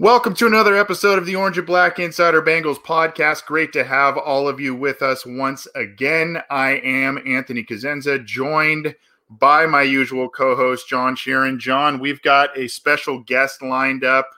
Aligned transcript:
Welcome 0.00 0.34
to 0.34 0.48
another 0.48 0.74
episode 0.76 1.20
of 1.20 1.24
the 1.24 1.36
Orange 1.36 1.56
and 1.56 1.68
Black 1.68 2.00
Insider 2.00 2.42
Bengals 2.42 2.82
podcast. 2.82 3.44
Great 3.44 3.72
to 3.74 3.84
have 3.84 4.18
all 4.18 4.48
of 4.48 4.58
you 4.58 4.74
with 4.74 5.02
us 5.02 5.24
once 5.24 5.68
again. 5.76 6.38
I 6.50 6.78
am 6.78 7.22
Anthony 7.24 7.62
Cosenza, 7.62 8.18
joined 8.24 8.96
by 9.30 9.66
my 9.66 9.82
usual 9.82 10.28
co 10.28 10.56
host, 10.56 10.88
John 10.88 11.14
Sheeran. 11.14 11.60
John, 11.60 12.00
we've 12.00 12.20
got 12.22 12.58
a 12.58 12.66
special 12.66 13.20
guest 13.20 13.62
lined 13.62 14.02
up 14.02 14.28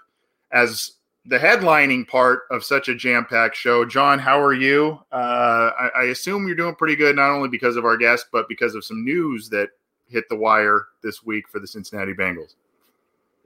as 0.52 0.92
the 1.24 1.38
headlining 1.38 2.06
part 2.06 2.40
of 2.50 2.62
such 2.62 2.90
a 2.90 2.94
jam 2.94 3.24
packed 3.24 3.56
show. 3.56 3.86
John, 3.86 4.18
how 4.18 4.38
are 4.38 4.52
you? 4.52 4.98
Uh, 5.10 5.70
I, 5.80 5.90
I 6.00 6.02
assume 6.08 6.46
you're 6.46 6.54
doing 6.54 6.74
pretty 6.74 6.96
good, 6.96 7.16
not 7.16 7.30
only 7.30 7.48
because 7.48 7.76
of 7.76 7.86
our 7.86 7.96
guest, 7.96 8.26
but 8.30 8.46
because 8.46 8.74
of 8.74 8.84
some 8.84 9.02
news 9.06 9.48
that 9.48 9.70
hit 10.06 10.28
the 10.28 10.36
wire 10.36 10.88
this 11.02 11.24
week 11.24 11.48
for 11.48 11.60
the 11.60 11.66
Cincinnati 11.66 12.12
Bengals. 12.12 12.56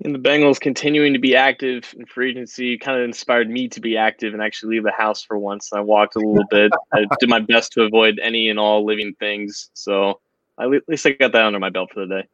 And 0.03 0.15
the 0.15 0.19
Bengals 0.19 0.59
continuing 0.59 1.13
to 1.13 1.19
be 1.19 1.37
active 1.37 1.95
in 1.99 2.07
free 2.07 2.31
agency 2.31 2.79
kind 2.79 2.99
of 2.99 3.05
inspired 3.05 3.51
me 3.51 3.69
to 3.69 3.81
be 3.81 3.99
active 3.99 4.33
and 4.33 4.43
actually 4.43 4.77
leave 4.77 4.85
the 4.85 4.93
house 4.93 5.23
for 5.23 5.39
once. 5.39 5.73
I 5.73 5.81
walked 5.81 6.17
a 6.17 6.21
little 6.21 6.47
bit. 6.51 6.73
I 6.93 7.05
did 7.21 7.29
my 7.29 7.41
best 7.41 7.73
to 7.73 7.83
avoid 7.83 8.19
any 8.23 8.49
and 8.49 8.59
all 8.59 8.85
living 8.85 9.15
things. 9.19 9.71
So 9.75 10.21
at 10.59 10.69
least 10.89 11.07
I 11.07 11.11
got 11.11 11.33
that 11.33 11.45
under 11.45 11.59
my 11.59 11.69
belt 11.69 11.91
for 11.93 12.07
the 12.07 12.23
day. 12.23 12.29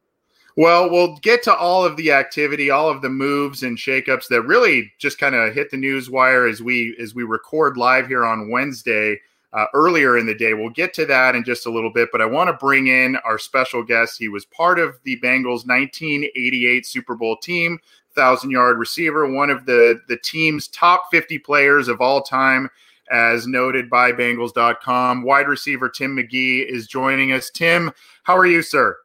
Well, 0.55 0.89
we'll 0.89 1.17
get 1.17 1.43
to 1.43 1.55
all 1.55 1.85
of 1.85 1.97
the 1.97 2.11
activity, 2.13 2.71
all 2.71 2.89
of 2.89 3.01
the 3.01 3.09
moves 3.09 3.61
and 3.61 3.77
shakeups 3.77 4.27
that 4.29 4.41
really 4.41 4.91
just 4.97 5.19
kind 5.19 5.35
of 5.35 5.53
hit 5.53 5.69
the 5.69 5.77
news 5.77 6.09
wire 6.09 6.47
as 6.47 6.63
we 6.63 6.97
as 6.99 7.13
we 7.13 7.23
record 7.23 7.77
live 7.77 8.07
here 8.07 8.25
on 8.25 8.49
Wednesday 8.49 9.19
uh, 9.57 9.65
earlier 9.73 10.19
in 10.19 10.27
the 10.27 10.35
day. 10.35 10.53
We'll 10.53 10.69
get 10.69 10.93
to 10.93 11.05
that 11.07 11.35
in 11.35 11.43
just 11.43 11.65
a 11.65 11.71
little 11.71 11.91
bit, 11.91 12.09
but 12.11 12.21
I 12.21 12.25
want 12.25 12.47
to 12.47 12.53
bring 12.53 12.87
in 12.87 13.15
our 13.25 13.39
special 13.39 13.81
guest. 13.81 14.19
He 14.19 14.29
was 14.29 14.45
part 14.45 14.77
of 14.77 14.99
the 15.03 15.19
Bengals 15.19 15.65
1988 15.65 16.85
Super 16.85 17.15
Bowl 17.15 17.35
team, 17.37 17.79
thousand 18.15 18.51
yard 18.51 18.77
receiver, 18.77 19.27
one 19.27 19.49
of 19.49 19.65
the, 19.65 19.99
the 20.07 20.17
team's 20.17 20.67
top 20.67 21.05
50 21.09 21.39
players 21.39 21.87
of 21.87 22.01
all 22.01 22.21
time, 22.21 22.69
as 23.11 23.47
noted 23.47 23.89
by 23.89 24.11
Bengals.com. 24.11 25.23
Wide 25.23 25.47
receiver 25.47 25.89
Tim 25.89 26.15
McGee 26.15 26.63
is 26.63 26.85
joining 26.85 27.31
us. 27.31 27.49
Tim, 27.49 27.91
how 28.23 28.37
are 28.37 28.45
you, 28.45 28.61
sir? 28.61 28.95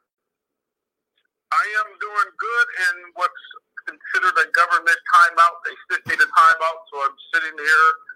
I 1.50 1.64
am 1.80 1.98
doing 1.98 2.30
good 2.36 2.68
in 2.90 3.12
what's 3.14 3.32
considered 3.88 4.36
a 4.36 4.52
government 4.52 4.98
timeout. 5.16 5.64
They 5.64 5.96
stick 5.96 6.06
me 6.08 6.16
to 6.16 6.28
timeout, 6.28 6.80
so 6.92 7.00
I'm 7.00 7.16
sitting 7.32 7.56
here 7.56 8.11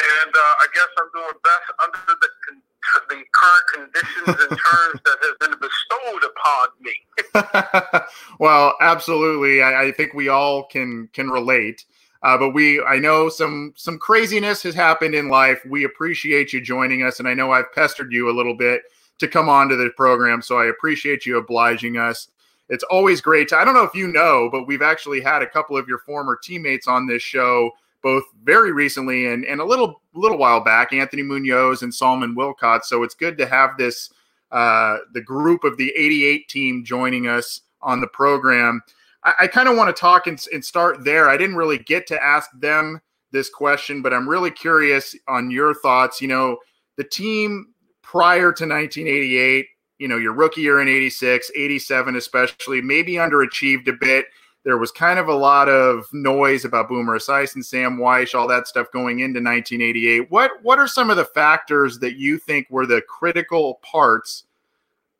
and 0.00 0.30
uh, 0.34 0.54
I 0.62 0.66
guess 0.74 0.88
I'm 0.98 1.10
doing 1.12 1.38
best 1.42 1.68
under 1.82 2.20
the 2.20 2.28
con- 2.46 2.62
the 3.08 3.22
current 3.32 3.66
conditions 3.74 4.26
and 4.26 4.58
terms 4.70 5.00
that 5.04 5.18
have 5.22 5.38
been 5.38 5.58
bestowed 5.60 6.24
upon 6.24 6.68
me. 6.80 8.06
well, 8.38 8.74
absolutely. 8.80 9.62
I, 9.62 9.84
I, 9.84 9.92
think 9.92 10.14
we 10.14 10.28
all 10.28 10.64
can 10.64 11.08
can 11.12 11.28
relate. 11.28 11.84
Uh, 12.22 12.36
but 12.36 12.50
we, 12.50 12.82
I 12.82 12.98
know 12.98 13.28
some 13.28 13.72
some 13.76 13.98
craziness 13.98 14.62
has 14.62 14.74
happened 14.74 15.14
in 15.14 15.28
life. 15.28 15.60
We 15.68 15.84
appreciate 15.84 16.52
you 16.52 16.60
joining 16.60 17.02
us, 17.02 17.18
and 17.18 17.28
I 17.28 17.34
know 17.34 17.50
I've 17.50 17.72
pestered 17.72 18.12
you 18.12 18.30
a 18.30 18.36
little 18.36 18.56
bit 18.56 18.82
to 19.18 19.28
come 19.28 19.48
on 19.48 19.68
to 19.68 19.76
the 19.76 19.90
program, 19.96 20.42
so 20.42 20.58
I 20.58 20.66
appreciate 20.66 21.26
you 21.26 21.38
obliging 21.38 21.96
us. 21.96 22.28
It's 22.68 22.84
always 22.84 23.20
great 23.20 23.48
to. 23.48 23.56
I 23.56 23.64
don't 23.64 23.74
know 23.74 23.84
if 23.84 23.94
you 23.94 24.08
know, 24.08 24.48
but 24.50 24.66
we've 24.66 24.82
actually 24.82 25.20
had 25.20 25.42
a 25.42 25.46
couple 25.46 25.76
of 25.76 25.88
your 25.88 25.98
former 25.98 26.38
teammates 26.42 26.86
on 26.86 27.06
this 27.06 27.22
show 27.22 27.72
both 28.02 28.24
very 28.44 28.72
recently 28.72 29.26
and, 29.26 29.44
and 29.44 29.60
a 29.60 29.64
little 29.64 30.02
little 30.14 30.38
while 30.38 30.62
back, 30.62 30.92
Anthony 30.92 31.22
Munoz 31.22 31.82
and 31.82 31.94
Solomon 31.94 32.34
Wilcots. 32.34 32.84
So 32.84 33.02
it's 33.02 33.14
good 33.14 33.38
to 33.38 33.46
have 33.46 33.76
this 33.76 34.10
uh, 34.50 34.98
the 35.12 35.20
group 35.20 35.64
of 35.64 35.76
the 35.76 35.92
88 35.96 36.48
team 36.48 36.84
joining 36.84 37.26
us 37.28 37.60
on 37.82 38.00
the 38.00 38.08
program. 38.08 38.82
I, 39.24 39.32
I 39.40 39.46
kind 39.46 39.68
of 39.68 39.76
want 39.76 39.94
to 39.94 40.00
talk 40.00 40.26
and, 40.26 40.44
and 40.52 40.64
start 40.64 41.04
there. 41.04 41.28
I 41.28 41.36
didn't 41.36 41.56
really 41.56 41.78
get 41.78 42.06
to 42.08 42.22
ask 42.22 42.50
them 42.58 43.00
this 43.32 43.48
question, 43.48 44.02
but 44.02 44.12
I'm 44.12 44.28
really 44.28 44.50
curious 44.50 45.14
on 45.28 45.50
your 45.50 45.74
thoughts. 45.74 46.20
You 46.20 46.28
know, 46.28 46.58
the 46.96 47.04
team 47.04 47.68
prior 48.02 48.52
to 48.52 48.66
1988, 48.66 49.66
you 49.98 50.08
know, 50.08 50.16
your 50.16 50.32
rookie 50.32 50.62
year 50.62 50.80
in 50.80 50.88
86, 50.88 51.50
87 51.54 52.16
especially, 52.16 52.82
maybe 52.82 53.14
underachieved 53.14 53.86
a 53.86 53.92
bit 53.92 54.26
there 54.64 54.78
was 54.78 54.90
kind 54.90 55.18
of 55.18 55.28
a 55.28 55.34
lot 55.34 55.68
of 55.68 56.06
noise 56.12 56.64
about 56.64 56.88
Boomer 56.88 57.18
Esiason, 57.18 57.64
Sam 57.64 57.96
Wyche, 57.96 58.34
all 58.34 58.46
that 58.48 58.68
stuff 58.68 58.88
going 58.92 59.20
into 59.20 59.40
1988. 59.40 60.30
What 60.30 60.50
what 60.62 60.78
are 60.78 60.88
some 60.88 61.10
of 61.10 61.16
the 61.16 61.24
factors 61.24 61.98
that 62.00 62.16
you 62.16 62.38
think 62.38 62.66
were 62.68 62.86
the 62.86 63.02
critical 63.02 63.80
parts 63.82 64.44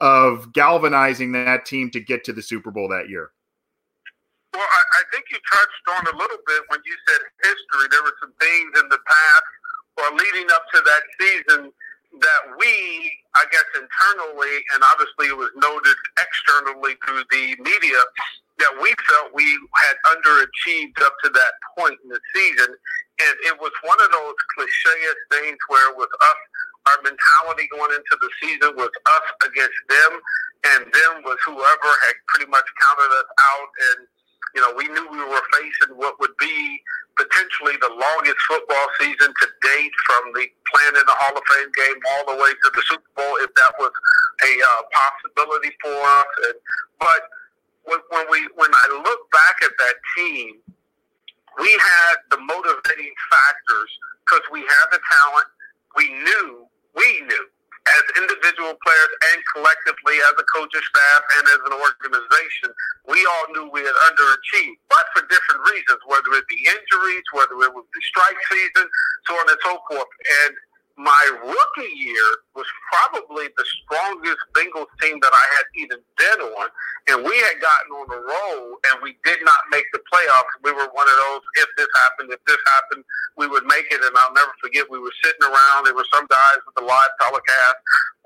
of 0.01 0.53
galvanizing 0.53 1.33
that 1.33 1.65
team 1.65 1.91
to 1.91 2.01
get 2.01 2.25
to 2.25 2.33
the 2.33 2.43
Super 2.43 2.71
Bowl 2.71 2.89
that 2.89 3.09
year? 3.09 3.31
Well, 4.53 4.62
I, 4.62 4.83
I 5.01 5.03
think 5.12 5.27
you 5.31 5.39
touched 5.53 5.87
on 5.89 6.15
a 6.15 6.19
little 6.19 6.39
bit 6.47 6.62
when 6.69 6.81
you 6.84 6.97
said 7.09 7.21
history. 7.43 7.89
There 7.91 8.03
were 8.03 8.17
some 8.21 8.33
things 8.41 8.78
in 8.81 8.89
the 8.89 8.99
past 8.99 9.51
or 10.01 10.17
leading 10.17 10.49
up 10.53 10.65
to 10.75 10.83
that 10.84 11.03
season 11.21 11.72
that 12.21 12.43
we, 12.59 12.69
I 13.37 13.45
guess, 13.53 13.65
internally 13.75 14.57
and 14.75 14.83
obviously 14.93 15.28
it 15.28 15.37
was 15.37 15.51
noted 15.57 15.97
externally 16.19 16.97
through 17.07 17.22
the 17.31 17.55
media 17.62 18.01
that 18.60 18.75
we 18.81 18.93
felt 19.09 19.34
we 19.34 19.48
had 19.88 19.97
underachieved 20.12 21.00
up 21.03 21.15
to 21.25 21.28
that 21.32 21.53
point 21.76 21.97
in 22.04 22.09
the 22.12 22.21
season. 22.37 22.71
And 23.21 23.34
it 23.44 23.56
was 23.60 23.72
one 23.84 24.00
of 24.04 24.12
those 24.12 24.37
cliche 24.56 25.00
things 25.32 25.59
where 25.69 25.93
with 25.97 26.09
us, 26.09 26.41
our 26.88 27.00
mentality 27.04 27.69
going 27.69 27.93
into 27.93 28.16
the 28.21 28.31
season 28.41 28.72
was 28.76 28.88
us 28.88 29.26
against 29.44 29.81
them, 29.88 30.12
and 30.65 30.81
them 30.88 31.12
was 31.28 31.37
whoever 31.44 31.91
had 32.09 32.16
pretty 32.33 32.48
much 32.48 32.65
counted 32.80 33.10
us 33.21 33.30
out. 33.53 33.71
And, 33.92 33.98
you 34.57 34.60
know, 34.65 34.72
we 34.72 34.89
knew 34.89 35.04
we 35.13 35.21
were 35.21 35.45
facing 35.60 35.97
what 36.01 36.16
would 36.21 36.36
be 36.41 36.80
potentially 37.21 37.77
the 37.84 37.92
longest 37.92 38.41
football 38.48 38.86
season 38.97 39.28
to 39.28 39.47
date 39.60 39.92
from 40.09 40.33
the 40.33 40.48
playing 40.72 40.97
in 40.97 41.04
the 41.04 41.18
Hall 41.21 41.36
of 41.36 41.45
Fame 41.53 41.68
game 41.77 42.01
all 42.16 42.33
the 42.33 42.39
way 42.41 42.48
to 42.48 42.68
the 42.72 42.83
Super 42.89 43.13
Bowl, 43.13 43.34
if 43.45 43.53
that 43.53 43.72
was 43.77 43.92
a 43.92 44.53
uh, 44.56 44.83
possibility 44.89 45.77
for 45.84 45.92
us. 45.92 46.33
And, 46.48 46.56
but 46.97 47.21
when, 47.84 48.00
when 48.10 48.27
we 48.30 48.41
when 48.56 48.71
I 48.72 48.86
look 49.04 49.22
back 49.30 49.56
at 49.65 49.72
that 49.78 49.97
team, 50.16 50.60
we 51.59 51.71
had 51.72 52.16
the 52.30 52.38
motivating 52.38 53.15
factors 53.30 53.91
because 54.24 54.44
we 54.53 54.60
had 54.60 54.86
the 54.92 55.00
talent. 55.00 55.48
We 55.97 56.06
knew, 56.09 56.66
we 56.94 57.09
knew 57.27 57.47
as 57.88 58.04
individual 58.22 58.77
players 58.78 59.12
and 59.32 59.38
collectively 59.56 60.16
as 60.30 60.34
a 60.38 60.47
coaching 60.53 60.84
staff 60.84 61.21
and 61.41 61.44
as 61.50 61.60
an 61.66 61.74
organization, 61.74 62.71
we 63.09 63.18
all 63.27 63.47
knew 63.56 63.66
we 63.72 63.82
had 63.82 63.97
underachieved, 64.12 64.78
but 64.86 65.04
for 65.16 65.27
different 65.27 65.65
reasons, 65.66 65.98
whether 66.06 66.30
it 66.38 66.47
be 66.47 66.60
injuries, 66.60 67.27
whether 67.34 67.56
it 67.66 67.72
was 67.72 67.86
the 67.91 68.03
strike 68.06 68.38
season, 68.47 68.86
so 69.27 69.32
on 69.34 69.47
and 69.48 69.60
so 69.65 69.80
forth. 69.88 70.10
And 70.44 70.53
my 71.01 71.25
rookie 71.41 71.95
year 71.97 72.29
was 72.53 72.69
probably 72.93 73.49
the 73.57 73.65
strongest 73.81 74.45
Bengals 74.53 74.93
team 75.01 75.17
that 75.25 75.33
I 75.33 75.47
had 75.57 75.67
even 75.81 75.99
been 76.21 76.41
on. 76.61 76.69
And 77.09 77.25
we 77.25 77.33
had 77.49 77.57
gotten 77.57 77.91
on 77.97 78.09
a 78.13 78.21
roll 78.21 78.77
and 78.93 79.01
we 79.01 79.17
did 79.25 79.41
not 79.41 79.65
make 79.73 79.89
the 79.97 80.05
playoffs. 80.13 80.53
We 80.61 80.77
were 80.77 80.93
one 80.93 81.09
of 81.09 81.17
those, 81.25 81.41
if 81.65 81.69
this 81.81 81.89
happened, 82.05 82.29
if 82.37 82.45
this 82.45 82.61
happened, 82.77 83.05
we 83.41 83.49
would 83.49 83.65
make 83.65 83.89
it. 83.89 84.05
And 84.05 84.13
I'll 84.13 84.37
never 84.37 84.53
forget, 84.61 84.85
we 84.93 85.01
were 85.01 85.15
sitting 85.25 85.41
around. 85.41 85.89
There 85.89 85.97
were 85.97 86.09
some 86.13 86.29
guys 86.29 86.61
with 86.69 86.77
the 86.77 86.85
live 86.85 87.13
telecast 87.17 87.79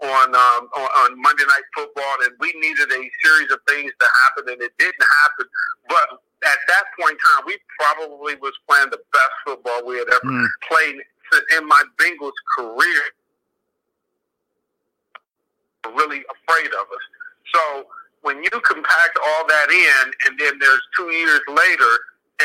on, 0.03 0.35
um, 0.35 0.62
on, 0.75 0.88
on 1.06 1.09
Monday 1.23 1.47
Night 1.47 1.69
Football, 1.79 2.26
and 2.26 2.35
we 2.43 2.50
needed 2.59 2.91
a 2.91 3.03
series 3.23 3.50
of 3.55 3.62
things 3.71 3.94
to 4.03 4.06
happen, 4.26 4.50
and 4.50 4.61
it 4.61 4.75
didn't 4.82 5.09
happen. 5.23 5.47
But 5.87 6.19
at 6.44 6.59
that 6.69 6.85
point 6.99 7.15
in 7.15 7.23
time, 7.23 7.43
we 7.47 7.56
probably 7.79 8.35
was 8.43 8.53
playing 8.69 8.91
the 8.91 9.00
best 9.15 9.35
football 9.47 9.87
we 9.87 10.03
had 10.03 10.11
ever 10.11 10.26
mm. 10.26 10.47
played 10.69 10.99
in 11.56 11.67
my 11.67 11.82
Bengals 11.99 12.32
career 12.59 13.03
really 15.93 16.25
afraid 16.25 16.73
of 16.73 16.87
us. 16.88 17.05
So 17.53 17.62
when 18.23 18.43
you 18.43 18.50
compact 18.65 19.19
all 19.21 19.44
that 19.47 19.69
in, 19.71 20.05
and 20.26 20.41
then 20.41 20.59
there's 20.59 20.85
two 20.97 21.11
years 21.12 21.41
later, 21.49 21.93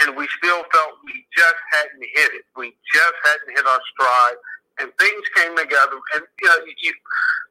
and 0.03 0.15
we 0.15 0.27
still 0.37 0.63
felt 0.71 0.91
we 1.05 1.25
just 1.35 1.59
hadn't 1.71 2.03
hit 2.13 2.31
it. 2.35 2.45
We 2.55 2.75
just 2.93 3.17
hadn't 3.25 3.55
hit 3.55 3.65
our 3.65 3.81
stride, 3.95 4.37
and 4.79 4.91
things 4.99 5.23
came 5.35 5.55
together. 5.57 5.97
And 6.15 6.23
you 6.41 6.47
know, 6.47 6.59
you 6.67 6.93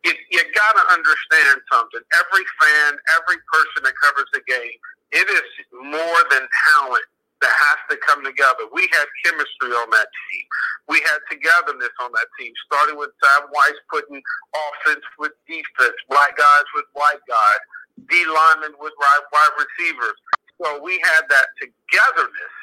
you, 0.05 0.13
you 0.31 0.41
got 0.55 0.73
to 0.79 0.85
understand 0.93 1.59
something. 1.73 2.01
Every 2.15 2.45
fan, 2.61 2.95
every 3.19 3.41
person 3.51 3.83
that 3.83 3.95
covers 3.99 4.31
the 4.33 4.41
game, 4.47 4.79
it 5.11 5.27
is 5.27 5.49
more 5.73 6.21
than 6.31 6.47
talent 6.47 7.09
that 7.41 7.55
has 7.55 7.79
to 7.91 7.97
come 8.03 8.25
together. 8.25 8.67
We 8.73 8.89
had 8.93 9.07
chemistry 9.25 9.71
on 9.71 9.91
that 9.91 10.09
team. 10.11 10.47
We 10.89 10.99
had 11.07 11.19
togetherness 11.31 11.95
on 12.01 12.11
that 12.13 12.29
team, 12.39 12.53
starting 12.67 12.97
with 12.99 13.11
Sam 13.23 13.49
Wyche 13.53 13.83
putting 13.91 14.23
offense 14.55 15.05
with 15.19 15.33
defense, 15.47 15.99
black 16.09 16.37
guys 16.37 16.67
with 16.75 16.87
white 16.95 17.23
guys, 17.29 17.63
D 18.09 18.25
linemen 18.27 18.75
with 18.81 18.95
wide 18.99 19.55
receivers. 19.59 20.17
So 20.63 20.83
we 20.83 20.99
had 21.05 21.29
that 21.29 21.47
togetherness. 21.61 22.55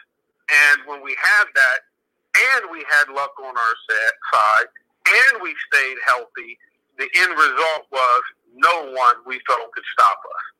And 0.51 0.81
when 0.85 1.01
we 1.03 1.15
had 1.15 1.45
that, 1.55 1.79
and 2.35 2.71
we 2.71 2.83
had 2.91 3.07
luck 3.13 3.31
on 3.39 3.55
our 3.55 3.75
side, 3.87 4.67
and 5.07 5.41
we 5.41 5.55
stayed 5.71 5.97
healthy, 6.05 6.59
the 6.97 7.07
end 7.15 7.31
result 7.31 7.87
was 7.91 8.21
no 8.55 8.91
one 8.91 9.15
we 9.25 9.39
felt 9.47 9.71
could 9.71 9.83
stop 9.93 10.19
us. 10.25 10.54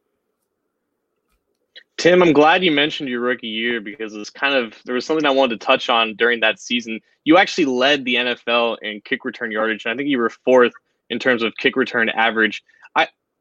Tim, 1.97 2.21
I'm 2.21 2.33
glad 2.33 2.63
you 2.63 2.71
mentioned 2.71 3.09
your 3.09 3.21
rookie 3.21 3.47
year 3.47 3.79
because 3.79 4.13
it's 4.13 4.29
kind 4.29 4.53
of 4.53 4.75
there 4.85 4.95
was 4.95 5.05
something 5.05 5.25
I 5.25 5.31
wanted 5.31 5.59
to 5.59 5.65
touch 5.65 5.89
on 5.89 6.15
during 6.15 6.41
that 6.41 6.59
season. 6.59 6.99
You 7.23 7.37
actually 7.37 7.65
led 7.65 8.05
the 8.05 8.15
NFL 8.15 8.77
in 8.81 9.01
kick 9.01 9.23
return 9.23 9.51
yardage, 9.51 9.85
and 9.85 9.93
I 9.93 9.95
think 9.97 10.09
you 10.09 10.17
were 10.17 10.29
fourth 10.29 10.73
in 11.09 11.19
terms 11.19 11.41
of 11.41 11.55
kick 11.57 11.75
return 11.75 12.09
average. 12.09 12.61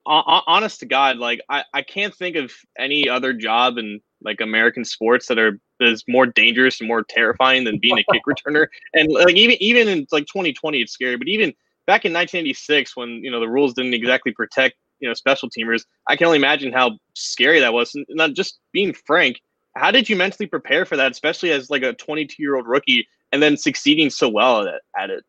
I, 0.06 0.42
honest 0.46 0.80
to 0.80 0.86
God, 0.86 1.16
like 1.18 1.40
I, 1.48 1.64
I 1.72 1.82
can't 1.82 2.14
think 2.14 2.36
of 2.36 2.52
any 2.78 3.08
other 3.08 3.32
job 3.32 3.78
in 3.78 4.00
like 4.22 4.40
American 4.40 4.84
sports 4.84 5.26
that 5.28 5.38
are 5.38 5.58
that 5.80 5.88
is 5.88 6.04
more 6.08 6.26
dangerous 6.26 6.80
and 6.80 6.88
more 6.88 7.02
terrifying 7.02 7.64
than 7.64 7.78
being 7.78 7.98
a 7.98 8.12
kick 8.12 8.22
returner. 8.28 8.66
And 8.92 9.10
like 9.10 9.34
even 9.34 9.56
even 9.60 9.88
in 9.88 10.06
like 10.12 10.26
2020, 10.26 10.80
it's 10.80 10.92
scary. 10.92 11.16
But 11.16 11.28
even 11.28 11.50
back 11.86 12.04
in 12.04 12.12
1986, 12.12 12.96
when 12.96 13.22
you 13.24 13.30
know 13.30 13.40
the 13.40 13.48
rules 13.48 13.74
didn't 13.74 13.94
exactly 13.94 14.32
protect 14.32 14.76
you 15.00 15.08
know 15.08 15.14
special 15.14 15.48
teamers. 15.48 15.84
I 16.06 16.16
can 16.16 16.26
only 16.26 16.38
imagine 16.38 16.72
how 16.72 16.98
scary 17.14 17.60
that 17.60 17.72
was. 17.72 17.94
And 17.94 18.06
not 18.10 18.32
just 18.32 18.58
being 18.72 18.92
frank, 18.92 19.40
how 19.76 19.90
did 19.90 20.08
you 20.08 20.16
mentally 20.16 20.46
prepare 20.46 20.84
for 20.86 20.96
that, 20.96 21.12
especially 21.12 21.50
as 21.50 21.70
like 21.70 21.82
a 21.82 21.92
22 21.92 22.42
year 22.42 22.56
old 22.56 22.66
rookie, 22.66 23.06
and 23.32 23.42
then 23.42 23.56
succeeding 23.56 24.10
so 24.10 24.28
well 24.28 24.62
at, 24.62 25.10
it? 25.10 25.24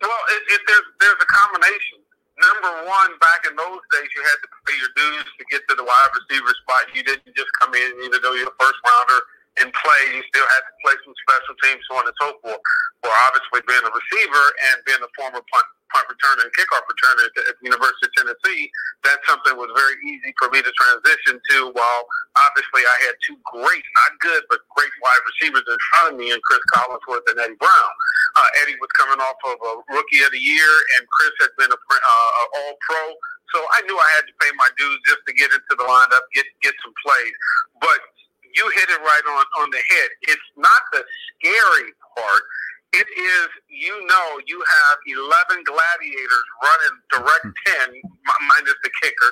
Well, 0.00 0.22
it, 0.30 0.42
it, 0.48 0.60
there's 0.66 0.88
there's 1.00 1.20
a 1.20 1.26
combination. 1.26 1.98
Number 2.40 2.88
one, 2.88 3.10
back 3.20 3.46
in 3.48 3.54
those 3.54 3.78
days, 3.92 4.08
you 4.16 4.22
had 4.24 4.38
to 4.42 4.48
pay 4.66 4.74
your 4.74 4.90
dues 4.96 5.24
to 5.38 5.44
get 5.50 5.62
to 5.68 5.74
the 5.76 5.84
wide 5.84 6.10
receiver 6.10 6.50
spot. 6.62 6.90
You 6.92 7.04
didn't 7.04 7.36
just 7.36 7.52
come 7.60 7.72
in, 7.74 7.92
even 8.02 8.18
though 8.20 8.32
you're 8.32 8.48
a 8.48 8.58
first 8.58 8.80
rounder 8.82 9.22
and 9.60 9.68
play. 9.72 10.02
You 10.16 10.22
still 10.32 10.48
had 10.48 10.62
to 10.64 10.72
play 10.80 10.96
some 11.04 11.16
special 11.28 11.54
teams, 11.60 11.82
so 11.88 12.00
on 12.00 12.04
and 12.08 12.16
so 12.16 12.28
forth. 12.40 12.62
Well, 13.02 13.16
obviously, 13.28 13.60
being 13.66 13.82
a 13.84 13.92
receiver 13.92 14.46
and 14.72 14.76
being 14.86 15.02
a 15.02 15.10
former 15.18 15.42
punt 15.42 15.68
punt 15.92 16.08
returner 16.08 16.48
and 16.48 16.52
kickoff 16.56 16.88
returner 16.88 17.28
at 17.28 17.32
the, 17.36 17.42
at 17.52 17.54
the 17.60 17.68
University 17.68 18.08
of 18.08 18.12
Tennessee, 18.16 18.72
that's 19.04 19.20
something 19.28 19.52
was 19.60 19.68
very 19.76 19.92
easy 20.08 20.32
for 20.40 20.48
me 20.48 20.64
to 20.64 20.72
transition 20.72 21.36
to. 21.36 21.56
While 21.76 22.02
obviously 22.48 22.80
I 22.80 22.96
had 23.10 23.14
two 23.20 23.36
great, 23.52 23.84
not 23.84 24.12
good, 24.24 24.42
but 24.48 24.64
great 24.72 24.94
wide 25.04 25.24
receivers 25.36 25.66
in 25.68 25.76
front 25.92 26.06
of 26.12 26.16
me, 26.16 26.32
and 26.32 26.40
Chris 26.48 26.64
Collinsworth 26.72 27.28
and 27.28 27.44
Eddie 27.44 27.60
Brown. 27.60 27.92
Uh, 28.32 28.48
Eddie 28.64 28.80
was 28.80 28.88
coming 28.96 29.20
off 29.20 29.36
of 29.44 29.60
a 29.60 29.72
Rookie 29.92 30.24
of 30.24 30.32
the 30.32 30.40
Year, 30.40 30.72
and 30.96 31.04
Chris 31.12 31.34
had 31.44 31.52
been 31.60 31.68
a 31.68 31.76
uh, 31.76 32.56
All 32.56 32.74
Pro. 32.80 33.12
So 33.52 33.60
I 33.76 33.84
knew 33.84 33.98
I 33.98 34.10
had 34.16 34.24
to 34.24 34.34
pay 34.40 34.48
my 34.56 34.70
dues 34.80 35.00
just 35.04 35.20
to 35.28 35.32
get 35.36 35.52
into 35.52 35.76
the 35.76 35.84
lineup, 35.84 36.24
get 36.32 36.48
get 36.64 36.72
some 36.80 36.94
plays. 37.04 37.36
But 37.84 38.00
you 38.54 38.64
hit 38.76 38.88
it 38.90 39.00
right 39.00 39.26
on 39.28 39.44
on 39.62 39.68
the 39.70 39.82
head. 39.90 40.08
It's 40.22 40.48
not 40.56 40.82
the 40.92 41.04
scary 41.38 41.92
part 42.16 42.42
it 42.92 43.08
is, 43.08 43.48
you 43.72 43.96
know, 44.04 44.26
you 44.44 44.60
have 44.60 44.96
11 45.08 45.64
gladiators 45.64 46.46
running 46.60 46.96
direct 47.08 47.48
mm-hmm. 47.48 47.96
10, 47.96 48.04
minus 48.52 48.76
the 48.84 48.92
kicker, 49.00 49.30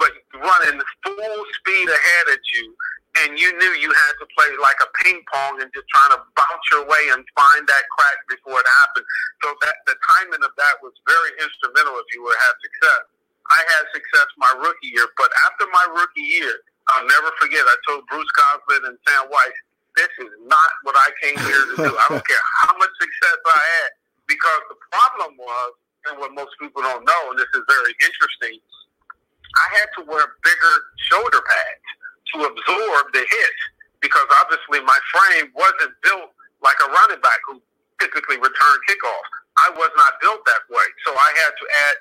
but 0.00 0.12
running 0.40 0.80
full 1.04 1.40
speed 1.60 1.88
ahead 1.92 2.26
at 2.32 2.44
you. 2.56 2.72
And 3.20 3.36
you 3.36 3.52
knew 3.60 3.72
you 3.76 3.92
had 3.92 4.14
to 4.24 4.26
play 4.32 4.48
like 4.56 4.80
a 4.80 4.88
ping 5.04 5.20
pong 5.28 5.60
and 5.60 5.68
just 5.76 5.84
trying 5.92 6.16
to 6.16 6.24
bounce 6.32 6.64
your 6.72 6.88
way 6.88 7.12
and 7.12 7.20
find 7.36 7.62
that 7.68 7.84
crack 7.92 8.18
before 8.32 8.56
it 8.56 8.68
happened. 8.80 9.04
So 9.44 9.52
that 9.60 9.76
the 9.84 9.92
timing 10.00 10.40
of 10.40 10.56
that 10.56 10.80
was 10.80 10.96
very 11.04 11.36
instrumental 11.36 12.00
if 12.00 12.08
you 12.16 12.24
would 12.24 12.40
have 12.40 12.56
success. 12.64 13.12
I 13.52 13.60
had 13.76 13.84
success 13.92 14.28
my 14.40 14.48
rookie 14.64 14.96
year, 14.96 15.04
but 15.20 15.28
after 15.44 15.68
my 15.68 15.84
rookie 15.92 16.24
year, 16.40 16.56
I'll 16.88 17.06
never 17.06 17.30
forget. 17.38 17.62
I 17.62 17.76
told 17.86 18.06
Bruce 18.06 18.32
Coslet 18.34 18.88
and 18.88 18.98
Sam 19.06 19.30
Wyche, 19.30 19.60
this 19.94 20.12
is 20.24 20.32
not 20.48 20.70
what 20.82 20.96
I 20.96 21.08
came 21.20 21.38
here 21.44 21.64
to 21.68 21.76
do. 21.76 21.92
I 21.92 22.06
don't 22.08 22.26
care 22.26 22.44
how 22.64 22.72
much 22.78 22.90
success 22.98 23.38
I 23.44 23.60
had, 23.60 23.90
because 24.26 24.62
the 24.72 24.78
problem 24.90 25.36
was, 25.36 25.70
and 26.10 26.18
what 26.18 26.34
most 26.34 26.56
people 26.58 26.82
don't 26.82 27.04
know, 27.04 27.22
and 27.30 27.38
this 27.38 27.50
is 27.54 27.62
very 27.68 27.94
interesting, 28.02 28.58
I 29.52 29.66
had 29.78 29.88
to 30.00 30.08
wear 30.08 30.24
bigger 30.42 30.74
shoulder 31.12 31.44
pads 31.44 31.86
to 32.34 32.36
absorb 32.48 33.12
the 33.12 33.20
hit, 33.20 33.56
because 34.00 34.26
obviously 34.40 34.80
my 34.80 34.98
frame 35.12 35.52
wasn't 35.54 35.92
built 36.02 36.32
like 36.64 36.80
a 36.82 36.88
running 36.90 37.20
back 37.20 37.38
who 37.46 37.60
typically 38.00 38.40
return 38.40 38.76
kickoffs. 38.88 39.32
I 39.60 39.70
was 39.76 39.92
not 39.94 40.16
built 40.24 40.40
that 40.48 40.64
way, 40.72 40.88
so 41.04 41.12
I 41.12 41.30
had 41.44 41.52
to 41.52 41.66
add 41.86 41.96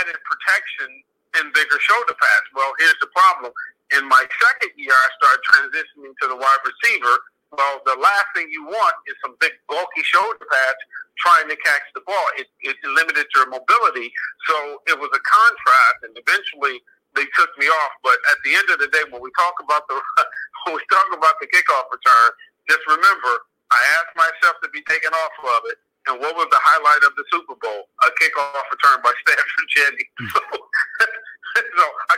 added 0.00 0.18
protection 0.24 0.90
and 1.38 1.52
bigger 1.52 1.78
shoulder 1.78 2.16
pads. 2.16 2.46
Well, 2.56 2.72
here's 2.80 2.98
the 2.98 3.12
problem 3.12 3.52
in 3.94 4.02
my 4.08 4.24
second 4.42 4.72
year, 4.74 4.94
I 4.94 5.08
started 5.20 5.42
transitioning 5.46 6.14
to 6.22 6.26
the 6.34 6.38
wide 6.38 6.62
receiver. 6.66 7.14
Well, 7.54 7.78
the 7.86 7.94
last 7.94 8.26
thing 8.34 8.50
you 8.50 8.66
want 8.66 8.96
is 9.06 9.14
some 9.22 9.38
big, 9.38 9.54
bulky 9.70 10.02
shoulder 10.02 10.42
pads 10.42 10.82
trying 11.22 11.48
to 11.48 11.56
catch 11.62 11.86
the 11.94 12.02
ball. 12.02 12.26
It, 12.36 12.50
it 12.66 12.76
limited 12.82 13.26
your 13.34 13.48
mobility. 13.48 14.10
So 14.50 14.82
it 14.90 14.98
was 14.98 15.08
a 15.14 15.22
contrast, 15.22 15.98
and 16.02 16.12
eventually 16.18 16.82
they 17.14 17.24
took 17.38 17.48
me 17.56 17.70
off. 17.70 17.92
But 18.02 18.18
at 18.34 18.38
the 18.44 18.52
end 18.58 18.68
of 18.74 18.78
the 18.82 18.90
day, 18.90 19.06
when 19.08 19.22
we 19.22 19.30
talk 19.38 19.56
about 19.62 19.86
the 19.88 19.96
when 20.66 20.76
we 20.76 20.82
talk 20.90 21.08
about 21.14 21.38
the 21.40 21.48
kickoff 21.48 21.86
return, 21.88 22.28
just 22.68 22.82
remember, 22.90 23.46
I 23.70 23.80
asked 24.02 24.14
myself 24.18 24.58
to 24.66 24.68
be 24.74 24.82
taken 24.90 25.14
off 25.14 25.34
of 25.40 25.62
it. 25.70 25.78
And 26.06 26.22
what 26.22 26.38
was 26.38 26.46
the 26.54 26.62
highlight 26.62 27.02
of 27.02 27.18
the 27.18 27.26
Super 27.34 27.58
Bowl? 27.58 27.90
A 28.06 28.10
kickoff 28.18 28.66
return 28.70 29.02
by 29.02 29.10
Stanford 29.24 29.68
Jennings. 29.70 30.12
Hmm. 30.18 30.26
So 30.36 30.40
so 30.52 30.65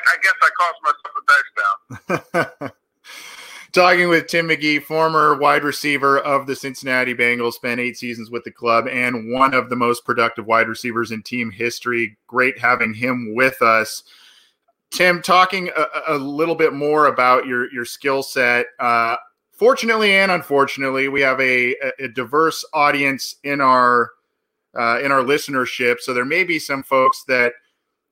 I, 0.08 0.16
guess 0.22 0.34
I 0.42 0.50
cost 0.58 0.78
myself 0.84 2.08
a 2.08 2.58
touchdown. 2.58 2.70
Talking 3.72 4.08
with 4.08 4.28
Tim 4.28 4.48
McGee, 4.48 4.82
former 4.82 5.36
wide 5.36 5.62
receiver 5.62 6.18
of 6.18 6.46
the 6.46 6.56
Cincinnati 6.56 7.14
Bengals, 7.14 7.52
spent 7.52 7.80
eight 7.80 7.98
seasons 7.98 8.30
with 8.30 8.44
the 8.44 8.50
club 8.50 8.88
and 8.88 9.30
one 9.30 9.52
of 9.52 9.68
the 9.68 9.76
most 9.76 10.04
productive 10.06 10.46
wide 10.46 10.68
receivers 10.68 11.10
in 11.10 11.22
team 11.22 11.50
history. 11.50 12.16
Great 12.26 12.58
having 12.58 12.94
him 12.94 13.34
with 13.34 13.60
us. 13.60 14.04
Tim, 14.90 15.20
talking 15.20 15.70
a, 15.76 16.14
a 16.14 16.16
little 16.16 16.54
bit 16.54 16.72
more 16.72 17.06
about 17.06 17.46
your 17.46 17.70
your 17.72 17.84
skill 17.84 18.22
set. 18.22 18.66
Uh, 18.80 19.16
fortunately 19.52 20.12
and 20.12 20.32
unfortunately, 20.32 21.08
we 21.08 21.20
have 21.20 21.40
a, 21.40 21.74
a 21.98 22.08
diverse 22.08 22.64
audience 22.72 23.36
in 23.44 23.60
our 23.60 24.12
uh, 24.78 25.00
in 25.02 25.12
our 25.12 25.22
listenership. 25.22 26.00
So 26.00 26.14
there 26.14 26.24
may 26.24 26.44
be 26.44 26.58
some 26.58 26.82
folks 26.82 27.24
that 27.24 27.52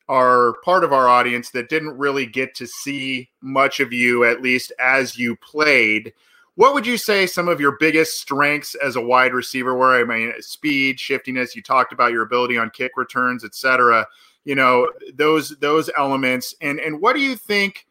are 0.08 0.54
part 0.64 0.84
of 0.84 0.92
our 0.92 1.08
audience 1.08 1.50
that 1.50 1.68
didn't 1.68 1.98
really 1.98 2.26
get 2.26 2.54
to 2.56 2.66
see 2.66 3.28
much 3.40 3.80
of 3.80 3.92
you, 3.92 4.25
at 4.25 4.42
least 4.42 4.72
as 4.78 5.18
you 5.18 5.36
played. 5.36 6.12
What 6.54 6.75
would 6.75 6.86
you 6.86 6.96
say 6.96 7.26
some 7.26 7.48
of 7.48 7.60
your 7.60 7.76
biggest 7.78 8.18
strengths 8.18 8.75
as 8.76 8.96
a 8.96 9.00
wide 9.00 9.34
receiver 9.34 9.75
were? 9.75 10.00
I 10.00 10.04
mean, 10.04 10.32
speed, 10.40 10.98
shiftiness. 10.98 11.54
You 11.54 11.62
talked 11.62 11.92
about 11.92 12.12
your 12.12 12.22
ability 12.22 12.56
on 12.56 12.70
kick 12.70 12.92
returns, 12.96 13.44
etc. 13.44 14.06
You 14.44 14.54
know 14.54 14.90
those 15.14 15.50
those 15.58 15.90
elements, 15.98 16.54
and 16.60 16.78
and 16.78 17.00
what 17.00 17.14
do 17.14 17.20
you 17.20 17.36
think 17.36 17.86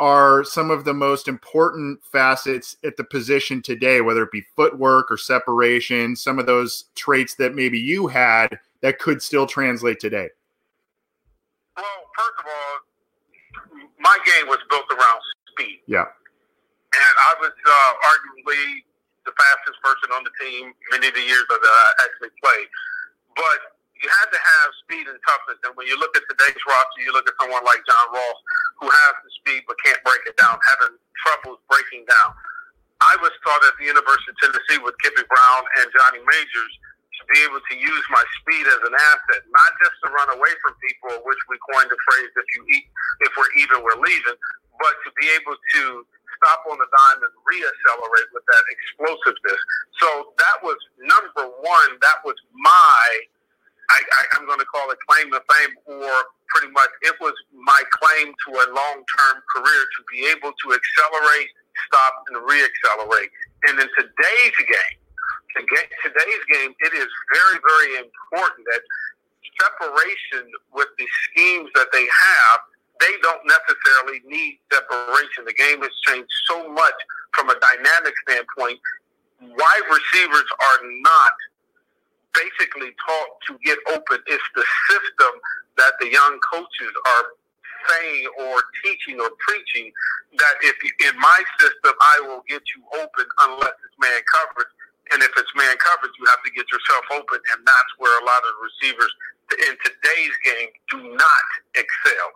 are 0.00 0.42
some 0.44 0.70
of 0.70 0.84
the 0.84 0.94
most 0.94 1.28
important 1.28 2.02
facets 2.02 2.76
at 2.84 2.96
the 2.96 3.04
position 3.04 3.62
today, 3.62 4.00
whether 4.00 4.22
it 4.22 4.32
be 4.32 4.44
footwork 4.56 5.10
or 5.10 5.18
separation, 5.18 6.16
some 6.16 6.38
of 6.38 6.46
those 6.46 6.86
traits 6.94 7.34
that 7.34 7.54
maybe 7.54 7.78
you 7.78 8.06
had 8.06 8.58
that 8.80 8.98
could 8.98 9.22
still 9.22 9.46
translate 9.46 10.00
today? 10.00 10.28
First 12.20 12.36
of 12.36 12.46
all, 12.52 12.74
my 13.96 14.16
game 14.28 14.52
was 14.52 14.60
built 14.68 14.84
around 14.92 15.20
speed. 15.56 15.80
Yeah. 15.88 16.04
And 16.04 17.14
I 17.16 17.32
was 17.40 17.54
uh, 17.54 17.92
arguably 18.12 18.84
the 19.24 19.32
fastest 19.32 19.78
person 19.80 20.12
on 20.12 20.20
the 20.26 20.34
team 20.36 20.74
many 20.92 21.08
of 21.08 21.14
the 21.16 21.24
years 21.24 21.46
that 21.48 21.62
I 21.64 21.88
actually 22.04 22.34
played. 22.44 22.68
But 23.36 23.58
you 24.00 24.08
had 24.08 24.28
to 24.32 24.40
have 24.40 24.68
speed 24.84 25.04
and 25.08 25.16
toughness. 25.24 25.60
And 25.64 25.72
when 25.76 25.88
you 25.88 25.96
look 25.96 26.12
at 26.12 26.24
today's 26.28 26.60
roster, 26.68 27.00
you 27.04 27.12
look 27.12 27.24
at 27.24 27.36
someone 27.40 27.64
like 27.64 27.80
John 27.88 28.06
Ross, 28.12 28.38
who 28.84 28.88
has 28.88 29.12
the 29.24 29.30
speed 29.40 29.64
but 29.64 29.76
can't 29.80 30.00
break 30.04 30.24
it 30.28 30.36
down, 30.36 30.60
having 30.60 30.96
troubles 31.24 31.60
breaking 31.72 32.04
down. 32.04 32.36
I 33.00 33.16
was 33.24 33.32
taught 33.44 33.64
at 33.64 33.76
the 33.80 33.88
University 33.88 34.28
of 34.28 34.36
Tennessee 34.44 34.80
with 34.84 34.92
Kippy 35.00 35.24
Brown 35.24 35.62
and 35.80 35.88
Johnny 35.88 36.20
Majors 36.20 36.74
to 37.20 37.24
be 37.30 37.38
able 37.44 37.60
to 37.60 37.74
use 37.76 38.04
my 38.10 38.24
speed 38.40 38.64
as 38.66 38.80
an 38.88 38.96
asset, 38.96 39.42
not 39.52 39.70
just 39.84 39.96
to 40.04 40.06
run 40.10 40.28
away 40.32 40.52
from 40.64 40.72
people, 40.80 41.12
which 41.28 41.42
we 41.52 41.56
coined 41.72 41.92
the 41.92 42.00
phrase 42.08 42.30
"if 42.32 42.48
you 42.56 42.62
eat, 42.72 42.86
if 43.28 43.32
we're 43.36 43.52
even, 43.60 43.84
we're 43.84 44.00
leaving," 44.00 44.38
but 44.80 44.94
to 45.04 45.10
be 45.20 45.28
able 45.36 45.54
to 45.54 45.82
stop 46.40 46.64
on 46.72 46.80
the 46.80 46.88
dime 46.88 47.20
and 47.20 47.34
reaccelerate 47.44 48.30
with 48.32 48.44
that 48.48 48.64
explosiveness. 48.72 49.60
So 50.00 50.32
that 50.40 50.64
was 50.64 50.80
number 51.04 51.44
one. 51.60 51.90
That 52.00 52.24
was 52.24 52.36
my 52.56 53.04
I, 53.90 53.98
I, 53.98 54.22
I'm 54.38 54.46
going 54.46 54.60
to 54.62 54.70
call 54.70 54.90
it 54.90 54.98
claim 55.08 55.30
to 55.34 55.42
fame, 55.50 55.74
or 55.86 56.14
pretty 56.54 56.70
much 56.72 56.90
it 57.02 57.14
was 57.20 57.34
my 57.52 57.82
claim 57.90 58.30
to 58.30 58.50
a 58.54 58.66
long 58.70 58.98
term 59.02 59.36
career 59.50 59.82
to 59.82 60.00
be 60.10 60.30
able 60.30 60.54
to 60.54 60.66
accelerate, 60.72 61.50
stop, 61.90 62.14
and 62.30 62.38
reaccelerate. 62.46 63.30
And 63.66 63.80
in 63.82 63.88
today's 63.98 64.58
game, 64.62 64.98
today's 65.56 66.44
game, 66.52 66.74
it 66.80 66.92
is 66.94 67.08
very, 67.32 67.58
very 67.58 67.90
important 68.04 68.64
that 68.72 68.82
separation 69.60 70.48
with 70.72 70.88
the 70.98 71.06
schemes 71.28 71.68
that 71.74 71.88
they 71.92 72.04
have, 72.04 72.58
they 73.00 73.12
don't 73.22 73.44
necessarily 73.44 74.20
need 74.26 74.58
separation. 74.72 75.44
The 75.44 75.56
game 75.56 75.80
has 75.80 75.92
changed 76.06 76.32
so 76.48 76.68
much 76.72 76.98
from 77.32 77.48
a 77.50 77.56
dynamic 77.60 78.14
standpoint. 78.28 78.78
Wide 79.40 79.86
receivers 79.88 80.48
are 80.60 80.80
not 80.84 81.36
basically 82.34 82.92
taught 83.06 83.32
to 83.48 83.58
get 83.64 83.78
open. 83.88 84.18
It's 84.26 84.50
the 84.54 84.64
system 84.88 85.32
that 85.76 85.92
the 86.00 86.12
young 86.12 86.38
coaches 86.52 86.92
are 87.06 87.24
saying 87.88 88.26
or 88.38 88.60
teaching 88.84 89.20
or 89.20 89.30
preaching 89.40 89.90
that 90.36 90.54
if 90.62 90.76
in 91.08 91.18
my 91.18 91.40
system 91.58 91.94
I 91.96 92.20
will 92.28 92.44
get 92.48 92.62
you 92.76 92.84
open 93.00 93.26
unless 93.48 93.72
it's 93.80 93.96
man 93.98 94.20
coverage, 94.28 94.72
and 95.12 95.22
if 95.22 95.32
it's 95.36 95.52
man 95.54 95.74
coverage, 95.78 96.14
you 96.18 96.26
have 96.30 96.42
to 96.44 96.52
get 96.52 96.66
yourself 96.70 97.04
open, 97.12 97.38
and 97.54 97.58
that's 97.66 97.92
where 97.98 98.14
a 98.22 98.24
lot 98.24 98.42
of 98.42 98.52
receivers 98.62 99.12
in 99.66 99.74
today's 99.82 100.36
game 100.46 100.70
do 100.90 100.98
not 101.14 101.46
excel. 101.74 102.28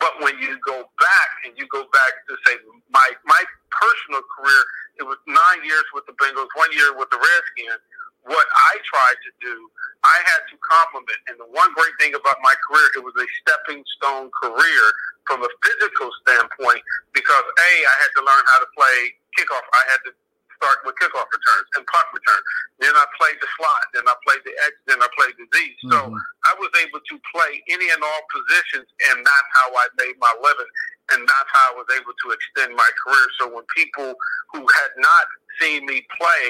But 0.00 0.18
when 0.20 0.36
you 0.42 0.58
go 0.66 0.82
back 0.98 1.30
and 1.46 1.54
you 1.54 1.64
go 1.70 1.86
back 1.94 2.12
to 2.28 2.34
say 2.46 2.58
my 2.90 3.08
my 3.24 3.42
personal 3.70 4.22
career, 4.36 4.62
it 5.00 5.06
was 5.06 5.18
nine 5.26 5.60
years 5.64 5.86
with 5.94 6.04
the 6.06 6.16
Bengals, 6.18 6.50
one 6.54 6.72
year 6.74 6.92
with 6.96 7.08
the 7.10 7.18
Redskins 7.18 7.82
what 8.24 8.46
I 8.54 8.72
tried 8.86 9.18
to 9.26 9.30
do, 9.42 9.54
I 10.02 10.18
had 10.26 10.42
to 10.50 10.56
complement. 10.62 11.18
And 11.30 11.38
the 11.38 11.48
one 11.50 11.70
great 11.74 11.94
thing 11.98 12.14
about 12.14 12.38
my 12.42 12.54
career, 12.66 12.86
it 12.98 13.02
was 13.02 13.14
a 13.18 13.26
stepping 13.42 13.82
stone 13.98 14.30
career 14.34 14.84
from 15.26 15.42
a 15.42 15.50
physical 15.62 16.10
standpoint 16.26 16.82
because 17.14 17.46
A, 17.46 17.70
I 17.86 17.96
had 18.02 18.12
to 18.18 18.22
learn 18.22 18.44
how 18.46 18.58
to 18.62 18.68
play 18.74 18.98
kickoff. 19.38 19.62
I 19.62 19.82
had 19.90 20.00
to 20.10 20.12
start 20.62 20.78
with 20.86 20.94
kickoff 21.02 21.26
returns 21.26 21.68
and 21.74 21.82
punt 21.90 22.06
returns. 22.14 22.46
Then 22.78 22.94
I 22.94 23.02
played 23.18 23.34
the 23.42 23.50
slot. 23.58 23.82
Then 23.90 24.06
I 24.06 24.14
played 24.22 24.46
the 24.46 24.54
X. 24.70 24.72
Then 24.86 25.02
I 25.02 25.10
played 25.18 25.34
the 25.34 25.46
Z. 25.50 25.58
So 25.90 25.98
mm-hmm. 26.06 26.46
I 26.46 26.52
was 26.62 26.70
able 26.78 27.02
to 27.02 27.14
play 27.34 27.58
any 27.66 27.90
and 27.90 27.98
all 27.98 28.22
positions, 28.30 28.86
and 29.10 29.26
that's 29.26 29.50
how 29.58 29.74
I 29.74 29.90
made 29.98 30.14
my 30.22 30.30
living. 30.38 30.70
And 31.10 31.26
that's 31.26 31.50
how 31.50 31.74
I 31.74 31.82
was 31.82 31.90
able 31.98 32.14
to 32.14 32.26
extend 32.30 32.78
my 32.78 32.90
career. 33.02 33.26
So 33.42 33.50
when 33.50 33.66
people 33.74 34.14
who 34.54 34.62
had 34.62 34.92
not 35.02 35.26
seen 35.58 35.82
me 35.84 36.06
play 36.14 36.44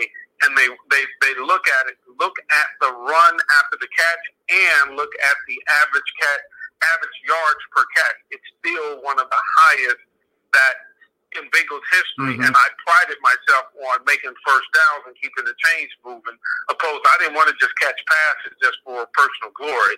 and 0.44 0.52
they, 0.58 0.68
they, 0.92 1.04
they 1.24 1.34
look 1.40 1.64
at 1.80 1.88
it, 1.88 1.96
look 2.20 2.36
at 2.36 2.68
the 2.84 2.92
run 2.92 3.34
after 3.64 3.80
the 3.80 3.88
catch 3.96 4.24
and 4.52 4.84
look 4.94 5.10
at 5.24 5.38
the 5.48 5.56
average 5.82 6.10
catch, 6.20 6.44
average 6.84 7.18
yards 7.24 7.62
per 7.72 7.84
catch. 7.96 8.18
It's 8.30 8.48
still 8.60 9.00
one 9.02 9.18
of 9.18 9.26
the 9.32 9.42
highest 9.64 10.04
that 10.52 10.91
in 11.36 11.48
Bengals 11.50 11.86
history, 11.90 12.36
mm-hmm. 12.36 12.46
and 12.46 12.54
I 12.54 12.66
prided 12.84 13.18
myself 13.22 13.72
on 13.76 14.04
making 14.06 14.32
first 14.44 14.68
downs 14.72 15.10
and 15.10 15.14
keeping 15.18 15.44
the 15.44 15.56
chains 15.56 15.92
moving. 16.04 16.36
Opposed, 16.70 17.04
I 17.04 17.16
didn't 17.20 17.36
want 17.36 17.48
to 17.48 17.56
just 17.60 17.74
catch 17.80 17.96
passes 17.96 18.56
just 18.62 18.78
for 18.84 19.06
personal 19.12 19.52
glory. 19.56 19.96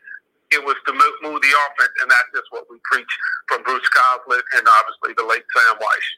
It 0.52 0.62
was 0.62 0.76
to 0.86 0.92
move 0.92 1.40
the 1.42 1.52
offense, 1.66 1.94
and 2.02 2.08
that's 2.10 2.30
just 2.34 2.48
what 2.50 2.66
we 2.70 2.78
preach 2.84 3.10
from 3.48 3.62
Bruce 3.62 3.88
Coslet 3.90 4.44
and 4.54 4.64
obviously 4.80 5.14
the 5.16 5.26
late 5.26 5.44
Sam 5.50 5.76
Wyche. 5.80 6.12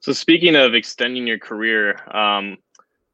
So 0.00 0.12
speaking 0.12 0.56
of 0.56 0.74
extending 0.74 1.26
your 1.26 1.38
career, 1.38 2.00
um, 2.10 2.58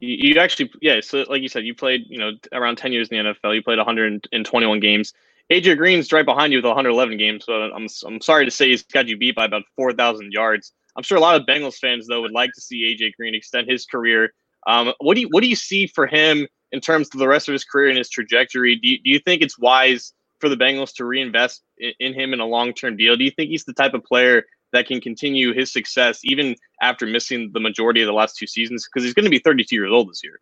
you, 0.00 0.32
you, 0.34 0.40
actually, 0.40 0.70
yeah. 0.80 1.00
So 1.00 1.24
like 1.28 1.42
you 1.42 1.48
said, 1.48 1.64
you 1.66 1.74
played, 1.74 2.06
you 2.08 2.18
know, 2.18 2.32
around 2.52 2.76
ten 2.76 2.92
years 2.92 3.08
in 3.08 3.18
the 3.18 3.34
NFL. 3.34 3.54
You 3.54 3.62
played 3.62 3.78
121 3.78 4.80
games. 4.80 5.12
AJ 5.50 5.78
Green's 5.78 6.12
right 6.12 6.26
behind 6.26 6.52
you 6.52 6.58
with 6.58 6.66
111 6.66 7.16
games. 7.16 7.44
So 7.44 7.52
I'm 7.54 7.86
I'm 8.06 8.20
sorry 8.20 8.44
to 8.44 8.50
say 8.50 8.68
he's 8.68 8.82
got 8.82 9.08
you 9.08 9.16
beat 9.16 9.36
by 9.36 9.46
about 9.46 9.62
4,000 9.76 10.32
yards. 10.32 10.72
I'm 10.96 11.02
sure 11.02 11.16
a 11.16 11.20
lot 11.20 11.36
of 11.36 11.46
Bengals 11.46 11.76
fans 11.76 12.06
though 12.06 12.22
would 12.22 12.32
like 12.32 12.50
to 12.54 12.60
see 12.60 12.94
AJ 12.94 13.14
Green 13.14 13.34
extend 13.34 13.68
his 13.68 13.86
career. 13.86 14.32
Um, 14.66 14.92
what 15.00 15.14
do 15.14 15.22
you 15.22 15.28
what 15.30 15.42
do 15.42 15.48
you 15.48 15.56
see 15.56 15.86
for 15.86 16.06
him 16.06 16.46
in 16.72 16.80
terms 16.80 17.08
of 17.14 17.18
the 17.18 17.28
rest 17.28 17.48
of 17.48 17.52
his 17.52 17.64
career 17.64 17.88
and 17.88 17.98
his 17.98 18.10
trajectory? 18.10 18.76
Do 18.76 18.88
you, 18.88 18.98
do 19.02 19.10
you 19.10 19.18
think 19.20 19.42
it's 19.42 19.58
wise 19.58 20.12
for 20.40 20.48
the 20.48 20.56
Bengals 20.56 20.92
to 20.96 21.04
reinvest 21.04 21.62
in, 21.78 21.92
in 22.00 22.14
him 22.14 22.32
in 22.32 22.40
a 22.40 22.46
long 22.46 22.74
term 22.74 22.96
deal? 22.96 23.16
Do 23.16 23.24
you 23.24 23.30
think 23.30 23.50
he's 23.50 23.64
the 23.64 23.72
type 23.72 23.94
of 23.94 24.04
player 24.04 24.44
that 24.72 24.86
can 24.86 25.00
continue 25.00 25.54
his 25.54 25.72
success 25.72 26.20
even 26.24 26.54
after 26.82 27.06
missing 27.06 27.50
the 27.54 27.60
majority 27.60 28.02
of 28.02 28.06
the 28.06 28.12
last 28.12 28.36
two 28.36 28.46
seasons? 28.46 28.86
Because 28.86 29.04
he's 29.04 29.14
going 29.14 29.24
to 29.24 29.30
be 29.30 29.38
32 29.38 29.74
years 29.74 29.90
old 29.90 30.10
this 30.10 30.22
year. 30.22 30.40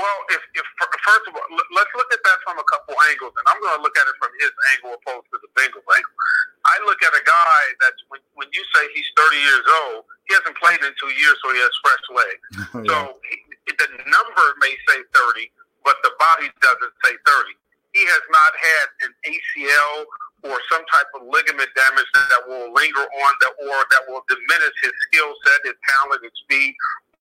Well, 0.00 0.18
if, 0.32 0.40
if 0.56 0.64
first 0.80 1.24
of 1.28 1.36
all, 1.36 1.44
let's 1.76 1.92
look 1.92 2.08
at 2.08 2.24
that 2.24 2.38
from 2.40 2.56
a 2.56 2.64
couple 2.72 2.96
angles, 3.12 3.36
and 3.36 3.44
I'm 3.44 3.60
going 3.60 3.76
to 3.76 3.82
look 3.84 3.92
at 4.00 4.08
it 4.08 4.16
from 4.16 4.32
his 4.40 4.48
angle 4.72 4.96
opposed 4.96 5.28
to 5.28 5.36
the 5.44 5.50
Bengals 5.52 5.84
angle. 5.84 6.16
I 6.64 6.80
look 6.88 7.04
at 7.04 7.12
a 7.12 7.20
guy 7.20 7.60
that's 7.84 8.00
when, 8.08 8.24
when 8.32 8.48
you 8.56 8.64
say 8.72 8.88
he's 8.96 9.04
30 9.12 9.36
years 9.36 9.66
old, 9.84 10.08
he 10.24 10.32
hasn't 10.40 10.56
played 10.56 10.80
in 10.80 10.92
two 10.96 11.12
years, 11.12 11.36
so 11.44 11.52
he 11.52 11.60
has 11.60 11.74
fresh 11.84 12.04
legs. 12.16 12.44
yeah. 12.88 12.88
So 12.88 12.96
he, 13.28 13.36
the 13.76 13.88
number 14.08 14.44
may 14.64 14.72
say 14.88 15.04
30, 15.12 15.52
but 15.84 16.00
the 16.00 16.16
body 16.16 16.48
doesn't 16.64 16.94
say 17.04 17.12
30. 17.20 17.52
He 17.92 18.00
has 18.08 18.24
not 18.32 18.52
had 18.56 18.86
an 19.04 19.12
ACL 19.28 20.08
or 20.48 20.56
some 20.72 20.84
type 20.88 21.10
of 21.20 21.28
ligament 21.28 21.68
damage 21.76 22.08
that 22.16 22.48
will 22.48 22.72
linger 22.72 23.04
on 23.04 23.32
that 23.44 23.52
or 23.68 23.76
that 23.92 24.02
will 24.08 24.24
diminish 24.32 24.76
his 24.80 24.96
skill 25.12 25.36
set, 25.44 25.60
his 25.68 25.76
talent, 25.84 26.24
his 26.24 26.32
speed, 26.40 26.72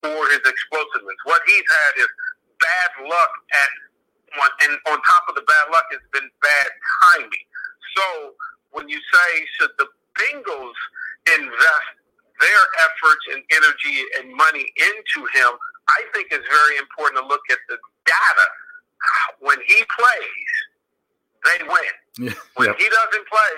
or 0.07 0.23
his 0.31 0.43
explosiveness. 0.47 1.19
What 1.27 1.43
he's 1.43 1.67
had 1.67 2.07
is 2.07 2.11
bad 2.69 3.09
luck 3.09 3.33
at 3.53 3.71
one, 4.37 4.53
and 4.61 4.77
on 4.93 4.97
top 5.01 5.23
of 5.29 5.35
the 5.35 5.41
bad 5.41 5.65
luck, 5.73 5.85
it's 5.89 6.05
been 6.13 6.29
bad 6.41 6.69
timing. 7.01 7.45
So 7.97 8.05
when 8.71 8.89
you 8.89 8.99
say 9.01 9.29
should 9.57 9.73
the 9.81 9.87
Bengals 10.13 10.77
invest 11.33 11.93
their 12.37 12.63
efforts 12.85 13.23
and 13.33 13.41
energy 13.51 13.97
and 14.19 14.31
money 14.35 14.69
into 14.77 15.19
him, 15.33 15.51
I 15.89 16.05
think 16.13 16.29
it's 16.29 16.45
very 16.45 16.77
important 16.77 17.23
to 17.23 17.25
look 17.27 17.41
at 17.49 17.59
the 17.67 17.77
data. 18.05 18.47
When 19.39 19.57
he 19.65 19.79
plays, 19.97 20.53
they 21.45 21.59
win. 21.65 21.95
Yeah. 22.19 22.35
When 22.59 22.75
he 22.75 22.83
doesn't 22.83 23.25
play, 23.31 23.53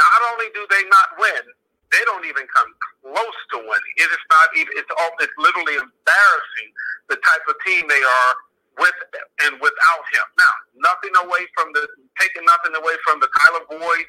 not 0.00 0.20
only 0.32 0.48
do 0.56 0.64
they 0.72 0.80
not 0.88 1.20
win, 1.20 1.44
they 1.92 2.00
don't 2.08 2.24
even 2.24 2.48
come 2.48 2.70
close 3.04 3.40
to 3.52 3.56
winning. 3.60 3.94
It 4.00 4.08
is 4.08 4.24
not 4.32 4.48
even. 4.56 4.72
It's 4.72 4.88
all. 4.96 5.12
It's 5.20 5.36
literally 5.36 5.76
embarrassing 5.76 6.68
the 7.12 7.16
type 7.20 7.44
of 7.44 7.56
team 7.60 7.84
they 7.88 8.00
are 8.00 8.32
with 8.78 8.98
and 9.44 9.56
without 9.60 10.04
him. 10.12 10.26
Now, 10.36 10.54
nothing 10.90 11.14
away 11.24 11.44
from 11.56 11.72
the 11.72 11.84
taking 12.20 12.44
nothing 12.44 12.76
away 12.76 12.96
from 13.04 13.20
the 13.20 13.28
Tyler 13.32 13.64
Boyd 13.68 14.06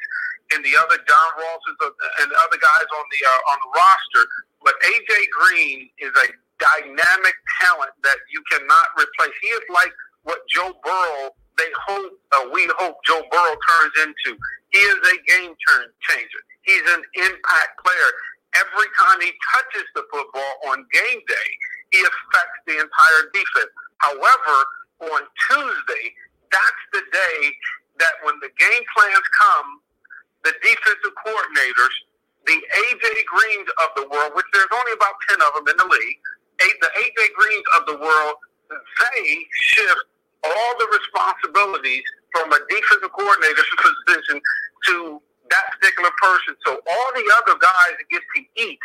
and 0.56 0.64
the 0.64 0.76
other 0.76 1.00
John 1.08 1.30
Rosses 1.36 1.78
and 2.24 2.28
the 2.32 2.40
other 2.40 2.60
guys 2.60 2.88
on 2.92 3.06
the 3.08 3.22
uh, 3.24 3.52
on 3.52 3.58
the 3.64 3.72
roster, 3.76 4.24
but 4.64 4.76
AJ 4.84 5.12
Green 5.32 5.90
is 6.00 6.14
a 6.16 6.28
dynamic 6.58 7.36
talent 7.62 7.94
that 8.04 8.18
you 8.32 8.42
cannot 8.52 8.88
replace. 8.98 9.36
He 9.42 9.52
is 9.56 9.66
like 9.70 9.94
what 10.24 10.40
Joe 10.50 10.74
Burrow 10.84 11.36
they 11.58 11.72
hope, 11.90 12.14
uh, 12.38 12.46
we 12.54 12.70
hope 12.78 12.98
Joe 13.06 13.22
Burrow 13.32 13.58
turns 13.58 13.94
into. 14.06 14.38
He 14.70 14.80
is 14.80 15.00
a 15.10 15.16
game 15.26 15.54
turn 15.68 15.90
changer. 16.06 16.42
He's 16.62 16.86
an 16.94 17.02
impact 17.18 17.72
player. 17.84 18.10
Every 18.56 18.90
time 18.98 19.22
he 19.22 19.34
touches 19.54 19.86
the 19.94 20.06
football 20.14 20.54
on 20.70 20.86
game 20.94 21.22
day, 21.28 21.50
he 21.98 22.06
affects 22.06 22.60
the 22.70 22.77
entire 22.77 23.24
defense. 23.34 23.74
However, 23.98 24.56
on 25.18 25.22
Tuesday, 25.50 26.13
that's 26.54 26.84
the 26.94 27.01
day 27.10 27.39
that 27.98 28.13
when 28.22 28.38
the 28.46 28.54
game 28.54 28.86
plans 28.94 29.25
come, 29.34 29.82
the 30.46 30.54
defensive 30.62 31.13
coordinators, 31.25 31.96
the 32.46 32.54
AJ 32.54 33.25
Greens 33.25 33.70
of 33.82 33.89
the 33.98 34.06
world, 34.13 34.38
which 34.38 34.46
there's 34.54 34.70
only 34.70 34.94
about 34.94 35.18
10 35.34 35.42
of 35.42 35.51
them 35.58 35.66
in 35.74 35.77
the 35.82 35.89
league, 35.89 36.20
the 36.62 36.92
AJ 37.01 37.20
Greens 37.34 37.68
of 37.82 37.89
the 37.89 37.98
world, 37.98 38.38
they 38.70 39.42
shift 39.74 40.06
all 40.46 40.72
the 40.77 40.88
responsibilities 40.94 42.06
from 42.32 42.54
a 42.54 42.60
defensive 42.70 43.10
coordinator's 43.10 43.74
position 43.82 44.38
to 44.86 45.22
that 45.50 45.66
particular 45.74 46.13
person. 46.22 46.54
So 46.66 46.77
all 46.77 47.10
the 47.18 47.25
other 47.42 47.58
guys 47.58 47.98
get 48.12 48.22
to 48.22 48.42
eat 48.62 48.80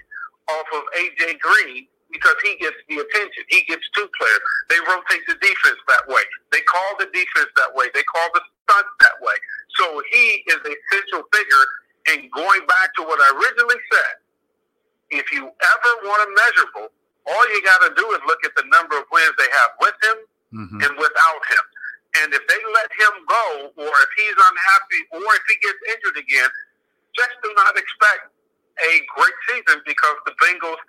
off 0.48 0.66
of 0.72 0.82
AJ 0.96 1.38
Green 1.38 1.86
because 2.12 2.36
he 2.44 2.56
gets 2.60 2.76
the 2.88 3.00
attention. 3.00 3.42
He 3.48 3.64
gets 3.64 3.82
two 3.96 4.06
players. 4.20 4.42
They 4.68 4.78
rotate 4.84 5.24
the 5.26 5.36
defense 5.40 5.80
that 5.88 6.04
way. 6.06 6.22
They 6.52 6.60
call 6.68 7.00
the 7.00 7.08
defense 7.10 7.50
that 7.56 7.72
way. 7.74 7.88
They 7.96 8.04
call 8.04 8.28
the 8.36 8.44
stunts 8.64 8.94
that 9.00 9.16
way. 9.20 9.36
So 9.80 10.02
he 10.12 10.44
is 10.46 10.60
a 10.60 10.74
central 10.92 11.24
figure. 11.32 11.64
And 12.12 12.30
going 12.30 12.62
back 12.68 12.94
to 12.98 13.02
what 13.02 13.18
I 13.18 13.28
originally 13.32 13.80
said, 13.90 14.14
if 15.12 15.26
you 15.32 15.48
ever 15.48 15.90
want 16.04 16.20
a 16.24 16.30
measurable, 16.32 16.88
all 17.26 17.44
you 17.54 17.60
got 17.62 17.80
to 17.88 17.90
do 17.94 18.04
is 18.12 18.20
look 18.26 18.42
at 18.44 18.52
the 18.56 18.66
number 18.68 18.98
of 18.98 19.04
wins 19.12 19.32
they 19.38 19.50
have 19.52 19.70
with 19.80 19.96
him 20.02 20.18
mm-hmm. 20.52 20.78
and 20.82 20.92
without 20.98 21.42
him. 21.48 21.64
And 22.22 22.28
if 22.34 22.44
they 22.44 22.60
let 22.76 22.90
him 22.92 23.14
go, 23.24 23.46
or 23.72 23.92
if 23.92 24.10
he's 24.20 24.36
unhappy, 24.36 25.00
or 25.16 25.24
if 25.24 25.44
he 25.48 25.56
gets 25.64 25.80
injured 25.96 26.18
again, 26.20 26.50
just 27.16 27.32
do 27.40 27.48
not 27.56 27.72
expect 27.76 28.32
a 28.80 28.92
great 29.16 29.38
season 29.48 29.80
because 29.86 30.16
the 30.24 30.34
Bengals, 30.40 30.80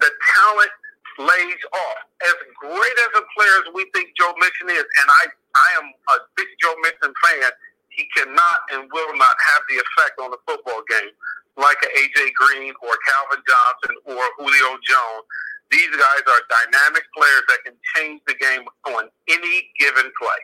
the 0.00 0.10
talent 0.10 0.72
lays 1.18 1.62
off. 1.74 2.00
As 2.22 2.36
great 2.58 2.96
as 3.08 3.12
a 3.18 3.24
player 3.34 3.56
as 3.66 3.68
we 3.74 3.86
think 3.94 4.14
Joe 4.18 4.34
Mixon 4.38 4.70
is, 4.70 4.86
and 4.86 5.08
I, 5.10 5.24
I 5.54 5.68
am 5.82 5.86
a 5.90 6.16
big 6.36 6.48
Joe 6.62 6.74
Mixon 6.82 7.12
fan, 7.26 7.50
he 7.90 8.06
cannot 8.14 8.58
and 8.72 8.86
will 8.92 9.14
not 9.18 9.36
have 9.50 9.62
the 9.68 9.82
effect 9.82 10.22
on 10.22 10.30
the 10.30 10.38
football 10.46 10.82
game 10.86 11.10
like 11.58 11.78
a 11.82 11.90
AJ 11.90 12.32
Green 12.38 12.72
or 12.86 12.94
Calvin 13.02 13.42
Johnson 13.42 13.94
or 14.14 14.22
Julio 14.38 14.78
Jones. 14.86 15.26
These 15.70 15.90
guys 15.90 16.24
are 16.30 16.42
dynamic 16.48 17.04
players 17.12 17.44
that 17.50 17.58
can 17.66 17.74
change 17.94 18.22
the 18.26 18.34
game 18.34 18.64
on 18.94 19.10
any 19.28 19.68
given 19.78 20.10
play. 20.16 20.40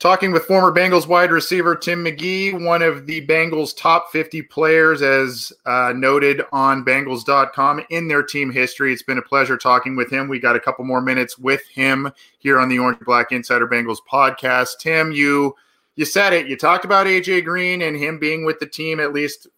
Talking 0.00 0.30
with 0.30 0.44
former 0.44 0.70
Bengals 0.70 1.08
wide 1.08 1.32
receiver 1.32 1.74
Tim 1.74 2.04
McGee, 2.04 2.64
one 2.64 2.82
of 2.82 3.06
the 3.06 3.26
Bengals' 3.26 3.76
top 3.76 4.12
50 4.12 4.42
players, 4.42 5.02
as 5.02 5.52
uh, 5.66 5.92
noted 5.96 6.42
on 6.52 6.84
Bengals.com 6.84 7.84
in 7.90 8.06
their 8.06 8.22
team 8.22 8.52
history. 8.52 8.92
It's 8.92 9.02
been 9.02 9.18
a 9.18 9.22
pleasure 9.22 9.56
talking 9.56 9.96
with 9.96 10.08
him. 10.08 10.28
We 10.28 10.38
got 10.38 10.54
a 10.54 10.60
couple 10.60 10.84
more 10.84 11.00
minutes 11.00 11.36
with 11.36 11.66
him 11.66 12.12
here 12.38 12.60
on 12.60 12.68
the 12.68 12.78
Orange 12.78 13.00
Black 13.00 13.32
Insider 13.32 13.66
Bengals 13.66 13.98
podcast. 14.08 14.78
Tim, 14.78 15.10
you 15.10 15.56
you 15.96 16.04
said 16.04 16.32
it. 16.32 16.46
You 16.46 16.56
talked 16.56 16.84
about 16.84 17.08
AJ 17.08 17.44
Green 17.44 17.82
and 17.82 17.96
him 17.96 18.20
being 18.20 18.44
with 18.44 18.60
the 18.60 18.68
team, 18.68 19.00
at 19.00 19.12
least 19.12 19.48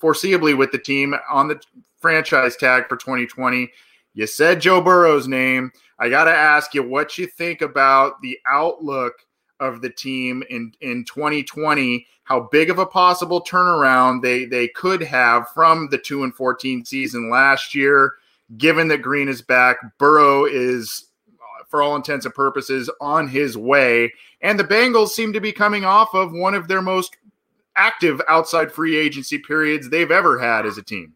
foreseeably 0.00 0.56
with 0.56 0.72
the 0.72 0.78
team 0.78 1.14
on 1.30 1.48
the 1.48 1.60
franchise 1.98 2.56
tag 2.56 2.88
for 2.88 2.96
2020. 2.96 3.70
You 4.14 4.26
said 4.26 4.62
Joe 4.62 4.80
Burrow's 4.80 5.28
name. 5.28 5.72
I 5.98 6.08
got 6.08 6.24
to 6.24 6.34
ask 6.34 6.72
you 6.72 6.82
what 6.82 7.18
you 7.18 7.26
think 7.26 7.60
about 7.60 8.22
the 8.22 8.38
outlook 8.46 9.12
of 9.60 9.80
the 9.80 9.90
team 9.90 10.42
in 10.50 10.72
in 10.80 11.04
2020 11.04 12.06
how 12.24 12.48
big 12.50 12.70
of 12.70 12.78
a 12.78 12.86
possible 12.86 13.42
turnaround 13.42 14.22
they 14.22 14.44
they 14.44 14.68
could 14.68 15.02
have 15.02 15.48
from 15.50 15.88
the 15.90 15.98
2 15.98 16.24
and 16.24 16.34
14 16.34 16.84
season 16.84 17.30
last 17.30 17.74
year 17.74 18.14
given 18.58 18.88
that 18.88 19.02
green 19.02 19.28
is 19.28 19.42
back 19.42 19.76
burrow 19.98 20.44
is 20.44 21.06
uh, 21.38 21.64
for 21.68 21.82
all 21.82 21.94
intents 21.94 22.26
and 22.26 22.34
purposes 22.34 22.90
on 23.00 23.28
his 23.28 23.56
way 23.56 24.12
and 24.42 24.58
the 24.58 24.64
bengals 24.64 25.10
seem 25.10 25.32
to 25.32 25.40
be 25.40 25.52
coming 25.52 25.84
off 25.84 26.14
of 26.14 26.32
one 26.32 26.54
of 26.54 26.66
their 26.66 26.82
most 26.82 27.16
active 27.76 28.20
outside 28.28 28.70
free 28.72 28.96
agency 28.96 29.38
periods 29.38 29.88
they've 29.88 30.12
ever 30.12 30.38
had 30.38 30.64
as 30.64 30.78
a 30.78 30.82
team. 30.82 31.14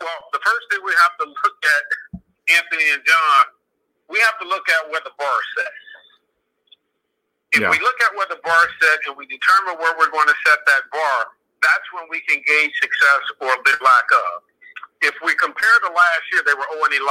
Well 0.00 0.10
the 0.32 0.40
first 0.44 0.66
thing 0.70 0.80
we 0.84 0.92
have 0.92 1.16
to 1.20 1.26
look 1.26 1.64
at 1.64 2.22
anthony 2.48 2.90
and 2.92 3.02
john 3.04 3.44
we 4.08 4.18
have 4.20 4.38
to 4.40 4.48
look 4.48 4.68
at 4.68 4.90
where 4.90 5.00
the 5.04 5.10
bar 5.18 5.38
sets 5.56 5.87
if 7.58 7.66
yeah. 7.66 7.74
we 7.74 7.82
look 7.82 7.98
at 8.06 8.14
where 8.14 8.30
the 8.30 8.38
bar 8.46 8.64
set 8.78 9.02
and 9.10 9.18
we 9.18 9.26
determine 9.26 9.74
where 9.82 9.90
we're 9.98 10.14
going 10.14 10.30
to 10.30 10.38
set 10.46 10.62
that 10.62 10.86
bar, 10.94 11.18
that's 11.58 11.86
when 11.90 12.06
we 12.06 12.22
can 12.30 12.38
gauge 12.46 12.70
success 12.78 13.22
or 13.42 13.50
a 13.50 13.60
bit 13.66 13.82
lack 13.82 14.08
of. 14.30 14.46
If 15.02 15.18
we 15.26 15.34
compare 15.42 15.76
to 15.82 15.90
last 15.90 16.24
year, 16.30 16.46
they 16.46 16.54
were 16.54 16.66
0 16.70 16.86
and 16.86 16.94
11. 16.94 17.02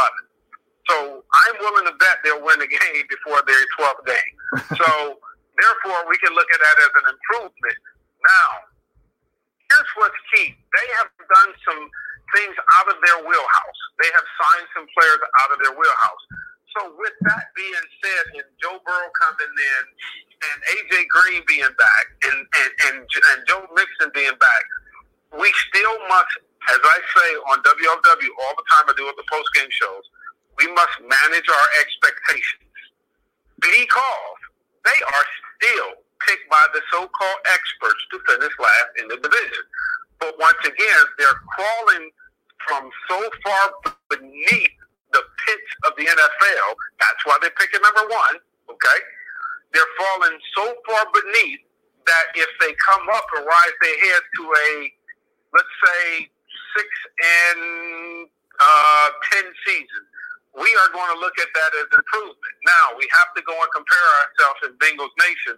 So 0.88 0.96
I'm 1.20 1.56
willing 1.60 1.92
to 1.92 1.96
bet 2.00 2.24
they'll 2.24 2.40
win 2.40 2.64
the 2.64 2.72
game 2.72 3.04
before 3.12 3.44
their 3.44 3.60
12th 3.76 4.08
game. 4.08 4.36
so 4.80 5.20
therefore, 5.60 6.08
we 6.08 6.16
can 6.24 6.32
look 6.32 6.48
at 6.48 6.60
that 6.64 6.78
as 6.80 6.94
an 7.04 7.06
improvement. 7.12 7.80
Now, 8.24 8.50
here's 9.68 9.92
what's 10.00 10.20
key. 10.32 10.56
They 10.56 10.88
have 11.04 11.12
done 11.12 11.52
some 11.68 11.92
things 12.36 12.56
out 12.80 12.88
of 12.88 12.98
their 13.04 13.20
wheelhouse. 13.20 13.80
They 14.00 14.12
have 14.16 14.28
signed 14.40 14.68
some 14.80 14.88
players 14.96 15.22
out 15.44 15.50
of 15.56 15.60
their 15.60 15.76
wheelhouse. 15.76 16.24
So 16.78 16.94
with 16.94 17.18
that 17.26 17.50
being 17.58 17.86
said, 18.06 18.26
and 18.38 18.46
Joe 18.62 18.78
Burrow 18.86 19.10
coming 19.18 19.50
in, 19.50 19.84
and 20.38 20.58
AJ 20.78 21.10
Green 21.10 21.42
being 21.50 21.74
back, 21.74 22.06
and 22.30 22.38
and 22.38 22.72
and, 22.86 22.98
and 23.02 23.40
Joe 23.50 23.66
Mixon 23.74 24.14
being 24.14 24.38
back, 24.38 24.64
we 25.42 25.50
still 25.74 25.98
must, 26.06 26.38
as 26.70 26.78
I 26.78 26.98
say 27.02 27.30
on 27.50 27.58
WLW 27.66 28.30
all 28.46 28.54
the 28.54 28.68
time, 28.70 28.86
I 28.86 28.94
do 28.94 29.10
at 29.10 29.18
the 29.18 29.26
post 29.26 29.50
game 29.58 29.72
shows, 29.74 30.06
we 30.62 30.70
must 30.78 31.02
manage 31.02 31.50
our 31.50 31.68
expectations 31.82 32.70
because 33.58 34.38
they 34.86 35.00
are 35.02 35.26
still 35.58 35.90
picked 36.30 36.46
by 36.50 36.62
the 36.78 36.82
so-called 36.94 37.42
experts 37.50 38.02
to 38.14 38.18
finish 38.30 38.54
last 38.62 38.92
in 39.02 39.08
the 39.10 39.18
division. 39.18 39.66
But 40.22 40.38
once 40.38 40.62
again, 40.62 41.04
they're 41.18 41.42
crawling 41.58 42.10
from 42.70 42.90
so 43.10 43.18
far 43.42 43.66
beneath 44.10 44.78
of 45.86 45.96
the 45.98 46.06
NFL. 46.06 46.70
That's 47.00 47.22
why 47.26 47.38
they're 47.42 47.56
picking 47.58 47.82
number 47.82 48.06
one. 48.10 48.38
Okay, 48.70 49.00
they're 49.74 49.94
falling 49.98 50.38
so 50.56 50.66
far 50.88 51.06
beneath 51.14 51.64
that 52.06 52.26
if 52.36 52.50
they 52.60 52.74
come 52.80 53.06
up 53.14 53.26
and 53.38 53.46
rise 53.46 53.76
their 53.82 53.98
heads 54.08 54.28
to 54.40 54.44
a, 54.48 54.70
let's 55.54 55.76
say, 55.84 56.30
six 56.76 56.88
and 57.20 58.28
uh, 58.60 59.08
ten 59.32 59.46
season, 59.66 60.04
we 60.56 60.68
are 60.84 60.90
going 60.94 61.14
to 61.14 61.20
look 61.20 61.38
at 61.40 61.48
that 61.54 61.72
as 61.78 61.88
improvement. 61.94 62.56
Now 62.66 62.98
we 62.98 63.08
have 63.12 63.32
to 63.36 63.42
go 63.44 63.54
and 63.54 63.70
compare 63.76 64.08
ourselves 64.24 64.60
in 64.66 64.72
Bengals 64.82 65.14
Nation 65.22 65.56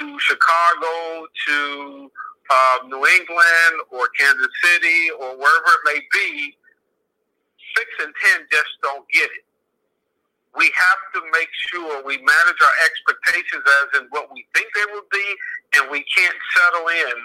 to 0.00 0.18
Chicago, 0.18 1.26
to 1.46 2.10
uh, 2.50 2.76
New 2.88 3.04
England, 3.06 3.74
or 3.90 4.08
Kansas 4.18 4.50
City, 4.62 5.10
or 5.20 5.38
wherever 5.38 5.70
it 5.70 5.82
may 5.86 6.00
be 6.12 6.56
six 7.76 7.86
and 8.00 8.12
ten 8.22 8.46
just 8.50 8.72
don't 8.82 9.06
get 9.12 9.28
it. 9.30 9.44
We 10.54 10.70
have 10.70 11.02
to 11.18 11.20
make 11.34 11.50
sure 11.74 12.02
we 12.06 12.18
manage 12.22 12.60
our 12.62 12.76
expectations 12.86 13.64
as 13.66 14.00
in 14.00 14.06
what 14.14 14.30
we 14.30 14.46
think 14.54 14.70
they 14.70 14.86
will 14.94 15.06
be, 15.10 15.26
and 15.74 15.90
we 15.90 16.06
can't 16.06 16.38
settle 16.54 16.86
in 16.94 17.16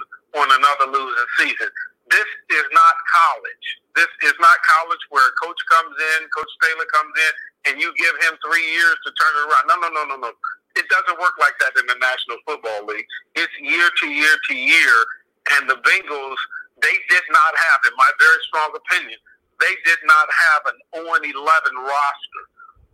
on 0.42 0.48
another 0.50 0.90
losing 0.90 1.30
season. 1.38 1.70
This 2.10 2.26
is 2.50 2.66
not 2.74 2.96
college. 3.06 3.68
This 3.94 4.10
is 4.26 4.34
not 4.42 4.58
college 4.66 5.04
where 5.14 5.22
a 5.22 5.36
coach 5.38 5.62
comes 5.70 5.94
in, 5.94 6.26
Coach 6.34 6.54
Taylor 6.66 6.90
comes 6.90 7.14
in, 7.14 7.32
and 7.70 7.74
you 7.78 7.94
give 8.02 8.16
him 8.26 8.34
three 8.42 8.66
years 8.66 8.98
to 9.06 9.10
turn 9.14 9.34
it 9.38 9.44
around. 9.46 9.66
No, 9.70 9.76
no, 9.78 9.90
no, 9.94 10.04
no, 10.10 10.18
no. 10.18 10.32
It 10.74 10.90
doesn't 10.90 11.22
work 11.22 11.38
like 11.38 11.54
that 11.62 11.78
in 11.78 11.86
the 11.86 11.98
National 12.02 12.42
Football 12.50 12.90
League. 12.90 13.06
It's 13.38 13.54
year 13.62 13.90
to 13.90 14.06
year 14.10 14.36
to 14.50 14.54
year, 14.56 14.96
and 15.58 15.70
the 15.70 15.78
Bengals, 15.86 16.42
they 16.82 16.96
did 17.14 17.26
not 17.30 17.54
have, 17.70 17.80
in 17.86 17.94
my 17.94 18.10
very 18.18 18.42
strong 18.50 18.74
opinion, 18.74 19.20
they 19.60 19.76
did 19.86 20.00
not 20.06 20.28
have 20.32 20.74
an 20.74 20.78
0 20.96 21.06
11 21.06 21.36
roster. 21.36 22.44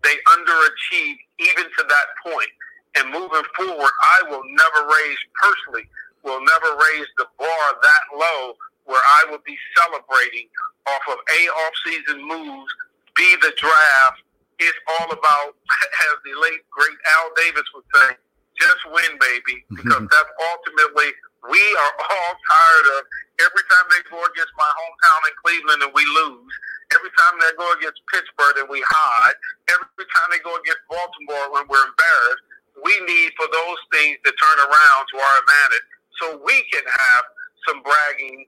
They 0.04 0.18
underachieved 0.38 1.22
even 1.40 1.66
to 1.66 1.84
that 1.88 2.08
point. 2.22 2.52
And 2.98 3.12
moving 3.12 3.44
forward, 3.58 3.92
I 3.92 4.30
will 4.30 4.44
never 4.46 4.82
raise, 4.88 5.22
personally, 5.36 5.86
will 6.24 6.42
never 6.42 6.78
raise 6.78 7.10
the 7.18 7.28
bar 7.38 7.66
that 7.82 8.04
low 8.18 8.54
where 8.86 9.02
I 9.02 9.30
will 9.30 9.42
be 9.46 9.58
celebrating 9.78 10.48
off 10.88 11.02
of 11.10 11.18
A 11.18 11.40
off-season 11.50 12.22
moves, 12.22 12.72
B 13.16 13.36
the 13.42 13.54
draft. 13.58 14.22
It's 14.60 14.78
all 14.88 15.12
about, 15.12 15.58
as 16.10 16.16
the 16.24 16.40
late 16.40 16.64
great 16.72 16.98
Al 17.18 17.30
Davis 17.36 17.68
would 17.76 17.86
say, 17.96 18.16
just 18.60 18.82
win, 18.88 19.20
baby, 19.20 19.66
because 19.76 20.08
that's 20.14 20.32
ultimately 20.54 21.12
we 21.50 21.62
are 21.62 21.94
all 22.00 22.34
tired 22.36 22.88
of 23.00 23.02
every 23.42 23.66
time 23.70 23.88
they 23.92 24.04
go 24.12 24.20
against 24.22 24.54
my 24.58 24.72
hometown 24.78 25.22
in 25.30 25.34
Cleveland 25.44 25.82
and 25.88 25.94
we 25.96 26.06
lose. 26.06 26.54
Every 26.94 27.12
time 27.16 27.36
they 27.42 27.54
go 27.58 27.68
against 27.76 28.00
Pittsburgh 28.14 28.66
and 28.66 28.70
we 28.70 28.84
hide. 28.86 29.38
Every 29.74 30.08
time 30.10 30.30
they 30.32 30.42
go 30.44 30.54
against 30.60 30.84
Baltimore 30.90 31.54
when 31.54 31.66
we're 31.70 31.86
embarrassed. 31.86 32.46
We 32.84 32.94
need 33.08 33.32
for 33.40 33.48
those 33.52 33.80
things 33.94 34.20
to 34.26 34.32
turn 34.36 34.58
around 34.68 35.04
to 35.14 35.16
our 35.20 35.36
advantage 35.44 35.88
so 36.22 36.26
we 36.46 36.58
can 36.72 36.86
have 36.86 37.24
some 37.68 37.82
bragging 37.84 38.46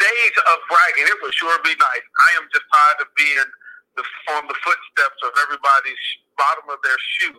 days 0.00 0.36
of 0.52 0.58
bragging. 0.68 1.06
It 1.08 1.18
would 1.22 1.34
sure 1.34 1.56
be 1.64 1.74
nice. 1.76 2.06
I 2.06 2.30
am 2.40 2.46
just 2.52 2.66
tired 2.68 3.00
of 3.06 3.10
being 3.16 3.48
the, 3.96 4.04
on 4.36 4.44
the 4.48 4.58
footsteps 4.60 5.20
of 5.24 5.32
everybody's 5.46 6.04
bottom 6.38 6.68
of 6.70 6.80
their 6.84 6.98
shoe 7.18 7.38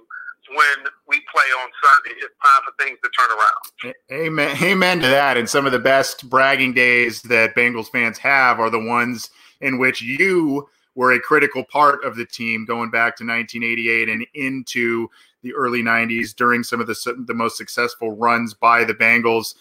when 0.50 0.92
we 1.08 1.20
play 1.32 1.44
on 1.62 1.70
Sunday. 1.84 2.20
It's 2.20 2.36
time 2.44 2.64
for 2.66 2.84
things 2.84 2.98
to 3.04 3.10
turn 3.18 3.38
around. 3.38 3.96
Amen. 4.12 4.58
Amen 4.62 5.00
to 5.02 5.08
that. 5.08 5.38
And 5.38 5.50
some 5.50 5.66
of 5.66 5.72
the 5.72 5.80
best 5.80 6.30
bragging 6.30 6.74
days 6.74 7.22
that 7.24 7.56
Bengals 7.56 7.90
fans 7.90 8.18
have 8.20 8.60
are 8.60 8.70
the 8.70 8.80
ones 8.80 9.30
in 9.62 9.78
which 9.78 10.02
you 10.02 10.68
were 10.96 11.12
a 11.12 11.20
critical 11.20 11.64
part 11.64 12.04
of 12.04 12.16
the 12.16 12.26
team 12.26 12.66
going 12.66 12.90
back 12.90 13.16
to 13.18 13.24
1988 13.24 14.10
and 14.10 14.26
into 14.34 15.08
the 15.44 15.54
early 15.54 15.84
90s 15.84 16.36
during 16.36 16.64
some 16.64 16.82
of 16.82 16.88
the, 16.88 17.24
the 17.28 17.34
most 17.34 17.58
successful 17.58 18.16
runs 18.16 18.54
by 18.54 18.84
the 18.84 18.96
Bengals. 18.96 19.54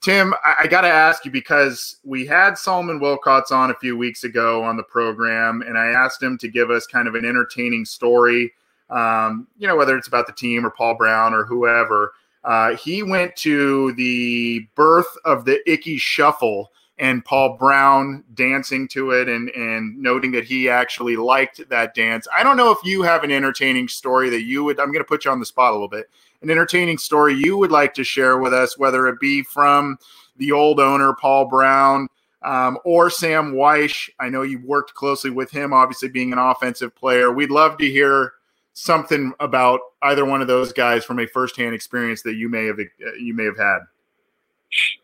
Tim, 0.00 0.34
I, 0.44 0.54
I 0.60 0.66
got 0.66 0.82
to 0.82 0.88
ask 0.88 1.24
you 1.24 1.30
because 1.30 1.96
we 2.04 2.26
had 2.26 2.56
Solomon 2.56 3.00
Wilcots 3.00 3.50
on 3.50 3.70
a 3.70 3.74
few 3.74 3.96
weeks 3.96 4.22
ago 4.22 4.62
on 4.62 4.76
the 4.76 4.82
program, 4.84 5.62
and 5.62 5.76
I 5.76 5.86
asked 5.86 6.22
him 6.22 6.38
to 6.38 6.48
give 6.48 6.70
us 6.70 6.86
kind 6.86 7.08
of 7.08 7.14
an 7.14 7.24
entertaining 7.24 7.84
story 7.84 8.52
um, 8.94 9.48
you 9.58 9.66
know, 9.66 9.76
whether 9.76 9.96
it's 9.96 10.08
about 10.08 10.26
the 10.26 10.32
team 10.32 10.64
or 10.64 10.70
Paul 10.70 10.94
Brown 10.94 11.34
or 11.34 11.44
whoever. 11.44 12.12
Uh, 12.44 12.76
he 12.76 13.02
went 13.02 13.34
to 13.36 13.92
the 13.94 14.66
birth 14.74 15.16
of 15.24 15.44
the 15.44 15.60
Ickey 15.70 15.96
Shuffle 15.96 16.70
and 16.98 17.24
Paul 17.24 17.56
Brown 17.56 18.22
dancing 18.34 18.86
to 18.88 19.10
it 19.10 19.28
and, 19.28 19.48
and 19.50 19.98
noting 19.98 20.30
that 20.32 20.44
he 20.44 20.68
actually 20.68 21.16
liked 21.16 21.68
that 21.68 21.94
dance. 21.94 22.28
I 22.32 22.44
don't 22.44 22.56
know 22.56 22.70
if 22.70 22.78
you 22.84 23.02
have 23.02 23.24
an 23.24 23.32
entertaining 23.32 23.88
story 23.88 24.30
that 24.30 24.42
you 24.42 24.62
would, 24.62 24.78
I'm 24.78 24.92
going 24.92 24.98
to 24.98 25.08
put 25.08 25.24
you 25.24 25.30
on 25.30 25.40
the 25.40 25.46
spot 25.46 25.70
a 25.70 25.72
little 25.72 25.88
bit, 25.88 26.08
an 26.42 26.50
entertaining 26.50 26.98
story 26.98 27.34
you 27.34 27.56
would 27.56 27.72
like 27.72 27.94
to 27.94 28.04
share 28.04 28.38
with 28.38 28.54
us, 28.54 28.78
whether 28.78 29.08
it 29.08 29.18
be 29.18 29.42
from 29.42 29.98
the 30.36 30.52
old 30.52 30.78
owner, 30.78 31.14
Paul 31.14 31.46
Brown, 31.46 32.08
um, 32.42 32.78
or 32.84 33.10
Sam 33.10 33.54
Wyche. 33.54 34.10
I 34.20 34.28
know 34.28 34.42
you 34.42 34.60
worked 34.64 34.94
closely 34.94 35.30
with 35.30 35.50
him, 35.50 35.72
obviously 35.72 36.10
being 36.10 36.32
an 36.32 36.38
offensive 36.38 36.94
player. 36.94 37.32
We'd 37.32 37.50
love 37.50 37.78
to 37.78 37.90
hear 37.90 38.34
something 38.74 39.32
about 39.40 39.80
either 40.02 40.24
one 40.24 40.42
of 40.42 40.48
those 40.48 40.72
guys 40.72 41.04
from 41.04 41.18
a 41.20 41.26
firsthand 41.26 41.74
experience 41.74 42.22
that 42.22 42.34
you 42.34 42.48
may 42.48 42.66
have 42.66 42.78
you 43.18 43.32
may 43.34 43.44
have 43.44 43.56
had? 43.56 43.78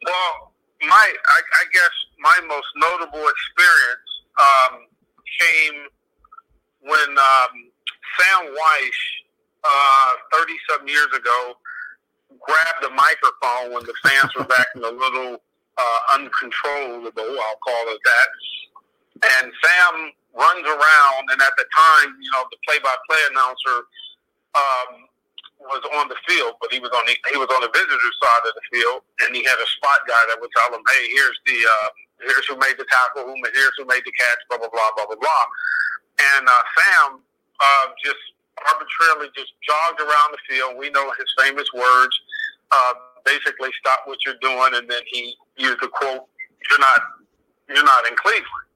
Well, 0.04 0.52
my 0.82 1.14
I, 1.26 1.40
I 1.60 1.64
guess 1.72 1.90
my 2.18 2.40
most 2.46 2.66
notable 2.76 3.26
experience 3.28 4.10
um, 4.38 4.86
came 5.40 5.74
when 6.80 7.10
um, 7.18 7.70
Sam 8.18 8.54
Wyche, 8.54 9.04
uh, 9.64 10.12
thirty 10.32 10.54
some 10.68 10.86
years 10.86 11.08
ago, 11.16 11.54
grabbed 12.40 12.82
the 12.82 12.90
microphone 12.90 13.72
when 13.72 13.84
the 13.84 13.94
fans 14.02 14.34
were 14.36 14.44
back 14.44 14.66
in 14.74 14.82
a 14.82 14.90
little 14.90 15.40
uh, 15.78 15.98
uncontrollable. 16.14 17.22
I'll 17.22 17.56
call 17.64 17.84
it 17.86 18.00
that. 18.04 19.42
And 19.42 19.52
Sam 19.62 20.12
runs 20.34 20.64
around, 20.66 21.22
and 21.30 21.38
at 21.42 21.54
the 21.58 21.66
time, 21.74 22.14
you 22.20 22.30
know, 22.30 22.46
the 22.50 22.58
play-by-play 22.66 23.22
announcer 23.34 23.76
um, 24.54 25.10
was 25.60 25.82
on 26.00 26.08
the 26.08 26.16
field, 26.24 26.56
but 26.60 26.72
he 26.72 26.80
was 26.80 26.90
on 26.90 27.04
the 27.04 27.14
he 27.30 27.36
was 27.36 27.50
on 27.52 27.60
the 27.60 27.72
visitor 27.72 28.12
side 28.22 28.44
of 28.48 28.54
the 28.56 28.64
field, 28.72 29.04
and 29.24 29.36
he 29.36 29.44
had 29.44 29.58
a 29.60 29.68
spot 29.76 30.00
guy 30.08 30.22
that 30.32 30.40
would 30.40 30.50
tell 30.56 30.72
him, 30.72 30.80
"Hey, 30.80 31.02
here's 31.12 31.38
the 31.44 31.58
uh, 31.60 31.88
here's 32.24 32.46
who 32.48 32.56
made 32.56 32.80
the 32.80 32.88
tackle, 32.88 33.28
who 33.28 33.34
here's 33.52 33.76
who 33.76 33.84
made 33.84 34.02
the 34.06 34.14
catch, 34.16 34.40
blah 34.48 34.58
blah 34.58 34.72
blah 34.72 34.90
blah 34.96 35.06
blah 35.06 35.20
blah." 35.20 35.44
And 36.36 36.48
uh, 36.48 36.64
Sam 36.74 37.08
uh, 37.60 37.86
just 38.00 38.22
arbitrarily 38.72 39.28
just 39.36 39.52
jogged 39.60 40.00
around 40.00 40.32
the 40.32 40.42
field. 40.48 40.80
We 40.80 40.90
know 40.90 41.12
his 41.18 41.28
famous 41.38 41.68
words. 41.76 42.14
Uh, 42.70 42.94
basically, 43.24 43.70
stop 43.80 44.06
what 44.06 44.18
you're 44.24 44.40
doing, 44.40 44.78
and 44.78 44.88
then 44.88 45.02
he 45.12 45.36
used 45.58 45.80
the 45.82 45.88
quote, 45.88 46.24
"You're 46.70 46.80
not, 46.80 47.00
you're 47.68 47.84
not 47.84 48.06
in 48.08 48.16
Cleveland." 48.16 48.69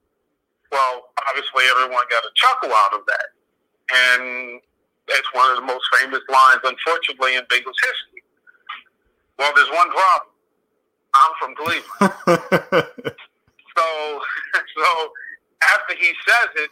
Well, 0.75 1.07
obviously, 1.31 1.63
everyone 1.71 2.03
got 2.11 2.27
a 2.27 2.31
chuckle 2.35 2.75
out 2.75 2.99
of 2.99 3.07
that. 3.07 3.27
And 3.87 4.59
it's 5.07 5.31
one 5.31 5.47
of 5.51 5.55
the 5.55 5.63
most 5.63 5.87
famous 5.95 6.19
lines, 6.27 6.59
unfortunately, 6.67 7.39
in 7.39 7.47
Bengals 7.47 7.79
history. 7.79 8.23
Well, 9.39 9.53
there's 9.55 9.71
one 9.71 9.87
problem. 9.87 10.35
I'm 11.15 11.31
from 11.39 11.55
Cleveland. 11.55 12.11
so, 13.71 13.87
so 14.75 14.87
after 15.63 15.95
he 15.95 16.11
says 16.27 16.49
it, 16.59 16.71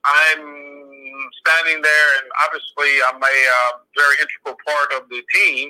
I'm 0.00 1.28
standing 1.44 1.82
there, 1.84 2.08
and 2.16 2.26
obviously, 2.40 2.88
I'm 3.04 3.20
a 3.20 3.36
uh, 3.36 3.84
very 4.00 4.16
integral 4.16 4.56
part 4.64 4.96
of 4.96 5.10
the 5.10 5.20
team. 5.36 5.68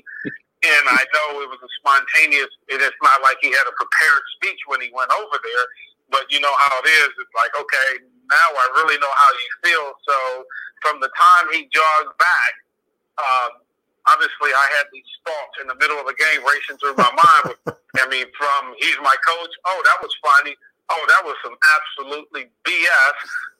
And 0.62 0.84
I 0.86 1.02
know 1.02 1.42
it 1.42 1.50
was 1.50 1.58
a 1.62 1.70
spontaneous. 1.82 2.50
It 2.68 2.78
is 2.78 2.94
not 3.02 3.22
like 3.22 3.38
he 3.42 3.50
had 3.50 3.66
a 3.66 3.74
prepared 3.74 4.22
speech 4.38 4.60
when 4.66 4.80
he 4.80 4.90
went 4.94 5.10
over 5.10 5.34
there. 5.42 5.66
But 6.10 6.30
you 6.30 6.40
know 6.40 6.54
how 6.54 6.78
it 6.80 6.88
is. 6.88 7.10
It's 7.18 7.34
like, 7.34 7.52
okay, 7.54 7.90
now 8.30 8.48
I 8.54 8.66
really 8.82 8.98
know 8.98 9.14
how 9.14 9.30
you 9.34 9.50
feel. 9.64 9.86
So 10.06 10.16
from 10.82 11.00
the 11.00 11.10
time 11.14 11.44
he 11.52 11.66
jogged 11.70 12.14
back, 12.18 12.52
um, 13.18 13.50
obviously 14.06 14.54
I 14.54 14.66
had 14.78 14.86
these 14.92 15.10
thoughts 15.26 15.54
in 15.60 15.66
the 15.66 15.78
middle 15.78 15.98
of 15.98 16.06
the 16.06 16.16
game 16.18 16.42
racing 16.46 16.78
through 16.78 16.96
my 16.98 17.10
mind. 17.10 17.58
I 18.02 18.06
mean, 18.08 18.26
from 18.36 18.74
he's 18.78 18.98
my 19.02 19.14
coach. 19.24 19.52
Oh, 19.66 19.80
that 19.84 19.98
was 20.02 20.12
funny. 20.22 20.54
Oh, 20.86 21.02
that 21.10 21.22
was 21.26 21.34
some 21.42 21.56
absolutely 21.58 22.46
BS. 22.62 23.16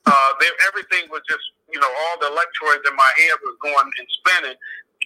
Uh, 0.07 0.31
they, 0.39 0.47
everything 0.71 1.11
was 1.11 1.19
just, 1.27 1.43
you 1.67 1.79
know, 1.79 1.91
all 1.91 2.15
the 2.23 2.31
electrodes 2.31 2.87
in 2.87 2.95
my 2.95 3.11
head 3.19 3.35
was 3.43 3.55
going 3.59 3.91
and 3.99 4.07
spinning. 4.23 4.57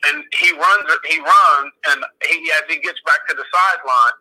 And 0.06 0.26
he 0.34 0.54
runs, 0.54 0.86
he 1.10 1.18
runs, 1.18 1.72
and 1.90 2.06
he 2.26 2.52
as 2.54 2.66
he 2.70 2.78
gets 2.82 3.02
back 3.06 3.26
to 3.30 3.34
the 3.34 3.46
sideline, 3.50 4.16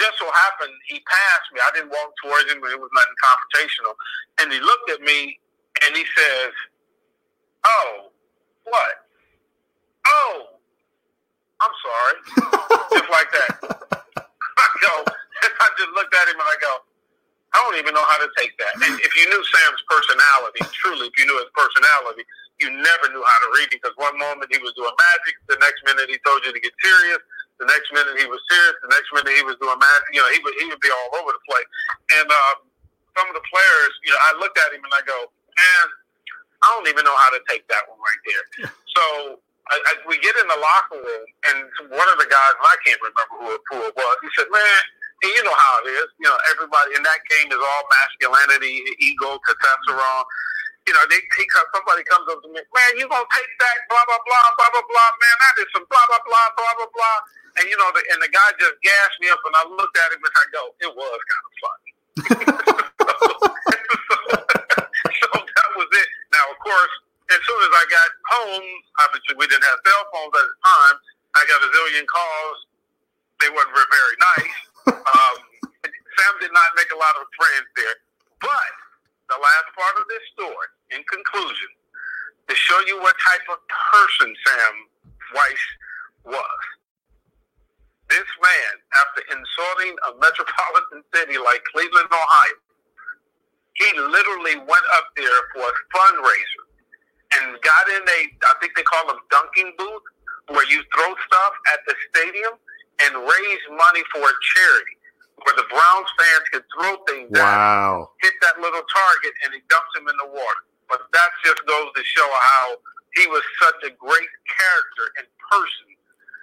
just 0.00 0.18
so 0.18 0.26
happened 0.32 0.72
he 0.88 1.00
passed 1.04 1.48
me. 1.52 1.60
I 1.62 1.70
didn't 1.74 1.90
walk 1.92 2.12
towards 2.24 2.50
him, 2.52 2.60
but 2.60 2.72
it 2.72 2.80
was 2.80 2.90
nothing 2.96 3.18
confrontational. 3.20 3.94
And 4.40 4.52
he 4.52 4.60
looked 4.60 4.90
at 4.90 5.00
me 5.02 5.38
and 5.86 5.96
he 5.96 6.04
says, 6.16 6.52
"Oh, 7.66 8.10
what? 8.64 8.94
Oh, 10.08 10.36
I'm 11.60 11.74
sorry." 11.84 12.16
just 12.98 13.10
like 13.10 13.30
that. 13.32 13.52
I 14.58 14.66
go. 14.82 14.94
I 15.42 15.68
just 15.78 15.92
looked 15.96 16.14
at 16.14 16.28
him 16.28 16.36
and 16.36 16.48
I 16.48 16.56
go, 16.60 16.74
I 17.54 17.58
don't 17.66 17.78
even 17.82 17.94
know 17.94 18.06
how 18.06 18.20
to 18.22 18.30
take 18.38 18.54
that. 18.62 18.78
And 18.78 18.94
if 19.02 19.12
you 19.18 19.26
knew 19.26 19.42
Sam's 19.42 19.82
personality, 19.90 20.62
truly, 20.70 21.10
if 21.10 21.14
you 21.18 21.26
knew 21.26 21.38
his 21.42 21.50
personality, 21.50 22.22
you 22.62 22.70
never 22.70 23.06
knew 23.10 23.24
how 23.24 23.38
to 23.42 23.48
read 23.58 23.74
him 23.74 23.80
because 23.82 23.96
one 23.98 24.14
moment 24.20 24.52
he 24.54 24.60
was 24.62 24.70
doing 24.78 24.92
magic, 24.94 25.34
the 25.50 25.58
next 25.58 25.82
minute 25.82 26.06
he 26.12 26.18
told 26.22 26.46
you 26.46 26.54
to 26.54 26.60
get 26.62 26.74
serious, 26.78 27.18
the 27.60 27.68
next 27.68 27.92
minute 27.92 28.16
he 28.18 28.26
was 28.26 28.40
serious. 28.50 28.76
The 28.82 28.92
next 28.92 29.08
minute 29.12 29.32
he 29.36 29.44
was 29.46 29.56
doing 29.60 29.76
math. 29.78 30.04
You 30.10 30.24
know, 30.24 30.30
he 30.32 30.40
would 30.42 30.56
he 30.58 30.66
would 30.72 30.82
be 30.82 30.90
all 30.90 31.10
over 31.20 31.32
the 31.36 31.44
place. 31.46 31.68
And 32.20 32.28
um, 32.32 32.56
some 33.16 33.28
of 33.30 33.36
the 33.36 33.44
players, 33.46 33.92
you 34.08 34.12
know, 34.16 34.20
I 34.24 34.30
looked 34.40 34.58
at 34.58 34.72
him 34.74 34.82
and 34.82 34.94
I 34.96 35.02
go, 35.04 35.18
man, 35.28 35.86
I 36.64 36.66
don't 36.76 36.88
even 36.90 37.04
know 37.06 37.16
how 37.16 37.30
to 37.36 37.42
take 37.48 37.66
that 37.70 37.86
one 37.88 38.00
right 38.00 38.22
there. 38.26 38.46
So 38.96 39.04
I, 39.70 39.76
I, 39.78 39.92
we 40.08 40.18
get 40.20 40.34
in 40.36 40.46
the 40.48 40.58
locker 40.60 40.98
room, 41.00 41.26
and 41.52 41.58
one 41.94 42.08
of 42.10 42.18
the 42.18 42.26
guys, 42.28 42.54
and 42.58 42.66
I 42.66 42.76
can't 42.84 43.00
remember 43.00 43.36
who, 43.38 43.48
who 43.70 43.78
it 43.88 43.94
was, 43.96 44.16
he 44.24 44.30
said, 44.36 44.48
man. 44.50 44.82
And 45.22 45.30
you 45.36 45.42
know 45.44 45.54
how 45.56 45.74
it 45.84 45.88
is. 45.92 46.08
You 46.20 46.28
know, 46.28 46.38
everybody 46.54 46.96
in 46.98 47.02
that 47.04 47.20
game 47.30 47.48
is 47.52 47.60
all 47.60 47.84
masculinity, 47.90 48.82
ego, 49.00 49.38
testosterone 49.46 50.24
you 50.88 50.94
know, 50.94 51.04
they, 51.10 51.20
he 51.38 51.44
somebody 51.74 52.02
comes 52.10 52.26
up 52.32 52.42
to 52.42 52.48
me, 52.50 52.58
man, 52.74 52.90
you 52.98 53.06
gonna 53.06 53.28
take 53.30 53.52
that, 53.62 53.76
blah 53.92 54.02
blah 54.08 54.18
blah, 54.26 54.46
blah 54.58 54.70
blah 54.74 54.86
blah, 54.88 55.10
man, 55.14 55.36
that 55.44 55.54
is 55.62 55.68
some 55.76 55.86
blah 55.86 56.06
blah 56.10 56.22
blah, 56.26 56.46
blah 56.58 56.74
blah 56.80 56.90
blah, 56.90 57.18
and 57.58 57.64
you 57.66 57.76
know, 57.78 57.90
the, 57.94 58.02
and 58.14 58.20
the 58.22 58.30
guy 58.30 58.48
just 58.58 58.76
gassed 58.82 59.18
me 59.18 59.28
up, 59.30 59.40
and 59.42 59.54
I 59.56 59.62
looked 59.74 59.96
at 59.96 60.12
him 60.14 60.22
and 60.22 60.34
I 60.36 60.44
go, 60.54 60.62
it 60.84 60.92
was 60.94 61.20
kind 61.26 61.44
of 61.46 61.54
funny. 61.62 61.90
so, 65.18 65.26
that 65.34 65.70
was 65.74 65.90
it. 65.90 66.08
Now, 66.30 66.44
of 66.52 66.58
course, 66.62 66.94
as 67.30 67.40
soon 67.46 67.60
as 67.62 67.72
I 67.74 67.84
got 67.90 68.08
home, 68.38 68.68
obviously 69.06 69.34
we 69.38 69.46
didn't 69.46 69.66
have 69.66 69.78
cell 69.86 70.04
phones 70.10 70.34
at 70.34 70.46
the 70.46 70.58
time. 70.66 70.96
I 71.38 71.40
got 71.46 71.58
a 71.62 71.68
zillion 71.70 72.06
calls. 72.10 72.58
They 73.38 73.50
weren't 73.50 73.72
very 73.74 74.16
nice. 74.18 74.58
Um, 74.90 75.36
Sam 76.20 76.34
did 76.40 76.52
not 76.52 76.68
make 76.74 76.90
a 76.92 76.98
lot 76.98 77.14
of 77.20 77.24
friends 77.36 77.68
there, 77.76 77.96
but 78.40 78.72
the 79.30 79.38
last 79.38 79.68
part 79.76 79.94
of 79.96 80.04
this 80.08 80.24
story, 80.34 80.68
in 80.90 81.00
conclusion, 81.06 81.70
to 82.48 82.54
show 82.56 82.80
you 82.86 82.98
what 83.00 83.14
type 83.22 83.46
of 83.48 83.60
person 83.64 84.34
Sam 84.44 84.74
Wyche 85.32 85.68
was. 86.34 86.62
This 88.10 88.26
man, 88.42 88.72
after 89.06 89.22
insulting 89.30 89.94
a 90.10 90.10
metropolitan 90.18 91.06
city 91.14 91.38
like 91.38 91.62
Cleveland, 91.70 92.10
Ohio, 92.10 92.58
he 93.78 93.88
literally 93.96 94.58
went 94.66 94.86
up 94.98 95.06
there 95.14 95.40
for 95.54 95.62
a 95.62 95.74
fundraiser 95.94 96.64
and 97.38 97.54
got 97.62 97.84
in 97.94 98.02
a, 98.02 98.20
I 98.50 98.54
think 98.58 98.74
they 98.74 98.82
call 98.82 99.06
them 99.06 99.22
dunking 99.30 99.72
booth, 99.78 100.02
where 100.50 100.66
you 100.66 100.82
throw 100.90 101.14
stuff 101.14 101.54
at 101.72 101.80
the 101.86 101.94
stadium 102.10 102.58
and 103.06 103.14
raise 103.14 103.64
money 103.70 104.02
for 104.10 104.26
a 104.26 104.34
charity 104.58 104.98
where 105.46 105.56
the 105.56 105.68
Browns 105.70 106.10
fans 106.18 106.46
could 106.52 106.66
throw 106.74 106.92
things 107.08 107.30
wow. 107.32 108.10
at 108.10 108.26
hit 108.26 108.34
that 108.42 108.60
little 108.60 108.84
target, 108.90 109.32
and 109.46 109.54
he 109.54 109.60
dumps 109.70 109.92
him 109.96 110.10
in 110.10 110.16
the 110.20 110.28
water. 110.28 110.62
But 110.90 111.06
that 111.14 111.30
just 111.46 111.62
goes 111.64 111.88
to 111.94 112.02
show 112.04 112.28
how 112.28 112.76
he 113.14 113.24
was 113.30 113.42
such 113.62 113.80
a 113.88 113.92
great 113.94 114.32
character 114.50 115.06
and 115.22 115.26
person 115.48 115.94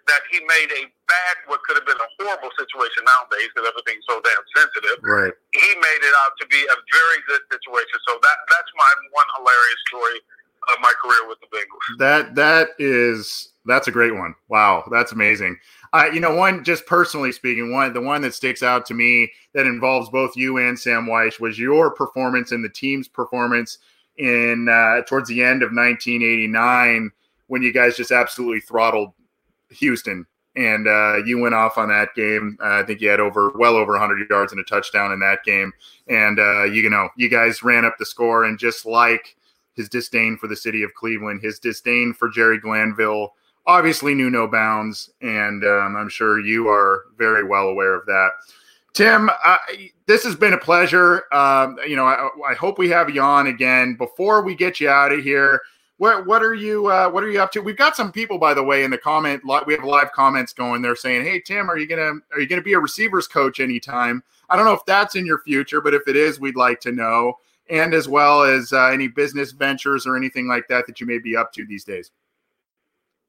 that 0.08 0.24
he 0.32 0.40
made 0.40 0.72
a 0.72 0.84
bad, 1.08 1.36
what 1.48 1.64
could 1.64 1.76
have 1.76 1.88
been 1.88 2.00
a 2.00 2.10
horrible 2.20 2.52
situation 2.56 3.04
nowadays 3.04 3.52
because 3.54 3.68
everything's 3.68 4.08
so 4.08 4.20
damn 4.24 4.44
sensitive. 4.56 4.98
Right. 5.04 5.34
He 5.54 5.70
made 5.76 6.02
it 6.04 6.16
out 6.26 6.34
to 6.40 6.46
be 6.48 6.60
a 6.64 6.78
very 6.92 7.20
good 7.28 7.44
situation. 7.52 7.98
So 8.08 8.20
that 8.20 8.38
that's 8.48 8.72
my 8.76 8.92
one 9.12 9.30
hilarious 9.38 9.82
story 9.88 10.20
of 10.74 10.78
my 10.82 10.94
career 11.04 11.28
with 11.28 11.40
the 11.44 11.50
Bengals. 11.52 11.86
That 12.00 12.36
that 12.36 12.70
is 12.80 13.52
that's 13.66 13.88
a 13.88 13.92
great 13.92 14.16
one. 14.16 14.36
Wow, 14.48 14.88
that's 14.92 15.12
amazing. 15.12 15.58
Uh, 15.94 16.06
you 16.14 16.20
know, 16.20 16.36
one 16.36 16.64
just 16.64 16.86
personally 16.86 17.32
speaking, 17.32 17.72
one 17.72 17.94
the 17.94 18.02
one 18.02 18.22
that 18.22 18.34
sticks 18.34 18.64
out 18.64 18.86
to 18.88 18.94
me 18.94 19.32
that 19.54 19.66
involves 19.66 20.10
both 20.10 20.36
you 20.36 20.58
and 20.58 20.80
Sam 20.80 21.06
Wyche 21.06 21.40
was 21.40 21.60
your 21.60 21.92
performance 21.92 22.52
and 22.52 22.64
the 22.64 22.70
team's 22.70 23.08
performance 23.08 23.78
in 24.18 24.68
uh, 24.70 25.02
towards 25.08 25.30
the 25.30 25.44
end 25.44 25.64
of 25.64 25.70
1989 25.70 27.12
when 27.48 27.62
you 27.62 27.72
guys 27.72 27.96
just 27.96 28.12
absolutely 28.12 28.60
throttled 28.60 29.14
Houston 29.70 30.26
and 30.58 30.88
uh, 30.88 31.18
you 31.24 31.38
went 31.38 31.54
off 31.54 31.78
on 31.78 31.90
that 31.90 32.16
game. 32.16 32.58
Uh, 32.60 32.82
I 32.82 32.84
think 32.84 33.00
you 33.00 33.10
had 33.10 33.20
over 33.20 33.52
well 33.56 33.76
over 33.76 33.92
100 33.92 34.28
yards 34.28 34.52
and 34.52 34.60
a 34.60 34.64
touchdown 34.64 35.12
in 35.12 35.20
that 35.20 35.44
game, 35.46 35.72
and 36.08 36.40
uh, 36.40 36.64
you 36.64 36.90
know 36.90 37.10
you 37.16 37.30
guys 37.30 37.64
ran 37.64 37.86
up 37.86 37.96
the 37.98 38.06
score. 38.06 38.44
And 38.44 38.58
just 38.58 38.86
like 38.86 39.36
his 39.76 39.88
disdain 39.88 40.36
for 40.36 40.48
the 40.48 40.56
city 40.56 40.82
of 40.82 40.94
Cleveland, 40.96 41.42
his 41.42 41.60
disdain 41.60 42.12
for 42.12 42.28
Jerry 42.28 42.60
Glanville 42.60 43.36
obviously 43.68 44.16
knew 44.16 44.32
no 44.32 44.48
bounds, 44.48 45.12
and 45.22 45.64
um, 45.64 45.96
I'm 45.96 46.10
sure 46.10 46.40
you 46.40 46.68
are 46.70 47.04
very 47.18 47.44
well 47.44 47.68
aware 47.68 47.94
of 47.94 48.06
that. 48.08 48.32
Tim, 48.94 49.30
this 50.08 50.24
has 50.24 50.36
been 50.36 50.54
a 50.54 50.58
pleasure. 50.58 51.26
Um, 51.32 51.78
you 51.88 51.96
know, 51.96 52.06
I, 52.06 52.30
I, 52.50 52.56
hope 52.56 52.80
we 52.80 52.90
have 52.90 53.12
you 53.12 53.22
on 53.22 53.46
again. 53.46 53.94
Before 53.94 54.42
we 54.42 54.56
get 54.56 54.80
you 54.80 54.90
out 54.90 55.12
of 55.12 55.24
here, 55.24 55.62
what 55.98 56.26
what 56.28 56.44
are 56.44 56.54
you 56.54 56.88
uh, 56.88 57.10
what 57.10 57.24
are 57.24 57.30
you 57.30 57.42
up 57.42 57.52
to? 57.54 57.62
We've 57.62 57.78
got 57.78 57.96
some 57.96 58.12
people, 58.12 58.38
by 58.38 58.54
the 58.54 58.64
way, 58.64 58.84
in 58.84 58.92
the 58.92 58.98
comment. 58.98 59.42
We 59.66 59.74
have 59.74 59.84
live 59.84 60.12
comments 60.12 60.54
going. 60.54 60.82
They're 60.82 60.96
saying, 60.96 61.24
"Hey, 61.24 61.40
Tim, 61.40 61.70
are 61.70 61.78
you 61.78 61.88
gonna 61.88 62.14
are 62.34 62.40
you 62.40 62.48
gonna 62.48 62.62
be 62.62 62.74
a 62.74 62.80
receivers 62.80 63.28
coach 63.28 63.60
anytime?" 63.60 64.24
I 64.50 64.56
don't 64.56 64.66
know 64.66 64.74
if 64.74 64.86
that's 64.86 65.16
in 65.16 65.26
your 65.26 65.40
future, 65.40 65.82
but 65.82 65.94
if 65.94 66.08
it 66.08 66.16
is, 66.16 66.40
we'd 66.40 66.56
like 66.56 66.80
to 66.82 66.92
know. 66.92 67.40
And 67.70 67.94
as 67.94 68.08
well 68.08 68.44
as 68.44 68.72
uh, 68.72 68.88
any 68.88 69.10
business 69.10 69.52
ventures 69.52 70.08
or 70.08 70.16
anything 70.16 70.48
like 70.48 70.68
that 70.70 70.88
that 70.88 71.02
you 71.02 71.08
may 71.08 71.20
be 71.20 71.36
up 71.36 71.52
to 71.54 71.66
these 71.66 71.84
days. 71.84 72.12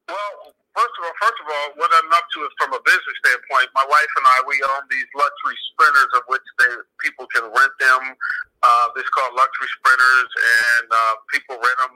Well, 0.07 0.55
first 0.79 0.95
of 0.95 1.03
all, 1.03 1.17
first 1.19 1.39
of 1.43 1.47
all, 1.51 1.67
what 1.75 1.91
I'm 1.91 2.13
up 2.15 2.23
to 2.23 2.39
is 2.47 2.55
from 2.55 2.71
a 2.71 2.81
business 2.87 3.17
standpoint. 3.19 3.67
My 3.75 3.83
wife 3.83 4.13
and 4.15 4.27
I, 4.31 4.37
we 4.47 4.63
own 4.63 4.87
these 4.87 5.11
luxury 5.11 5.59
sprinters, 5.75 6.13
of 6.15 6.23
which 6.31 6.47
they 6.63 6.71
people 7.03 7.27
can 7.35 7.51
rent 7.51 7.75
them. 7.83 8.15
Uh, 8.63 8.87
this 8.95 9.03
is 9.03 9.11
called 9.11 9.35
luxury 9.35 9.71
sprinters, 9.83 10.31
and 10.71 10.87
uh, 10.87 11.15
people 11.35 11.59
rent 11.59 11.79
them, 11.83 11.95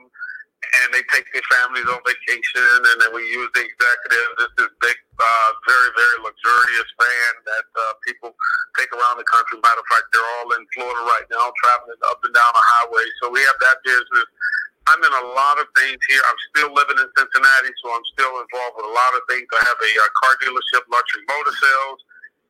and 0.73 0.89
they 0.89 1.05
take 1.13 1.29
their 1.29 1.45
families 1.53 1.85
on 1.85 2.01
vacation, 2.01 2.65
and 2.89 2.97
then 2.97 3.11
we 3.13 3.21
use 3.29 3.49
the 3.53 3.61
executives. 3.61 4.33
This 4.41 4.53
is 4.65 4.69
big, 4.81 4.97
uh, 5.21 5.49
very, 5.69 5.89
very 5.93 6.17
luxurious 6.25 6.89
van 6.97 7.33
that 7.45 7.67
uh, 7.77 7.93
people 8.01 8.33
take 8.73 8.89
around 8.89 9.21
the 9.21 9.27
country. 9.29 9.61
Matter 9.61 9.85
of 9.85 9.89
fact, 9.89 10.09
they're 10.09 10.31
all 10.41 10.49
in 10.57 10.65
Florida 10.73 11.01
right 11.05 11.27
now, 11.29 11.53
traveling 11.61 12.01
up 12.09 12.17
and 12.25 12.33
down 12.33 12.51
the 12.57 12.65
highway. 12.81 13.05
So 13.21 13.29
we 13.29 13.45
have 13.45 13.59
that 13.61 13.85
business. 13.85 14.27
I'm 14.89 14.99
in 14.99 15.13
a 15.13 15.25
lot 15.31 15.61
of 15.61 15.69
things 15.77 16.01
here. 16.09 16.19
I'm 16.25 16.41
still 16.51 16.71
living 16.73 16.99
in 16.99 17.07
Cincinnati, 17.15 17.71
so 17.79 17.93
I'm 17.93 18.07
still 18.17 18.33
involved 18.41 18.75
with 18.81 18.89
a 18.89 18.95
lot 18.97 19.13
of 19.15 19.21
things. 19.29 19.47
I 19.53 19.61
have 19.63 19.79
a 19.79 19.91
uh, 19.93 20.09
car 20.25 20.33
dealership, 20.41 20.83
luxury 20.89 21.23
motor 21.29 21.55
sales, 21.55 22.01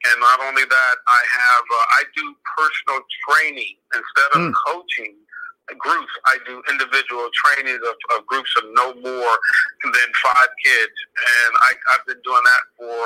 and 0.09 0.15
not 0.23 0.39
only 0.47 0.65
that, 0.65 0.95
I 1.05 1.21
have 1.27 1.65
uh, 1.67 1.85
I 1.99 2.01
do 2.15 2.25
personal 2.55 2.99
training 3.27 3.75
instead 3.93 4.29
of 4.33 4.41
mm. 4.49 4.53
coaching 4.65 5.19
groups. 5.79 6.13
I 6.27 6.37
do 6.45 6.61
individual 6.69 7.29
trainings 7.33 7.81
of, 7.87 7.95
of 8.17 8.25
groups 8.27 8.51
of 8.59 8.65
no 8.75 8.93
more 8.99 9.35
than 9.83 10.09
five 10.23 10.51
kids, 10.63 10.97
and 11.17 11.51
I, 11.55 11.71
I've 11.95 12.05
been 12.07 12.21
doing 12.23 12.43
that 12.43 12.63
for 12.77 13.03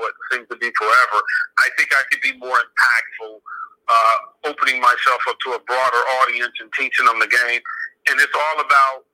what 0.00 0.12
seems 0.32 0.48
to 0.48 0.56
be 0.56 0.72
forever. 0.78 1.18
I 1.58 1.68
think 1.76 1.90
I 1.92 2.02
could 2.10 2.22
be 2.22 2.36
more 2.38 2.56
impactful, 2.56 3.34
uh, 3.88 4.16
opening 4.48 4.80
myself 4.80 5.20
up 5.28 5.36
to 5.46 5.52
a 5.52 5.60
broader 5.66 6.02
audience 6.22 6.54
and 6.60 6.72
teaching 6.78 7.06
them 7.06 7.20
the 7.20 7.28
game 7.28 7.60
and 8.08 8.20
it's 8.20 8.34
all 8.34 8.58
about 8.64 9.04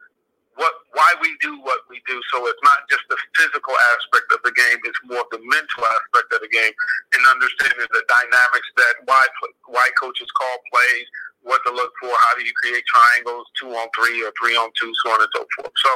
what 0.57 0.73
why 0.97 1.11
we 1.21 1.29
do 1.45 1.61
what 1.61 1.85
we 1.91 2.01
do. 2.09 2.17
So 2.33 2.41
it's 2.49 2.65
not 2.65 2.81
just 2.89 3.05
the 3.11 3.19
physical 3.37 3.75
aspect 3.97 4.33
of 4.33 4.41
the 4.45 4.55
game; 4.57 4.79
it's 4.85 5.03
more 5.05 5.25
the 5.33 5.43
mental 5.43 5.83
aspect 5.85 6.33
of 6.33 6.41
the 6.41 6.49
game, 6.53 6.73
and 7.13 7.23
understanding 7.29 7.89
the 7.91 8.05
dynamics 8.09 8.71
that 8.79 8.95
why 9.05 9.27
why 9.69 9.87
coaches 10.01 10.31
call 10.39 10.57
plays, 10.73 11.07
what 11.47 11.63
to 11.63 11.73
look 11.73 11.95
for, 12.03 12.11
how 12.11 12.35
do 12.35 12.43
you 12.43 12.53
create 12.59 12.83
triangles, 12.91 13.47
two 13.55 13.71
on 13.71 13.87
three 13.95 14.19
or 14.27 14.35
three 14.35 14.59
on 14.59 14.69
two, 14.75 14.91
so 15.03 15.15
on 15.15 15.23
and 15.23 15.31
so 15.31 15.47
forth. 15.55 15.75
So 15.79 15.91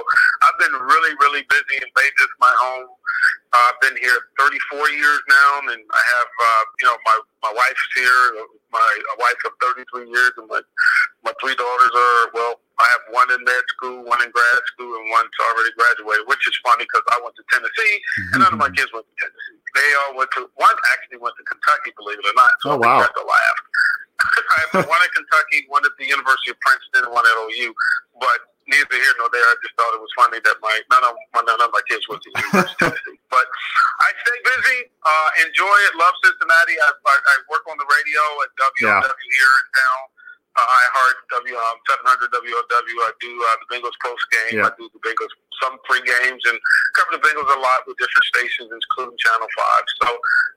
I've 0.46 0.58
been 0.62 0.74
really, 0.78 1.12
really 1.18 1.42
busy 1.50 1.76
and 1.82 1.90
made 1.98 2.14
this 2.18 2.30
my 2.38 2.54
home. 2.62 2.86
Uh, 3.50 3.58
I've 3.66 3.80
been 3.82 3.98
here 3.98 4.14
34 4.38 4.94
years 4.94 5.20
now, 5.26 5.74
and 5.74 5.82
I 5.82 6.02
have, 6.14 6.30
uh, 6.30 6.64
you 6.78 6.86
know, 6.86 6.96
my 7.02 7.16
my 7.42 7.52
wife's 7.52 7.86
here, 7.98 8.46
my 8.70 8.90
wife 9.18 9.40
of 9.44 9.52
33 9.60 10.06
years, 10.06 10.32
and 10.38 10.46
my 10.46 10.62
my 11.26 11.34
three 11.42 11.58
daughters 11.58 11.92
are 11.94 12.30
well 12.32 12.62
I 12.80 12.86
have 12.96 13.04
one 13.12 13.28
in 13.36 13.44
med 13.44 13.64
school, 13.76 14.00
one 14.08 14.24
in 14.24 14.32
grad 14.32 14.62
school, 14.72 14.88
and 14.88 15.04
one's 15.12 15.36
already 15.36 15.72
graduated, 15.76 16.24
which 16.24 16.40
is 16.48 16.56
funny 16.64 16.88
because 16.88 17.04
I 17.12 17.20
went 17.20 17.36
to 17.36 17.44
Tennessee, 17.52 17.96
and 18.32 18.40
none 18.40 18.56
of 18.56 18.60
my 18.60 18.72
kids 18.72 18.88
went 18.96 19.04
to 19.04 19.14
Tennessee. 19.20 19.60
They 19.76 19.88
all 20.00 20.16
went 20.16 20.32
to, 20.40 20.48
one 20.56 20.76
actually 20.96 21.20
went 21.20 21.36
to 21.36 21.44
Kentucky, 21.44 21.92
believe 22.00 22.18
it 22.18 22.26
or 22.26 22.36
not. 22.40 22.52
So 22.64 22.66
oh, 22.72 22.78
wow. 22.80 23.04
I 23.04 23.04
had 23.04 23.12
to 23.12 23.26
laugh. 23.28 23.58
I 24.20 24.58
have 24.76 24.86
one 24.86 25.00
at 25.00 25.12
Kentucky, 25.16 25.66
one 25.68 25.84
at 25.84 25.94
the 25.96 26.06
University 26.06 26.52
of 26.52 26.58
Princeton, 26.60 27.08
one 27.12 27.24
at 27.24 27.36
OU. 27.36 27.72
But 28.20 28.50
neither 28.70 28.96
here 28.96 29.14
nor 29.18 29.28
there. 29.34 29.42
I 29.42 29.56
just 29.64 29.74
thought 29.74 29.92
it 29.96 30.02
was 30.02 30.14
funny 30.14 30.38
that 30.38 30.56
my 30.62 30.74
none 30.92 31.04
of 31.04 31.14
my, 31.34 31.42
none 31.42 31.60
of 31.60 31.70
my 31.74 31.82
kids 31.90 32.06
went 32.06 32.22
to 32.22 32.30
University 32.30 32.70
of 32.70 32.94
Tennessee. 32.94 33.18
But 33.32 33.46
I 33.98 34.08
stay 34.22 34.38
busy, 34.46 34.78
uh, 35.02 35.28
enjoy 35.46 35.76
it, 35.90 35.92
love 35.98 36.14
Cincinnati. 36.22 36.76
I, 36.78 36.88
I, 36.94 37.16
I 37.18 37.34
work 37.50 37.66
on 37.66 37.76
the 37.76 37.88
radio 37.88 38.22
at 38.46 38.50
WLW 38.78 39.02
yeah. 39.02 39.02
here 39.02 39.54
in 39.58 39.66
town 39.74 40.02
uh, 40.56 40.66
I 40.66 40.82
heart 40.98 41.16
W 41.30 41.54
um, 41.54 41.78
700 41.86 42.34
WLW. 42.34 42.96
I 43.06 43.12
do 43.22 43.30
uh, 43.30 43.56
the 43.62 43.68
Bengals 43.70 43.94
post 44.02 44.24
game. 44.34 44.58
Yeah. 44.58 44.66
I 44.66 44.70
do 44.74 44.90
the 44.90 44.98
Bengals 44.98 45.30
some 45.62 45.78
pre 45.84 46.00
games 46.02 46.42
and 46.48 46.58
cover 46.96 47.18
the 47.18 47.22
Bengals 47.22 47.46
a 47.54 47.60
lot 47.60 47.86
with 47.86 47.96
different 47.98 48.26
stations, 48.34 48.70
including 48.72 49.16
Channel 49.18 49.46
Five. 49.56 49.84
So 50.02 50.08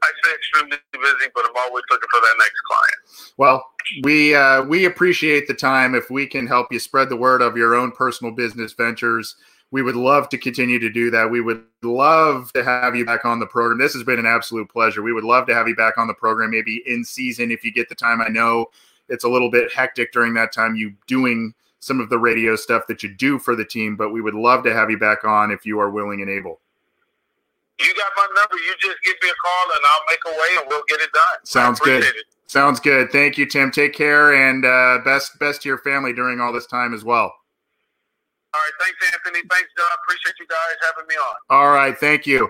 I 0.01 0.09
stay 0.23 0.33
extremely 0.33 0.77
busy, 0.91 1.29
but 1.35 1.45
I'm 1.45 1.57
always 1.67 1.83
looking 1.91 2.09
for 2.09 2.21
that 2.21 2.35
next 2.39 2.61
client. 2.65 2.99
Well, 3.37 3.65
we 4.03 4.33
uh, 4.33 4.63
we 4.63 4.85
appreciate 4.85 5.47
the 5.47 5.53
time. 5.53 5.93
If 5.93 6.09
we 6.09 6.25
can 6.25 6.47
help 6.47 6.71
you 6.71 6.79
spread 6.79 7.09
the 7.09 7.17
word 7.17 7.41
of 7.41 7.55
your 7.55 7.75
own 7.75 7.91
personal 7.91 8.33
business 8.33 8.73
ventures. 8.73 9.35
We 9.71 9.81
would 9.81 9.95
love 9.95 10.29
to 10.29 10.37
continue 10.37 10.77
to 10.77 10.89
do 10.91 11.09
that. 11.09 11.31
We 11.31 11.41
would 11.41 11.63
love 11.81 12.53
to 12.53 12.63
have 12.63 12.95
you 12.95 13.07
back 13.07 13.25
on 13.25 13.39
the 13.39 13.47
program. 13.47 13.79
This 13.79 13.93
has 13.93 14.03
been 14.03 14.19
an 14.19 14.27
absolute 14.27 14.69
pleasure. 14.69 15.01
We 15.01 15.13
would 15.13 15.23
love 15.23 15.47
to 15.47 15.55
have 15.55 15.67
you 15.67 15.75
back 15.75 15.97
on 15.97 16.05
the 16.05 16.13
program, 16.13 16.51
maybe 16.51 16.83
in 16.85 17.03
season 17.03 17.49
if 17.49 17.63
you 17.63 17.73
get 17.73 17.89
the 17.89 17.95
time. 17.95 18.21
I 18.21 18.27
know 18.27 18.67
it's 19.09 19.23
a 19.23 19.29
little 19.29 19.49
bit 19.49 19.71
hectic 19.71 20.11
during 20.11 20.33
that 20.33 20.51
time 20.51 20.75
you 20.75 20.93
doing 21.07 21.53
some 21.79 21.99
of 21.99 22.09
the 22.09 22.17
radio 22.17 22.55
stuff 22.55 22.87
that 22.87 23.03
you 23.03 23.09
do 23.13 23.37
for 23.37 23.55
the 23.55 23.65
team 23.65 23.95
but 23.95 24.11
we 24.11 24.21
would 24.21 24.33
love 24.33 24.63
to 24.63 24.73
have 24.73 24.89
you 24.89 24.97
back 24.97 25.23
on 25.23 25.51
if 25.51 25.65
you 25.65 25.79
are 25.79 25.89
willing 25.89 26.21
and 26.21 26.29
able. 26.29 26.59
You 27.79 27.93
got 27.95 28.11
my 28.15 28.27
number. 28.35 28.55
You 28.55 28.73
just 28.79 28.97
give 29.03 29.15
me 29.21 29.29
a 29.29 29.33
call 29.43 29.75
and 29.75 29.85
i'll 29.85 30.05
make 30.09 30.19
a 30.25 30.39
way 30.39 30.61
and 30.61 30.65
we'll 30.69 30.83
get 30.87 31.01
it 31.01 31.11
done. 31.11 31.45
Sounds 31.45 31.79
good. 31.79 32.03
It. 32.03 32.15
sounds 32.47 32.79
good. 32.79 33.11
Thank 33.11 33.37
you 33.37 33.45
tim. 33.45 33.71
Take 33.71 33.93
care 33.93 34.33
and 34.33 34.65
uh, 34.65 34.99
best 35.03 35.37
best 35.39 35.63
to 35.63 35.69
your 35.69 35.79
family 35.79 36.13
during 36.13 36.39
all 36.39 36.53
this 36.53 36.67
time 36.67 36.93
as 36.93 37.03
well. 37.03 37.33
All 38.53 38.61
right. 38.61 38.71
Thanks 38.79 39.13
anthony. 39.13 39.47
Thanks 39.49 39.69
john. 39.77 39.87
Appreciate 40.03 40.35
you 40.39 40.47
guys 40.47 40.75
having 40.87 41.07
me 41.07 41.15
on. 41.15 41.35
All 41.49 41.71
right. 41.71 41.97
Thank 41.97 42.25
you 42.25 42.49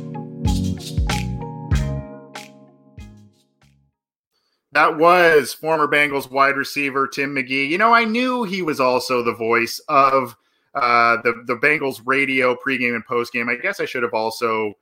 That 4.73 4.97
was 4.97 5.53
former 5.53 5.87
Bengals 5.87 6.31
wide 6.31 6.55
receiver 6.55 7.07
Tim 7.07 7.35
McGee. 7.35 7.67
You 7.67 7.77
know, 7.77 7.93
I 7.93 8.05
knew 8.05 8.43
he 8.43 8.61
was 8.61 8.79
also 8.79 9.21
the 9.21 9.33
voice 9.33 9.79
of 9.89 10.35
uh, 10.73 11.17
the 11.23 11.43
the 11.45 11.55
Bengals 11.55 12.01
radio 12.05 12.55
pregame 12.55 12.95
and 12.95 13.05
postgame. 13.05 13.49
I 13.49 13.61
guess 13.61 13.79
I 13.79 13.85
should 13.85 14.03
have 14.03 14.13
also, 14.13 14.73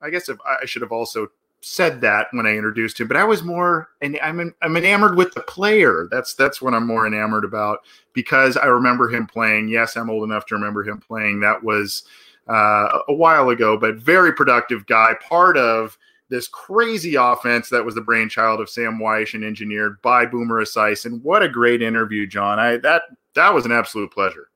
I 0.00 0.10
guess 0.10 0.28
if 0.28 0.38
I 0.46 0.64
should 0.64 0.82
have 0.82 0.92
also 0.92 1.28
said 1.62 2.00
that 2.00 2.26
when 2.32 2.46
I 2.46 2.56
introduced 2.56 3.00
him. 3.00 3.08
But 3.08 3.16
I 3.16 3.24
was 3.24 3.42
more, 3.42 3.88
and 4.00 4.18
I'm 4.22 4.54
I'm 4.62 4.76
enamored 4.76 5.16
with 5.16 5.32
the 5.34 5.40
player. 5.42 6.08
That's 6.10 6.34
that's 6.34 6.60
what 6.60 6.74
I'm 6.74 6.86
more 6.86 7.06
enamored 7.06 7.44
about 7.44 7.80
because 8.12 8.56
I 8.56 8.66
remember 8.66 9.08
him 9.08 9.26
playing. 9.26 9.68
Yes, 9.68 9.96
I'm 9.96 10.10
old 10.10 10.24
enough 10.24 10.46
to 10.46 10.54
remember 10.54 10.84
him 10.84 10.98
playing. 10.98 11.40
That 11.40 11.62
was 11.62 12.04
uh, 12.48 13.00
a 13.08 13.14
while 13.14 13.48
ago, 13.48 13.76
but 13.76 13.96
very 13.96 14.32
productive 14.32 14.86
guy. 14.86 15.14
Part 15.20 15.56
of 15.56 15.96
this 16.32 16.48
crazy 16.48 17.14
offense 17.14 17.68
that 17.68 17.84
was 17.84 17.94
the 17.94 18.00
brainchild 18.00 18.58
of 18.60 18.70
Sam 18.70 18.98
Wyche 18.98 19.34
and 19.34 19.44
engineered 19.44 20.00
by 20.00 20.24
Boomer 20.24 20.62
Esiason. 20.62 21.06
And 21.06 21.22
what 21.22 21.42
a 21.42 21.48
great 21.48 21.82
interview, 21.82 22.26
John. 22.26 22.58
I 22.58 22.78
that 22.78 23.02
that 23.34 23.52
was 23.52 23.66
an 23.66 23.72
absolute 23.72 24.10
pleasure. 24.10 24.48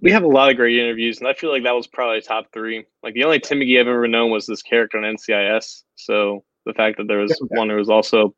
We 0.00 0.12
have 0.12 0.22
a 0.22 0.28
lot 0.28 0.50
of 0.50 0.56
great 0.56 0.78
interviews, 0.78 1.18
and 1.18 1.28
I 1.28 1.34
feel 1.34 1.50
like 1.50 1.64
that 1.64 1.74
was 1.74 1.86
probably 1.86 2.20
top 2.20 2.46
three. 2.52 2.84
Like 3.02 3.14
the 3.14 3.24
only 3.24 3.40
Tim 3.40 3.58
McGee 3.58 3.80
I've 3.80 3.88
ever 3.88 4.06
known 4.06 4.30
was 4.30 4.46
this 4.46 4.62
character 4.62 4.98
on 4.98 5.16
NCIS. 5.16 5.82
So 5.96 6.44
the 6.64 6.74
fact 6.74 6.96
that 6.98 7.08
there 7.08 7.18
was 7.18 7.36
one 7.48 7.68
who 7.68 7.76
was 7.76 7.90
also 7.90 8.32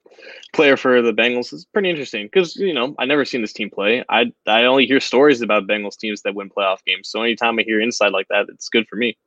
player 0.54 0.78
for 0.78 1.02
the 1.02 1.12
Bengals 1.12 1.52
is 1.52 1.66
pretty 1.66 1.90
interesting 1.90 2.24
because 2.24 2.56
you 2.56 2.72
know 2.72 2.94
I 2.98 3.04
never 3.04 3.26
seen 3.26 3.42
this 3.42 3.52
team 3.52 3.68
play. 3.68 4.02
I 4.08 4.32
I 4.46 4.64
only 4.64 4.86
hear 4.86 4.98
stories 4.98 5.42
about 5.42 5.66
Bengals 5.66 5.98
teams 5.98 6.22
that 6.22 6.34
win 6.34 6.48
playoff 6.48 6.78
games. 6.86 7.10
So 7.10 7.22
anytime 7.22 7.58
I 7.58 7.64
hear 7.64 7.82
inside 7.82 8.12
like 8.12 8.28
that, 8.28 8.46
it's 8.48 8.70
good 8.70 8.86
for 8.88 8.96
me. 8.96 9.18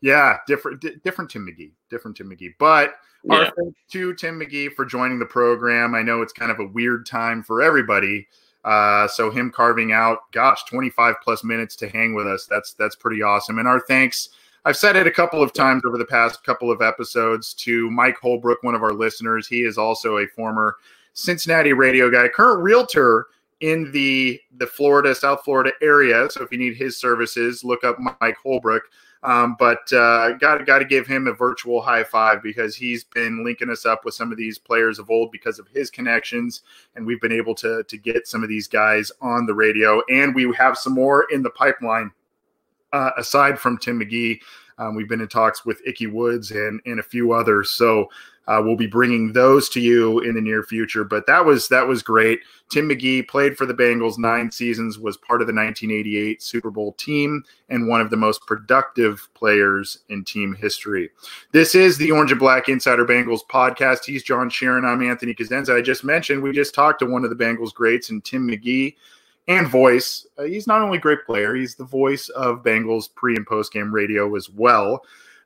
Yeah, 0.00 0.36
different, 0.46 0.80
d- 0.80 0.96
different 1.02 1.30
Tim 1.30 1.46
McGee, 1.46 1.72
different 1.90 2.16
Tim 2.16 2.30
McGee. 2.30 2.54
But 2.58 2.94
yeah. 3.24 3.36
our 3.36 3.52
thanks 3.56 3.78
to 3.92 4.14
Tim 4.14 4.40
McGee 4.40 4.72
for 4.72 4.84
joining 4.84 5.18
the 5.18 5.26
program. 5.26 5.94
I 5.94 6.02
know 6.02 6.22
it's 6.22 6.32
kind 6.32 6.50
of 6.50 6.60
a 6.60 6.66
weird 6.66 7.06
time 7.06 7.42
for 7.42 7.62
everybody. 7.62 8.26
Uh, 8.64 9.08
so 9.08 9.30
him 9.30 9.50
carving 9.50 9.92
out, 9.92 10.30
gosh, 10.32 10.64
25 10.64 11.14
plus 11.22 11.44
minutes 11.44 11.76
to 11.76 11.88
hang 11.88 12.14
with 12.14 12.26
us. 12.26 12.46
That's 12.46 12.74
that's 12.74 12.96
pretty 12.96 13.22
awesome. 13.22 13.58
And 13.58 13.68
our 13.68 13.80
thanks. 13.80 14.30
I've 14.64 14.76
said 14.76 14.96
it 14.96 15.06
a 15.06 15.10
couple 15.10 15.42
of 15.42 15.54
times 15.54 15.84
over 15.86 15.96
the 15.96 16.04
past 16.04 16.44
couple 16.44 16.70
of 16.70 16.82
episodes 16.82 17.54
to 17.54 17.90
Mike 17.90 18.18
Holbrook, 18.18 18.62
one 18.62 18.74
of 18.74 18.82
our 18.82 18.92
listeners. 18.92 19.46
He 19.46 19.62
is 19.62 19.78
also 19.78 20.18
a 20.18 20.26
former 20.26 20.76
Cincinnati 21.14 21.72
radio 21.72 22.10
guy, 22.10 22.28
current 22.28 22.62
realtor 22.62 23.26
in 23.60 23.90
the 23.92 24.38
the 24.58 24.66
Florida, 24.66 25.14
South 25.14 25.42
Florida 25.44 25.72
area. 25.80 26.28
So 26.30 26.42
if 26.42 26.52
you 26.52 26.58
need 26.58 26.76
his 26.76 27.00
services, 27.00 27.64
look 27.64 27.84
up 27.84 27.96
Mike 28.20 28.36
Holbrook. 28.42 28.82
Um, 29.22 29.56
but 29.58 29.92
uh, 29.92 30.32
got 30.34 30.64
got 30.64 30.78
to 30.78 30.84
give 30.84 31.06
him 31.06 31.26
a 31.26 31.32
virtual 31.32 31.80
high 31.80 32.04
five 32.04 32.42
because 32.42 32.76
he's 32.76 33.04
been 33.04 33.44
linking 33.44 33.70
us 33.70 33.84
up 33.84 34.04
with 34.04 34.14
some 34.14 34.30
of 34.30 34.38
these 34.38 34.58
players 34.58 34.98
of 34.98 35.10
old 35.10 35.32
because 35.32 35.58
of 35.58 35.66
his 35.68 35.90
connections, 35.90 36.62
and 36.94 37.04
we've 37.04 37.20
been 37.20 37.32
able 37.32 37.54
to 37.56 37.82
to 37.82 37.96
get 37.98 38.28
some 38.28 38.42
of 38.42 38.48
these 38.48 38.68
guys 38.68 39.10
on 39.20 39.46
the 39.46 39.54
radio, 39.54 40.02
and 40.08 40.34
we 40.34 40.52
have 40.54 40.78
some 40.78 40.94
more 40.94 41.26
in 41.30 41.42
the 41.42 41.50
pipeline. 41.50 42.10
Uh, 42.90 43.10
aside 43.18 43.58
from 43.58 43.76
Tim 43.76 44.00
McGee, 44.00 44.40
um, 44.78 44.94
we've 44.94 45.08
been 45.08 45.20
in 45.20 45.28
talks 45.28 45.64
with 45.64 45.80
Ickey 45.86 46.06
Woods 46.06 46.50
and 46.50 46.80
and 46.86 47.00
a 47.00 47.02
few 47.02 47.32
others. 47.32 47.70
So 47.70 48.08
uh, 48.48 48.62
we'll 48.64 48.76
be 48.76 48.86
bringing 48.86 49.30
those 49.34 49.68
to 49.68 49.78
you 49.78 50.20
in 50.20 50.34
the 50.34 50.40
near 50.40 50.62
future. 50.62 51.04
But 51.04 51.26
that 51.26 51.44
was 51.44 51.68
that 51.68 51.86
was 51.86 52.02
great. 52.02 52.40
Tim 52.70 52.88
McGee 52.88 53.28
played 53.28 53.58
for 53.58 53.66
the 53.66 53.74
Bengals 53.74 54.16
nine 54.16 54.50
seasons, 54.50 54.98
was 54.98 55.18
part 55.18 55.42
of 55.42 55.46
the 55.46 55.52
1988 55.52 56.42
Super 56.42 56.70
Bowl 56.70 56.92
team, 56.92 57.44
and 57.68 57.88
one 57.88 58.00
of 58.00 58.08
the 58.08 58.16
most 58.16 58.46
productive 58.46 59.28
players 59.34 59.98
in 60.08 60.24
team 60.24 60.54
history. 60.54 61.10
This 61.52 61.74
is 61.74 61.98
the 61.98 62.10
Orange 62.10 62.30
and 62.30 62.40
Black 62.40 62.70
Insider 62.70 63.04
Bengals 63.04 63.46
podcast. 63.50 64.06
He's 64.06 64.22
John 64.22 64.48
Sheeran. 64.48 64.84
I'm 64.84 65.02
Anthony 65.02 65.34
Cosenza. 65.34 65.76
I 65.76 65.82
just 65.82 66.02
mentioned 66.02 66.42
we 66.42 66.52
just 66.52 66.74
talked 66.74 67.00
to 67.00 67.06
one 67.06 67.24
of 67.24 67.30
the 67.30 67.36
Bengals 67.36 67.74
greats 67.74 68.08
and 68.08 68.24
Tim 68.24 68.48
McGee 68.48 68.94
and 69.48 69.66
voice. 69.66 70.26
Uh, 70.36 70.44
he's 70.44 70.66
not 70.66 70.82
only 70.82 70.98
a 70.98 71.00
great 71.00 71.24
player, 71.26 71.54
he's 71.54 71.74
the 71.74 71.84
voice 71.84 72.28
of 72.30 72.62
Bengals 72.62 73.12
pre 73.12 73.34
and 73.34 73.46
post 73.46 73.72
game 73.72 73.92
radio 73.92 74.36
as 74.36 74.48
well. 74.50 75.02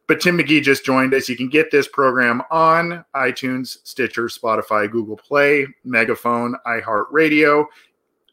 But 0.08 0.20
Tim 0.20 0.36
McGee 0.36 0.62
just 0.62 0.84
joined 0.84 1.14
us. 1.14 1.28
You 1.28 1.36
can 1.36 1.48
get 1.48 1.70
this 1.70 1.88
program 1.88 2.42
on 2.50 3.04
iTunes, 3.14 3.78
Stitcher, 3.84 4.24
Spotify, 4.24 4.90
Google 4.90 5.16
Play, 5.16 5.66
Megaphone, 5.84 6.56
iHeartRadio. 6.66 7.66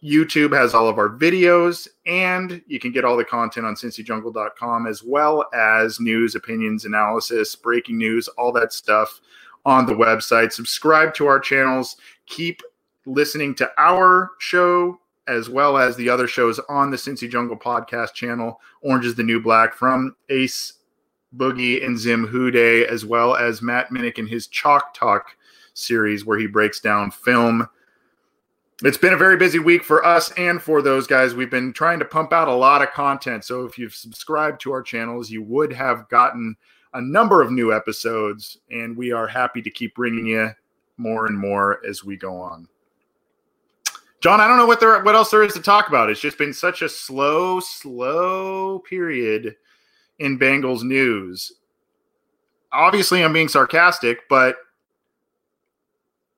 YouTube 0.04 0.58
has 0.58 0.74
all 0.74 0.88
of 0.88 0.98
our 0.98 1.10
videos, 1.10 1.88
and 2.06 2.62
you 2.68 2.80
can 2.80 2.92
get 2.92 3.06
all 3.06 3.18
the 3.18 3.24
content 3.24 3.66
on 3.66 3.76
cincyjungle.com 3.76 4.88
as 4.88 5.04
well 5.04 5.46
as 5.54 6.00
news, 6.00 6.36
opinions, 6.36 6.86
analysis, 6.86 7.56
breaking 7.56 7.98
news, 7.98 8.28
all 8.30 8.52
that 8.54 8.74
stuff 8.74 9.20
on 9.66 9.86
the 9.86 9.94
website. 9.94 10.54
Subscribe 10.54 11.14
to 11.16 11.28
our 11.28 11.40
channels. 11.40 11.98
Keep 12.26 12.62
listening 13.06 13.54
to 13.56 13.70
our 13.78 14.32
show 14.40 15.00
as 15.30 15.48
well 15.48 15.78
as 15.78 15.96
the 15.96 16.10
other 16.10 16.28
shows 16.28 16.60
on 16.68 16.90
the 16.90 16.98
Cincy 16.98 17.30
Jungle 17.30 17.56
podcast 17.56 18.14
channel. 18.14 18.60
Orange 18.82 19.06
is 19.06 19.16
the 19.16 19.24
New 19.24 19.40
Black 19.40 19.76
from 19.76 20.16
Ace 20.30 20.74
Boogie 21.38 21.86
and 21.86 21.98
Zim 21.98 22.28
Hude, 22.28 22.56
as 22.90 23.06
well 23.06 23.36
as 23.36 23.62
Matt 23.62 23.92
Minich 23.92 24.18
in 24.18 24.26
his 24.26 24.48
Chalk 24.48 24.94
Talk 24.96 25.28
series, 25.76 26.26
where 26.26 26.40
he 26.40 26.48
breaks 26.48 26.80
down 26.80 27.12
film. 27.12 27.70
It's 28.84 28.98
been 28.98 29.14
a 29.14 29.18
very 29.18 29.38
busy 29.38 29.60
week 29.60 29.84
for 29.84 30.04
us 30.04 30.32
and 30.32 30.62
for 30.62 30.82
those 30.82 31.06
guys. 31.06 31.36
We've 31.36 31.52
been 31.52 31.74
trying 31.74 32.00
to 32.00 32.06
pump 32.06 32.34
out 32.34 32.48
a 32.48 32.54
lot 32.54 32.82
of 32.82 32.92
content. 32.92 33.46
So 33.46 33.66
if 33.66 33.78
you've 33.78 33.94
subscribed 33.94 34.62
to 34.62 34.72
our 34.72 34.82
channels, 34.82 35.30
you 35.30 35.44
would 35.44 35.72
have 35.74 36.10
gotten 36.10 36.56
a 36.94 37.02
number 37.02 37.42
of 37.44 37.52
new 37.52 37.72
episodes, 37.72 38.58
and 38.72 38.98
we 38.98 39.12
are 39.12 39.28
happy 39.28 39.62
to 39.62 39.70
keep 39.70 39.94
bringing 39.94 40.26
you 40.26 40.50
more 40.98 41.28
and 41.28 41.38
more 41.38 41.86
as 41.86 42.04
we 42.04 42.18
go 42.18 42.38
on. 42.38 42.68
John, 44.22 44.42
I 44.42 44.48
don't 44.48 44.58
know 44.58 44.66
what 44.66 44.80
there 44.80 45.02
what 45.04 45.16
else 45.16 45.32
there 45.32 45.44
is 45.44 45.54
to 45.54 45.62
talk 45.62 45.88
about. 45.88 46.10
It's 46.10 46.20
just 46.20 46.38
been 46.38 46.54
such 46.54 46.82
a 46.82 46.90
slow, 46.90 47.60
slow 47.60 48.80
period 48.80 49.56
in 50.20 50.38
Bengals 50.38 50.84
news. 50.84 51.54
Obviously, 52.72 53.24
I'm 53.24 53.34
being 53.34 53.48
sarcastic, 53.48 54.28
but 54.30 54.58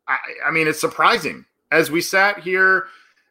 I, 0.07 0.17
I 0.47 0.51
mean, 0.51 0.67
it's 0.67 0.79
surprising. 0.79 1.45
As 1.71 1.89
we 1.89 2.01
sat 2.01 2.39
here 2.39 2.85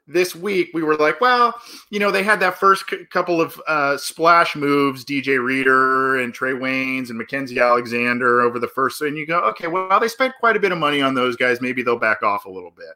this 0.09 0.35
week, 0.35 0.71
we 0.75 0.83
were 0.83 0.97
like, 0.97 1.21
well, 1.21 1.55
you 1.91 1.99
know, 1.99 2.11
they 2.11 2.23
had 2.23 2.41
that 2.41 2.59
first 2.59 2.89
c- 2.91 3.05
couple 3.07 3.41
of 3.41 3.61
uh, 3.69 3.97
splash 3.97 4.57
moves, 4.57 5.05
DJ 5.05 5.43
Reader 5.43 6.21
and 6.21 6.35
Trae 6.35 6.59
Waynes 6.59 7.11
and 7.11 7.21
Mackensie 7.21 7.63
Alexander 7.63 8.41
over 8.41 8.59
the 8.59 8.69
first. 8.69 9.01
And 9.03 9.17
you 9.17 9.27
go, 9.27 9.41
okay, 9.41 9.69
well, 9.69 10.01
they 10.01 10.09
spent 10.09 10.35
quite 10.41 10.57
a 10.57 10.61
bit 10.61 10.73
of 10.73 10.79
money 10.79 11.01
on 11.01 11.15
those 11.15 11.37
guys. 11.37 11.61
Maybe 11.61 11.83
they'll 11.83 11.99
back 11.99 12.23
off 12.23 12.47
a 12.47 12.51
little 12.51 12.73
bit. 12.73 12.95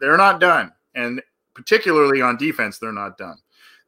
They're 0.00 0.16
not 0.16 0.40
done. 0.40 0.72
And 0.94 1.22
particularly 1.54 2.20
on 2.20 2.36
defense, 2.36 2.78
they're 2.78 2.92
not 2.92 3.18
done. 3.18 3.38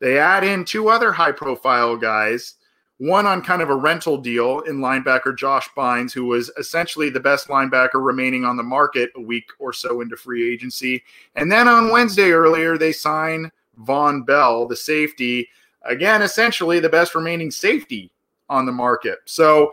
They 0.00 0.18
add 0.18 0.44
in 0.44 0.64
two 0.64 0.88
other 0.88 1.12
high 1.12 1.33
profile 1.33 1.96
guys 1.96 2.55
one 3.00 3.24
on 3.24 3.40
kind 3.40 3.62
of 3.62 3.70
a 3.70 3.74
rental 3.74 4.18
deal 4.18 4.61
in 4.61 4.76
linebacker 4.76 5.35
Josh 5.35 5.66
Bynes, 5.74 6.12
who 6.12 6.26
was 6.26 6.50
essentially 6.59 7.09
the 7.09 7.18
best 7.18 7.48
linebacker 7.48 7.94
remaining 7.94 8.44
on 8.44 8.59
the 8.59 8.62
market 8.62 9.11
a 9.16 9.20
week 9.22 9.46
or 9.59 9.72
so 9.72 10.03
into 10.03 10.18
free 10.18 10.53
agency. 10.53 11.03
And 11.35 11.50
then 11.50 11.66
on 11.66 11.90
Wednesday 11.90 12.31
earlier, 12.31 12.76
they 12.76 12.92
sign 12.92 13.50
Vonn 13.81 14.26
Bell, 14.26 14.66
the 14.66 14.76
safety, 14.76 15.48
again, 15.87 16.20
essentially 16.20 16.79
the 16.79 16.90
best 16.90 17.14
remaining 17.14 17.50
safety 17.50 18.12
on 18.50 18.66
the 18.66 18.72
market. 18.72 19.20
So 19.24 19.72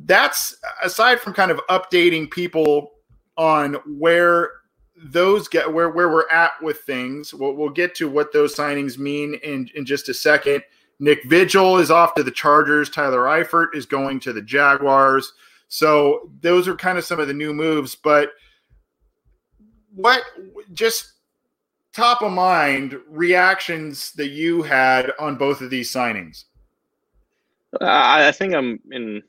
that's 0.00 0.56
aside 0.82 1.20
from 1.20 1.32
kind 1.32 1.52
of 1.52 1.60
updating 1.70 2.28
people 2.28 2.94
on 3.36 3.74
where 3.86 4.50
those 4.96 5.48
get 5.48 5.72
where 5.72 5.90
where 5.90 6.08
we're 6.08 6.28
at 6.30 6.52
with 6.62 6.80
things. 6.80 7.34
We'll, 7.34 7.54
we'll 7.54 7.70
get 7.70 7.94
to 7.96 8.08
what 8.08 8.32
those 8.32 8.54
signings 8.54 8.98
mean 8.98 9.34
in 9.42 9.68
in 9.74 9.84
just 9.84 10.08
a 10.08 10.14
second. 10.14 10.62
Nick 11.00 11.24
Vigil 11.24 11.78
is 11.78 11.90
off 11.90 12.14
to 12.14 12.22
the 12.22 12.30
Chargers. 12.30 12.88
Tyler 12.88 13.24
Eifert 13.24 13.74
is 13.74 13.86
going 13.86 14.20
to 14.20 14.32
the 14.32 14.42
Jaguars. 14.42 15.32
So 15.68 16.30
those 16.40 16.68
are 16.68 16.76
kind 16.76 16.98
of 16.98 17.04
some 17.04 17.18
of 17.18 17.26
the 17.26 17.34
new 17.34 17.52
moves. 17.52 17.94
But 17.96 18.30
what 19.94 20.22
just 20.72 21.14
top 21.92 22.22
of 22.22 22.32
mind 22.32 22.96
reactions 23.08 24.12
that 24.12 24.28
you 24.28 24.62
had 24.62 25.12
on 25.18 25.36
both 25.36 25.60
of 25.60 25.70
these 25.70 25.90
signings? 25.90 26.44
I 27.80 28.30
think 28.30 28.54
I'm 28.54 28.78
in 28.92 29.22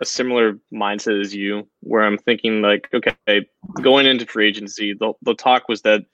a 0.00 0.04
similar 0.04 0.58
mindset 0.72 1.20
as 1.20 1.34
you, 1.34 1.68
where 1.80 2.02
I'm 2.04 2.18
thinking 2.18 2.62
like, 2.62 2.88
okay, 2.92 3.46
going 3.82 4.06
into 4.06 4.26
free 4.26 4.48
agency, 4.48 4.94
the, 4.94 5.12
the 5.22 5.34
talk 5.34 5.68
was 5.68 5.82
that 5.82 6.04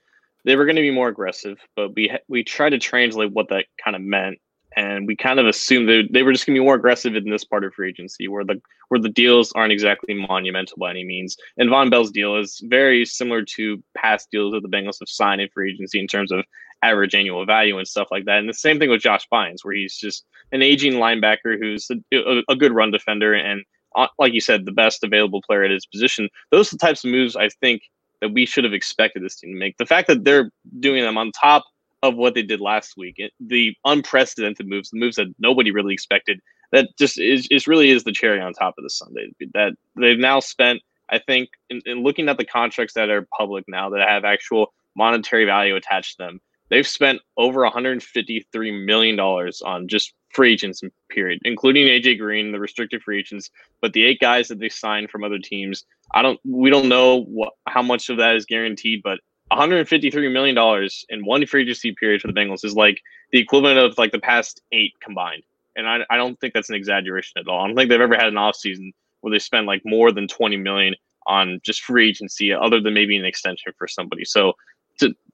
they 0.43 0.55
were 0.55 0.65
going 0.65 0.75
to 0.75 0.81
be 0.81 0.91
more 0.91 1.07
aggressive, 1.07 1.57
but 1.75 1.95
we 1.95 2.15
we 2.27 2.43
tried 2.43 2.69
to 2.71 2.77
translate 2.77 3.31
what 3.31 3.49
that 3.49 3.65
kind 3.83 3.95
of 3.95 4.01
meant 4.01 4.39
and 4.75 5.07
we 5.07 5.15
kind 5.15 5.39
of 5.39 5.47
assumed 5.47 5.87
that 5.87 6.09
they 6.11 6.23
were 6.23 6.33
just 6.33 6.45
going 6.45 6.55
to 6.55 6.59
be 6.59 6.65
more 6.65 6.75
aggressive 6.75 7.15
in 7.15 7.29
this 7.29 7.45
part 7.45 7.63
of 7.63 7.73
free 7.73 7.89
agency, 7.89 8.27
where 8.27 8.43
the 8.43 8.61
where 8.89 8.99
the 8.99 9.09
deals 9.09 9.51
aren't 9.53 9.71
exactly 9.71 10.13
monumental 10.13 10.77
by 10.77 10.89
any 10.89 11.03
means. 11.03 11.37
And 11.57 11.69
Vonn 11.69 11.89
Bell's 11.89 12.11
deal 12.11 12.35
is 12.35 12.61
very 12.65 13.05
similar 13.05 13.43
to 13.55 13.81
past 13.95 14.29
deals 14.31 14.53
that 14.53 14.61
the 14.61 14.69
Bengals 14.69 14.99
have 14.99 15.09
signed 15.09 15.41
in 15.41 15.49
free 15.49 15.71
agency 15.71 15.99
in 15.99 16.07
terms 16.07 16.31
of 16.31 16.43
average 16.81 17.15
annual 17.15 17.45
value 17.45 17.77
and 17.77 17.87
stuff 17.87 18.09
like 18.11 18.25
that. 18.25 18.39
And 18.39 18.49
the 18.49 18.53
same 18.53 18.77
thing 18.77 18.89
with 18.89 19.01
Josh 19.01 19.27
Bynes, 19.31 19.63
where 19.63 19.73
he's 19.73 19.97
just 19.97 20.25
an 20.51 20.61
aging 20.61 20.93
linebacker 20.93 21.57
who's 21.57 21.89
a, 21.89 21.95
a, 22.13 22.43
a 22.49 22.55
good 22.55 22.73
run 22.73 22.91
defender 22.91 23.33
and, 23.33 23.63
Uh, 23.95 24.07
like 24.19 24.33
you 24.33 24.41
said, 24.41 24.65
the 24.65 24.71
best 24.71 25.03
available 25.03 25.41
player 25.41 25.63
at 25.63 25.71
his 25.71 25.85
position. 25.85 26.29
Those 26.51 26.71
are 26.71 26.75
the 26.75 26.85
types 26.85 27.03
of 27.03 27.11
moves 27.11 27.35
I 27.35 27.49
think 27.49 27.83
that 28.21 28.33
we 28.33 28.45
should 28.45 28.63
have 28.63 28.73
expected 28.73 29.23
this 29.23 29.35
team 29.35 29.53
to 29.53 29.59
make. 29.59 29.77
The 29.77 29.85
fact 29.85 30.07
that 30.07 30.23
they're 30.23 30.51
doing 30.79 31.03
them 31.03 31.17
on 31.17 31.31
top 31.31 31.63
of 32.05 32.15
what 32.15 32.35
they 32.35 32.43
did 32.43 32.61
last 32.61 32.95
week. 32.97 33.15
It, 33.17 33.31
the 33.39 33.75
unprecedented 33.85 34.67
moves, 34.67 34.91
the 34.91 34.99
moves 34.99 35.15
that 35.15 35.27
nobody 35.39 35.71
really 35.71 35.93
expected. 35.93 36.39
That 36.71 36.89
just 36.97 37.19
is, 37.19 37.47
is 37.51 37.67
really 37.67 37.89
is 37.89 38.03
the 38.03 38.11
cherry 38.11 38.39
on 38.39 38.53
top 38.53 38.75
of 38.77 38.83
the 38.83 38.89
sundae. 38.89 39.31
That 39.53 39.73
they've 39.95 40.19
now 40.19 40.39
spent, 40.39 40.81
I 41.09 41.19
think, 41.19 41.49
in, 41.69 41.81
in 41.85 42.03
looking 42.03 42.29
at 42.29 42.37
the 42.37 42.45
contracts 42.45 42.93
that 42.93 43.09
are 43.09 43.27
public 43.37 43.65
now 43.67 43.89
that 43.89 44.07
have 44.07 44.25
actual 44.25 44.73
monetary 44.95 45.45
value 45.45 45.75
attached 45.75 46.17
to 46.17 46.23
them, 46.23 46.41
they've 46.69 46.87
spent 46.87 47.21
over 47.37 47.61
153 47.61 48.85
million 48.85 49.15
dollars 49.15 49.61
on 49.61 49.87
just 49.87 50.13
free 50.33 50.53
agents 50.53 50.81
period, 51.09 51.39
including 51.43 51.87
AJ 51.87 52.19
Green, 52.19 52.51
the 52.51 52.59
restricted 52.59 53.01
free 53.01 53.19
agents, 53.19 53.49
but 53.81 53.93
the 53.93 54.03
eight 54.03 54.19
guys 54.19 54.47
that 54.49 54.59
they 54.59 54.69
signed 54.69 55.09
from 55.09 55.23
other 55.23 55.39
teams. 55.39 55.85
I 56.13 56.21
don't 56.21 56.39
we 56.43 56.69
don't 56.69 56.89
know 56.89 57.23
what 57.23 57.53
how 57.67 57.81
much 57.81 58.09
of 58.09 58.17
that 58.17 58.35
is 58.35 58.45
guaranteed, 58.45 59.01
but 59.03 59.19
153 59.49 60.29
million 60.29 60.55
dollars 60.55 61.05
in 61.09 61.25
one 61.25 61.45
free 61.45 61.61
agency 61.61 61.93
period 61.93 62.21
for 62.21 62.27
the 62.27 62.33
Bengals 62.33 62.65
is 62.65 62.75
like 62.75 62.99
the 63.31 63.39
equivalent 63.39 63.77
of 63.77 63.97
like 63.97 64.11
the 64.11 64.19
past 64.19 64.61
eight 64.71 64.93
combined. 65.01 65.43
And 65.75 65.87
I, 65.87 65.99
I 66.09 66.17
don't 66.17 66.39
think 66.39 66.53
that's 66.53 66.69
an 66.69 66.75
exaggeration 66.75 67.33
at 67.37 67.47
all. 67.47 67.61
I 67.61 67.67
don't 67.67 67.75
think 67.75 67.89
they've 67.89 67.99
ever 67.99 68.15
had 68.15 68.27
an 68.27 68.35
offseason 68.35 68.91
where 69.21 69.31
they 69.31 69.39
spent 69.39 69.67
like 69.67 69.81
more 69.85 70.11
than 70.11 70.27
20 70.27 70.57
million 70.57 70.95
on 71.27 71.59
just 71.63 71.81
free 71.81 72.09
agency, 72.09 72.53
other 72.53 72.79
than 72.79 72.93
maybe 72.93 73.17
an 73.17 73.25
extension 73.25 73.73
for 73.77 73.87
somebody. 73.87 74.23
So 74.23 74.53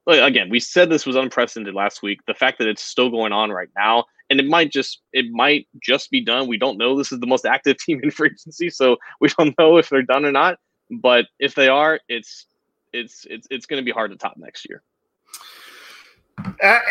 again, 0.08 0.49
we 0.49 0.60
said 0.60 0.89
this 0.89 1.06
was 1.06 1.16
unprecedented 1.16 1.76
last 1.76 2.02
week. 2.02 2.20
The 2.28 2.34
fact 2.34 2.58
that 2.60 2.68
it's 2.68 2.84
still 2.84 3.10
going 3.10 3.32
on 3.32 3.52
right 3.52 3.70
now, 3.78 4.06
and 4.30 4.39
it 4.39 4.47
might 4.47 4.72
just 4.72 5.02
it 5.14 5.26
might 5.32 5.68
just 5.82 6.10
be 6.10 6.22
done. 6.22 6.47
We 6.47 6.58
don't 6.58 6.78
know. 6.78 6.97
This 6.97 7.12
is 7.12 7.20
the 7.20 7.28
most 7.28 7.45
active 7.45 7.78
team 7.86 7.99
in 8.04 8.12
free 8.12 8.30
agency, 8.30 8.70
so 8.70 8.97
we 9.20 9.30
don't 9.38 9.56
know 9.60 9.78
if 9.78 9.89
they're 9.89 10.02
done 10.02 10.26
or 10.26 10.32
not. 10.32 10.58
But 10.89 11.28
if 11.39 11.56
they 11.56 11.68
are, 11.68 11.99
it's 12.10 12.47
it's 12.93 13.26
it's 13.30 13.47
it's 13.49 13.66
going 13.66 13.82
to 13.82 13.86
be 13.86 13.91
hard 13.91 14.12
to 14.12 14.18
top 14.18 14.36
next 14.38 14.68
year. 14.68 14.84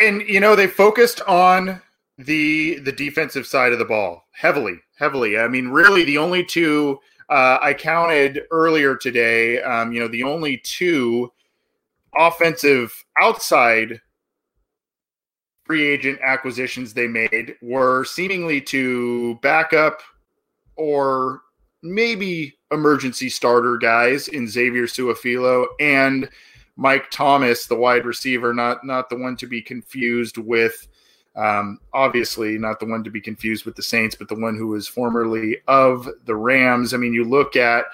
And 0.02 0.22
you 0.22 0.40
know 0.40 0.54
they 0.54 0.66
focused 0.66 1.20
on 1.22 1.82
the 2.18 2.78
the 2.80 2.92
defensive 2.92 3.46
side 3.46 3.72
of 3.72 3.78
the 3.78 3.84
ball 3.84 4.24
heavily, 4.32 4.78
heavily. 4.96 5.38
I 5.38 5.48
mean, 5.48 5.68
really, 5.68 6.04
the 6.04 6.18
only 6.18 6.44
two 6.44 7.00
uh, 7.28 7.58
I 7.60 7.74
counted 7.74 8.42
earlier 8.50 8.96
today. 8.96 9.60
Um, 9.62 9.92
you 9.92 10.00
know, 10.00 10.08
the 10.08 10.24
only 10.24 10.58
two 10.58 11.32
offensive 12.16 12.92
outside 13.20 14.00
free 15.64 15.86
agent 15.86 16.18
acquisitions 16.22 16.92
they 16.92 17.06
made 17.06 17.54
were 17.62 18.04
seemingly 18.04 18.60
to 18.60 19.36
back 19.36 19.72
up 19.72 20.00
or 20.76 21.42
maybe 21.82 22.58
emergency 22.72 23.28
starter 23.28 23.76
guys 23.76 24.28
in 24.28 24.48
Xavier 24.48 24.84
Su'a-Filo 24.84 25.66
and 25.78 26.28
Mike 26.76 27.10
Thomas, 27.10 27.66
the 27.66 27.76
wide 27.76 28.06
receiver, 28.06 28.54
not 28.54 28.84
not 28.84 29.10
the 29.10 29.16
one 29.16 29.36
to 29.36 29.46
be 29.46 29.60
confused 29.60 30.38
with 30.38 30.88
um, 31.36 31.78
obviously 31.92 32.58
not 32.58 32.80
the 32.80 32.86
one 32.86 33.04
to 33.04 33.10
be 33.10 33.20
confused 33.20 33.64
with 33.64 33.76
the 33.76 33.82
Saints, 33.82 34.14
but 34.14 34.28
the 34.28 34.34
one 34.34 34.56
who 34.56 34.68
was 34.68 34.88
formerly 34.88 35.58
of 35.68 36.08
the 36.24 36.34
Rams. 36.34 36.92
I 36.92 36.96
mean, 36.96 37.12
you 37.12 37.24
look 37.24 37.54
at 37.54 37.84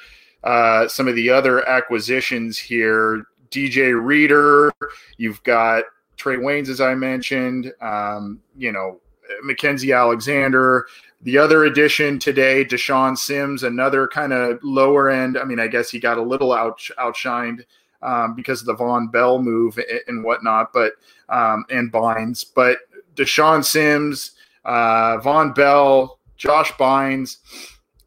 uh, 0.45 0.89
some 0.89 1.09
of 1.09 1.17
the 1.17 1.31
other 1.31 1.69
acquisitions 1.69 2.59
here. 2.59 3.27
DJ 3.51 4.01
Reader, 4.01 4.73
you've 5.17 5.43
got 5.43 5.85
Trae 6.17 6.39
Waynes, 6.39 6.69
as 6.69 6.81
I 6.81 6.95
mentioned, 6.95 7.73
um, 7.81 8.41
you 8.57 8.73
know, 8.73 9.01
Mackensie 9.45 9.97
Alexander. 9.97 10.87
The 11.23 11.39
other 11.39 11.65
addition 11.65 12.19
today, 12.19 12.65
LeShaun 12.65 13.17
Sims, 13.17 13.63
another 13.63 14.07
kind 14.07 14.33
of 14.33 14.59
lower 14.63 15.09
end. 15.11 15.37
I 15.37 15.45
mean, 15.45 15.59
I 15.59 15.67
guess 15.67 15.91
he 15.91 15.99
got 15.99 16.19
a 16.19 16.23
little 16.23 16.53
out, 16.53 16.79
outshined 16.99 17.65
um, 18.03 18.35
because 18.35 18.61
of 18.61 18.67
the 18.67 18.75
Vonn 18.75 19.11
Bell 19.11 19.41
move 19.43 19.79
and 20.07 20.23
whatnot, 20.23 20.73
but 20.73 20.93
um, 21.29 21.65
and 21.71 21.93
Bynes. 21.93 22.45
But 22.55 22.79
LeShaun 23.17 23.65
Sims, 23.65 24.33
uh, 24.65 25.19
Vonn 25.19 25.55
Bell, 25.55 26.19
Josh 26.37 26.73
Bynes 26.73 27.39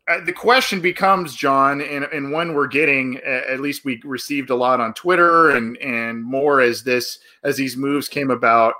uh, 0.10 0.20
the 0.26 0.34
question 0.34 0.82
becomes, 0.82 1.36
John, 1.36 1.82
and, 1.82 2.06
and 2.06 2.32
one 2.32 2.54
we're 2.54 2.68
getting, 2.68 3.18
at 3.18 3.60
least 3.60 3.86
we 3.86 4.02
received 4.04 4.50
a 4.50 4.56
lot 4.56 4.82
on 4.82 4.94
Twitter 4.94 5.52
and 5.52 5.78
and 5.78 6.24
more 6.24 6.62
as 6.62 6.84
this 6.84 7.20
as 7.44 7.58
these 7.58 7.78
moves 7.78 8.10
came 8.10 8.32
about. 8.32 8.74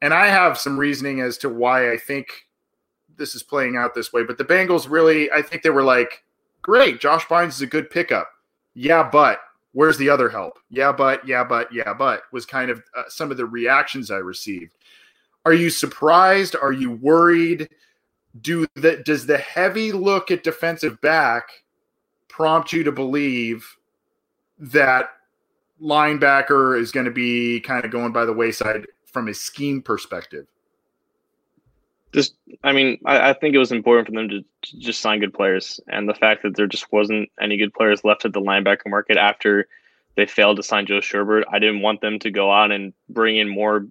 And 0.00 0.12
I 0.12 0.26
have 0.26 0.58
some 0.58 0.78
reasoning 0.78 1.20
as 1.20 1.38
to 1.38 1.48
why 1.48 1.92
I 1.92 1.96
think 1.96 2.28
this 3.16 3.34
is 3.34 3.42
playing 3.42 3.76
out 3.76 3.94
this 3.94 4.12
way. 4.12 4.24
But 4.24 4.38
the 4.38 4.44
Bengals 4.44 4.90
really, 4.90 5.30
I 5.30 5.40
think 5.42 5.62
they 5.62 5.70
were 5.70 5.84
like, 5.84 6.24
great, 6.62 7.00
Josh 7.00 7.26
Bynes 7.26 7.48
is 7.48 7.62
a 7.62 7.66
good 7.66 7.90
pickup. 7.90 8.28
Yeah, 8.74 9.08
but 9.08 9.40
where's 9.72 9.98
the 9.98 10.10
other 10.10 10.28
help? 10.28 10.58
Yeah, 10.68 10.92
but, 10.92 11.26
yeah, 11.26 11.44
but, 11.44 11.72
yeah, 11.72 11.94
but 11.94 12.22
was 12.32 12.44
kind 12.44 12.70
of 12.70 12.82
uh, 12.96 13.04
some 13.08 13.30
of 13.30 13.36
the 13.36 13.46
reactions 13.46 14.10
I 14.10 14.16
received. 14.16 14.74
Are 15.46 15.54
you 15.54 15.70
surprised? 15.70 16.56
Are 16.60 16.72
you 16.72 16.90
worried? 16.90 17.68
Do 18.40 18.66
the 18.74 18.96
does 19.04 19.26
the 19.26 19.38
heavy 19.38 19.92
look 19.92 20.30
at 20.30 20.42
defensive 20.42 21.00
back 21.00 21.48
prompt 22.28 22.72
you 22.72 22.82
to 22.82 22.92
believe 22.92 23.76
that 24.58 25.10
linebacker 25.80 26.78
is 26.78 26.90
going 26.90 27.06
to 27.06 27.12
be 27.12 27.60
kind 27.60 27.84
of 27.84 27.90
going 27.90 28.12
by 28.12 28.24
the 28.24 28.32
wayside 28.32 28.86
from 29.06 29.28
a 29.28 29.34
scheme 29.34 29.80
perspective? 29.80 30.46
Just, 32.12 32.34
I 32.62 32.72
mean, 32.72 32.98
I, 33.04 33.30
I 33.30 33.32
think 33.32 33.54
it 33.54 33.58
was 33.58 33.72
important 33.72 34.06
for 34.06 34.12
them 34.12 34.28
to, 34.28 34.40
to, 34.40 34.78
just 34.78 35.00
sign 35.00 35.18
good 35.18 35.34
players, 35.34 35.80
and 35.88 36.08
the 36.08 36.14
fact 36.14 36.44
that 36.44 36.54
there 36.54 36.68
just 36.68 36.92
wasn't 36.92 37.28
any 37.40 37.56
good 37.56 37.74
players 37.74 38.04
left 38.04 38.24
at 38.24 38.32
the 38.32 38.40
linebacker 38.40 38.88
market 38.88 39.16
after 39.16 39.66
they 40.16 40.26
failed 40.26 40.56
to 40.56 40.62
sign 40.62 40.86
Joe 40.86 41.00
Schobert. 41.00 41.42
I 41.52 41.58
didn't 41.58 41.80
want 41.80 42.00
them 42.00 42.20
to 42.20 42.30
go 42.30 42.52
out 42.52 42.70
and 42.70 42.92
bring 43.08 43.36
in 43.36 43.48
more 43.48 43.86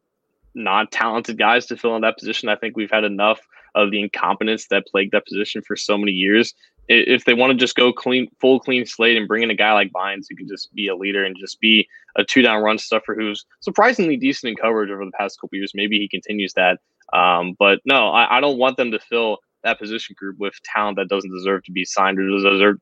non 0.56 0.88
talented 0.88 1.38
guys 1.38 1.66
to 1.66 1.76
fill 1.76 1.98
in 1.98 2.02
that 2.04 2.18
position. 2.18 2.48
I 2.48 2.56
think 2.56 2.78
we've 2.78 2.91
had 2.91 3.04
enough 3.04 3.41
of 3.76 3.92
the 3.92 4.02
incompetence 4.02 4.68
that 4.68 4.86
plagued 4.88 5.14
that 5.14 5.26
position 5.26 5.62
for 5.62 5.76
so 5.76 5.98
many 5.98 6.12
years. 6.12 6.54
If 6.90 7.26
they 7.26 7.34
want 7.34 7.52
to 7.52 7.58
just 7.58 7.76
go 7.76 7.94
clean, 7.94 8.28
full 8.42 8.60
clean 8.60 8.86
slate 8.86 9.18
and 9.18 9.28
bring 9.28 9.44
in 9.44 9.50
a 9.50 9.56
guy 9.56 9.72
like 9.74 9.92
Bynes 9.92 10.26
who 10.30 10.36
can 10.36 10.48
just 10.48 10.74
be 10.74 10.88
a 10.88 10.96
leader 10.96 11.24
and 11.24 11.36
just 11.40 11.60
be 11.62 11.88
a 12.18 12.24
two 12.24 12.42
down 12.42 12.62
run 12.62 12.78
stuffer 12.78 13.16
who's 13.16 13.46
surprisingly 13.62 14.18
decent 14.18 14.50
in 14.52 14.56
coverage 14.56 14.92
over 14.92 15.06
the 15.06 15.12
past 15.18 15.40
couple 15.40 15.58
years, 15.58 15.72
maybe 15.74 15.98
he 15.98 16.08
continues 16.08 16.54
that. 16.54 16.80
Um, 17.14 17.56
but 17.58 17.80
no, 17.86 18.10
I, 18.10 18.38
I 18.38 18.42
don't 18.42 18.58
want 18.58 18.78
them 18.78 18.92
to 18.92 19.00
fill 19.00 19.38
that 19.64 19.80
position 19.80 20.16
group 20.18 20.38
with 20.40 20.54
talent 20.64 20.98
that 20.98 21.08
doesn't 21.10 21.34
deserve 21.34 21.64
to 21.64 21.72
be 21.72 21.86
signed 21.86 22.20
or 22.20 22.30
deserve 22.30 22.78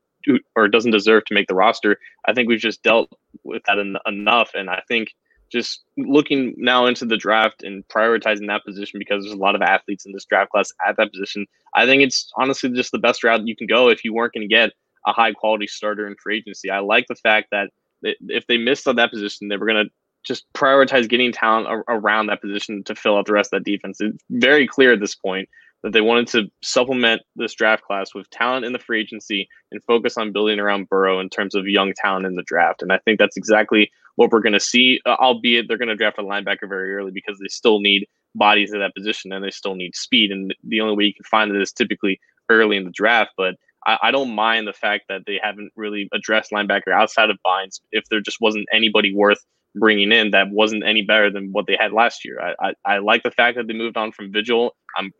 or 0.54 0.68
doesn't 0.68 0.90
deserve 0.90 1.24
to 1.26 1.34
make 1.34 1.48
the 1.48 1.54
roster. 1.54 1.96
I 2.26 2.32
think 2.32 2.48
we've 2.48 2.58
just 2.58 2.82
dealt 2.82 3.12
with 3.44 3.62
that 3.66 3.78
en- 3.78 3.96
enough, 4.06 4.50
and 4.54 4.70
I 4.70 4.82
think 4.88 5.14
just 5.52 5.84
looking 5.98 6.54
now 6.56 6.86
into 6.86 7.04
the 7.04 7.16
draft 7.16 7.62
and 7.62 7.86
prioritizing 7.88 8.48
that 8.48 8.64
position 8.64 8.98
because 8.98 9.22
there's 9.22 9.34
a 9.34 9.40
lot 9.40 9.54
of 9.54 9.62
athletes 9.62 10.06
in 10.06 10.12
this 10.12 10.24
draft 10.24 10.50
class 10.50 10.72
at 10.86 10.96
that 10.96 11.12
position. 11.12 11.46
I 11.74 11.86
think 11.86 12.02
it's 12.02 12.30
honestly 12.36 12.70
just 12.70 12.90
the 12.90 12.98
best 12.98 13.22
route 13.22 13.46
you 13.46 13.54
can 13.54 13.66
go 13.66 13.88
if 13.88 14.04
you 14.04 14.14
weren't 14.14 14.32
going 14.32 14.48
to 14.48 14.54
get 14.54 14.72
a 15.06 15.12
high 15.12 15.32
quality 15.32 15.66
starter 15.66 16.06
in 16.06 16.16
free 16.16 16.38
agency. 16.38 16.70
I 16.70 16.78
like 16.78 17.06
the 17.08 17.16
fact 17.16 17.48
that 17.52 17.70
if 18.02 18.46
they 18.46 18.56
missed 18.56 18.88
on 18.88 18.96
that 18.96 19.10
position, 19.10 19.48
they 19.48 19.56
were 19.56 19.66
going 19.66 19.84
to 19.84 19.90
just 20.24 20.50
prioritize 20.54 21.08
getting 21.08 21.32
talent 21.32 21.84
around 21.88 22.26
that 22.26 22.40
position 22.40 22.82
to 22.84 22.94
fill 22.94 23.18
out 23.18 23.26
the 23.26 23.32
rest 23.32 23.52
of 23.52 23.62
that 23.62 23.70
defense. 23.70 23.98
It's 24.00 24.22
very 24.30 24.66
clear 24.66 24.92
at 24.92 25.00
this 25.00 25.14
point 25.14 25.48
that 25.82 25.92
they 25.92 26.00
wanted 26.00 26.28
to 26.28 26.50
supplement 26.62 27.22
this 27.34 27.54
draft 27.54 27.82
class 27.82 28.14
with 28.14 28.30
talent 28.30 28.64
in 28.64 28.72
the 28.72 28.78
free 28.78 29.00
agency 29.00 29.48
and 29.72 29.82
focus 29.84 30.16
on 30.16 30.32
building 30.32 30.60
around 30.60 30.88
Burrow 30.88 31.18
in 31.18 31.28
terms 31.28 31.56
of 31.56 31.66
young 31.66 31.92
talent 31.96 32.24
in 32.24 32.36
the 32.36 32.44
draft. 32.44 32.82
And 32.82 32.92
I 32.92 32.98
think 32.98 33.18
that's 33.18 33.36
exactly 33.36 33.90
what 34.16 34.30
we're 34.30 34.40
going 34.40 34.52
to 34.52 34.60
see, 34.60 35.00
uh, 35.06 35.16
albeit 35.18 35.68
they're 35.68 35.78
going 35.78 35.88
to 35.88 35.96
draft 35.96 36.18
a 36.18 36.22
linebacker 36.22 36.68
very 36.68 36.94
early 36.94 37.10
because 37.10 37.38
they 37.38 37.48
still 37.48 37.80
need 37.80 38.06
bodies 38.34 38.72
at 38.72 38.78
that 38.78 38.94
position 38.94 39.32
and 39.32 39.44
they 39.44 39.50
still 39.50 39.74
need 39.74 39.94
speed. 39.94 40.30
And 40.30 40.54
the 40.64 40.80
only 40.80 40.96
way 40.96 41.04
you 41.04 41.14
can 41.14 41.24
find 41.24 41.50
it 41.50 41.60
is 41.60 41.72
typically 41.72 42.20
early 42.48 42.76
in 42.76 42.84
the 42.84 42.90
draft. 42.90 43.32
But 43.36 43.56
I, 43.86 43.98
I 44.04 44.10
don't 44.10 44.34
mind 44.34 44.66
the 44.66 44.72
fact 44.72 45.04
that 45.08 45.22
they 45.26 45.40
haven't 45.42 45.72
really 45.76 46.08
addressed 46.12 46.52
linebacker 46.52 46.92
outside 46.92 47.30
of 47.30 47.38
Bynes 47.44 47.80
if 47.90 48.04
there 48.10 48.20
just 48.20 48.40
wasn't 48.40 48.66
anybody 48.72 49.14
worth 49.14 49.44
bringing 49.74 50.12
in 50.12 50.30
that 50.32 50.50
wasn't 50.50 50.84
any 50.84 51.02
better 51.02 51.30
than 51.30 51.50
what 51.52 51.66
they 51.66 51.76
had 51.78 51.92
last 51.92 52.24
year. 52.24 52.40
I, 52.40 52.68
I, 52.68 52.94
I 52.94 52.98
like 52.98 53.22
the 53.22 53.30
fact 53.30 53.56
that 53.56 53.66
they 53.66 53.74
moved 53.74 53.96
on 53.96 54.12
from 54.12 54.32
Vigil. 54.32 54.74
I'm 54.96 55.12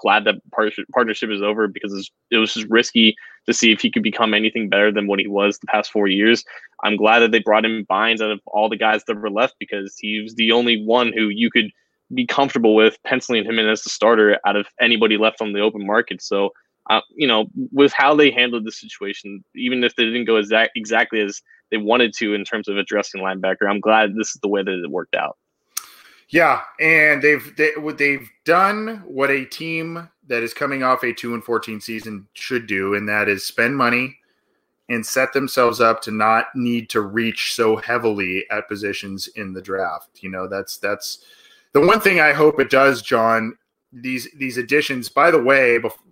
glad 0.00 0.24
that 0.24 0.36
partnership, 0.52 0.86
partnership 0.92 1.30
is 1.30 1.42
over 1.42 1.68
because 1.68 2.10
it 2.30 2.36
was 2.36 2.54
just 2.54 2.68
risky 2.70 3.14
to 3.46 3.52
see 3.52 3.72
if 3.72 3.80
he 3.80 3.90
could 3.90 4.02
become 4.02 4.32
anything 4.34 4.68
better 4.68 4.90
than 4.90 5.06
what 5.06 5.18
he 5.18 5.26
was 5.26 5.58
the 5.58 5.66
past 5.66 5.90
four 5.90 6.08
years. 6.08 6.44
I'm 6.84 6.96
glad 6.96 7.20
that 7.20 7.32
they 7.32 7.40
brought 7.40 7.64
in 7.64 7.84
Bynes 7.86 8.20
out 8.20 8.30
of 8.30 8.40
all 8.46 8.68
the 8.68 8.76
guys 8.76 9.02
that 9.06 9.20
were 9.20 9.30
left 9.30 9.56
because 9.58 9.96
he 9.98 10.20
was 10.22 10.34
the 10.34 10.52
only 10.52 10.82
one 10.84 11.12
who 11.12 11.28
you 11.28 11.50
could 11.50 11.70
be 12.14 12.26
comfortable 12.26 12.74
with 12.74 12.98
penciling 13.04 13.44
him 13.44 13.58
in 13.58 13.68
as 13.68 13.82
the 13.82 13.90
starter 13.90 14.38
out 14.46 14.56
of 14.56 14.66
anybody 14.80 15.18
left 15.18 15.42
on 15.42 15.52
the 15.52 15.60
open 15.60 15.86
market. 15.86 16.22
So, 16.22 16.50
uh, 16.88 17.02
you 17.14 17.26
know, 17.26 17.46
with 17.72 17.92
how 17.92 18.14
they 18.14 18.30
handled 18.30 18.64
the 18.64 18.72
situation, 18.72 19.44
even 19.54 19.84
if 19.84 19.94
they 19.96 20.04
didn't 20.04 20.24
go 20.24 20.36
exact, 20.36 20.72
exactly 20.74 21.20
as 21.20 21.42
they 21.70 21.76
wanted 21.76 22.12
to 22.14 22.34
in 22.34 22.44
terms 22.44 22.68
of 22.68 22.76
addressing 22.76 23.20
linebacker. 23.20 23.68
I'm 23.68 23.80
glad 23.80 24.14
this 24.14 24.34
is 24.34 24.40
the 24.40 24.48
way 24.48 24.62
that 24.62 24.82
it 24.82 24.90
worked 24.90 25.14
out. 25.14 25.36
Yeah, 26.30 26.60
and 26.78 27.22
they've 27.22 27.56
they, 27.56 27.72
they've 27.96 28.28
done 28.44 29.02
what 29.06 29.30
a 29.30 29.46
team 29.46 30.08
that 30.26 30.42
is 30.42 30.52
coming 30.52 30.82
off 30.82 31.02
a 31.02 31.12
two 31.12 31.32
and 31.32 31.42
fourteen 31.42 31.80
season 31.80 32.28
should 32.34 32.66
do, 32.66 32.94
and 32.94 33.08
that 33.08 33.28
is 33.28 33.46
spend 33.46 33.76
money 33.76 34.18
and 34.90 35.04
set 35.04 35.32
themselves 35.32 35.80
up 35.80 36.00
to 36.02 36.10
not 36.10 36.46
need 36.54 36.88
to 36.90 37.00
reach 37.00 37.54
so 37.54 37.76
heavily 37.76 38.44
at 38.50 38.68
positions 38.68 39.28
in 39.36 39.52
the 39.52 39.62
draft. 39.62 40.22
You 40.22 40.30
know, 40.30 40.46
that's 40.48 40.76
that's 40.78 41.24
the 41.72 41.80
one 41.80 42.00
thing 42.00 42.20
I 42.20 42.32
hope 42.32 42.60
it 42.60 42.70
does, 42.70 43.00
John. 43.00 43.56
These 43.90 44.28
these 44.36 44.58
additions, 44.58 45.08
by 45.08 45.30
the 45.30 45.42
way, 45.42 45.78
before, 45.78 46.04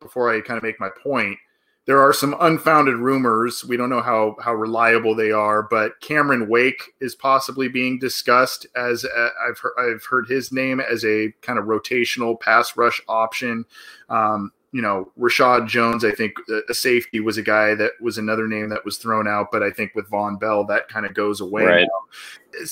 before 0.00 0.34
I 0.34 0.40
kind 0.40 0.56
of 0.56 0.62
make 0.62 0.80
my 0.80 0.90
point, 1.02 1.38
there 1.86 2.00
are 2.00 2.12
some 2.12 2.36
unfounded 2.40 2.96
rumors. 2.96 3.64
We 3.64 3.76
don't 3.76 3.90
know 3.90 4.02
how 4.02 4.36
how 4.40 4.54
reliable 4.54 5.14
they 5.14 5.30
are, 5.30 5.62
but 5.62 6.00
Cameron 6.00 6.48
Wake 6.48 6.82
is 7.00 7.14
possibly 7.14 7.68
being 7.68 7.98
discussed 7.98 8.66
as 8.76 9.04
a, 9.04 9.30
I've 9.48 9.58
heard, 9.58 9.74
I've 9.78 10.04
heard 10.04 10.28
his 10.28 10.52
name 10.52 10.80
as 10.80 11.04
a 11.04 11.32
kind 11.42 11.58
of 11.58 11.66
rotational 11.66 12.38
pass 12.38 12.76
rush 12.76 13.00
option. 13.08 13.64
Um, 14.08 14.52
you 14.72 14.82
know, 14.82 15.10
Reshad 15.18 15.68
Jones, 15.68 16.04
I 16.04 16.10
think 16.10 16.34
a 16.68 16.74
safety 16.74 17.20
was 17.20 17.38
a 17.38 17.42
guy 17.42 17.74
that 17.76 17.92
was 18.00 18.18
another 18.18 18.46
name 18.46 18.68
that 18.68 18.84
was 18.84 18.98
thrown 18.98 19.26
out, 19.26 19.46
but 19.50 19.62
I 19.62 19.70
think 19.70 19.94
with 19.94 20.10
Vonn 20.10 20.38
Bell, 20.38 20.64
that 20.64 20.88
kind 20.88 21.06
of 21.06 21.14
goes 21.14 21.40
away. 21.40 21.64
Right. 21.64 21.88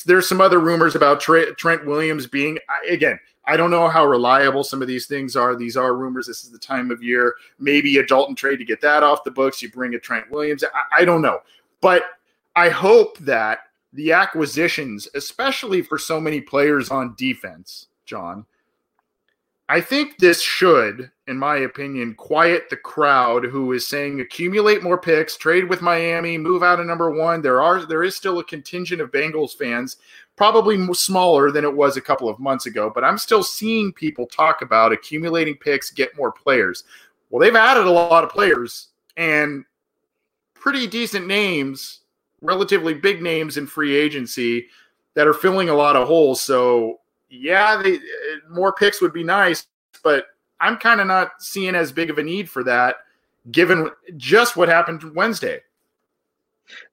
There's 0.05 0.29
some 0.29 0.41
other 0.41 0.59
rumors 0.59 0.95
about 0.95 1.21
Trent 1.21 1.87
Williams 1.87 2.27
being, 2.27 2.59
again, 2.91 3.19
I 3.47 3.57
don't 3.57 3.71
know 3.71 3.89
how 3.89 4.07
reliable 4.07 4.65
some 4.65 4.81
of 4.81 4.89
these 4.89 5.07
things 5.07 5.37
are. 5.37 5.55
These 5.55 5.77
are 5.77 5.95
rumors. 5.95 6.27
This 6.27 6.45
is 6.45 6.51
the 6.51 6.59
time 6.59 6.91
of 6.91 7.03
year. 7.03 7.35
Maybe 7.59 7.99
a 7.99 8.07
Dalton 8.07 8.35
trade 8.35 8.59
to 8.59 8.65
get 8.65 8.81
that 8.81 9.03
off 9.03 9.25
the 9.25 9.31
books. 9.31 9.61
You 9.61 9.71
bring 9.71 9.95
a 9.95 9.99
Trent 9.99 10.31
Williams. 10.31 10.65
I, 10.65 11.03
I 11.03 11.05
don't 11.05 11.23
know. 11.23 11.41
But 11.81 12.05
I 12.57 12.71
hope 12.71 13.19
that 13.19 13.61
the 13.93 14.13
acquisitions, 14.13 15.09
especially 15.15 15.83
for 15.83 15.99
so 15.99 16.21
many 16.21 16.41
players 16.41 16.91
on 16.91 17.15
defense, 17.17 17.89
John, 18.07 18.47
I 19.69 19.81
think 19.81 20.19
this 20.19 20.43
should, 20.43 21.11
in 21.27 21.39
my 21.39 21.57
opinion, 21.57 22.15
quiet 22.15 22.69
the 22.69 22.77
crowd 22.77 23.45
who 23.45 23.73
is 23.73 23.87
saying 23.87 24.21
accumulate 24.21 24.83
more 24.83 24.99
picks, 24.99 25.39
trade 25.39 25.69
with 25.71 25.81
Miami, 25.81 26.37
move 26.37 26.63
out 26.63 26.81
of 26.81 26.87
number 26.87 27.11
one. 27.11 27.41
There 27.41 27.63
are 27.63 27.87
there 27.87 28.03
is 28.03 28.15
still 28.15 28.39
a 28.41 28.45
contingent 28.45 29.01
of 29.01 29.11
Bengals 29.11 29.57
fans, 29.57 29.97
probably 30.37 30.93
smaller 30.95 31.51
than 31.51 31.65
it 31.65 31.75
was 31.75 31.97
a 31.97 32.01
couple 32.01 32.29
of 32.29 32.39
months 32.39 32.67
ago, 32.67 32.91
but 32.93 33.05
I'm 33.05 33.19
still 33.19 33.43
seeing 33.43 33.93
people 33.93 34.27
talk 34.27 34.63
about 34.63 34.93
accumulating 34.93 35.57
picks, 35.57 35.91
get 35.91 36.17
more 36.17 36.33
players. 36.33 36.85
Well, 37.31 37.41
they've 37.41 37.55
added 37.55 37.87
a 37.87 37.91
lot 37.91 38.25
of 38.25 38.31
players 38.31 38.89
and 39.17 39.65
pretty 40.55 40.87
decent 40.87 41.27
names, 41.27 42.01
relatively 42.43 42.95
big 42.95 43.23
names 43.23 43.57
in 43.57 43.67
free 43.67 43.97
agency 43.97 44.69
that 45.15 45.29
are 45.29 45.35
filling 45.35 45.69
a 45.69 45.75
lot 45.75 45.97
of 45.97 46.09
holes. 46.09 46.41
So 46.41 47.01
yeah, 47.29 47.77
they, 47.77 47.97
uh, 47.97 48.01
more 48.51 48.73
picks 48.73 49.01
would 49.01 49.13
be 49.13 49.25
nice, 49.25 49.67
but 50.03 50.27
I'm 50.61 50.77
kind 50.77 51.01
of 51.01 51.07
not 51.07 51.43
seeing 51.43 51.75
as 51.75 51.93
big 51.93 52.11
of 52.11 52.19
a 52.19 52.23
need 52.23 52.49
for 52.49 52.65
that 52.65 52.97
given 53.51 53.91
just 54.17 54.57
what 54.57 54.69
happened 54.69 55.15
Wednesday. 55.15 55.61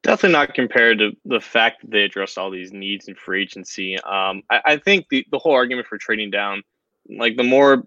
Definitely 0.03 0.33
not 0.33 0.53
compared 0.53 0.99
to 0.99 1.11
the 1.25 1.39
fact 1.39 1.81
that 1.81 1.91
they 1.91 2.03
addressed 2.03 2.37
all 2.37 2.51
these 2.51 2.73
needs 2.73 3.07
in 3.07 3.15
free 3.15 3.43
agency. 3.43 3.97
Um, 3.99 4.43
I, 4.49 4.61
I, 4.65 4.77
think 4.77 5.07
the, 5.09 5.25
the 5.31 5.39
whole 5.39 5.53
argument 5.53 5.87
for 5.87 5.97
trading 5.97 6.29
down, 6.29 6.63
like 7.09 7.37
the 7.37 7.43
more 7.43 7.83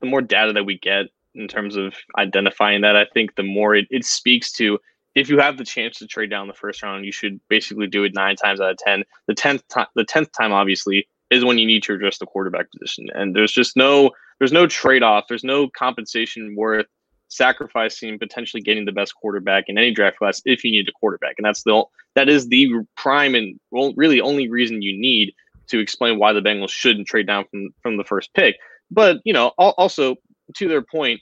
the 0.00 0.06
more 0.06 0.22
data 0.22 0.52
that 0.52 0.64
we 0.64 0.78
get 0.78 1.06
in 1.34 1.48
terms 1.48 1.76
of 1.76 1.94
identifying 2.16 2.82
that, 2.82 2.96
I 2.96 3.06
think 3.12 3.34
the 3.34 3.42
more 3.42 3.74
it, 3.74 3.86
it 3.90 4.04
speaks 4.04 4.52
to 4.52 4.78
if 5.14 5.28
you 5.28 5.38
have 5.38 5.58
the 5.58 5.64
chance 5.64 5.98
to 5.98 6.06
trade 6.06 6.30
down 6.30 6.48
the 6.48 6.54
first 6.54 6.82
round, 6.82 7.04
you 7.04 7.12
should 7.12 7.40
basically 7.48 7.86
do 7.86 8.04
it 8.04 8.14
nine 8.14 8.36
times 8.36 8.60
out 8.60 8.70
of 8.70 8.76
ten. 8.78 9.04
The 9.26 9.34
tenth 9.34 9.66
time, 9.68 9.86
the 9.94 10.04
tenth 10.04 10.32
time, 10.32 10.52
obviously, 10.52 11.08
is 11.30 11.44
when 11.44 11.58
you 11.58 11.66
need 11.66 11.82
to 11.84 11.94
address 11.94 12.18
the 12.18 12.26
quarterback 12.26 12.66
position. 12.70 13.08
And 13.14 13.34
there's 13.34 13.52
just 13.52 13.76
no 13.76 14.10
there's 14.38 14.52
no 14.52 14.66
trade 14.66 15.02
off. 15.02 15.26
There's 15.28 15.44
no 15.44 15.68
compensation 15.68 16.54
worth 16.56 16.86
sacrificing 17.34 18.18
potentially 18.18 18.62
getting 18.62 18.84
the 18.84 18.92
best 18.92 19.14
quarterback 19.14 19.64
in 19.68 19.78
any 19.78 19.92
draft 19.92 20.18
class 20.18 20.42
if 20.44 20.64
you 20.64 20.70
need 20.70 20.88
a 20.88 20.92
quarterback. 20.92 21.34
And 21.38 21.44
that's 21.44 21.62
the 21.62 21.84
that 22.14 22.28
is 22.28 22.48
the 22.48 22.70
prime 22.96 23.34
and 23.34 23.58
really 23.96 24.20
only 24.20 24.48
reason 24.48 24.82
you 24.82 24.98
need 24.98 25.34
to 25.68 25.78
explain 25.78 26.18
why 26.18 26.32
the 26.32 26.40
Bengals 26.40 26.70
shouldn't 26.70 27.06
trade 27.06 27.26
down 27.26 27.44
from 27.50 27.70
from 27.82 27.96
the 27.96 28.04
first 28.04 28.32
pick. 28.34 28.56
But 28.90 29.18
you 29.24 29.32
know, 29.32 29.48
also 29.58 30.16
to 30.56 30.68
their 30.68 30.82
point, 30.82 31.20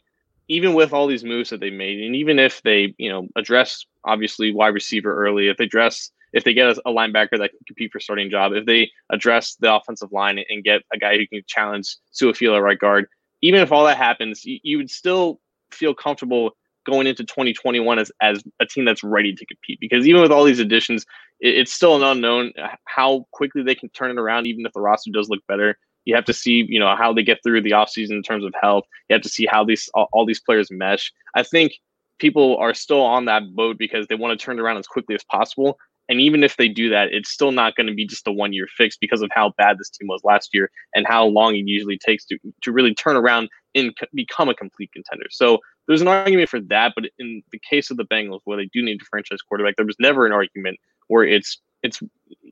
even 0.48 0.74
with 0.74 0.92
all 0.92 1.06
these 1.06 1.24
moves 1.24 1.50
that 1.50 1.60
they 1.60 1.70
made, 1.70 2.02
and 2.02 2.16
even 2.16 2.38
if 2.38 2.62
they 2.62 2.94
you 2.98 3.10
know 3.10 3.28
address 3.36 3.84
obviously 4.04 4.52
wide 4.52 4.74
receiver 4.74 5.14
early, 5.14 5.48
if 5.48 5.56
they 5.56 5.64
address 5.64 6.10
if 6.32 6.44
they 6.44 6.54
get 6.54 6.78
a, 6.78 6.90
linebacker 6.90 7.38
that 7.38 7.50
can 7.50 7.58
compete 7.66 7.92
for 7.92 8.00
starting 8.00 8.30
job, 8.30 8.52
if 8.52 8.64
they 8.64 8.90
address 9.10 9.56
the 9.60 9.72
offensive 9.72 10.12
line 10.12 10.42
and 10.48 10.64
get 10.64 10.82
a 10.92 10.98
guy 10.98 11.16
who 11.16 11.26
can 11.26 11.42
challenge 11.46 11.96
Su'a-Filo 12.14 12.58
right 12.58 12.78
guard, 12.78 13.06
even 13.42 13.60
if 13.60 13.70
all 13.70 13.84
that 13.84 13.98
happens, 13.98 14.42
you 14.44 14.78
would 14.78 14.90
still 14.90 15.40
feel 15.74 15.94
comfortable 15.94 16.52
going 16.84 17.06
into 17.06 17.24
2021 17.24 17.98
as, 17.98 18.10
as 18.20 18.42
a 18.60 18.66
team 18.66 18.84
that's 18.84 19.04
ready 19.04 19.32
to 19.34 19.46
compete. 19.46 19.78
Because 19.80 20.06
even 20.06 20.20
with 20.20 20.32
all 20.32 20.44
these 20.44 20.58
additions, 20.58 21.04
it, 21.40 21.54
it's 21.56 21.72
still 21.72 21.96
an 21.96 22.02
unknown 22.02 22.52
how 22.86 23.26
quickly 23.32 23.62
they 23.62 23.74
can 23.74 23.88
turn 23.90 24.10
it 24.10 24.18
around, 24.18 24.46
even 24.46 24.66
if 24.66 24.72
the 24.72 24.80
roster 24.80 25.10
does 25.12 25.28
look 25.28 25.40
better. 25.46 25.76
You 26.04 26.16
have 26.16 26.24
to 26.24 26.32
see, 26.32 26.66
you 26.68 26.80
know, 26.80 26.96
how 26.96 27.12
they 27.12 27.22
get 27.22 27.38
through 27.44 27.62
the 27.62 27.70
offseason 27.70 28.10
in 28.10 28.22
terms 28.22 28.44
of 28.44 28.52
health. 28.60 28.84
You 29.08 29.14
have 29.14 29.22
to 29.22 29.28
see 29.28 29.46
how 29.46 29.64
these 29.64 29.88
all, 29.94 30.08
all 30.12 30.26
these 30.26 30.40
players 30.40 30.68
mesh. 30.70 31.12
I 31.36 31.44
think 31.44 31.74
people 32.18 32.56
are 32.58 32.74
still 32.74 33.00
on 33.00 33.26
that 33.26 33.42
boat 33.54 33.78
because 33.78 34.06
they 34.08 34.16
want 34.16 34.38
to 34.38 34.44
turn 34.44 34.58
it 34.58 34.62
around 34.62 34.78
as 34.78 34.86
quickly 34.86 35.14
as 35.14 35.24
possible. 35.24 35.78
And 36.08 36.20
even 36.20 36.42
if 36.42 36.56
they 36.56 36.68
do 36.68 36.90
that, 36.90 37.08
it's 37.12 37.30
still 37.30 37.52
not 37.52 37.76
going 37.76 37.86
to 37.86 37.94
be 37.94 38.06
just 38.06 38.26
a 38.26 38.32
one 38.32 38.52
year 38.52 38.66
fix 38.76 38.96
because 38.96 39.22
of 39.22 39.30
how 39.32 39.54
bad 39.56 39.78
this 39.78 39.90
team 39.90 40.08
was 40.08 40.20
last 40.24 40.50
year 40.52 40.70
and 40.94 41.06
how 41.06 41.24
long 41.24 41.54
it 41.54 41.66
usually 41.66 41.98
takes 41.98 42.24
to, 42.26 42.38
to 42.62 42.72
really 42.72 42.94
turn 42.94 43.16
around 43.16 43.48
and 43.74 43.96
become 44.14 44.48
a 44.48 44.54
complete 44.54 44.90
contender. 44.92 45.26
So 45.30 45.58
there's 45.86 46.02
an 46.02 46.08
argument 46.08 46.48
for 46.48 46.60
that. 46.60 46.92
But 46.94 47.06
in 47.18 47.42
the 47.52 47.60
case 47.68 47.90
of 47.90 47.96
the 47.96 48.04
Bengals, 48.04 48.40
where 48.44 48.56
they 48.56 48.68
do 48.72 48.82
need 48.82 49.00
a 49.00 49.04
franchise 49.04 49.40
quarterback, 49.42 49.76
there 49.76 49.86
was 49.86 49.96
never 49.98 50.26
an 50.26 50.32
argument 50.32 50.78
where 51.08 51.24
it's 51.24 51.60
it's 51.82 52.00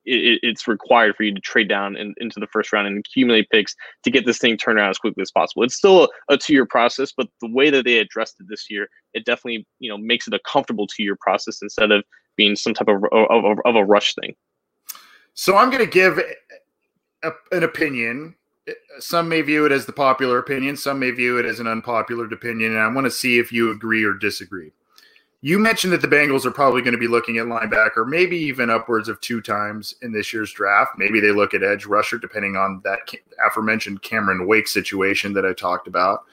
it, 0.04 0.40
it's 0.42 0.66
required 0.66 1.14
for 1.14 1.22
you 1.22 1.32
to 1.32 1.40
trade 1.40 1.68
down 1.68 1.96
in, 1.96 2.14
into 2.18 2.40
the 2.40 2.48
first 2.48 2.72
round 2.72 2.88
and 2.88 2.98
accumulate 2.98 3.48
picks 3.50 3.74
to 4.02 4.10
get 4.10 4.26
this 4.26 4.38
thing 4.38 4.56
turned 4.56 4.78
around 4.78 4.90
as 4.90 4.98
quickly 4.98 5.22
as 5.22 5.30
possible. 5.30 5.62
It's 5.62 5.76
still 5.76 6.04
a, 6.04 6.34
a 6.34 6.36
two-year 6.36 6.66
process, 6.66 7.12
but 7.16 7.28
the 7.40 7.50
way 7.50 7.70
that 7.70 7.84
they 7.84 7.98
addressed 7.98 8.40
it 8.40 8.46
this 8.48 8.68
year, 8.68 8.88
it 9.14 9.24
definitely 9.24 9.66
you 9.78 9.90
know 9.90 9.98
makes 9.98 10.26
it 10.26 10.34
a 10.34 10.40
comfortable 10.40 10.86
two-year 10.86 11.16
process 11.20 11.62
instead 11.62 11.92
of 11.92 12.04
being 12.36 12.56
some 12.56 12.74
type 12.74 12.88
of 12.88 13.04
of, 13.12 13.58
of 13.64 13.76
a 13.76 13.84
rush 13.84 14.14
thing. 14.14 14.34
So 15.34 15.56
I'm 15.56 15.70
going 15.70 15.84
to 15.84 15.90
give 15.90 16.20
a, 17.22 17.30
an 17.52 17.62
opinion. 17.62 18.34
Some 18.98 19.28
may 19.28 19.42
view 19.42 19.66
it 19.66 19.72
as 19.72 19.86
the 19.86 19.92
popular 19.92 20.38
opinion. 20.38 20.76
Some 20.76 20.98
may 20.98 21.10
view 21.10 21.38
it 21.38 21.46
as 21.46 21.60
an 21.60 21.66
unpopular 21.66 22.26
opinion, 22.26 22.72
and 22.72 22.80
I 22.80 22.88
want 22.88 23.06
to 23.06 23.10
see 23.10 23.38
if 23.38 23.52
you 23.52 23.70
agree 23.70 24.04
or 24.04 24.12
disagree. 24.12 24.72
You 25.42 25.58
mentioned 25.58 25.94
that 25.94 26.02
the 26.02 26.08
Bengals 26.08 26.44
are 26.44 26.50
probably 26.50 26.82
going 26.82 26.92
to 26.92 26.98
be 26.98 27.08
looking 27.08 27.38
at 27.38 27.46
linebacker, 27.46 28.06
maybe 28.06 28.36
even 28.36 28.68
upwards 28.68 29.08
of 29.08 29.20
two 29.22 29.40
times 29.40 29.94
in 30.02 30.12
this 30.12 30.34
year's 30.34 30.52
draft. 30.52 30.92
Maybe 30.98 31.18
they 31.18 31.32
look 31.32 31.54
at 31.54 31.62
edge 31.62 31.86
rusher, 31.86 32.18
depending 32.18 32.56
on 32.56 32.82
that 32.84 32.98
aforementioned 33.46 34.02
Cameron 34.02 34.46
Wake 34.46 34.68
situation 34.68 35.32
that 35.32 35.46
I 35.46 35.54
talked 35.54 35.88
about. 35.88 36.24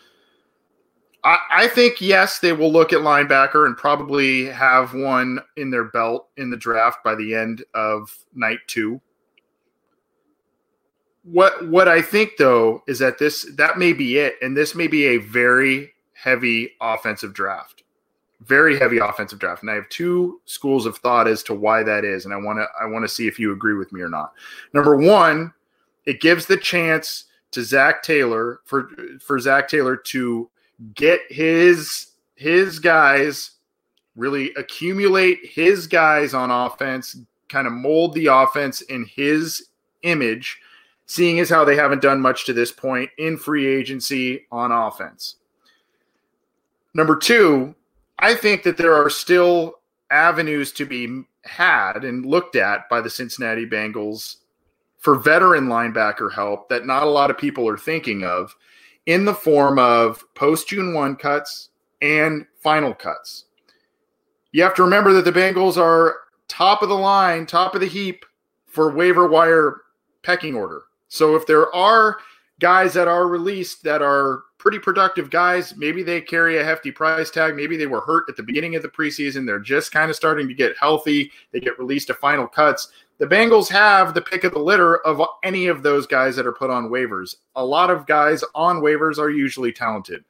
I, 1.24 1.38
I 1.50 1.68
think, 1.70 2.02
yes, 2.02 2.40
they 2.40 2.52
will 2.52 2.72
look 2.72 2.92
at 2.92 3.00
linebacker 3.00 3.66
and 3.66 3.78
probably 3.78 4.48
have 4.48 4.94
one 4.94 5.40
in 5.56 5.70
their 5.72 5.86
belt 5.86 6.28
in 6.36 6.50
the 6.50 6.58
draft 6.58 7.02
by 7.02 7.16
the 7.16 7.34
end 7.34 7.64
of 7.74 8.14
night 8.36 8.60
two. 8.68 9.00
What 11.30 11.68
what 11.68 11.90
I 11.90 12.02
think 12.02 12.38
though 12.38 12.84
is 12.88 13.00
that 13.00 13.20
this 13.20 13.46
that 13.56 13.78
may 13.78 13.92
be 13.92 14.18
it, 14.18 14.36
and 14.42 14.56
this 14.56 14.74
may 14.74 14.88
be 14.88 15.06
a 15.08 15.18
very 15.18 15.92
heavy 16.14 16.72
offensive 16.80 17.34
draft. 17.34 17.84
Very 18.42 18.78
heavy 18.78 18.98
offensive 18.98 19.40
draft 19.40 19.64
and 19.64 19.72
i 19.72 19.74
have 19.74 19.90
two 19.90 20.40
schools 20.46 20.86
of 20.86 20.98
thought 21.00 21.28
as 21.28 21.42
to 21.42 21.56
why 21.56 21.82
that 21.82 22.06
is 22.06 22.24
and 22.24 22.34
i 22.34 22.38
want 22.38 22.60
to 22.60 22.68
i 22.80 22.86
want 22.86 23.04
to 23.04 23.10
see 23.10 23.28
if 23.28 23.40
you 23.40 23.52
agree 23.52 23.74
with 23.74 23.92
me 23.92 24.00
or 24.00 24.10
not. 24.10 24.34
Number 24.74 24.96
one 24.96 25.54
it 26.06 26.22
gives 26.22 26.46
the 26.46 26.56
chance 26.56 27.26
to 27.52 27.64
Zac 27.64 28.04
taylor 28.04 28.62
for 28.64 28.90
for 29.20 29.40
Zac 29.40 29.68
taylor 29.68 29.98
to 29.98 30.50
get 30.94 31.22
his 31.30 32.12
his 32.36 32.78
guys 32.80 33.52
really 34.16 34.54
accumulate 34.54 35.40
his 35.44 35.88
guys 35.88 36.34
on 36.34 36.52
offense 36.52 37.18
kind 37.50 37.66
of 37.66 37.74
mold 37.74 38.14
the 38.14 38.28
offense 38.28 38.82
in 38.82 39.04
his 39.06 39.70
image 40.04 40.60
seeing 41.08 41.39
as 41.39 41.49
how 41.49 41.66
they 41.66 41.76
haven't 41.76 42.01
done 42.01 42.22
much 42.22 42.45
to 42.45 42.53
this 42.53 42.72
point 42.72 43.10
in 43.18 43.38
free 43.38 43.66
agency 43.66 44.45
on 44.51 44.72
offense 44.72 45.38
number 46.93 47.16
two 47.16 47.74
I 48.20 48.36
think 48.36 48.64
that 48.64 48.78
there 48.78 48.93
are 48.93 49.10
still 49.10 49.80
avenues 50.10 50.72
to 50.74 50.86
be 50.86 51.24
had 51.43 52.03
and 52.03 52.26
looked 52.26 52.55
at 52.55 52.89
by 52.89 53.01
the 53.01 53.10
Cincinnati 53.10 53.66
Bengals 53.66 54.38
for 54.97 55.16
veteran 55.16 55.68
linebacker 55.68 56.32
help 56.34 56.70
that 56.70 56.86
not 56.86 57.03
a 57.03 57.10
lot 57.10 57.30
of 57.30 57.38
people 57.38 57.68
are 57.68 57.78
thinking 57.78 58.24
of 58.24 58.55
in 59.05 59.26
the 59.26 59.34
form 59.34 59.80
of 59.80 60.24
post 60.34 60.68
June 60.68 60.93
1 60.93 61.16
cuts 61.16 61.70
and 62.01 62.45
final 62.62 62.93
cuts. 62.93 63.45
You 64.51 64.64
have 64.64 64.76
to 64.76 64.84
remember 64.84 65.14
that 65.14 65.26
the 65.26 65.32
Bengals 65.32 65.78
are 65.78 66.16
top 66.47 66.82
of 66.82 66.89
the 66.89 66.95
line, 66.95 67.45
top 67.45 67.76
of 67.76 67.82
the 67.82 67.88
heap 67.88 68.26
for 68.66 68.91
waiver 68.91 69.28
wire 69.28 69.82
pecking 70.24 70.55
order. 70.55 70.84
So 71.10 71.36
if 71.36 71.45
there 71.45 71.74
are 71.74 72.18
guys 72.60 72.93
that 72.93 73.08
are 73.08 73.28
released 73.28 73.84
that 73.84 74.01
are 74.01 74.43
pretty 74.58 74.80
productive 74.80 75.30
guys. 75.30 75.76
Maybe 75.78 76.03
they 76.03 76.20
carry 76.20 76.58
a 76.58 76.64
hefty 76.64 76.91
price 76.91 77.30
tag. 77.30 77.55
Maybe 77.55 77.78
they 77.78 77.88
were 77.88 78.01
hurt 78.01 78.26
at 78.28 78.36
the 78.36 78.43
beginning 78.43 78.76
of 78.76 78.82
the 78.82 78.89
preseason. 78.89 79.45
They're 79.45 79.60
just 79.60 79.91
kind 79.91 80.10
of 80.10 80.16
starting 80.16 80.47
to 80.47 80.53
get 80.53 80.78
healthy. 80.78 81.32
They 81.51 81.60
get 81.60 81.80
released 81.80 82.08
to 82.08 82.14
final 82.14 82.47
cuts. 82.47 82.89
The 83.20 83.28
Bengals 83.28 83.70
have 83.70 84.14
the 84.14 84.22
pick 84.22 84.43
of 84.43 84.53
the 84.53 84.60
litter 84.60 84.97
of 85.05 85.22
any 85.43 85.68
of 85.68 85.84
those 85.84 86.05
guys 86.05 86.36
that 86.36 86.45
are 86.45 86.53
put 86.53 86.70
on 86.70 86.89
waivers. 86.89 87.36
A 87.55 87.66
lot 87.66 87.89
of 87.89 88.05
guys 88.05 88.43
on 88.53 88.82
waivers 88.82 89.18
are 89.18 89.30
usually 89.30 89.72
talented. 89.72 90.24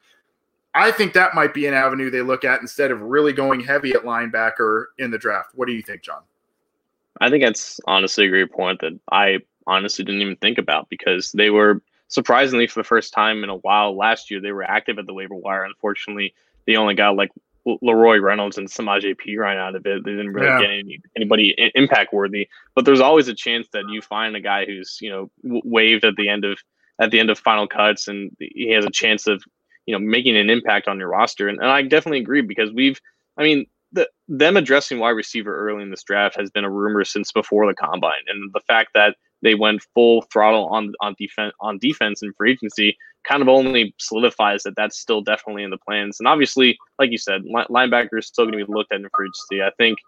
I 0.74 0.90
think 0.90 1.12
that 1.14 1.34
might 1.34 1.54
be 1.54 1.66
an 1.66 1.74
avenue 1.74 2.10
they 2.10 2.22
look 2.22 2.44
at 2.44 2.60
instead 2.60 2.90
of 2.90 3.00
really 3.00 3.32
going 3.32 3.60
heavy 3.60 3.90
at 3.92 4.04
linebacker 4.04 4.86
in 4.98 5.10
the 5.10 5.18
draft. 5.18 5.50
What 5.54 5.66
do 5.66 5.72
you 5.72 5.82
think, 5.82 6.02
John? 6.02 6.22
I 7.20 7.30
think 7.30 7.42
that's 7.42 7.80
honestly 7.86 8.26
a 8.26 8.30
great 8.30 8.52
point 8.52 8.80
that 8.80 8.98
I 9.10 9.38
honestly 9.68 10.04
didn't 10.04 10.22
even 10.22 10.36
think 10.36 10.58
about 10.58 10.88
because 10.88 11.30
they 11.32 11.50
were 11.50 11.82
surprisingly 12.08 12.66
for 12.66 12.80
the 12.80 12.84
first 12.84 13.12
time 13.12 13.44
in 13.44 13.50
a 13.50 13.56
while 13.56 13.96
last 13.96 14.30
year 14.30 14.40
they 14.40 14.52
were 14.52 14.64
active 14.64 14.98
at 14.98 15.06
the 15.06 15.14
waiver 15.14 15.34
wire. 15.34 15.64
Unfortunately, 15.64 16.34
they 16.66 16.76
only 16.76 16.94
got 16.94 17.16
like 17.16 17.30
Leroy 17.82 18.18
Reynolds 18.18 18.58
and 18.58 18.70
Samaj 18.70 19.04
P 19.18 19.36
right 19.36 19.56
out 19.56 19.74
of 19.74 19.86
it. 19.86 20.04
They 20.04 20.12
didn't 20.12 20.32
really 20.32 20.46
yeah. 20.46 20.60
get 20.60 20.70
any, 20.70 21.00
anybody 21.16 21.70
impact 21.74 22.12
worthy. 22.12 22.48
But 22.74 22.84
there's 22.84 23.00
always 23.00 23.28
a 23.28 23.34
chance 23.34 23.68
that 23.72 23.84
you 23.88 24.00
find 24.00 24.34
a 24.36 24.40
guy 24.40 24.64
who's 24.64 24.98
you 25.00 25.10
know 25.10 25.30
waived 25.42 26.04
at 26.04 26.16
the 26.16 26.28
end 26.28 26.44
of 26.44 26.58
at 26.98 27.10
the 27.10 27.20
end 27.20 27.30
of 27.30 27.38
final 27.38 27.66
cuts, 27.66 28.08
and 28.08 28.34
he 28.38 28.70
has 28.72 28.84
a 28.84 28.90
chance 28.90 29.26
of 29.26 29.42
you 29.86 29.92
know 29.92 29.98
making 29.98 30.36
an 30.36 30.50
impact 30.50 30.88
on 30.88 30.98
your 30.98 31.08
roster. 31.08 31.48
And, 31.48 31.58
and 31.58 31.68
I 31.68 31.82
definitely 31.82 32.20
agree 32.20 32.42
because 32.42 32.72
we've, 32.72 33.00
I 33.36 33.42
mean, 33.42 33.66
the, 33.92 34.08
them 34.28 34.56
addressing 34.56 34.98
wide 34.98 35.10
receiver 35.10 35.56
early 35.56 35.82
in 35.82 35.90
this 35.90 36.02
draft 36.02 36.38
has 36.38 36.50
been 36.50 36.64
a 36.64 36.70
rumor 36.70 37.04
since 37.04 37.32
before 37.32 37.66
the 37.66 37.74
combine, 37.74 38.24
and 38.28 38.50
the 38.52 38.60
fact 38.60 38.90
that 38.94 39.16
they 39.42 39.54
went 39.54 39.82
full 39.94 40.22
throttle 40.32 40.66
on 40.66 40.92
on 41.00 41.14
defense 41.18 41.54
on 41.60 41.78
defense 41.78 42.22
and 42.22 42.34
free 42.36 42.52
agency 42.52 42.96
kind 43.24 43.42
of 43.42 43.48
only 43.48 43.94
solidifies 43.98 44.62
that 44.62 44.74
that's 44.76 44.98
still 44.98 45.20
definitely 45.20 45.62
in 45.62 45.70
the 45.70 45.78
plans. 45.78 46.18
And 46.18 46.26
obviously, 46.26 46.78
like 46.98 47.10
you 47.10 47.18
said, 47.18 47.42
linebacker 47.44 48.18
is 48.18 48.26
still 48.26 48.44
going 48.46 48.58
to 48.58 48.64
be 48.64 48.72
looked 48.72 48.92
at 48.92 49.00
in 49.00 49.08
free 49.14 49.26
agency. 49.26 49.62
I 49.62 49.70
think 49.76 49.98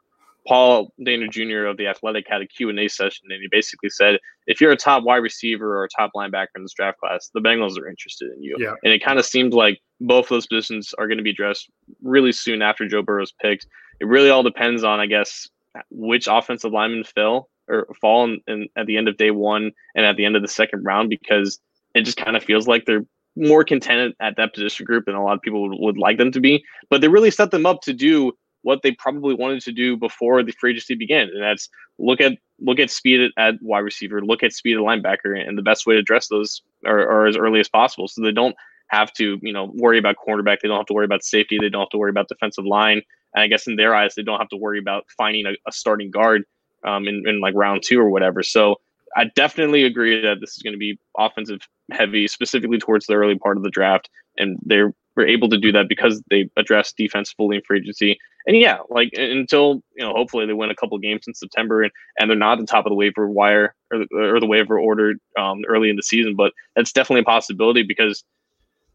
Paul 0.47 0.93
Dehner 1.01 1.31
Jr. 1.31 1.67
of 1.67 1.77
the 1.77 1.87
Athletic 1.87 2.27
had 2.29 2.41
a 2.41 2.47
Q&A 2.47 2.89
session, 2.89 3.29
and 3.31 3.41
he 3.41 3.49
basically 3.51 3.91
said, 3.91 4.19
if 4.47 4.61
you're 4.61 4.73
a 4.73 4.77
top 4.77 5.05
wide 5.05 5.19
receiver 5.19 5.79
or 5.79 5.85
a 5.85 5.89
top 5.89 6.11
linebacker 6.17 6.49
in 6.57 6.63
this 6.63 6.73
draft 6.73 6.99
class, 6.99 7.31
the 7.35 7.41
Bengals 7.41 7.79
are 7.79 7.89
interested 7.89 8.31
in 8.33 8.43
you. 8.43 8.57
Yeah. 8.59 8.75
And 8.83 8.93
it 8.93 9.05
kind 9.05 9.19
of 9.19 9.27
seemed 9.27 9.53
like 9.53 9.81
both 10.01 10.29
those 10.29 10.47
positions 10.47 10.95
are 10.99 11.07
going 11.07 11.19
to 11.19 11.25
be 11.25 11.31
addressed 11.31 11.71
really 12.03 12.33
soon 12.33 12.63
after 12.63 12.89
Joe 12.89 13.03
Burrow's 13.03 13.33
picked. 13.41 13.67
It 14.01 14.07
really 14.07 14.31
all 14.31 14.43
depends 14.43 14.83
on, 14.83 14.99
I 14.99 15.07
guess, 15.07 15.49
which 15.91 16.27
offensive 16.27 16.73
lineman 16.73 17.05
fill 17.05 17.49
or 17.69 17.87
fall 18.01 18.25
in, 18.25 18.41
in, 18.49 18.69
at 18.77 18.87
the 18.87 18.97
end 18.97 19.09
of 19.09 19.17
day 19.17 19.31
one 19.31 19.71
and 19.95 20.05
at 20.05 20.17
the 20.17 20.25
end 20.25 20.37
of 20.37 20.43
the 20.43 20.49
second 20.49 20.83
round 20.85 21.11
because 21.11 21.61
it 21.95 22.03
just 22.03 22.17
kind 22.17 22.37
of 22.37 22.43
feels 22.43 22.67
like 22.67 22.85
they're 22.87 23.05
more 23.37 23.63
contented 23.63 24.15
at 24.21 24.37
that 24.37 24.53
position 24.55 24.85
group 24.85 25.05
than 25.07 25.15
a 25.15 25.23
lot 25.23 25.35
of 25.35 25.43
people 25.43 25.69
would, 25.69 25.79
would 25.79 25.99
like 25.99 26.19
them 26.19 26.33
to 26.33 26.41
be. 26.41 26.65
But 26.89 27.01
they 27.01 27.09
really 27.09 27.31
set 27.31 27.51
them 27.51 27.67
up 27.67 27.83
to 27.83 27.93
do 27.93 28.33
what 28.63 28.81
they 28.83 28.93
probably 28.93 29.35
wanted 29.35 29.63
to 29.63 29.73
do 29.73 29.97
before 29.97 30.43
the 30.43 30.53
free 30.53 30.73
agency 30.73 30.95
began, 30.95 31.29
and 31.29 31.43
that's 31.43 31.69
look 31.99 32.21
at 32.21 32.33
look 32.61 32.79
at 32.79 32.91
speed 32.91 33.31
at, 33.39 33.55
wide 33.63 33.81
receiver, 33.81 34.23
look 34.23 34.43
at 34.43 34.53
speed 34.53 34.77
at 34.77 34.83
linebacker, 34.83 35.37
and 35.37 35.57
the 35.57 35.63
best 35.63 35.87
way 35.87 35.95
to 35.95 36.01
address 36.01 36.29
those 36.29 36.63
are, 36.87 37.01
are 37.01 37.27
as 37.27 37.37
early 37.37 37.61
as 37.61 37.69
possible, 37.69 38.09
so 38.09 38.23
they 38.23 38.33
don't 38.33 38.57
have 38.89 39.13
to 39.15 39.39
you 39.43 39.53
know 39.53 39.71
worry 39.75 39.99
about 39.99 40.17
cornerback, 40.17 40.61
they 40.61 40.69
don't 40.69 40.79
have 40.79 40.87
to 40.87 40.95
worry 40.95 41.05
about 41.05 41.25
safety, 41.25 41.59
they 41.59 41.69
don't 41.69 41.83
have 41.83 41.91
to 41.91 41.99
worry 41.99 42.11
about 42.11 42.29
defensive 42.29 42.67
line, 42.67 43.03
and 43.35 43.43
I 43.43 43.47
guess 43.47 43.67
in 43.67 43.77
their 43.77 43.95
eyes, 43.95 44.15
they 44.15 44.23
don't 44.23 44.39
have 44.39 44.49
to 44.51 44.57
worry 44.57 44.79
about 44.79 45.05
finding 45.17 45.47
a, 45.47 45.53
a 45.67 45.73
starting 45.73 46.11
guard 46.11 46.45
um, 46.85 47.07
in, 47.07 47.23
in 47.27 47.41
like 47.41 47.55
round 47.55 47.83
two 47.85 48.01
or 48.01 48.11
whatever. 48.11 48.43
So 48.43 48.77
I 49.17 49.25
definitely 49.35 49.85
agree 49.85 50.21
that 50.21 50.41
this 50.41 50.57
is 50.57 50.63
going 50.63 50.75
to 50.75 50.79
be 50.79 50.99
offensive 51.19 51.61
heavy, 51.91 52.29
specifically 52.29 52.79
towards 52.79 53.07
the 53.07 53.15
early 53.15 53.39
part 53.39 53.57
of 53.57 53.63
the 53.63 53.71
draft, 53.71 54.09
and 54.37 54.59
they 54.65 54.83
were 55.21 55.29
able 55.29 55.49
to 55.49 55.59
do 55.59 55.73
that 55.73 55.89
because 55.89 56.23
they 56.31 56.51
addressed 56.57 56.97
defense 56.97 57.33
fully 57.33 57.57
in 57.57 57.63
free 57.63 57.79
agency. 57.79 58.19
And 58.47 58.57
yeah, 58.57 58.79
like 58.89 59.11
until 59.15 59.83
you 59.95 60.05
know, 60.05 60.13
hopefully 60.13 60.47
they 60.47 60.53
win 60.53 60.71
a 60.71 60.75
couple 60.75 60.97
games 60.99 61.25
in 61.27 61.35
September, 61.35 61.83
and, 61.83 61.93
and 62.19 62.31
they're 62.31 62.37
not 62.37 62.59
at 62.59 62.67
the 62.67 62.71
top 62.71 62.87
of 62.87 62.91
the 62.91 62.97
waiver 62.97 63.29
wire 63.29 63.75
or 63.93 63.99
the, 63.99 64.07
or 64.17 64.41
the 64.41 64.47
waiver 64.47 64.79
order 64.79 65.15
um, 65.39 65.63
early 65.69 65.91
in 65.91 65.97
the 65.97 66.03
season. 66.03 66.35
But 66.37 66.53
that's 66.75 66.93
definitely 66.93 67.21
a 67.21 67.25
possibility 67.25 67.83
because 67.83 68.25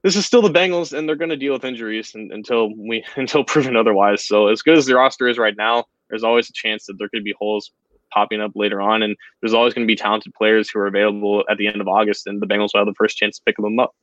this 0.01 0.15
is 0.15 0.25
still 0.25 0.41
the 0.41 0.49
Bengals, 0.49 0.97
and 0.97 1.07
they're 1.07 1.15
going 1.15 1.29
to 1.29 1.37
deal 1.37 1.53
with 1.53 1.63
injuries 1.63 2.13
and, 2.15 2.31
until 2.31 2.73
we 2.75 3.05
until 3.15 3.43
proven 3.43 3.75
otherwise. 3.75 4.25
So 4.25 4.47
as 4.47 4.61
good 4.61 4.77
as 4.77 4.85
their 4.85 4.97
roster 4.97 5.27
is 5.27 5.37
right 5.37 5.55
now, 5.57 5.85
there's 6.09 6.23
always 6.23 6.49
a 6.49 6.53
chance 6.53 6.85
that 6.87 6.97
there 6.97 7.09
could 7.09 7.23
be 7.23 7.33
holes 7.37 7.71
popping 8.11 8.41
up 8.41 8.51
later 8.55 8.81
on, 8.81 9.03
and 9.03 9.15
there's 9.41 9.53
always 9.53 9.73
going 9.73 9.85
to 9.85 9.91
be 9.91 9.95
talented 9.95 10.33
players 10.33 10.69
who 10.69 10.79
are 10.79 10.87
available 10.87 11.43
at 11.49 11.57
the 11.57 11.67
end 11.67 11.81
of 11.81 11.87
August, 11.87 12.27
and 12.27 12.41
the 12.41 12.47
Bengals 12.47 12.69
will 12.73 12.81
have 12.81 12.87
the 12.87 12.95
first 12.95 13.17
chance 13.17 13.37
to 13.37 13.43
pick 13.45 13.57
them 13.57 13.79
up. 13.79 13.93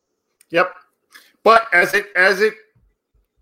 Yep, 0.51 0.75
but 1.45 1.67
as 1.73 1.95
it 1.95 2.07
as 2.17 2.41
it 2.41 2.55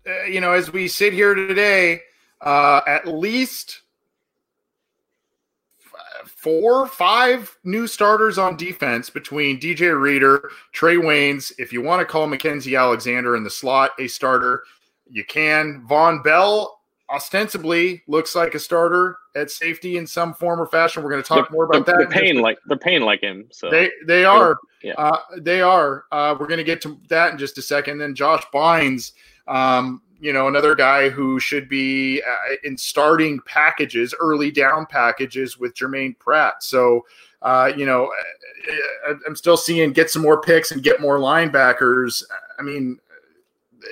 uh, 0.07 0.23
you 0.23 0.41
know 0.41 0.53
as 0.53 0.71
we 0.71 0.87
sit 0.87 1.13
here 1.13 1.33
today, 1.33 2.01
uh, 2.41 2.81
at 2.87 3.07
least 3.07 3.81
four, 6.41 6.87
five 6.87 7.55
new 7.63 7.85
starters 7.85 8.39
on 8.39 8.57
defense 8.57 9.11
between 9.11 9.59
DJ 9.59 9.99
Reader, 9.99 10.49
Trae 10.73 10.97
Waynes. 10.97 11.51
If 11.59 11.71
you 11.71 11.81
want 11.81 11.99
to 11.99 12.05
call 12.05 12.27
Mackensie 12.27 12.79
Alexander 12.79 13.35
in 13.35 13.43
the 13.43 13.49
slot 13.49 13.91
a 13.99 14.07
starter, 14.07 14.63
you 15.07 15.23
can. 15.23 15.85
Vonn 15.87 16.23
Bell 16.23 16.80
ostensibly 17.11 18.03
looks 18.07 18.35
like 18.35 18.55
a 18.55 18.59
starter 18.59 19.17
at 19.35 19.51
safety 19.51 19.97
in 19.97 20.07
some 20.07 20.33
form 20.33 20.59
or 20.59 20.65
fashion. 20.65 21.03
We're 21.03 21.11
going 21.11 21.23
to 21.23 21.27
talk 21.27 21.51
more 21.51 21.65
about 21.65 21.85
they're, 21.85 21.97
that. 21.97 22.09
They're 22.09 22.21
paying 22.21 22.41
like 22.41 22.57
they're 22.65 22.77
paying 22.77 23.01
like 23.01 23.21
him. 23.21 23.47
So 23.51 23.69
they 23.69 23.91
they 24.05 24.25
are. 24.25 24.57
Yeah. 24.83 24.93
Uh, 24.97 25.17
they 25.37 25.61
are. 25.61 26.05
Uh, 26.11 26.35
we're 26.39 26.47
going 26.47 26.57
to 26.57 26.63
get 26.63 26.81
to 26.81 26.99
that 27.09 27.33
in 27.33 27.37
just 27.37 27.57
a 27.57 27.61
second. 27.61 27.99
Then 27.99 28.15
Josh 28.15 28.43
Bynes, 28.53 29.11
um, 29.47 30.01
you 30.19 30.33
know, 30.33 30.47
another 30.47 30.73
guy 30.73 31.09
who 31.09 31.39
should 31.39 31.69
be 31.69 32.21
uh, 32.21 32.55
in 32.63 32.77
starting 32.77 33.39
packages, 33.45 34.15
early 34.19 34.49
down 34.49 34.85
packages 34.85 35.59
with 35.59 35.75
Germaine 35.75 36.15
Pratt. 36.17 36.63
So, 36.63 37.05
uh, 37.43 37.71
you 37.75 37.85
know, 37.85 38.11
uh, 39.07 39.13
I'm 39.27 39.35
still 39.35 39.57
seeing 39.57 39.93
get 39.93 40.09
some 40.09 40.21
more 40.21 40.41
picks 40.41 40.71
and 40.71 40.81
get 40.81 41.01
more 41.01 41.19
linebackers. 41.19 42.23
I 42.57 42.61
mean, 42.63 42.99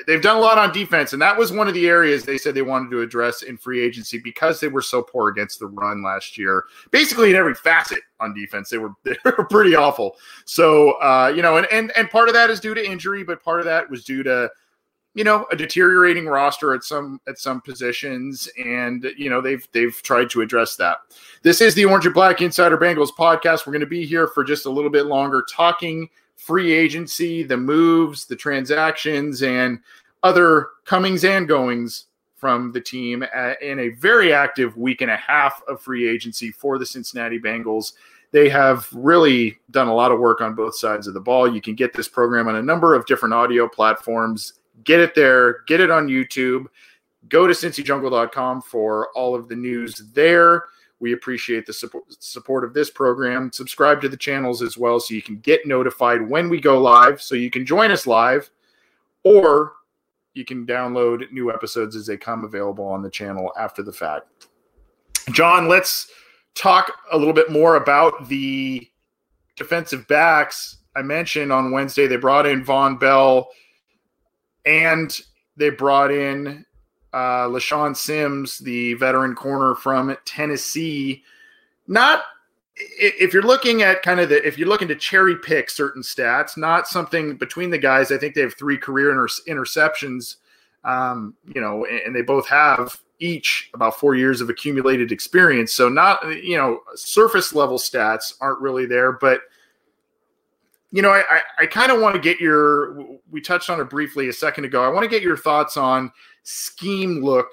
they've 0.07 0.21
done 0.21 0.37
a 0.37 0.39
lot 0.39 0.57
on 0.57 0.71
defense, 0.71 1.13
and 1.13 1.21
that 1.21 1.37
was 1.37 1.51
one 1.51 1.67
of 1.67 1.73
the 1.73 1.87
areas 1.87 2.23
they 2.23 2.37
said 2.37 2.53
they 2.53 2.61
wanted 2.61 2.91
to 2.91 3.01
address 3.01 3.43
in 3.43 3.57
free 3.57 3.81
agency 3.81 4.17
because 4.17 4.59
they 4.59 4.67
were 4.67 4.81
so 4.81 5.01
poor 5.01 5.29
against 5.29 5.59
the 5.59 5.67
run 5.67 6.03
last 6.03 6.37
year. 6.37 6.65
Basically, 6.91 7.29
in 7.29 7.35
every 7.35 7.55
facet 7.55 7.99
on 8.19 8.33
defense, 8.33 8.69
they 8.69 8.77
were 8.77 8.91
they 9.03 9.15
were 9.25 9.45
pretty 9.45 9.75
awful. 9.75 10.17
So 10.45 10.91
uh, 11.01 11.31
you 11.35 11.41
know, 11.41 11.57
and 11.57 11.67
and 11.71 11.91
and 11.95 12.09
part 12.09 12.27
of 12.27 12.33
that 12.33 12.49
is 12.49 12.59
due 12.59 12.73
to 12.73 12.85
injury, 12.85 13.23
but 13.23 13.43
part 13.43 13.59
of 13.59 13.65
that 13.65 13.89
was 13.89 14.03
due 14.03 14.23
to 14.23 14.49
you 15.15 15.23
know 15.23 15.45
a 15.51 15.55
deteriorating 15.55 16.25
roster 16.25 16.73
at 16.73 16.83
some 16.83 17.19
at 17.27 17.39
some 17.39 17.61
positions, 17.61 18.49
and 18.57 19.05
you 19.17 19.29
know 19.29 19.41
they've 19.41 19.67
they've 19.71 20.01
tried 20.03 20.29
to 20.31 20.41
address 20.41 20.75
that. 20.75 20.97
This 21.41 21.61
is 21.61 21.75
the 21.75 21.85
Orange 21.85 22.05
and 22.05 22.13
Black 22.13 22.41
Insider 22.41 22.77
Bengals 22.77 23.09
podcast. 23.17 23.65
We're 23.65 23.73
going 23.73 23.79
to 23.81 23.87
be 23.87 24.05
here 24.05 24.27
for 24.27 24.43
just 24.43 24.65
a 24.65 24.69
little 24.69 24.91
bit 24.91 25.05
longer, 25.05 25.43
talking 25.49 26.09
free 26.39 26.71
agency, 26.71 27.43
the 27.43 27.57
moves, 27.57 28.25
the 28.25 28.35
transactions, 28.35 29.43
and 29.43 29.79
other 30.23 30.69
comings 30.85 31.23
and 31.25 31.47
goings 31.47 32.05
from 32.37 32.71
the 32.71 32.79
team 32.79 33.23
uh, 33.35 33.53
in 33.61 33.79
a 33.79 33.89
very 33.89 34.33
active 34.33 34.75
week 34.77 35.01
and 35.01 35.11
a 35.11 35.17
half 35.17 35.61
of 35.67 35.81
free 35.81 36.09
agency 36.09 36.49
for 36.51 36.79
the 36.79 36.85
Cincinnati 36.85 37.39
Bengals. 37.39 37.93
They 38.31 38.47
have 38.47 38.87
really 38.93 39.59
done 39.71 39.89
a 39.89 39.93
lot 39.93 40.11
of 40.11 40.19
work 40.19 40.39
on 40.39 40.55
both 40.55 40.75
sides 40.75 41.07
of 41.07 41.13
the 41.13 41.19
ball. 41.19 41.53
You 41.53 41.61
can 41.61 41.75
get 41.75 41.93
this 41.93 42.07
program 42.07 42.47
on 42.47 42.55
a 42.55 42.61
number 42.61 42.95
of 42.95 43.05
different 43.05 43.33
audio 43.33 43.67
platforms. 43.67 44.53
Get 44.85 45.01
it 45.01 45.13
there, 45.15 45.63
get 45.67 45.81
it 45.81 45.91
on 45.91 46.07
YouTube. 46.07 46.67
Go 47.27 47.47
to 47.47 47.53
cincyjungle.com 47.53 48.61
for 48.61 49.09
all 49.13 49.35
of 49.35 49.49
the 49.49 49.55
news 49.55 50.01
there. 50.13 50.65
We 50.99 51.13
appreciate 51.13 51.65
the 51.65 51.73
support, 51.73 52.03
support 52.21 52.63
of 52.63 52.73
this 52.73 52.89
program. 52.89 53.51
Subscribe 53.53 54.01
to 54.01 54.09
the 54.09 54.17
channels 54.17 54.61
as 54.61 54.77
well 54.77 54.99
so 54.99 55.13
you 55.13 55.21
can 55.21 55.39
get 55.39 55.65
notified 55.65 56.21
when 56.21 56.49
we 56.49 56.59
go 56.59 56.79
live, 56.79 57.21
so 57.21 57.35
you 57.35 57.49
can 57.49 57.65
join 57.65 57.91
us 57.91 58.05
live, 58.05 58.49
or 59.23 59.73
you 60.33 60.45
can 60.45 60.65
download 60.65 61.31
new 61.31 61.51
episodes 61.51 61.95
as 61.95 62.05
they 62.05 62.17
come 62.17 62.43
available 62.43 62.85
on 62.85 63.01
the 63.01 63.09
channel 63.09 63.51
after 63.57 63.81
the 63.81 63.93
fact. 63.93 64.47
John, 65.31 65.67
let's 65.67 66.11
talk 66.55 66.91
a 67.11 67.17
little 67.17 67.33
bit 67.33 67.51
more 67.51 67.75
about 67.75 68.27
the 68.27 68.87
defensive 69.55 70.07
backs. 70.07 70.77
I 70.95 71.01
mentioned 71.01 71.51
on 71.51 71.71
Wednesday 71.71 72.07
they 72.07 72.17
brought 72.17 72.45
in 72.45 72.63
Vonn 72.65 72.99
Bell 72.99 73.49
and 74.65 75.17
they 75.55 75.69
brought 75.69 76.11
in 76.11 76.65
uh, 77.14 77.47
LeShaun 77.47 77.95
Sims, 77.95 78.60
the 78.60 78.93
veteran 78.95 79.36
corner 79.36 79.76
from 79.76 80.16
Tennessee. 80.26 81.24
Not 81.88 82.24
if 82.76 83.34
you're 83.34 83.43
looking 83.43 83.82
at 83.82 84.03
kind 84.03 84.20
of 84.20 84.30
the 84.30 84.45
if 84.45 84.57
you're 84.57 84.68
looking 84.68 84.88
to 84.88 84.95
cherry 84.95 85.36
pick 85.36 85.70
certain 85.70 86.01
stats, 86.01 86.57
not 86.57 86.88
something 86.88 87.36
between 87.36 87.70
the 87.70 87.78
guys. 87.78 88.12
I 88.12 88.18
think 88.18 88.36
they 88.36 88.41
have 88.41 88.55
three 88.55 88.78
career 88.78 89.12
inter- 89.12 89.28
interceptions. 89.47 90.36
Um, 90.84 91.36
you 91.53 91.60
know, 91.60 91.86
and 91.86 92.16
they 92.16 92.22
both 92.22 92.47
have 92.47 93.01
each 93.20 93.70
about 93.74 93.99
four 93.99 94.16
years 94.16 94.39
of 94.39 94.49
accumulated 94.49 95.12
experience. 95.12 95.74
So 95.74 95.89
not 95.89 96.24
you 96.43 96.57
know 96.57 96.82
surface 96.95 97.53
level 97.53 97.78
stats 97.78 98.34
aren't 98.39 98.62
really 98.62 98.86
there, 98.86 99.12
but 99.12 99.41
you 100.91 101.01
know, 101.01 101.12
I, 101.12 101.24
I, 101.30 101.41
I 101.60 101.66
kind 101.66 101.91
of 101.91 102.01
want 102.01 102.16
to 102.16 102.22
get 102.22 102.39
your, 102.39 102.95
we 103.30 103.41
touched 103.41 103.70
on 103.70 103.80
it 103.80 103.89
briefly 103.89 104.30
a 104.30 104.34
second 104.34 104.66
ago. 104.66 104.84
I 104.84 104.88
want 104.88 105.03
to 105.03 105.10
get 105.10 105.22
your 105.22 105.38
thoughts 105.38 105.78
on 105.78 106.12
scheme 106.51 107.23
look 107.23 107.47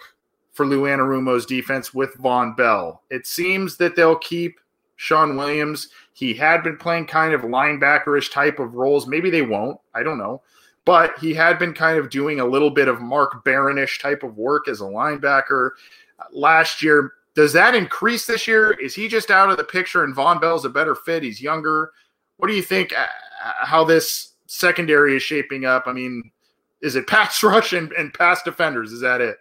for 0.53 0.65
Lou 0.67 0.83
Anarumo's 0.85 1.45
defense 1.45 1.93
with 1.93 2.15
Vonn 2.17 2.57
Bell. 2.57 3.03
It 3.11 3.27
seems 3.27 3.77
that 3.77 3.95
they'll 3.95 4.17
keep 4.17 4.59
Shawn 4.97 5.37
Williams. 5.37 5.89
He 6.15 6.33
had 6.33 6.63
been 6.63 6.79
playing 6.79 7.07
kind 7.07 7.35
of 7.35 7.43
linebackerish 7.43 8.33
type 8.33 8.59
of 8.59 8.75
roles. 8.75 9.07
Maybe 9.07 9.29
they 9.29 9.43
won't. 9.43 9.79
I 9.95 10.03
don't 10.03 10.17
know. 10.17 10.41
but 10.87 11.19
he 11.19 11.35
had 11.35 11.59
been 11.59 11.75
kind 11.75 11.99
of 11.99 12.09
doing 12.11 12.41
a 12.41 12.47
little 12.47 12.71
bit 12.71 12.89
of 12.89 13.03
Mark 13.03 13.45
Baronish 13.45 14.01
type 14.01 14.23
of 14.23 14.39
work 14.39 14.69
as 14.69 14.81
a 14.81 14.85
linebacker 14.85 15.71
last 16.33 16.81
year. 16.83 17.13
Does 17.35 17.53
that 17.53 17.75
increase 17.75 18.25
this 18.25 18.47
year? 18.47 18.71
Is 18.81 18.95
he 18.95 19.09
just 19.09 19.31
out 19.31 19.51
of 19.51 19.57
the 19.59 19.65
picture 19.65 20.05
and 20.05 20.15
Vonn 20.15 20.41
Bell's 20.41 20.65
a 20.65 20.71
better 20.71 20.95
fit? 20.95 21.23
He's 21.25 21.43
younger. 21.43 21.91
What 22.39 22.47
do 22.49 22.55
you 22.55 22.63
think 22.63 22.95
uh, 22.97 23.07
how 23.59 23.85
this 23.85 24.35
secondary 24.47 25.17
is 25.17 25.23
shaping 25.23 25.65
up? 25.67 25.85
I 25.87 25.93
mean, 25.93 26.31
is 26.81 26.97
it 26.97 27.07
pass 27.07 27.43
rush 27.43 27.73
and, 27.73 27.93
and 27.93 28.13
pass 28.13 28.43
defenders? 28.43 28.93
Is 28.93 29.01
that 29.01 29.21
it? 29.21 29.39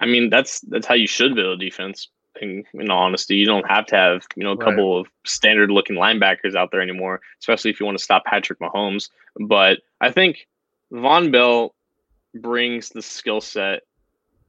I 0.00 0.06
mean, 0.06 0.30
that's 0.30 0.60
that's 0.60 0.86
how 0.86 0.94
you 0.94 1.06
should 1.06 1.34
build 1.34 1.60
a 1.60 1.64
defense. 1.64 2.08
In, 2.40 2.62
in 2.74 2.88
all 2.88 3.02
honesty, 3.02 3.34
you 3.34 3.46
don't 3.46 3.68
have 3.68 3.86
to 3.86 3.96
have 3.96 4.24
you 4.36 4.44
know 4.44 4.52
a 4.52 4.56
couple 4.56 4.94
right. 4.94 5.00
of 5.00 5.12
standard 5.26 5.72
looking 5.72 5.96
linebackers 5.96 6.54
out 6.54 6.70
there 6.70 6.80
anymore, 6.80 7.20
especially 7.40 7.72
if 7.72 7.80
you 7.80 7.86
want 7.86 7.98
to 7.98 8.04
stop 8.04 8.24
Patrick 8.24 8.60
Mahomes. 8.60 9.10
But 9.40 9.80
I 10.00 10.12
think 10.12 10.46
Vonn 10.92 11.32
Bell 11.32 11.74
brings 12.34 12.90
the 12.90 13.02
skill 13.02 13.40
set 13.40 13.82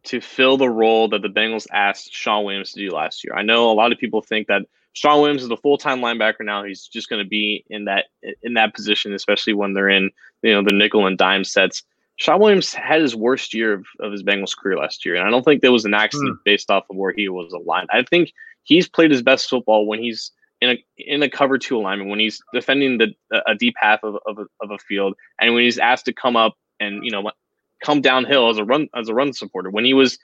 to 0.04 0.22
fill 0.22 0.58
the 0.58 0.70
role 0.70 1.08
that 1.10 1.22
the 1.24 1.30
Bengals 1.30 1.68
asked 1.72 2.14
Shawn 2.14 2.46
Williams 2.46 2.74
to 2.74 2.88
do 2.88 2.96
last 2.96 3.24
year. 3.24 3.34
I 3.36 3.42
know 3.42 3.72
a 3.72 3.74
lot 3.74 3.92
of 3.92 3.98
people 3.98 4.22
think 4.22 4.48
that 4.48 4.64
Shawn 4.94 5.22
Williams 5.22 5.44
is 5.44 5.50
a 5.50 5.58
full 5.58 5.78
time 5.78 6.00
linebacker 6.00 6.42
now. 6.42 6.64
He's 6.64 6.88
just 6.88 7.10
going 7.10 7.24
to 7.24 7.30
be 7.30 7.64
in 7.70 7.86
that 7.86 8.06
in 8.44 8.54
that 8.56 8.74
position, 8.74 9.14
especially 9.14 9.54
when 9.54 9.74
they're 9.74 9.90
in 9.90 10.12
you 10.42 10.54
know 10.54 10.64
the 10.64 10.74
nickel 10.74 11.06
and 11.06 11.18
dime 11.18 11.44
sets. 11.44 11.84
Shawn 12.18 12.42
Williams 12.42 12.74
had 12.74 13.02
his 13.02 13.16
worst 13.16 13.54
year 13.54 13.74
of, 13.74 13.86
of 14.02 14.12
his 14.12 14.24
Bengals 14.24 14.56
career 14.56 14.78
last 14.78 15.06
year, 15.06 15.16
and 15.16 15.26
I 15.26 15.30
don't 15.30 15.44
think 15.44 15.62
there 15.62 15.72
was 15.72 15.86
an 15.86 15.94
accident 15.94 16.36
mm. 16.36 16.44
based 16.44 16.70
off 16.70 16.84
of 16.90 16.98
where 16.98 17.14
he 17.14 17.30
was 17.30 17.54
aligned. 17.54 17.88
I 17.94 18.04
think 18.04 18.34
he's 18.64 18.90
played 18.90 19.12
his 19.12 19.22
best 19.22 19.50
football 19.50 19.86
when 19.86 20.02
he's 20.02 20.32
in 20.62 20.72
a 20.72 20.84
in 20.98 21.24
a 21.24 21.30
cover 21.30 21.58
two 21.58 21.78
alignment, 21.78 22.10
when 22.10 22.20
he's 22.20 22.42
defending 22.54 22.98
the 22.98 23.14
a 23.48 23.56
deep 23.56 23.76
half 23.78 24.04
of 24.04 24.18
of 24.26 24.38
a, 24.40 24.46
of 24.62 24.72
a 24.72 24.78
field, 24.80 25.16
and 25.40 25.54
when 25.54 25.64
he's 25.64 25.80
asked 25.80 26.06
to 26.06 26.14
come 26.14 26.36
up 26.36 26.56
and 26.80 27.04
you 27.04 27.12
know 27.12 27.30
come 27.84 28.02
downhill 28.02 28.50
as 28.50 28.58
a 28.58 28.64
run 28.64 28.88
as 28.96 29.10
a 29.10 29.14
run 29.14 29.34
supporter. 29.34 29.70
When 29.70 29.86
he 29.86 29.94
was 29.94 30.18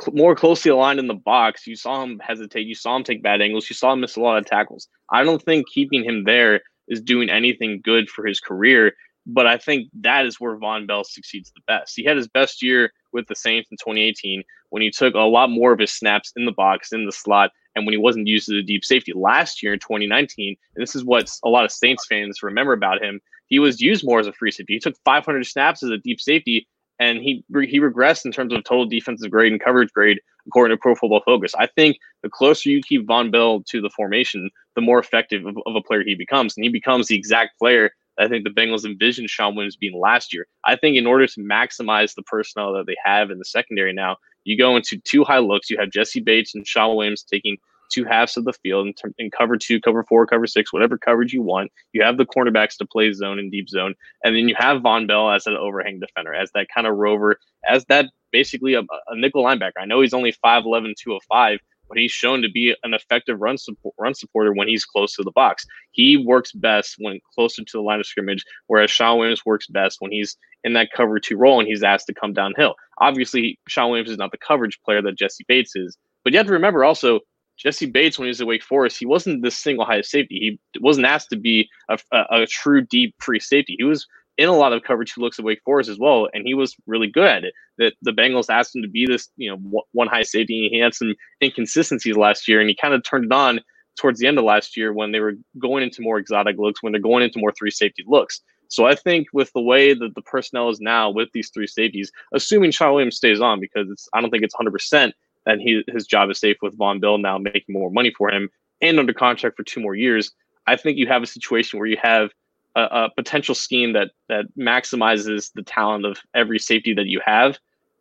cl- 0.00 0.16
more 0.16 0.34
closely 0.34 0.70
aligned 0.70 0.98
in 0.98 1.06
the 1.06 1.14
box, 1.14 1.66
you 1.66 1.76
saw 1.76 2.02
him 2.02 2.18
hesitate. 2.18 2.66
You 2.66 2.74
saw 2.74 2.96
him 2.96 3.04
take 3.04 3.22
bad 3.22 3.40
angles. 3.40 3.68
You 3.70 3.74
saw 3.74 3.92
him 3.92 4.00
miss 4.00 4.16
a 4.16 4.20
lot 4.20 4.38
of 4.38 4.46
tackles. 4.46 4.88
I 5.10 5.24
don't 5.24 5.42
think 5.42 5.68
keeping 5.68 6.04
him 6.04 6.24
there 6.24 6.62
is 6.88 7.00
doing 7.00 7.30
anything 7.30 7.80
good 7.82 8.08
for 8.10 8.26
his 8.26 8.40
career. 8.40 8.94
But 9.32 9.46
I 9.46 9.58
think 9.58 9.88
that 10.00 10.26
is 10.26 10.40
where 10.40 10.58
Vonn 10.58 10.86
Bell 10.86 11.04
succeeds 11.04 11.52
the 11.52 11.60
best. 11.66 11.94
He 11.94 12.04
had 12.04 12.16
his 12.16 12.28
best 12.28 12.62
year 12.62 12.92
with 13.12 13.26
the 13.28 13.36
Saints 13.36 13.68
in 13.70 13.76
2018 13.76 14.42
when 14.70 14.82
he 14.82 14.90
took 14.90 15.14
a 15.14 15.20
lot 15.20 15.50
more 15.50 15.72
of 15.72 15.78
his 15.78 15.92
snaps 15.92 16.32
in 16.36 16.46
the 16.46 16.52
box, 16.52 16.92
in 16.92 17.06
the 17.06 17.12
slot, 17.12 17.50
and 17.74 17.86
when 17.86 17.92
he 17.92 17.98
wasn't 17.98 18.26
used 18.26 18.50
as 18.50 18.56
a 18.56 18.62
deep 18.62 18.84
safety. 18.84 19.12
Last 19.14 19.62
year 19.62 19.72
in 19.72 19.78
2019, 19.78 20.56
and 20.74 20.82
this 20.82 20.96
is 20.96 21.04
what 21.04 21.30
a 21.44 21.48
lot 21.48 21.64
of 21.64 21.70
Saints 21.70 22.06
fans 22.08 22.42
remember 22.42 22.72
about 22.72 23.02
him, 23.02 23.20
he 23.46 23.58
was 23.58 23.80
used 23.80 24.04
more 24.04 24.20
as 24.20 24.26
a 24.26 24.32
free 24.32 24.50
safety. 24.50 24.74
He 24.74 24.80
took 24.80 24.96
500 25.04 25.44
snaps 25.46 25.82
as 25.82 25.90
a 25.90 25.98
deep 25.98 26.20
safety 26.20 26.66
and 27.00 27.18
he 27.18 27.42
he 27.64 27.80
regressed 27.80 28.26
in 28.26 28.30
terms 28.30 28.52
of 28.52 28.62
total 28.62 28.86
defensive 28.86 29.30
grade 29.30 29.50
and 29.50 29.60
coverage 29.60 29.90
grade 29.92 30.20
according 30.46 30.76
to 30.76 30.80
Pro 30.80 30.94
Football 30.94 31.22
Focus. 31.24 31.52
I 31.58 31.66
think 31.66 31.96
the 32.22 32.28
closer 32.28 32.68
you 32.68 32.82
keep 32.82 33.06
Vonn 33.06 33.32
Bell 33.32 33.62
to 33.68 33.80
the 33.80 33.90
formation, 33.90 34.50
the 34.74 34.80
more 34.80 34.98
effective 34.98 35.46
of, 35.46 35.56
of 35.66 35.74
a 35.74 35.80
player 35.80 36.02
he 36.04 36.14
becomes, 36.14 36.56
and 36.56 36.64
he 36.64 36.70
becomes 36.70 37.08
the 37.08 37.16
exact 37.16 37.58
player 37.58 37.90
I 38.20 38.28
think 38.28 38.44
the 38.44 38.50
Bengals 38.50 38.84
envisioned 38.84 39.30
Shawn 39.30 39.54
Williams 39.54 39.76
being 39.76 39.98
last 39.98 40.32
year. 40.32 40.46
I 40.64 40.76
think 40.76 40.96
in 40.96 41.06
order 41.06 41.26
to 41.26 41.40
maximize 41.40 42.14
the 42.14 42.22
personnel 42.22 42.72
that 42.74 42.86
they 42.86 42.96
have 43.04 43.30
in 43.30 43.38
the 43.38 43.44
secondary 43.44 43.92
now, 43.92 44.16
you 44.44 44.56
go 44.58 44.76
into 44.76 44.98
two 45.04 45.24
high 45.24 45.38
looks. 45.38 45.70
You 45.70 45.78
have 45.78 45.90
Jessie 45.90 46.20
Bates 46.20 46.54
and 46.54 46.66
Shawn 46.66 46.96
Williams 46.96 47.22
taking 47.22 47.56
two 47.90 48.04
halves 48.04 48.36
of 48.36 48.44
the 48.44 48.52
field 48.52 48.86
in, 48.86 48.94
in 49.18 49.30
cover 49.30 49.56
two, 49.56 49.80
cover 49.80 50.04
four, 50.08 50.26
cover 50.26 50.46
six, 50.46 50.72
whatever 50.72 50.96
coverage 50.96 51.32
you 51.32 51.42
want. 51.42 51.70
You 51.92 52.02
have 52.02 52.16
the 52.16 52.26
cornerbacks 52.26 52.76
to 52.78 52.86
play 52.86 53.12
zone 53.12 53.38
and 53.38 53.50
deep 53.50 53.68
zone, 53.68 53.94
and 54.24 54.34
then 54.34 54.48
you 54.48 54.54
have 54.58 54.82
Vonn 54.82 55.06
Bell 55.06 55.30
as 55.30 55.46
an 55.46 55.56
overhang 55.56 56.00
defender, 56.00 56.34
as 56.34 56.50
that 56.54 56.68
kind 56.72 56.86
of 56.86 56.96
rover, 56.96 57.38
as 57.68 57.84
that 57.86 58.06
basically 58.32 58.74
a, 58.74 58.80
a 58.80 59.16
nickel 59.16 59.44
linebacker. 59.44 59.80
I 59.80 59.86
know 59.86 60.00
he's 60.00 60.14
only 60.14 60.32
5'11", 60.32 60.94
205, 60.96 61.58
but 61.90 61.98
he's 61.98 62.12
shown 62.12 62.40
to 62.40 62.48
be 62.48 62.74
an 62.84 62.94
effective 62.94 63.38
run 63.40 63.58
support, 63.58 63.94
run 63.98 64.14
supporter 64.14 64.52
when 64.54 64.68
he's 64.68 64.84
close 64.86 65.14
to 65.16 65.22
the 65.22 65.32
box. 65.32 65.66
He 65.90 66.16
works 66.16 66.52
best 66.52 66.94
when 66.98 67.18
closer 67.34 67.62
to 67.62 67.72
the 67.72 67.82
line 67.82 68.00
of 68.00 68.06
scrimmage, 68.06 68.44
whereas 68.68 68.90
Shawn 68.90 69.18
Williams 69.18 69.44
works 69.44 69.66
best 69.66 69.96
when 69.98 70.12
he's 70.12 70.36
in 70.64 70.72
that 70.74 70.92
cover 70.96 71.18
two 71.18 71.36
role 71.36 71.58
and 71.58 71.68
he's 71.68 71.82
asked 71.82 72.06
to 72.06 72.14
come 72.14 72.32
downhill. 72.32 72.74
Obviously, 73.00 73.58
Shawn 73.68 73.90
Williams 73.90 74.10
is 74.10 74.18
not 74.18 74.30
the 74.30 74.38
coverage 74.38 74.78
player 74.84 75.02
that 75.02 75.18
Jessie 75.18 75.44
Bates 75.48 75.74
is, 75.74 75.98
but 76.22 76.32
you 76.32 76.38
have 76.38 76.46
to 76.46 76.52
remember 76.52 76.84
also 76.84 77.20
Jessie 77.60 77.86
Bates, 77.86 78.18
when 78.18 78.24
he 78.24 78.30
was 78.30 78.40
at 78.40 78.46
Wake 78.46 78.62
Forest, 78.62 78.98
he 78.98 79.04
wasn't 79.04 79.42
the 79.42 79.50
single 79.50 79.84
highest 79.84 80.10
safety. 80.10 80.58
He 80.72 80.80
wasn't 80.80 81.06
asked 81.06 81.28
to 81.30 81.36
be 81.36 81.68
a, 81.90 81.98
a, 82.10 82.42
a, 82.42 82.46
true 82.46 82.80
deep 82.80 83.14
free 83.20 83.38
safety. 83.38 83.76
He 83.76 83.84
was 83.84 84.06
in 84.40 84.48
a 84.48 84.56
lot 84.56 84.72
of 84.72 84.82
coverage 84.82 85.12
who 85.12 85.20
looks 85.20 85.38
at 85.38 85.44
Wake 85.44 85.60
Forest 85.66 85.90
as 85.90 85.98
well, 85.98 86.26
and 86.32 86.46
he 86.46 86.54
was 86.54 86.74
really 86.86 87.06
good 87.06 87.26
at 87.26 87.44
it. 87.44 87.52
That 87.76 87.92
the 88.00 88.10
Bengals 88.10 88.48
asked 88.48 88.74
him 88.74 88.80
to 88.80 88.88
be 88.88 89.04
this, 89.04 89.28
you 89.36 89.50
know, 89.50 89.84
one 89.92 90.08
high 90.08 90.22
safety. 90.22 90.64
And 90.64 90.74
he 90.74 90.80
had 90.80 90.94
some 90.94 91.14
inconsistencies 91.42 92.16
last 92.16 92.48
year, 92.48 92.58
and 92.58 92.68
he 92.68 92.74
kind 92.74 92.94
of 92.94 93.04
turned 93.04 93.26
it 93.26 93.32
on 93.32 93.60
towards 93.98 94.18
the 94.18 94.26
end 94.26 94.38
of 94.38 94.44
last 94.44 94.78
year 94.78 94.94
when 94.94 95.12
they 95.12 95.20
were 95.20 95.34
going 95.58 95.82
into 95.82 96.00
more 96.00 96.18
exotic 96.18 96.56
looks, 96.56 96.82
when 96.82 96.90
they're 96.90 97.02
going 97.02 97.22
into 97.22 97.38
more 97.38 97.52
three 97.52 97.70
safety 97.70 98.02
looks. 98.06 98.40
So 98.68 98.86
I 98.86 98.94
think 98.94 99.26
with 99.34 99.52
the 99.52 99.60
way 99.60 99.92
that 99.92 100.14
the 100.14 100.22
personnel 100.22 100.70
is 100.70 100.80
now 100.80 101.10
with 101.10 101.28
these 101.34 101.50
three 101.50 101.66
safeties, 101.66 102.10
assuming 102.32 102.70
Shawn 102.70 102.94
Williams 102.94 103.16
stays 103.16 103.42
on, 103.42 103.60
because 103.60 103.90
it's 103.90 104.08
I 104.14 104.22
don't 104.22 104.30
think 104.30 104.42
it's 104.42 104.54
100 104.54 104.70
percent 104.70 105.14
and 105.44 105.60
he 105.60 105.82
his 105.88 106.06
job 106.06 106.30
is 106.30 106.38
safe 106.38 106.56
with 106.62 106.78
Vonn 106.78 107.00
Bell 107.00 107.18
now 107.18 107.36
making 107.38 107.74
more 107.74 107.90
money 107.90 108.12
for 108.16 108.30
him 108.30 108.48
and 108.80 108.98
under 108.98 109.12
contract 109.12 109.56
for 109.56 109.64
two 109.64 109.80
more 109.80 109.94
years. 109.94 110.32
I 110.66 110.76
think 110.76 110.96
you 110.96 111.06
have 111.08 111.22
a 111.22 111.26
situation 111.26 111.78
where 111.78 111.88
you 111.88 111.98
have 112.02 112.30
a, 112.76 112.80
a, 112.80 113.10
potential 113.16 113.54
scheme 113.54 113.92
that 113.92 114.10
that 114.28 114.44
maximizes 114.58 115.52
the 115.54 115.62
talent 115.62 116.04
of 116.04 116.18
every 116.34 116.58
safety 116.58 116.94
that 116.94 117.06
you 117.06 117.20
have. 117.24 117.58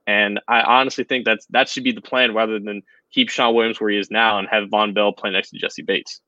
And 0.07 0.39
I 0.47 0.61
honestly 0.61 1.03
think 1.03 1.26
that's 1.26 1.45
that 1.47 1.70
should 1.70 1.84
be 1.84 1.91
the 1.91 2.01
plan 2.01 2.34
rather 2.34 2.59
than 2.59 2.82
keep 3.11 3.30
Shawn 3.30 3.55
Williams 3.55 3.80
where 3.80 3.89
he 3.89 3.97
is 3.97 4.11
now 4.11 4.39
and 4.39 4.47
have 4.49 4.70
Vonn 4.70 4.93
Bell 4.93 5.13
play 5.13 5.32
next 5.32 5.51
to 5.51 5.57
Jessie 5.57 5.82
Bates. 5.82 6.22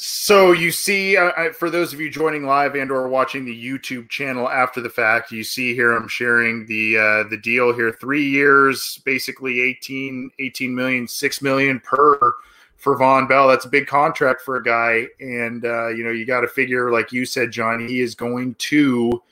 So 0.00 0.52
you 0.52 0.70
see, 0.70 1.16
uh, 1.16 1.52
for 1.52 1.70
those 1.70 1.92
of 1.92 2.00
you 2.00 2.08
joining 2.08 2.46
live 2.46 2.76
and 2.76 2.90
or 2.90 3.08
watching 3.08 3.44
the 3.44 3.64
YouTube 3.64 4.08
channel 4.08 4.48
after 4.48 4.80
the 4.80 4.88
fact, 4.88 5.32
you 5.32 5.42
see 5.42 5.74
here 5.74 5.92
I'm 5.92 6.06
sharing 6.06 6.66
the 6.66 6.96
uh, 6.96 7.28
the 7.28 7.36
deal 7.36 7.74
here. 7.74 7.92
Three 7.92 8.28
years, 8.28 9.02
basically 9.04 9.60
18, 9.60 10.30
18 10.38 10.72
million, 10.72 11.08
6 11.08 11.42
million 11.42 11.80
per 11.80 12.32
for 12.78 12.96
Vonn 12.96 13.28
Bell. 13.28 13.48
That's 13.48 13.66
a 13.66 13.68
big 13.68 13.86
contract 13.86 14.40
for 14.40 14.56
a 14.56 14.62
guy. 14.62 15.06
And 15.20 15.64
uh, 15.64 15.88
you 15.88 16.04
know, 16.04 16.10
you 16.10 16.24
got 16.24 16.40
to 16.40 16.48
figure, 16.48 16.90
like 16.90 17.12
you 17.12 17.26
said, 17.26 17.50
John, 17.50 17.86
he 17.86 18.00
is 18.00 18.14
going 18.14 18.54
to 18.54 19.22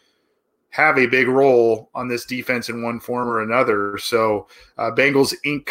have 0.70 0.99
a 0.99 1.07
big 1.07 1.28
role 1.28 1.88
on 1.94 2.07
this 2.07 2.26
defense 2.26 2.68
in 2.68 2.82
one 2.82 3.01
form 3.01 3.28
or 3.28 3.40
another. 3.40 3.97
So 3.99 4.49
uh, 4.76 4.90
Bengals 4.90 5.34
Inc. 5.47 5.70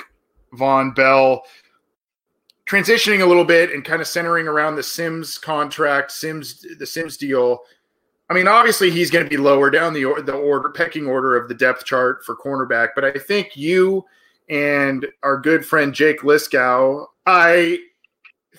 Vonn 0.54 0.96
Bell 0.96 1.44
transitioning 2.66 3.22
a 3.22 3.26
little 3.26 3.46
bit 3.46 3.72
and 3.72 3.84
kind 3.84 4.02
of 4.02 4.08
centering 4.08 4.48
around 4.48 4.76
the 4.76 4.84
Sims 4.84 5.38
contract, 5.38 6.12
Sims 6.12 6.66
the 6.80 6.86
Sims 6.86 7.18
deal. 7.18 7.60
I 8.30 8.34
mean, 8.34 8.48
obviously 8.48 8.90
he's 8.90 9.12
going 9.12 9.24
to 9.24 9.30
be 9.30 9.38
lower 9.38 9.70
down 9.70 9.94
the 9.94 10.24
the 10.26 10.34
order 10.34 10.70
pecking 10.70 11.08
order 11.08 11.36
of 11.36 11.48
the 11.50 11.54
depth 11.54 11.86
chart 11.86 12.26
for 12.26 12.36
cornerback, 12.36 12.90
but 12.96 13.04
I 13.04 13.12
think 13.12 13.56
you 13.56 14.06
and 14.50 15.08
our 15.24 15.38
good 15.38 15.66
friend 15.66 15.94
Jake 15.94 16.22
Liskow, 16.22 17.06
I 17.26 17.80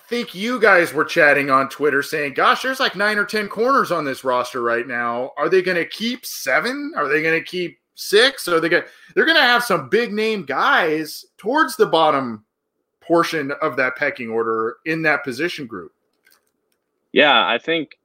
think 0.09 0.35
you 0.35 0.61
guys 0.61 0.93
were 0.93 1.05
chatting 1.05 1.51
on 1.51 1.69
Twitter 1.69 2.03
saying, 2.03 2.35
"Gosh, 2.35 2.63
there's 2.63 2.81
like 2.81 2.97
9 2.97 3.19
or 3.19 3.25
10 3.25 3.49
corners 3.49 3.91
on 3.91 4.05
this 4.05 4.25
roster 4.25 4.63
right 4.63 4.87
now. 4.87 5.33
Are 5.37 5.49
they 5.49 5.63
going 5.63 5.77
to 5.77 5.89
keep 5.89 6.25
7? 6.25 6.93
Are 6.97 7.09
they 7.09 7.23
going 7.23 7.39
to 7.39 7.45
keep 7.45 7.79
6? 7.95 8.49
Are 8.49 8.61
they 8.61 8.69
going 8.69 8.85
They're 9.15 9.25
going 9.25 9.37
to 9.37 9.43
have 9.43 9.65
some 9.65 9.89
big 9.89 10.13
name 10.13 10.45
guys 10.45 11.25
towards 11.39 11.77
the 11.77 11.87
bottom 11.87 12.45
portion 13.07 13.53
of 13.63 13.77
that 13.77 13.97
pecking 13.97 14.31
order 14.31 14.77
in 14.85 15.03
that 15.03 15.25
position 15.25 15.67
group. 15.67 15.93
Yeah, 17.13 17.47
I 17.47 17.59
think 17.59 17.99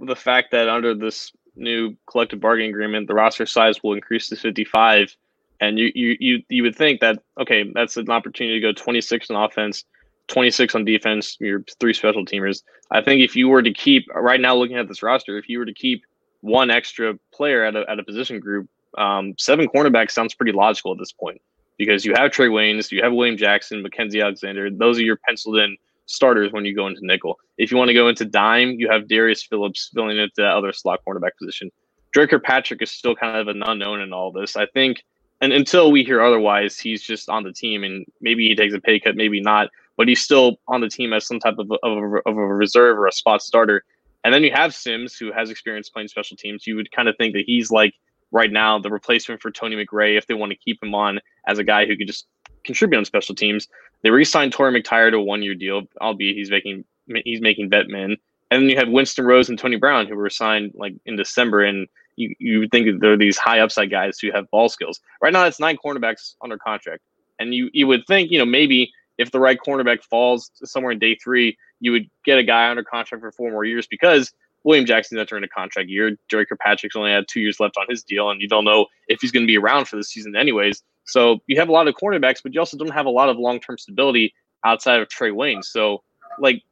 the 0.00 0.16
fact 0.16 0.50
that 0.50 0.68
under 0.68 0.94
this 0.94 1.32
new 1.56 1.96
collective 2.06 2.40
bargaining 2.40 2.70
agreement, 2.70 3.06
the 3.06 3.14
roster 3.14 3.46
size 3.46 3.82
will 3.82 3.94
increase 3.94 4.28
to 4.28 4.36
55. 4.36 5.16
And 5.60 5.78
you, 5.78 5.92
you, 5.94 6.16
you, 6.18 6.42
you 6.48 6.62
would 6.62 6.76
think 6.76 7.00
that, 7.00 7.18
okay, 7.38 7.70
that's 7.74 7.96
an 7.96 8.10
opportunity 8.10 8.60
to 8.60 8.66
go 8.66 8.72
26 8.72 9.30
on 9.30 9.44
offense, 9.44 9.84
26 10.28 10.74
on 10.74 10.84
defense, 10.84 11.36
your 11.38 11.62
three 11.78 11.92
special 11.92 12.24
teamers. 12.24 12.62
I 12.90 13.02
think 13.02 13.22
if 13.22 13.36
you 13.36 13.48
were 13.48 13.62
to 13.62 13.72
keep, 13.72 14.06
right 14.14 14.40
now 14.40 14.54
looking 14.54 14.78
at 14.78 14.88
this 14.88 15.02
roster, 15.02 15.36
if 15.38 15.48
you 15.48 15.58
were 15.58 15.66
to 15.66 15.74
keep 15.74 16.04
one 16.40 16.70
extra 16.70 17.18
player 17.32 17.64
at 17.64 17.76
a, 17.76 17.84
at 17.90 17.98
a 17.98 18.04
position 18.04 18.40
group, 18.40 18.68
um, 18.96 19.34
seven 19.38 19.68
cornerbacks 19.68 20.12
sounds 20.12 20.34
pretty 20.34 20.52
logical 20.52 20.92
at 20.92 20.98
this 20.98 21.12
point 21.12 21.40
because 21.76 22.04
you 22.04 22.14
have 22.14 22.30
Trae 22.30 22.50
Waynes, 22.50 22.90
you 22.90 23.02
have 23.02 23.12
William 23.12 23.36
Jackson, 23.36 23.84
Mackensie 23.84 24.22
Alexander. 24.22 24.70
Those 24.70 24.98
are 24.98 25.02
your 25.02 25.16
penciled 25.16 25.58
in 25.58 25.76
starters 26.06 26.52
when 26.52 26.64
you 26.64 26.74
go 26.74 26.86
into 26.86 27.00
nickel. 27.04 27.38
If 27.56 27.70
you 27.70 27.76
want 27.76 27.88
to 27.88 27.94
go 27.94 28.08
into 28.08 28.24
dime, 28.24 28.72
you 28.78 28.90
have 28.90 29.08
Darius 29.08 29.42
Phillips 29.44 29.90
filling 29.94 30.18
into 30.18 30.32
that 30.38 30.52
other 30.52 30.72
slot 30.72 31.00
cornerback 31.06 31.36
position. 31.38 31.70
Dre 32.12 32.26
Kirkpatrick 32.26 32.82
is 32.82 32.90
still 32.90 33.14
kind 33.14 33.36
of 33.36 33.48
an 33.48 33.62
unknown 33.62 34.00
in 34.00 34.12
all 34.12 34.32
this. 34.32 34.56
I 34.56 34.66
think, 34.66 35.04
and 35.40 35.52
until 35.52 35.90
we 35.90 36.04
hear 36.04 36.20
otherwise, 36.22 36.78
he's 36.78 37.02
just 37.02 37.28
on 37.28 37.44
the 37.44 37.52
team, 37.52 37.84
and 37.84 38.04
maybe 38.20 38.48
he 38.48 38.54
takes 38.54 38.74
a 38.74 38.80
pay 38.80 39.00
cut, 39.00 39.16
maybe 39.16 39.40
not, 39.40 39.68
but 39.96 40.08
he's 40.08 40.22
still 40.22 40.56
on 40.68 40.80
the 40.80 40.88
team 40.88 41.12
as 41.12 41.26
some 41.26 41.40
type 41.40 41.56
of, 41.58 41.70
of, 41.82 41.98
a, 41.98 42.28
of 42.28 42.36
a 42.36 42.46
reserve 42.46 42.98
or 42.98 43.06
a 43.06 43.12
spot 43.12 43.42
starter. 43.42 43.84
And 44.24 44.34
then 44.34 44.42
you 44.42 44.52
have 44.52 44.74
Sims, 44.74 45.16
who 45.16 45.32
has 45.32 45.50
experience 45.50 45.88
playing 45.88 46.08
special 46.08 46.36
teams. 46.36 46.66
You 46.66 46.76
would 46.76 46.92
kind 46.92 47.08
of 47.08 47.16
think 47.16 47.32
that 47.34 47.44
he's 47.46 47.70
like 47.70 47.94
right 48.32 48.52
now 48.52 48.78
the 48.78 48.90
replacement 48.90 49.40
for 49.40 49.50
Tony 49.50 49.76
McRae 49.76 50.16
if 50.16 50.26
they 50.26 50.34
want 50.34 50.50
to 50.50 50.56
keep 50.56 50.82
him 50.82 50.94
on 50.94 51.20
as 51.46 51.58
a 51.58 51.64
guy 51.64 51.86
who 51.86 51.96
could 51.96 52.06
just 52.06 52.26
contribute 52.64 52.98
on 52.98 53.04
special 53.04 53.34
teams. 53.34 53.66
They 54.02 54.10
re-signed 54.10 54.52
Torry 54.52 54.80
McTyer 54.80 55.10
to 55.10 55.16
a 55.16 55.22
one-year 55.22 55.54
deal, 55.54 55.82
albeit 56.00 56.36
he's 56.36 56.50
making 56.50 56.84
he's 57.24 57.40
making 57.40 57.70
vet 57.70 57.88
men. 57.88 58.16
And 58.50 58.62
then 58.62 58.68
you 58.68 58.76
have 58.76 58.88
Winston 58.88 59.24
Rose 59.24 59.48
and 59.48 59.58
Tony 59.58 59.76
Brown, 59.76 60.06
who 60.06 60.16
were 60.16 60.30
signed 60.30 60.72
like 60.74 60.94
in 61.06 61.16
December, 61.16 61.64
and 61.64 61.88
you 62.20 62.34
you 62.38 62.58
would 62.60 62.70
think 62.70 62.86
that 62.86 63.00
they're 63.00 63.16
these 63.16 63.38
high 63.38 63.60
upside 63.60 63.90
guys 63.90 64.18
who 64.18 64.30
have 64.32 64.50
ball 64.50 64.68
skills. 64.68 65.00
Right 65.22 65.32
now, 65.32 65.44
it's 65.44 65.60
nine 65.60 65.78
cornerbacks 65.84 66.34
under 66.42 66.58
contract, 66.58 67.02
and 67.38 67.54
you 67.54 67.70
you 67.72 67.86
would 67.86 68.06
think 68.06 68.30
you 68.30 68.38
know 68.38 68.44
maybe 68.44 68.92
if 69.18 69.30
the 69.30 69.40
right 69.40 69.58
cornerback 69.58 70.02
falls 70.02 70.50
somewhere 70.64 70.92
in 70.92 70.98
day 70.98 71.14
three, 71.16 71.56
you 71.80 71.92
would 71.92 72.08
get 72.24 72.38
a 72.38 72.42
guy 72.42 72.70
under 72.70 72.84
contract 72.84 73.22
for 73.22 73.32
four 73.32 73.50
more 73.50 73.64
years 73.64 73.86
because 73.86 74.32
William 74.64 74.86
Jackson's 74.86 75.20
entering 75.20 75.44
a 75.44 75.48
contract 75.48 75.88
year. 75.88 76.16
Jerry 76.30 76.46
Kirkpatrick's 76.46 76.96
only 76.96 77.10
had 77.10 77.26
two 77.28 77.40
years 77.40 77.60
left 77.60 77.76
on 77.78 77.86
his 77.88 78.02
deal, 78.02 78.30
and 78.30 78.40
you 78.40 78.48
don't 78.48 78.64
know 78.64 78.86
if 79.08 79.20
he's 79.20 79.32
going 79.32 79.44
to 79.44 79.46
be 79.46 79.58
around 79.58 79.86
for 79.86 79.96
the 79.96 80.04
season 80.04 80.36
anyways. 80.36 80.82
So 81.04 81.40
you 81.46 81.58
have 81.58 81.68
a 81.68 81.72
lot 81.72 81.88
of 81.88 81.94
cornerbacks, 81.94 82.42
but 82.42 82.54
you 82.54 82.60
also 82.60 82.76
don't 82.76 82.92
have 82.92 83.06
a 83.06 83.10
lot 83.10 83.28
of 83.28 83.36
long 83.36 83.60
term 83.60 83.78
stability 83.78 84.34
outside 84.64 85.00
of 85.00 85.08
Trae 85.08 85.34
Wayne. 85.34 85.62
So 85.62 86.02
like 86.38 86.62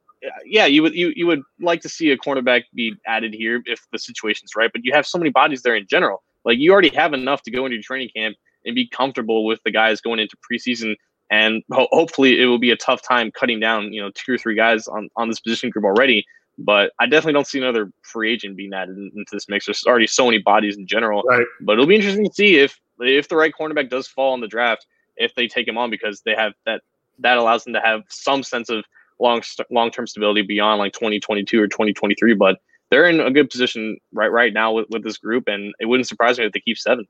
yeah, 0.45 0.65
you 0.65 0.81
would 0.83 0.93
you, 0.93 1.13
you 1.15 1.27
would 1.27 1.41
like 1.59 1.81
to 1.81 1.89
see 1.89 2.11
a 2.11 2.17
cornerback 2.17 2.63
be 2.73 2.95
added 3.07 3.33
here 3.33 3.61
if 3.65 3.85
the 3.91 3.99
situation's 3.99 4.55
right, 4.55 4.71
but 4.71 4.83
you 4.83 4.93
have 4.93 5.05
so 5.05 5.17
many 5.17 5.29
bodies 5.29 5.61
there 5.61 5.75
in 5.75 5.85
general. 5.87 6.23
Like 6.45 6.57
you 6.57 6.71
already 6.71 6.89
have 6.95 7.13
enough 7.13 7.41
to 7.43 7.51
go 7.51 7.65
into 7.65 7.81
training 7.81 8.09
camp 8.15 8.35
and 8.65 8.75
be 8.75 8.87
comfortable 8.87 9.45
with 9.45 9.59
the 9.63 9.71
guys 9.71 10.01
going 10.01 10.19
into 10.19 10.35
preseason, 10.37 10.95
and 11.31 11.63
ho- 11.71 11.87
hopefully 11.91 12.41
it 12.41 12.45
will 12.45 12.59
be 12.59 12.71
a 12.71 12.77
tough 12.77 13.01
time 13.01 13.31
cutting 13.31 13.59
down 13.59 13.93
you 13.93 14.01
know 14.01 14.11
two 14.13 14.33
or 14.33 14.37
three 14.37 14.55
guys 14.55 14.87
on 14.87 15.09
on 15.15 15.29
this 15.29 15.39
position 15.39 15.69
group 15.69 15.85
already. 15.85 16.25
But 16.57 16.91
I 16.99 17.05
definitely 17.05 17.33
don't 17.33 17.47
see 17.47 17.59
another 17.59 17.89
free 18.01 18.33
agent 18.33 18.57
being 18.57 18.73
added 18.73 18.97
into 18.97 19.29
this 19.31 19.47
mix. 19.47 19.65
There's 19.65 19.85
already 19.87 20.07
so 20.07 20.25
many 20.25 20.39
bodies 20.39 20.75
in 20.75 20.87
general. 20.87 21.23
Right. 21.23 21.45
But 21.61 21.73
it'll 21.73 21.85
be 21.85 21.95
interesting 21.95 22.25
to 22.25 22.33
see 22.33 22.57
if 22.57 22.77
if 22.99 23.29
the 23.29 23.37
right 23.37 23.53
cornerback 23.57 23.89
does 23.89 24.07
fall 24.07 24.33
in 24.33 24.41
the 24.41 24.47
draft, 24.47 24.85
if 25.15 25.33
they 25.35 25.47
take 25.47 25.67
him 25.67 25.77
on 25.77 25.89
because 25.89 26.21
they 26.25 26.35
have 26.35 26.53
that 26.65 26.81
that 27.19 27.37
allows 27.37 27.63
them 27.63 27.73
to 27.73 27.81
have 27.81 28.03
some 28.09 28.43
sense 28.43 28.69
of 28.69 28.83
long 29.19 29.41
long 29.69 29.91
term 29.91 30.07
stability 30.07 30.41
beyond 30.41 30.79
like 30.79 30.93
2022 30.93 31.61
or 31.61 31.67
2023. 31.67 32.33
But 32.35 32.59
they're 32.89 33.07
in 33.07 33.19
a 33.19 33.31
good 33.31 33.49
position 33.49 33.97
right 34.13 34.31
right 34.31 34.53
now 34.53 34.73
with, 34.73 34.87
with 34.89 35.03
this 35.03 35.17
group, 35.17 35.47
and 35.47 35.73
it 35.79 35.85
wouldn't 35.85 36.07
surprise 36.07 36.39
me 36.39 36.45
if 36.45 36.51
they 36.51 36.59
keep 36.59 36.77
seven. 36.77 37.05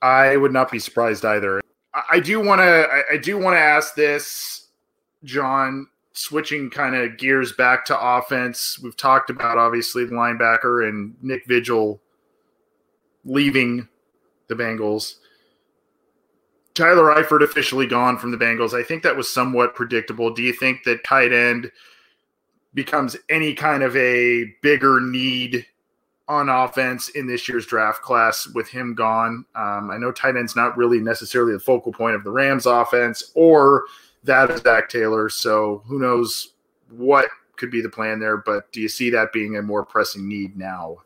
I 0.00 0.36
would 0.36 0.52
not 0.52 0.70
be 0.70 0.78
surprised 0.78 1.24
either. 1.24 1.60
I, 2.10 2.20
do 2.20 2.40
want 2.40 2.60
to. 2.60 3.02
I 3.10 3.16
do 3.16 3.38
want 3.38 3.54
to 3.54 3.60
ask 3.60 3.94
this, 3.94 4.68
John. 5.24 5.88
Switching 6.12 6.68
kind 6.68 6.96
of 6.96 7.16
gears 7.16 7.52
back 7.52 7.84
to 7.84 8.00
offense, 8.00 8.80
we've 8.82 8.96
talked 8.96 9.30
about 9.30 9.56
obviously 9.56 10.04
the 10.04 10.16
linebacker 10.16 10.88
and 10.88 11.14
Nick 11.22 11.46
Vigil 11.46 12.00
leaving 13.24 13.86
the 14.48 14.56
Bengals. 14.56 15.14
Tyler 16.78 17.12
Eifert 17.12 17.42
officially 17.42 17.88
gone 17.88 18.18
from 18.18 18.30
the 18.30 18.36
Bengals. 18.36 18.72
I 18.72 18.84
think 18.84 19.02
that 19.02 19.16
was 19.16 19.28
somewhat 19.28 19.74
predictable. 19.74 20.32
Do 20.32 20.42
you 20.42 20.52
think 20.52 20.84
that 20.84 21.02
tight 21.02 21.32
end 21.32 21.72
becomes 22.72 23.16
any 23.28 23.52
kind 23.52 23.82
of 23.82 23.96
a 23.96 24.44
bigger 24.62 25.00
need 25.00 25.66
on 26.28 26.48
offense 26.48 27.08
in 27.08 27.26
this 27.26 27.48
year's 27.48 27.66
draft 27.66 28.02
class 28.02 28.46
with 28.54 28.68
him 28.68 28.94
gone? 28.94 29.44
Um, 29.56 29.90
I 29.90 29.98
know 29.98 30.12
tight 30.12 30.36
end's 30.36 30.54
not 30.54 30.76
really 30.76 31.00
necessarily 31.00 31.52
the 31.52 31.58
focal 31.58 31.92
point 31.92 32.14
of 32.14 32.22
the 32.22 32.30
Rams 32.30 32.64
offense 32.64 33.32
or 33.34 33.82
that 34.22 34.48
of 34.48 34.62
Zac 34.62 34.88
Taylor. 34.88 35.28
So 35.28 35.82
who 35.86 35.98
knows 35.98 36.52
what 36.90 37.26
could 37.56 37.72
be 37.72 37.80
the 37.80 37.88
plan 37.88 38.20
there, 38.20 38.36
but 38.36 38.70
do 38.70 38.80
you 38.80 38.88
see 38.88 39.10
that 39.10 39.32
being 39.32 39.56
a 39.56 39.62
more 39.62 39.84
pressing 39.84 40.28
need 40.28 40.56
now? 40.56 40.98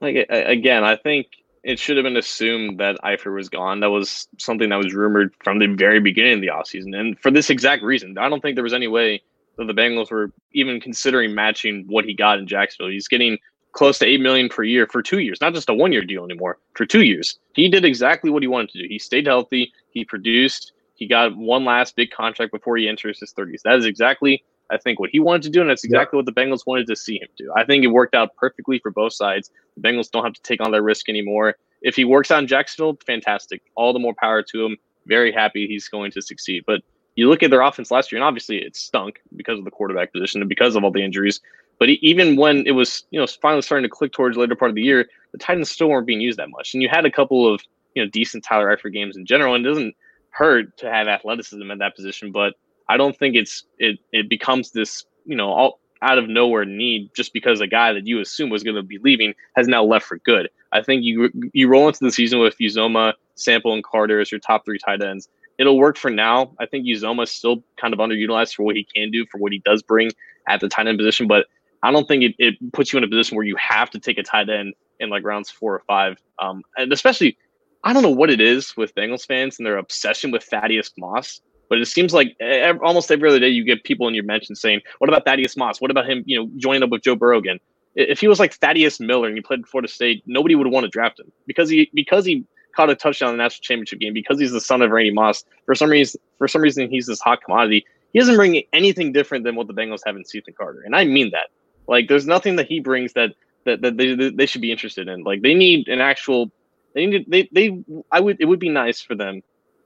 Like 0.00 0.26
again, 0.28 0.84
I 0.84 0.94
think 0.94 1.26
it 1.62 1.78
should 1.78 1.96
have 1.96 2.04
been 2.04 2.16
assumed 2.16 2.78
that 2.80 2.98
Eifert 3.04 3.34
was 3.34 3.48
gone. 3.48 3.80
That 3.80 3.90
was 3.90 4.28
something 4.38 4.68
that 4.68 4.76
was 4.76 4.94
rumored 4.94 5.34
from 5.42 5.58
the 5.58 5.66
very 5.66 6.00
beginning 6.00 6.34
of 6.34 6.40
the 6.40 6.48
offseason. 6.48 6.96
And 6.96 7.18
for 7.20 7.30
this 7.30 7.50
exact 7.50 7.82
reason, 7.82 8.16
I 8.18 8.28
don't 8.28 8.40
think 8.40 8.56
there 8.56 8.64
was 8.64 8.74
any 8.74 8.88
way 8.88 9.22
that 9.56 9.66
the 9.66 9.74
Bengals 9.74 10.10
were 10.10 10.32
even 10.52 10.80
considering 10.80 11.34
matching 11.34 11.84
what 11.88 12.04
he 12.04 12.14
got 12.14 12.38
in 12.38 12.46
Jacksonville. 12.46 12.90
He's 12.90 13.08
getting 13.08 13.38
close 13.72 13.98
to 13.98 14.06
eight 14.06 14.20
million 14.20 14.48
per 14.48 14.62
year 14.62 14.86
for 14.86 15.02
two 15.02 15.18
years, 15.18 15.40
not 15.40 15.54
just 15.54 15.68
a 15.68 15.74
one 15.74 15.92
year 15.92 16.04
deal 16.04 16.24
anymore, 16.24 16.58
for 16.74 16.86
two 16.86 17.02
years. 17.02 17.38
He 17.54 17.68
did 17.68 17.84
exactly 17.84 18.30
what 18.30 18.42
he 18.42 18.48
wanted 18.48 18.70
to 18.70 18.78
do. 18.78 18.88
He 18.88 18.98
stayed 18.98 19.26
healthy, 19.26 19.72
he 19.90 20.04
produced, 20.04 20.72
he 20.94 21.06
got 21.06 21.36
one 21.36 21.64
last 21.64 21.94
big 21.94 22.10
contract 22.10 22.52
before 22.52 22.76
he 22.76 22.88
enters 22.88 23.20
his 23.20 23.32
30s. 23.32 23.62
That 23.62 23.76
is 23.76 23.84
exactly 23.84 24.42
I 24.70 24.76
think 24.76 25.00
what 25.00 25.10
he 25.10 25.20
wanted 25.20 25.42
to 25.42 25.50
do, 25.50 25.60
and 25.60 25.70
that's 25.70 25.84
exactly 25.84 26.16
what 26.16 26.26
the 26.26 26.32
Bengals 26.32 26.66
wanted 26.66 26.86
to 26.88 26.96
see 26.96 27.16
him 27.16 27.28
do. 27.36 27.50
I 27.56 27.64
think 27.64 27.84
it 27.84 27.88
worked 27.88 28.14
out 28.14 28.34
perfectly 28.36 28.78
for 28.78 28.90
both 28.90 29.12
sides. 29.12 29.50
The 29.76 29.82
Bengals 29.82 30.10
don't 30.10 30.24
have 30.24 30.34
to 30.34 30.42
take 30.42 30.60
on 30.60 30.72
that 30.72 30.82
risk 30.82 31.08
anymore. 31.08 31.56
If 31.80 31.96
he 31.96 32.04
works 32.04 32.30
out 32.30 32.40
in 32.40 32.46
Jacksonville, 32.46 32.98
fantastic. 33.06 33.62
All 33.76 33.92
the 33.92 33.98
more 33.98 34.14
power 34.14 34.42
to 34.42 34.64
him. 34.64 34.76
Very 35.06 35.32
happy 35.32 35.66
he's 35.66 35.88
going 35.88 36.10
to 36.12 36.20
succeed. 36.20 36.64
But 36.66 36.82
you 37.14 37.28
look 37.28 37.42
at 37.42 37.50
their 37.50 37.62
offense 37.62 37.90
last 37.90 38.12
year, 38.12 38.18
and 38.18 38.24
obviously 38.24 38.58
it 38.58 38.76
stunk 38.76 39.20
because 39.36 39.58
of 39.58 39.64
the 39.64 39.70
quarterback 39.70 40.12
position 40.12 40.42
and 40.42 40.48
because 40.48 40.76
of 40.76 40.84
all 40.84 40.90
the 40.90 41.02
injuries. 41.02 41.40
But 41.78 41.88
even 41.88 42.36
when 42.36 42.66
it 42.66 42.72
was, 42.72 43.04
you 43.10 43.20
know, 43.20 43.26
finally 43.26 43.62
starting 43.62 43.88
to 43.88 43.88
click 43.88 44.12
towards 44.12 44.36
the 44.36 44.40
later 44.40 44.56
part 44.56 44.70
of 44.70 44.74
the 44.74 44.82
year, 44.82 45.08
the 45.32 45.38
tight 45.38 45.56
ends 45.56 45.70
still 45.70 45.88
weren't 45.88 46.06
being 46.06 46.20
used 46.20 46.38
that 46.38 46.50
much. 46.50 46.74
And 46.74 46.82
you 46.82 46.88
had 46.88 47.06
a 47.06 47.10
couple 47.10 47.52
of, 47.52 47.62
you 47.94 48.04
know, 48.04 48.10
decent 48.10 48.44
Tyler 48.44 48.76
Eifert 48.76 48.92
games 48.92 49.16
in 49.16 49.24
general, 49.24 49.54
and 49.54 49.64
it 49.64 49.68
doesn't 49.68 49.94
hurt 50.30 50.76
to 50.78 50.90
have 50.90 51.08
athleticism 51.08 51.70
at 51.70 51.78
that 51.78 51.96
position. 51.96 52.32
But 52.32 52.54
I 52.88 52.96
don't 52.96 53.16
think 53.16 53.36
it's 53.36 53.64
it 53.78 53.98
it 54.12 54.28
becomes 54.28 54.72
this 54.72 55.04
you 55.24 55.36
know 55.36 55.48
all 55.48 55.80
out 56.00 56.18
of 56.18 56.28
nowhere 56.28 56.64
need 56.64 57.10
just 57.14 57.32
because 57.32 57.60
a 57.60 57.66
guy 57.66 57.92
that 57.92 58.06
you 58.06 58.20
assume 58.20 58.50
was 58.50 58.62
going 58.62 58.76
to 58.76 58.82
be 58.82 58.98
leaving 58.98 59.34
has 59.56 59.66
now 59.66 59.82
left 59.82 60.06
for 60.06 60.18
good. 60.18 60.48
I 60.72 60.82
think 60.82 61.02
you 61.04 61.30
you 61.52 61.68
roll 61.68 61.88
into 61.88 62.00
the 62.02 62.12
season 62.12 62.40
with 62.40 62.56
Uzomah, 62.58 63.14
Sample, 63.34 63.72
and 63.72 63.82
Carter 63.82 64.20
as 64.20 64.30
your 64.30 64.40
top 64.40 64.64
three 64.64 64.78
tight 64.78 65.02
ends. 65.02 65.28
It'll 65.58 65.78
work 65.78 65.96
for 65.96 66.10
now. 66.10 66.52
I 66.60 66.66
think 66.66 66.86
Uzomah 66.86 67.24
is 67.24 67.32
still 67.32 67.64
kind 67.80 67.92
of 67.92 67.98
underutilized 67.98 68.54
for 68.54 68.62
what 68.62 68.76
he 68.76 68.86
can 68.94 69.10
do, 69.10 69.26
for 69.26 69.38
what 69.38 69.50
he 69.50 69.58
does 69.64 69.82
bring 69.82 70.10
at 70.46 70.60
the 70.60 70.68
tight 70.68 70.86
end 70.86 70.98
position, 70.98 71.26
but 71.26 71.46
I 71.82 71.92
don't 71.92 72.08
think 72.08 72.22
it, 72.22 72.34
it 72.38 72.72
puts 72.72 72.92
you 72.92 72.98
in 72.98 73.04
a 73.04 73.08
position 73.08 73.36
where 73.36 73.46
you 73.46 73.56
have 73.56 73.90
to 73.90 74.00
take 74.00 74.18
a 74.18 74.22
tight 74.22 74.48
end 74.48 74.74
in 75.00 75.10
like 75.10 75.24
rounds 75.24 75.50
four 75.50 75.74
or 75.74 75.82
five. 75.86 76.18
Um, 76.38 76.62
and 76.76 76.92
especially, 76.92 77.36
I 77.84 77.92
don't 77.92 78.02
know 78.02 78.10
what 78.10 78.30
it 78.30 78.40
is 78.40 78.76
with 78.76 78.94
Bengals 78.94 79.26
fans 79.26 79.58
and 79.58 79.66
their 79.66 79.78
obsession 79.78 80.30
with 80.30 80.44
Thaddeus 80.44 80.92
Moss 80.98 81.40
but 81.68 81.78
it 81.78 81.86
seems 81.86 82.12
like 82.12 82.36
every, 82.40 82.80
almost 82.80 83.10
every 83.10 83.28
other 83.28 83.38
day 83.38 83.48
you 83.48 83.64
get 83.64 83.84
people 83.84 84.08
in 84.08 84.14
your 84.14 84.24
mention 84.24 84.54
saying, 84.54 84.80
"What 84.98 85.08
about 85.08 85.24
Thaddeus 85.24 85.56
Moss? 85.56 85.80
What 85.80 85.90
about 85.90 86.08
him? 86.08 86.22
You 86.26 86.38
know, 86.38 86.50
joining 86.56 86.82
up 86.82 86.90
with 86.90 87.02
Joe 87.02 87.16
Burrow 87.16 87.38
again? 87.38 87.58
If 87.94 88.20
he 88.20 88.28
was 88.28 88.38
like 88.38 88.54
Thaddeus 88.54 89.00
Miller 89.00 89.26
and 89.26 89.36
he 89.36 89.42
played 89.42 89.66
Florida 89.66 89.88
State, 89.88 90.22
nobody 90.26 90.54
would 90.54 90.66
want 90.68 90.84
to 90.84 90.90
draft 90.90 91.18
him 91.18 91.32
because 91.46 91.68
he 91.68 91.90
because 91.94 92.24
he 92.24 92.44
caught 92.74 92.90
a 92.90 92.94
touchdown 92.94 93.30
in 93.30 93.36
the 93.36 93.42
national 93.42 93.62
championship 93.62 93.98
game 93.98 94.14
because 94.14 94.38
he's 94.38 94.52
the 94.52 94.60
son 94.60 94.82
of 94.82 94.90
Randy 94.90 95.12
Moss. 95.12 95.44
For 95.66 95.74
some 95.74 95.90
reason, 95.90 96.20
for 96.38 96.46
some 96.46 96.62
reason, 96.62 96.88
he's 96.88 97.06
this 97.06 97.20
hot 97.20 97.42
commodity. 97.42 97.84
He 98.12 98.18
doesn't 98.18 98.36
bring 98.36 98.62
anything 98.72 99.12
different 99.12 99.44
than 99.44 99.56
what 99.56 99.66
the 99.66 99.74
Bengals 99.74 100.00
have 100.06 100.16
in 100.16 100.24
Cethan 100.24 100.54
Carter, 100.56 100.82
and 100.84 100.94
I 100.96 101.04
mean 101.04 101.30
that. 101.32 101.48
Like, 101.88 102.08
there's 102.08 102.26
nothing 102.26 102.56
that 102.56 102.66
he 102.66 102.80
brings 102.80 103.14
that 103.14 103.30
that, 103.64 103.82
that 103.82 103.96
they, 103.96 104.14
they 104.14 104.46
should 104.46 104.60
be 104.60 104.70
interested 104.70 105.08
in. 105.08 105.24
Like, 105.24 105.42
they 105.42 105.54
need 105.54 105.88
an 105.88 106.00
actual. 106.00 106.50
They 106.94 107.06
need 107.06 107.26
they 107.28 107.48
they. 107.52 107.82
I 108.10 108.20
would 108.20 108.38
it 108.40 108.46
would 108.46 108.60
be 108.60 108.68
nice 108.68 109.00
for 109.00 109.14
them 109.14 109.42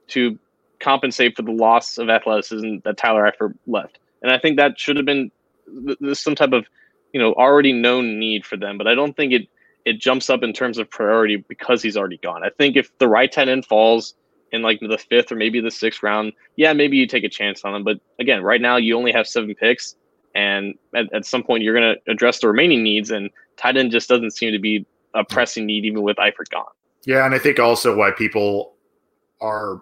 to 0.09 0.37
compensate 0.83 1.35
for 1.35 1.41
the 1.41 1.51
loss 1.51 1.97
of 1.97 2.09
athleticism 2.09 2.77
that 2.83 2.97
Tyler 2.97 3.31
Eifert 3.31 3.55
left. 3.65 3.99
And 4.21 4.31
I 4.31 4.37
think 4.37 4.57
that 4.57 4.79
should 4.79 4.97
have 4.97 5.05
been 5.05 5.31
some 6.13 6.35
type 6.35 6.51
of 6.51 6.65
you 7.13 7.19
know 7.19 7.33
already 7.33 7.73
known 7.73 8.19
need 8.19 8.45
for 8.45 8.57
them, 8.57 8.77
but 8.77 8.87
I 8.87 8.95
don't 8.95 9.15
think 9.15 9.33
it 9.33 9.47
it 9.85 9.99
jumps 9.99 10.29
up 10.29 10.43
in 10.43 10.53
terms 10.53 10.77
of 10.77 10.89
priority 10.89 11.37
because 11.37 11.81
he's 11.81 11.97
already 11.97 12.17
gone. 12.17 12.43
I 12.43 12.49
think 12.49 12.75
if 12.75 12.95
the 12.99 13.07
right 13.07 13.31
tight 13.31 13.49
end 13.49 13.65
falls 13.65 14.15
in 14.51 14.61
like 14.61 14.79
the 14.79 14.97
fifth 14.97 15.31
or 15.31 15.35
maybe 15.35 15.59
the 15.59 15.71
sixth 15.71 16.03
round, 16.03 16.31
yeah, 16.55 16.73
maybe 16.73 16.95
you 16.95 17.07
take 17.07 17.23
a 17.23 17.29
chance 17.29 17.65
on 17.65 17.75
him. 17.75 17.83
But 17.83 17.99
again, 18.19 18.43
right 18.43 18.61
now 18.61 18.77
you 18.77 18.97
only 18.97 19.11
have 19.11 19.27
seven 19.27 19.53
picks, 19.55 19.95
and 20.35 20.75
at, 20.95 21.13
at 21.13 21.25
some 21.25 21.43
point 21.43 21.63
you're 21.63 21.77
going 21.77 21.95
to 21.95 22.11
address 22.11 22.39
the 22.39 22.47
remaining 22.47 22.83
needs, 22.83 23.11
and 23.11 23.29
tight 23.57 23.77
end 23.77 23.91
just 23.91 24.09
doesn't 24.09 24.31
seem 24.31 24.51
to 24.51 24.59
be 24.59 24.85
a 25.13 25.23
pressing 25.23 25.65
need 25.65 25.85
even 25.85 26.01
with 26.01 26.17
Eifert 26.17 26.49
gone. 26.49 26.65
Yeah, 27.05 27.25
and 27.25 27.35
I 27.35 27.39
think 27.39 27.59
also 27.59 27.95
why 27.95 28.11
people 28.11 28.73
are 29.41 29.81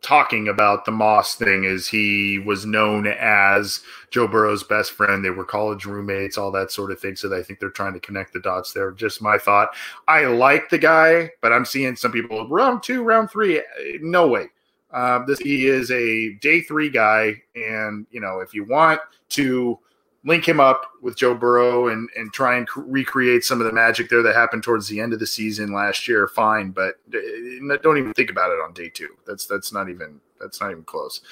talking 0.00 0.48
about 0.48 0.84
the 0.84 0.92
Moss 0.92 1.34
thing 1.34 1.64
is 1.64 1.86
he 1.86 2.38
was 2.38 2.64
known 2.64 3.06
as 3.06 3.80
Joe 4.10 4.26
Burrow's 4.26 4.62
best 4.62 4.92
friend. 4.92 5.24
They 5.24 5.30
were 5.30 5.44
college 5.44 5.84
roommates, 5.84 6.38
all 6.38 6.50
that 6.52 6.70
sort 6.70 6.90
of 6.90 7.00
thing. 7.00 7.16
So 7.16 7.36
I 7.36 7.42
think 7.42 7.60
they're 7.60 7.70
trying 7.70 7.92
to 7.94 8.00
connect 8.00 8.32
the 8.32 8.40
dots 8.40 8.72
there. 8.72 8.92
Just 8.92 9.20
my 9.20 9.36
thought. 9.36 9.74
I 10.08 10.24
like 10.26 10.70
the 10.70 10.78
guy, 10.78 11.30
but 11.42 11.52
I'm 11.52 11.64
seeing 11.64 11.96
some 11.96 12.12
people 12.12 12.48
round 12.48 12.82
two, 12.82 13.02
round 13.02 13.30
three. 13.30 13.62
No 14.00 14.28
way. 14.28 14.48
Uh, 14.92 15.24
this 15.26 15.40
he 15.40 15.66
is 15.66 15.90
a 15.90 16.34
day 16.34 16.60
three 16.60 16.88
guy, 16.88 17.34
and 17.54 18.06
you 18.10 18.20
know 18.20 18.38
if 18.40 18.54
you 18.54 18.64
want 18.64 19.00
to 19.30 19.78
link 20.26 20.46
him 20.46 20.58
up 20.58 20.90
with 21.00 21.16
Joe 21.16 21.34
Burrow 21.34 21.88
and 21.88 22.10
and 22.16 22.32
try 22.32 22.56
and 22.56 22.68
recreate 22.76 23.44
some 23.44 23.60
of 23.60 23.66
the 23.66 23.72
magic 23.72 24.10
there 24.10 24.22
that 24.22 24.34
happened 24.34 24.64
towards 24.64 24.88
the 24.88 25.00
end 25.00 25.12
of 25.12 25.20
the 25.20 25.26
season 25.26 25.72
last 25.72 26.06
year, 26.08 26.26
fine. 26.28 26.72
But 26.72 26.96
uh, 27.14 27.76
don't 27.82 27.98
even 27.98 28.12
think 28.12 28.30
about 28.30 28.50
it 28.50 28.60
on 28.60 28.74
day 28.74 28.90
two. 28.90 29.16
That's 29.26 29.46
that's 29.46 29.72
not 29.72 29.88
even 29.88 30.20
that's 30.40 30.60
not 30.60 30.72
even 30.72 30.84
close. 30.84 31.22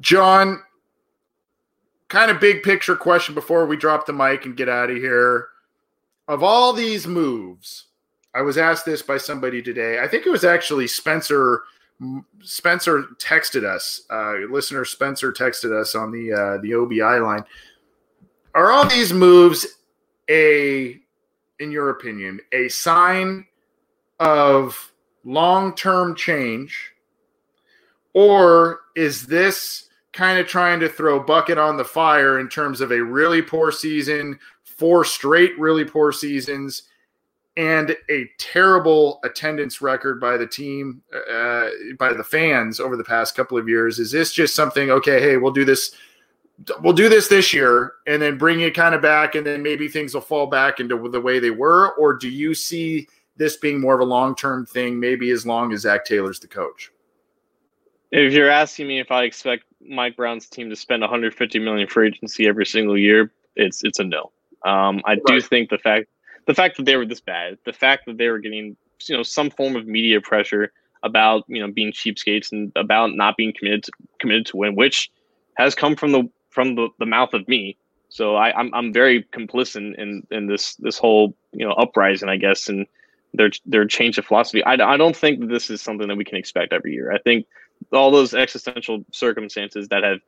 John, 0.00 0.62
kind 2.08 2.30
of 2.30 2.40
big 2.40 2.62
picture 2.62 2.96
question 2.96 3.34
before 3.34 3.66
we 3.66 3.76
drop 3.76 4.06
the 4.06 4.12
mic 4.12 4.46
and 4.46 4.56
get 4.56 4.68
out 4.68 4.90
of 4.90 4.96
here. 4.96 5.48
Of 6.28 6.42
all 6.42 6.72
these 6.72 7.06
moves, 7.06 7.84
I 8.34 8.42
was 8.42 8.58
asked 8.58 8.84
this 8.84 9.00
by 9.00 9.18
somebody 9.18 9.62
today. 9.62 10.00
I 10.00 10.08
think 10.08 10.26
it 10.26 10.30
was 10.30 10.44
actually 10.44 10.88
Spencer. 10.88 11.62
Spencer 12.42 13.04
texted 13.18 13.64
us. 13.64 14.02
Uh, 14.10 14.34
listener 14.50 14.84
Spencer 14.84 15.32
texted 15.32 15.72
us 15.72 15.94
on 15.94 16.10
the 16.10 16.32
uh, 16.32 16.58
the 16.62 16.74
OBI 16.74 17.20
line. 17.20 17.44
Are 18.54 18.70
all 18.70 18.86
these 18.86 19.12
moves 19.12 19.66
a, 20.28 20.98
in 21.60 21.70
your 21.70 21.90
opinion, 21.90 22.40
a 22.52 22.68
sign 22.68 23.46
of 24.18 24.92
long 25.24 25.74
term 25.74 26.14
change, 26.14 26.92
or 28.14 28.80
is 28.94 29.26
this 29.26 29.88
kind 30.12 30.38
of 30.38 30.46
trying 30.46 30.80
to 30.80 30.88
throw 30.88 31.20
bucket 31.20 31.58
on 31.58 31.76
the 31.76 31.84
fire 31.84 32.40
in 32.40 32.48
terms 32.48 32.80
of 32.80 32.90
a 32.90 33.02
really 33.02 33.42
poor 33.42 33.70
season, 33.70 34.38
four 34.64 35.04
straight 35.04 35.58
really 35.58 35.84
poor 35.84 36.10
seasons, 36.12 36.84
and 37.56 37.96
a 38.10 38.30
terrible 38.38 39.18
attendance 39.24 39.80
record 39.80 40.20
by 40.20 40.36
the 40.36 40.46
team, 40.46 41.02
uh, 41.30 41.68
by 41.98 42.12
the 42.12 42.24
fans 42.24 42.80
over 42.80 42.96
the 42.96 43.04
past 43.04 43.34
couple 43.34 43.56
of 43.56 43.68
years. 43.68 43.98
Is 43.98 44.10
this 44.10 44.32
just 44.32 44.54
something? 44.54 44.90
Okay, 44.90 45.20
hey, 45.20 45.36
we'll 45.36 45.52
do 45.52 45.64
this. 45.64 45.92
We'll 46.80 46.92
do 46.92 47.08
this 47.08 47.28
this 47.28 47.52
year, 47.52 47.94
and 48.06 48.20
then 48.20 48.38
bring 48.38 48.60
it 48.60 48.74
kind 48.74 48.94
of 48.94 49.02
back, 49.02 49.34
and 49.34 49.46
then 49.46 49.62
maybe 49.62 49.88
things 49.88 50.14
will 50.14 50.22
fall 50.22 50.46
back 50.46 50.80
into 50.80 51.08
the 51.08 51.20
way 51.20 51.38
they 51.38 51.50
were. 51.50 51.92
Or 51.96 52.14
do 52.14 52.28
you 52.28 52.54
see 52.54 53.08
this 53.36 53.56
being 53.56 53.80
more 53.80 53.94
of 53.94 54.00
a 54.00 54.04
long 54.04 54.34
term 54.34 54.64
thing? 54.66 54.98
Maybe 54.98 55.30
as 55.30 55.46
long 55.46 55.72
as 55.72 55.80
Zac 55.80 56.04
Taylor's 56.04 56.40
the 56.40 56.46
coach. 56.46 56.90
If 58.12 58.32
you're 58.32 58.50
asking 58.50 58.88
me 58.88 59.00
if 59.00 59.10
I 59.10 59.24
expect 59.24 59.64
Mike 59.86 60.16
Brown's 60.16 60.48
team 60.48 60.70
to 60.70 60.76
spend 60.76 61.02
150 61.02 61.58
million 61.58 61.88
for 61.88 62.04
agency 62.04 62.46
every 62.46 62.64
single 62.64 62.96
year, 62.96 63.32
it's 63.56 63.82
it's 63.84 63.98
a 63.98 64.04
no. 64.04 64.30
Um, 64.64 65.02
I 65.04 65.12
right. 65.12 65.22
do 65.26 65.40
think 65.40 65.70
the 65.70 65.78
fact 65.78 66.06
the 66.46 66.54
fact 66.54 66.76
that 66.76 66.86
they 66.86 66.96
were 66.96 67.06
this 67.06 67.20
bad, 67.20 67.58
the 67.64 67.72
fact 67.72 68.06
that 68.06 68.18
they 68.18 68.28
were 68.28 68.38
getting 68.38 68.76
you 69.06 69.16
know 69.16 69.22
some 69.22 69.50
form 69.50 69.76
of 69.76 69.86
media 69.86 70.20
pressure 70.20 70.72
about 71.02 71.44
you 71.48 71.60
know 71.60 71.72
being 71.72 71.92
cheapskates 71.92 72.52
and 72.52 72.72
about 72.76 73.14
not 73.14 73.36
being 73.36 73.52
committed 73.56 73.84
to, 73.84 73.92
committed 74.20 74.46
to 74.46 74.56
win, 74.56 74.74
which 74.74 75.10
has 75.56 75.74
come 75.74 75.96
from 75.96 76.12
the 76.12 76.28
from 76.50 76.74
the, 76.74 76.88
the 76.98 77.06
mouth 77.06 77.34
of 77.34 77.46
me. 77.48 77.76
So 78.08 78.36
I, 78.36 78.56
I'm 78.58 78.72
I'm 78.74 78.92
very 78.92 79.24
complicit 79.24 79.94
in 79.98 80.26
in 80.30 80.46
this 80.46 80.76
this 80.76 80.98
whole 80.98 81.36
you 81.52 81.66
know 81.66 81.72
uprising, 81.72 82.28
I 82.28 82.36
guess, 82.36 82.68
and 82.68 82.86
their 83.34 83.50
their 83.66 83.84
change 83.84 84.18
of 84.18 84.24
philosophy. 84.24 84.64
I, 84.64 84.74
I 84.74 84.96
don't 84.96 85.16
think 85.16 85.40
that 85.40 85.48
this 85.48 85.70
is 85.70 85.82
something 85.82 86.08
that 86.08 86.16
we 86.16 86.24
can 86.24 86.38
expect 86.38 86.72
every 86.72 86.92
year. 86.92 87.12
I 87.12 87.18
think 87.18 87.46
all 87.92 88.10
those 88.10 88.34
existential 88.34 89.04
circumstances 89.12 89.88
that 89.88 90.02
have 90.02 90.20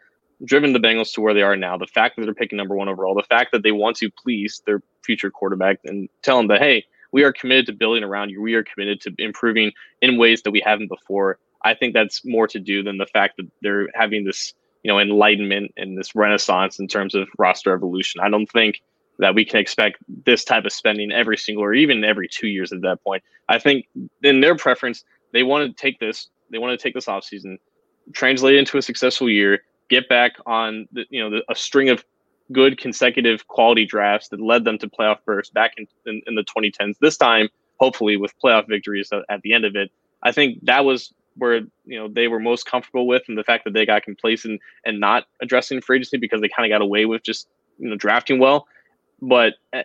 driven 0.45 0.73
the 0.73 0.81
Bengals 0.81 1.13
to 1.15 1.21
where 1.21 1.35
they 1.35 1.43
are 1.43 1.57
now, 1.57 1.77
the 1.77 1.87
fact 1.87 2.17
that 2.17 2.23
they're 2.25 2.35
picking 2.35 2.57
number 2.57 2.77
one 2.77 2.89
overall, 2.89 3.15
the 3.15 3.23
fact 3.23 3.53
that 3.53 3.63
they 3.63 3.73
want 3.73 3.97
to 3.97 4.11
please 4.11 4.63
their 4.67 4.83
future 5.03 5.31
quarterback 5.31 5.79
and 5.85 6.09
tell 6.23 6.37
them 6.37 6.49
that, 6.49 6.61
hey, 6.61 6.85
we 7.13 7.25
are 7.25 7.33
committed 7.33 7.67
to 7.67 7.73
building 7.73 8.05
around 8.05 8.31
you. 8.31 8.41
We 8.41 8.55
are 8.55 8.63
committed 8.63 9.01
to 9.03 9.15
improving 9.19 9.73
in 10.03 10.19
ways 10.19 10.43
that 10.43 10.51
we 10.51 10.61
haven't 10.61 10.89
before. 10.89 11.39
I 11.65 11.75
think 11.75 11.95
that's 11.95 12.25
more 12.25 12.47
to 12.49 12.61
do 12.61 12.83
than 12.83 12.99
the 12.99 13.07
fact 13.07 13.37
that 13.39 13.47
they're 13.63 13.89
having 13.95 14.25
this, 14.25 14.55
you 14.83 14.93
know, 14.93 14.99
enlightenment 14.99 15.73
and 15.77 15.99
this 15.99 16.15
renaissance 16.15 16.79
in 16.79 16.87
terms 16.87 17.15
of 17.15 17.29
roster 17.39 17.73
evolution. 17.73 18.21
I 18.21 18.29
don't 18.29 18.51
think 18.51 18.81
that 19.19 19.35
we 19.35 19.45
can 19.45 19.59
expect 19.59 19.99
this 20.25 20.45
type 20.45 20.65
of 20.65 20.73
spending 20.73 21.11
every 21.11 21.37
single 21.37 21.65
or 21.65 21.75
even 21.75 22.05
every 22.05 22.29
two 22.29 22.47
years 22.47 22.73
at 22.73 22.83
that 22.83 23.03
point. 23.03 23.23
I 23.49 23.59
think 23.59 23.89
in 24.23 24.41
their 24.41 24.57
preference, 24.57 25.03
they 25.33 25.43
want 25.43 25.67
to 25.67 25.81
take 25.81 25.99
this, 25.99 26.29
they 26.51 26.59
want 26.59 26.79
to 26.79 26.83
take 26.83 26.95
this 26.95 27.07
offseason, 27.07 27.57
translate 28.13 28.55
it 28.55 28.59
into 28.59 28.79
a 28.79 28.83
successful 28.83 29.29
year, 29.29 29.63
get 29.89 30.09
back 30.09 30.33
on 30.47 30.89
the, 30.93 31.05
you 31.11 31.23
know 31.23 31.31
the, 31.31 31.45
a 31.51 31.55
string 31.55 31.89
of 31.89 32.05
good 32.53 32.79
consecutive 32.79 33.47
quality 33.49 33.85
drafts 33.85 34.29
that 34.29 34.41
led 34.41 34.65
them 34.65 34.79
to 34.79 34.89
playoff 34.89 35.19
bursts 35.25 35.53
back 35.53 35.73
in, 35.77 35.87
in, 36.07 36.23
in 36.27 36.35
the 36.35 36.45
2010s. 36.45 36.95
This 37.01 37.17
time, 37.17 37.49
hopefully, 37.79 38.17
with 38.17 38.33
playoff 38.43 38.67
victories 38.69 39.11
at 39.29 39.43
the 39.43 39.53
end 39.53 39.65
of 39.65 39.77
it. 39.77 39.91
I 40.23 40.33
think 40.33 40.65
that 40.65 40.85
was 40.85 41.13
where 41.37 41.61
you 41.85 41.99
know 41.99 42.09
they 42.09 42.29
were 42.29 42.41
most 42.41 42.67
comfortable 42.67 43.07
with, 43.07 43.23
and 43.29 43.39
the 43.39 43.45
fact 43.45 43.65
that 43.65 43.73
they 43.73 43.87
got 43.87 44.03
complacent 44.03 44.61
and 44.85 45.01
not 45.01 45.25
addressing 45.41 45.81
free 45.81 45.97
agency 45.97 46.17
because 46.17 46.41
they 46.41 46.49
kind 46.49 46.71
of 46.71 46.77
got 46.77 46.83
away 46.83 47.05
with 47.05 47.23
just 47.23 47.49
you 47.79 47.89
know 47.89 47.97
drafting 47.97 48.39
well. 48.39 48.67
But 49.21 49.55
eh, 49.73 49.85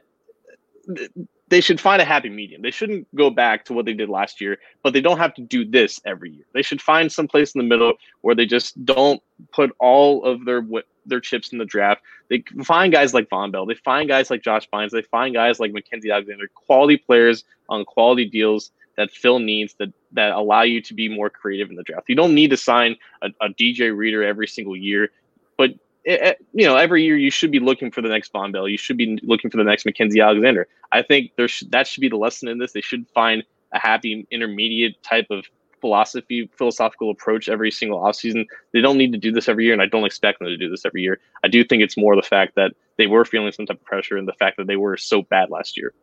they 1.50 1.62
should 1.62 1.80
find 1.80 2.02
a 2.02 2.06
happy 2.06 2.30
medium. 2.30 2.62
They 2.62 2.72
shouldn't 2.72 3.14
go 3.16 3.30
back 3.30 3.66
to 3.66 3.74
what 3.74 3.86
they 3.86 3.94
did 3.94 4.10
last 4.10 4.40
year, 4.40 4.58
but 4.82 4.94
they 4.94 5.02
don't 5.02 5.18
have 5.18 5.34
to 5.36 5.42
do 5.42 5.66
this 5.66 6.00
every 6.06 6.32
year. 6.32 6.46
They 6.54 6.62
should 6.62 6.82
find 6.82 7.12
some 7.12 7.28
place 7.28 7.54
in 7.54 7.60
the 7.60 7.68
middle 7.68 7.94
where 8.22 8.34
they 8.34 8.46
just 8.46 8.84
don't 8.86 9.22
put 9.52 9.72
all 9.80 10.24
of 10.24 10.46
their 10.46 10.66
their 11.06 11.20
chips 11.20 11.52
in 11.52 11.58
the 11.58 11.66
draft. 11.66 12.02
They 12.30 12.44
find 12.64 12.94
guys 12.94 13.14
like 13.14 13.30
Vonn 13.30 13.52
Bell. 13.52 13.66
They 13.66 13.76
find 13.76 14.08
guys 14.08 14.30
like 14.30 14.42
Josh 14.42 14.68
Bynes. 14.74 14.92
They 14.92 15.02
find 15.02 15.34
guys 15.34 15.60
like 15.60 15.74
Mackensie 15.74 16.12
Alexander, 16.12 16.50
quality 16.54 16.98
players 16.98 17.44
on 17.70 17.84
quality 17.84 18.26
deals 18.26 18.72
that 18.96 19.12
fill 19.12 19.40
needs 19.40 19.74
that 19.76 19.92
that 20.14 20.32
allow 20.32 20.62
you 20.62 20.82
to 20.82 20.94
be 20.94 21.10
more 21.10 21.30
creative 21.30 21.70
in 21.70 21.76
the 21.76 21.84
draft. 21.84 22.08
You 22.08 22.16
don't 22.16 22.36
need 22.36 22.52
to 22.52 22.58
sign 22.58 22.96
a, 23.22 23.30
a 23.42 23.50
DJ 23.50 23.96
Reader 23.96 24.24
every 24.24 24.48
single 24.48 24.78
year, 24.78 25.12
but 25.58 25.72
it, 26.06 26.46
you 26.54 26.66
know, 26.66 26.76
every 26.76 27.04
year 27.04 27.18
you 27.18 27.32
should 27.32 27.52
be 27.52 27.60
looking 27.60 27.92
for 27.92 28.02
the 28.02 28.10
next 28.10 28.34
Vonn 28.34 28.52
Bell. 28.52 28.68
You 28.68 28.78
should 28.78 28.98
be 28.98 29.20
looking 29.24 29.50
for 29.50 29.58
the 29.58 29.64
next 29.64 29.86
Mackensie 29.86 30.24
Alexander. 30.24 30.68
I 30.92 31.02
think 31.02 31.32
there 31.38 31.48
sh- 31.48 31.64
that 31.70 31.88
should 31.88 32.02
be 32.02 32.10
the 32.10 32.18
lesson 32.18 32.50
in 32.50 32.58
this. 32.58 32.72
They 32.74 32.82
should 32.82 33.08
find 33.14 33.44
a 33.72 33.80
happy 33.80 34.28
intermediate 34.30 35.02
type 35.04 35.28
of 35.30 35.46
philosophy, 35.82 36.50
philosophical 36.58 37.10
approach 37.12 37.50
every 37.50 37.72
single 37.72 38.00
offseason. 38.00 38.46
They 38.72 38.82
don't 38.82 38.98
need 38.98 39.12
to 39.12 39.18
do 39.18 39.32
this 39.32 39.50
every 39.50 39.66
year, 39.66 39.74
and 39.74 39.82
I 39.82 39.86
don't 39.86 40.06
expect 40.06 40.40
them 40.40 40.48
to 40.48 40.58
do 40.58 40.70
this 40.70 40.86
every 40.86 41.02
year. 41.02 41.20
I 41.44 41.48
do 41.48 41.64
think 41.64 41.84
it's 41.84 41.98
more 41.98 42.16
the 42.16 42.22
fact 42.22 42.56
that 42.56 42.72
they 42.98 43.08
were 43.08 43.26
feeling 43.26 43.52
some 43.52 43.66
type 43.66 43.80
of 43.80 43.86
pressure 43.86 44.18
and 44.18 44.28
the 44.28 44.34
fact 44.34 44.58
that 44.58 44.68
they 44.68 44.78
were 44.78 44.96
so 44.98 45.24
bad 45.24 45.50
last 45.50 45.78
year. 45.78 45.94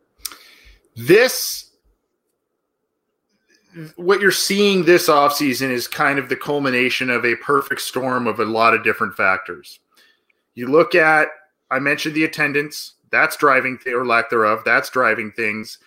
This 0.95 1.71
what 3.95 4.19
you're 4.19 4.31
seeing 4.31 4.85
this 4.85 5.07
offseason 5.07 5.71
is 5.71 5.87
kind 5.87 6.19
of 6.19 6.29
the 6.29 6.35
culmination 6.35 7.09
of 7.09 7.25
a 7.25 7.35
perfect 7.37 7.81
storm 7.81 8.27
of 8.27 8.39
a 8.39 8.45
lot 8.45 8.73
of 8.73 8.83
different 8.83 9.15
factors. 9.15 9.79
You 10.61 10.67
look 10.67 10.93
at, 10.93 11.29
I 11.71 11.79
mentioned 11.79 12.13
the 12.13 12.23
attendance, 12.23 12.93
that's 13.09 13.35
driving 13.35 13.79
th- 13.79 13.95
or 13.95 14.05
lack 14.05 14.29
thereof, 14.29 14.61
that's 14.63 14.91
driving 14.91 15.31
things. 15.31 15.79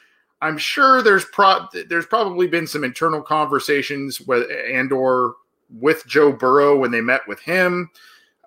I'm 0.43 0.59
sure 0.59 1.01
there's 1.01 1.25
pro- 1.27 1.69
there's 1.89 2.07
probably 2.07 2.49
been 2.49 2.67
some 2.67 2.83
internal 2.83 3.23
conversations 3.23 4.21
with 4.21 4.51
and 4.51 4.91
or 4.91 5.37
with 5.79 6.05
Joe 6.09 6.33
Burrow 6.33 6.77
when 6.77 6.91
they 6.91 7.01
met 7.01 7.21
with 7.29 7.39
him. 7.39 7.89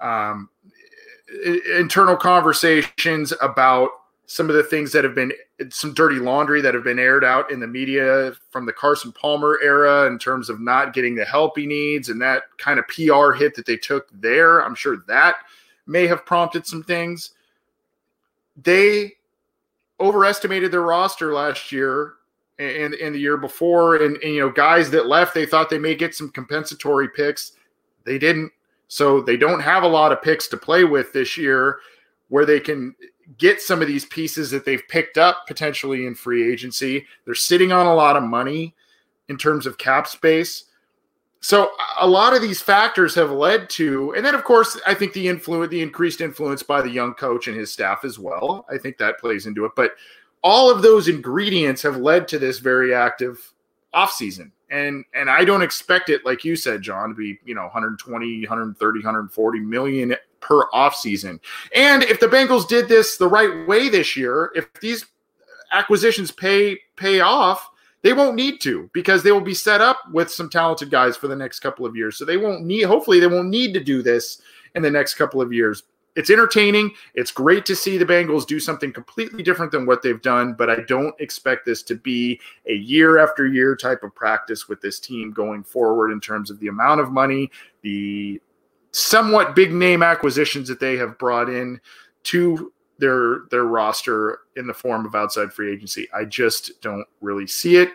Um, 0.01 0.49
internal 1.73 2.17
conversations 2.17 3.31
about 3.41 3.91
some 4.25 4.49
of 4.49 4.57
the 4.57 4.63
things 4.63 4.91
that 4.91 5.05
have 5.05 5.15
been 5.15 5.31
some 5.69 5.93
dirty 5.93 6.17
laundry 6.17 6.59
that 6.59 6.73
have 6.73 6.83
been 6.83 6.99
aired 6.99 7.23
out 7.23 7.49
in 7.51 7.61
the 7.61 7.67
media 7.67 8.33
from 8.49 8.65
the 8.65 8.73
Carson 8.73 9.13
Palmer 9.13 9.59
era 9.63 10.07
in 10.07 10.19
terms 10.19 10.49
of 10.49 10.59
not 10.59 10.93
getting 10.93 11.15
the 11.15 11.23
help 11.23 11.57
he 11.57 11.65
needs 11.65 12.09
and 12.09 12.21
that 12.21 12.43
kind 12.57 12.79
of 12.79 12.87
PR 12.89 13.31
hit 13.31 13.55
that 13.55 13.65
they 13.65 13.77
took 13.77 14.09
there. 14.11 14.59
I'm 14.59 14.75
sure 14.75 15.05
that 15.07 15.37
may 15.87 16.07
have 16.07 16.25
prompted 16.25 16.65
some 16.65 16.83
things. 16.83 17.31
They 18.61 19.13
overestimated 19.99 20.71
their 20.71 20.81
roster 20.81 21.33
last 21.33 21.71
year 21.71 22.13
and, 22.59 22.93
and 22.93 23.15
the 23.15 23.19
year 23.19 23.37
before. 23.37 23.95
And, 23.97 24.17
and, 24.17 24.33
you 24.33 24.39
know, 24.41 24.49
guys 24.49 24.89
that 24.91 25.07
left, 25.07 25.33
they 25.33 25.45
thought 25.45 25.69
they 25.69 25.79
may 25.79 25.95
get 25.95 26.15
some 26.15 26.29
compensatory 26.29 27.09
picks. 27.09 27.53
They 28.03 28.17
didn't. 28.17 28.51
So 28.87 29.21
they 29.21 29.37
don't 29.37 29.59
have 29.59 29.83
a 29.83 29.87
lot 29.87 30.11
of 30.11 30.21
picks 30.21 30.47
to 30.47 30.57
play 30.57 30.83
with 30.83 31.11
this 31.13 31.37
year 31.37 31.79
where 32.29 32.45
they 32.45 32.59
can 32.59 32.95
get 33.37 33.61
some 33.61 33.81
of 33.81 33.87
these 33.87 34.05
pieces 34.05 34.49
that 34.51 34.65
they've 34.65 34.87
picked 34.87 35.17
up 35.17 35.45
potentially 35.47 36.05
in 36.05 36.15
free 36.15 36.51
agency. 36.51 37.05
They're 37.25 37.35
sitting 37.35 37.71
on 37.71 37.85
a 37.85 37.93
lot 37.93 38.15
of 38.15 38.23
money 38.23 38.75
in 39.27 39.37
terms 39.37 39.65
of 39.65 39.77
cap 39.77 40.07
space. 40.07 40.65
So 41.39 41.71
a 41.99 42.07
lot 42.07 42.35
of 42.35 42.41
these 42.41 42.61
factors 42.61 43.13
have 43.15 43.31
led 43.31 43.69
to, 43.71 44.13
and 44.15 44.25
then 44.25 44.35
of 44.35 44.43
course, 44.43 44.79
I 44.85 44.93
think 44.93 45.13
the 45.13 45.27
influence, 45.27 45.69
the 45.69 45.81
increased 45.81 46.21
influence 46.21 46.63
by 46.63 46.81
the 46.81 46.89
young 46.89 47.13
coach 47.13 47.47
and 47.47 47.55
his 47.55 47.71
staff 47.71 48.03
as 48.03 48.17
well. 48.17 48.65
I 48.69 48.77
think 48.77 48.97
that 48.97 49.19
plays 49.19 49.45
into 49.45 49.65
it. 49.65 49.71
But 49.75 49.91
all 50.43 50.71
of 50.71 50.81
those 50.81 51.07
ingredients 51.07 51.81
have 51.83 51.97
led 51.97 52.27
to 52.29 52.39
this 52.39 52.59
very 52.59 52.93
active 52.93 53.53
offseason. 53.93 54.51
And 54.69 55.05
and 55.13 55.29
I 55.29 55.45
don't 55.45 55.61
expect 55.61 56.09
it, 56.09 56.25
like 56.25 56.43
you 56.43 56.55
said, 56.55 56.81
John, 56.81 57.09
to 57.09 57.15
be, 57.15 57.39
you 57.45 57.55
know, 57.55 57.63
120, 57.63 58.41
130, 58.41 58.99
140 58.99 59.59
million 59.59 60.15
per 60.41 60.67
offseason. 60.71 61.39
And 61.73 62.03
if 62.03 62.19
the 62.19 62.27
Bengals 62.27 62.67
did 62.67 62.89
this 62.89 63.17
the 63.17 63.27
right 63.27 63.67
way 63.67 63.89
this 63.89 64.17
year, 64.17 64.51
if 64.55 64.71
these 64.81 65.05
acquisitions 65.71 66.31
pay 66.31 66.79
pay 66.97 67.21
off, 67.21 67.69
they 68.03 68.13
won't 68.13 68.35
need 68.35 68.61
to 68.61 68.89
because 68.93 69.23
they 69.23 69.31
will 69.31 69.41
be 69.41 69.53
set 69.53 69.81
up 69.81 69.99
with 70.11 70.31
some 70.31 70.49
talented 70.49 70.91
guys 70.91 71.17
for 71.17 71.27
the 71.27 71.35
next 71.35 71.59
couple 71.59 71.85
of 71.85 71.95
years. 71.95 72.17
So 72.17 72.25
they 72.25 72.37
won't 72.37 72.63
need, 72.63 72.83
hopefully, 72.83 73.19
they 73.19 73.27
won't 73.27 73.49
need 73.49 73.73
to 73.73 73.83
do 73.83 74.01
this 74.01 74.41
in 74.75 74.81
the 74.81 74.91
next 74.91 75.15
couple 75.15 75.41
of 75.41 75.51
years. 75.51 75.83
It's 76.15 76.31
entertaining. 76.31 76.91
It's 77.13 77.31
great 77.31 77.63
to 77.67 77.75
see 77.75 77.97
the 77.97 78.05
Bengals 78.05 78.47
do 78.47 78.59
something 78.59 78.91
completely 78.91 79.43
different 79.43 79.71
than 79.71 79.85
what 79.85 80.01
they've 80.01 80.21
done, 80.21 80.53
but 80.53 80.67
I 80.67 80.77
don't 80.87 81.13
expect 81.19 81.63
this 81.63 81.83
to 81.83 81.95
be 81.95 82.39
a 82.65 82.73
year 82.73 83.19
after 83.19 83.45
year 83.45 83.75
type 83.75 84.01
of 84.01 84.15
practice 84.15 84.67
with 84.67 84.81
this 84.81 84.99
team 84.99 85.31
going 85.31 85.63
forward 85.63 86.11
in 86.11 86.19
terms 86.19 86.49
of 86.49 86.59
the 86.59 86.69
amount 86.69 87.01
of 87.01 87.11
money, 87.11 87.51
the 87.83 88.41
somewhat 88.91 89.55
big 89.55 89.71
name 89.71 90.01
acquisitions 90.01 90.67
that 90.67 90.79
they 90.79 90.97
have 90.97 91.19
brought 91.19 91.49
in 91.49 91.79
to 92.23 92.73
their 92.99 93.41
their 93.51 93.65
roster 93.65 94.39
in 94.55 94.67
the 94.67 94.73
form 94.73 95.05
of 95.05 95.15
outside 95.15 95.53
free 95.53 95.71
agency. 95.71 96.07
I 96.13 96.25
just 96.25 96.81
don't 96.81 97.05
really 97.21 97.47
see 97.47 97.77
it. 97.77 97.89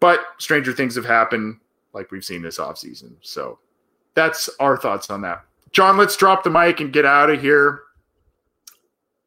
But 0.00 0.20
stranger 0.38 0.72
things 0.72 0.94
have 0.94 1.04
happened, 1.04 1.58
like 1.92 2.10
we've 2.10 2.24
seen 2.24 2.42
this 2.42 2.58
offseason. 2.58 3.14
So 3.20 3.58
that's 4.14 4.48
our 4.60 4.76
thoughts 4.76 5.10
on 5.10 5.22
that. 5.22 5.44
John, 5.72 5.96
let's 5.96 6.16
drop 6.16 6.44
the 6.44 6.50
mic 6.50 6.80
and 6.80 6.92
get 6.92 7.04
out 7.04 7.30
of 7.30 7.40
here. 7.40 7.80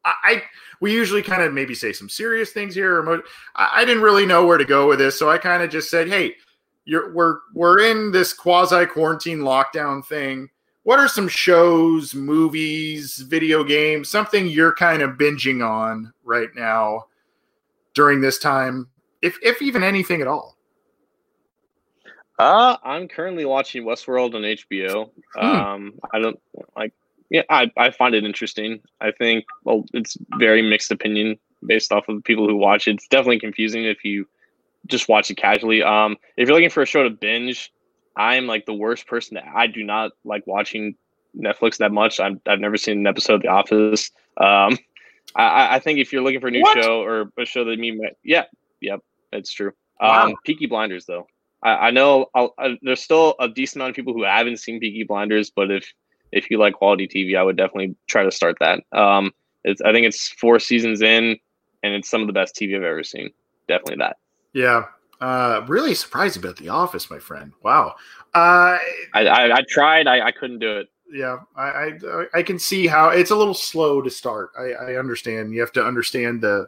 I, 0.04 0.14
I 0.24 0.42
we 0.80 0.92
usually 0.92 1.22
kind 1.22 1.42
of 1.42 1.52
maybe 1.52 1.74
say 1.74 1.92
some 1.92 2.08
serious 2.08 2.50
things 2.50 2.74
here. 2.74 3.00
Or 3.00 3.22
I, 3.54 3.70
I 3.74 3.84
didn't 3.84 4.02
really 4.02 4.26
know 4.26 4.44
where 4.46 4.58
to 4.58 4.64
go 4.64 4.88
with 4.88 4.98
this, 4.98 5.18
so 5.18 5.30
I 5.30 5.38
kind 5.38 5.62
of 5.62 5.70
just 5.70 5.90
said, 5.90 6.08
"Hey, 6.08 6.36
you're 6.84 7.12
we're 7.12 7.38
we're 7.54 7.80
in 7.80 8.12
this 8.12 8.32
quasi 8.32 8.86
quarantine 8.86 9.38
lockdown 9.38 10.04
thing. 10.04 10.48
What 10.84 10.98
are 10.98 11.08
some 11.08 11.28
shows, 11.28 12.14
movies, 12.14 13.18
video 13.18 13.62
games, 13.62 14.08
something 14.08 14.48
you're 14.48 14.74
kind 14.74 15.02
of 15.02 15.12
binging 15.12 15.66
on 15.66 16.12
right 16.24 16.48
now 16.56 17.04
during 17.94 18.20
this 18.20 18.38
time, 18.38 18.88
if 19.20 19.38
if 19.42 19.62
even 19.62 19.82
anything 19.82 20.20
at 20.20 20.26
all?" 20.26 20.56
Uh, 22.38 22.76
I'm 22.82 23.06
currently 23.06 23.44
watching 23.44 23.84
Westworld 23.84 24.34
on 24.34 24.42
HBO. 24.42 25.10
Hmm. 25.36 25.46
Um, 25.46 25.94
I 26.12 26.18
don't 26.18 26.40
like. 26.76 26.92
Yeah, 27.30 27.42
I, 27.48 27.70
I 27.76 27.90
find 27.90 28.14
it 28.14 28.24
interesting. 28.24 28.80
I 29.00 29.12
think 29.12 29.44
well, 29.64 29.84
it's 29.94 30.16
very 30.38 30.60
mixed 30.60 30.90
opinion 30.90 31.38
based 31.64 31.92
off 31.92 32.08
of 32.08 32.16
the 32.16 32.22
people 32.22 32.48
who 32.48 32.56
watch 32.56 32.88
it. 32.88 32.94
It's 32.94 33.08
definitely 33.08 33.38
confusing 33.38 33.84
if 33.84 34.04
you 34.04 34.26
just 34.86 35.08
watch 35.08 35.30
it 35.30 35.36
casually. 35.36 35.82
Um, 35.82 36.16
if 36.36 36.48
you're 36.48 36.56
looking 36.56 36.70
for 36.70 36.82
a 36.82 36.86
show 36.86 37.04
to 37.04 37.10
binge, 37.10 37.72
I'm 38.16 38.46
like 38.46 38.66
the 38.66 38.74
worst 38.74 39.06
person. 39.06 39.38
I 39.38 39.66
do 39.66 39.82
not 39.82 40.12
like 40.24 40.46
watching 40.46 40.94
Netflix 41.36 41.78
that 41.78 41.92
much. 41.92 42.20
i 42.20 42.30
have 42.46 42.60
never 42.60 42.76
seen 42.76 42.98
an 42.98 43.06
episode 43.06 43.34
of 43.34 43.42
The 43.42 43.48
Office. 43.48 44.10
Um, 44.36 44.78
I, 45.34 45.76
I 45.76 45.78
think 45.78 45.98
if 45.98 46.12
you're 46.12 46.22
looking 46.22 46.40
for 46.40 46.48
a 46.48 46.50
new 46.50 46.62
what? 46.62 46.82
show 46.82 47.02
or 47.02 47.32
a 47.38 47.44
show 47.44 47.64
that 47.64 47.78
me, 47.78 47.98
yeah, 48.22 48.44
yep, 48.80 49.00
it's 49.32 49.52
true. 49.52 49.72
Wow. 50.00 50.26
Um, 50.26 50.34
Peaky 50.44 50.66
Blinders 50.66 51.06
though. 51.06 51.26
I, 51.62 51.70
I 51.70 51.90
know 51.90 52.26
I, 52.34 52.76
there's 52.82 53.02
still 53.02 53.36
a 53.38 53.48
decent 53.48 53.76
amount 53.76 53.90
of 53.90 53.96
people 53.96 54.12
who 54.12 54.24
haven't 54.24 54.58
seen 54.58 54.80
Peaky 54.80 55.04
Blinders, 55.04 55.50
but 55.50 55.70
if 55.70 55.92
if 56.32 56.50
you 56.50 56.58
like 56.58 56.74
quality 56.74 57.06
TV, 57.06 57.36
I 57.36 57.42
would 57.42 57.56
definitely 57.56 57.94
try 58.08 58.24
to 58.24 58.30
start 58.30 58.56
that. 58.60 58.82
Um, 58.92 59.32
it's 59.64 59.80
I 59.80 59.92
think 59.92 60.06
it's 60.06 60.28
four 60.28 60.58
seasons 60.58 61.02
in, 61.02 61.38
and 61.82 61.94
it's 61.94 62.10
some 62.10 62.20
of 62.20 62.26
the 62.26 62.32
best 62.32 62.56
TV 62.56 62.76
I've 62.76 62.82
ever 62.82 63.04
seen. 63.04 63.30
Definitely 63.68 63.96
that. 63.96 64.16
Yeah, 64.52 64.86
uh, 65.22 65.64
really 65.68 65.94
surprised 65.94 66.36
about 66.36 66.56
The 66.56 66.68
Office, 66.68 67.08
my 67.08 67.20
friend. 67.20 67.52
Wow. 67.62 67.94
Uh, 68.34 68.76
I, 69.14 69.26
I, 69.26 69.56
I 69.58 69.62
tried. 69.68 70.08
I, 70.08 70.26
I 70.26 70.32
couldn't 70.32 70.58
do 70.58 70.78
it. 70.78 70.88
Yeah, 71.12 71.38
I, 71.54 71.92
I, 72.04 72.24
I 72.34 72.42
can 72.42 72.58
see 72.58 72.88
how 72.88 73.10
it's 73.10 73.30
a 73.30 73.36
little 73.36 73.54
slow 73.54 74.02
to 74.02 74.10
start. 74.10 74.50
I, 74.58 74.72
I 74.72 74.98
understand. 74.98 75.54
You 75.54 75.60
have 75.60 75.72
to 75.72 75.84
understand 75.84 76.40
the 76.40 76.66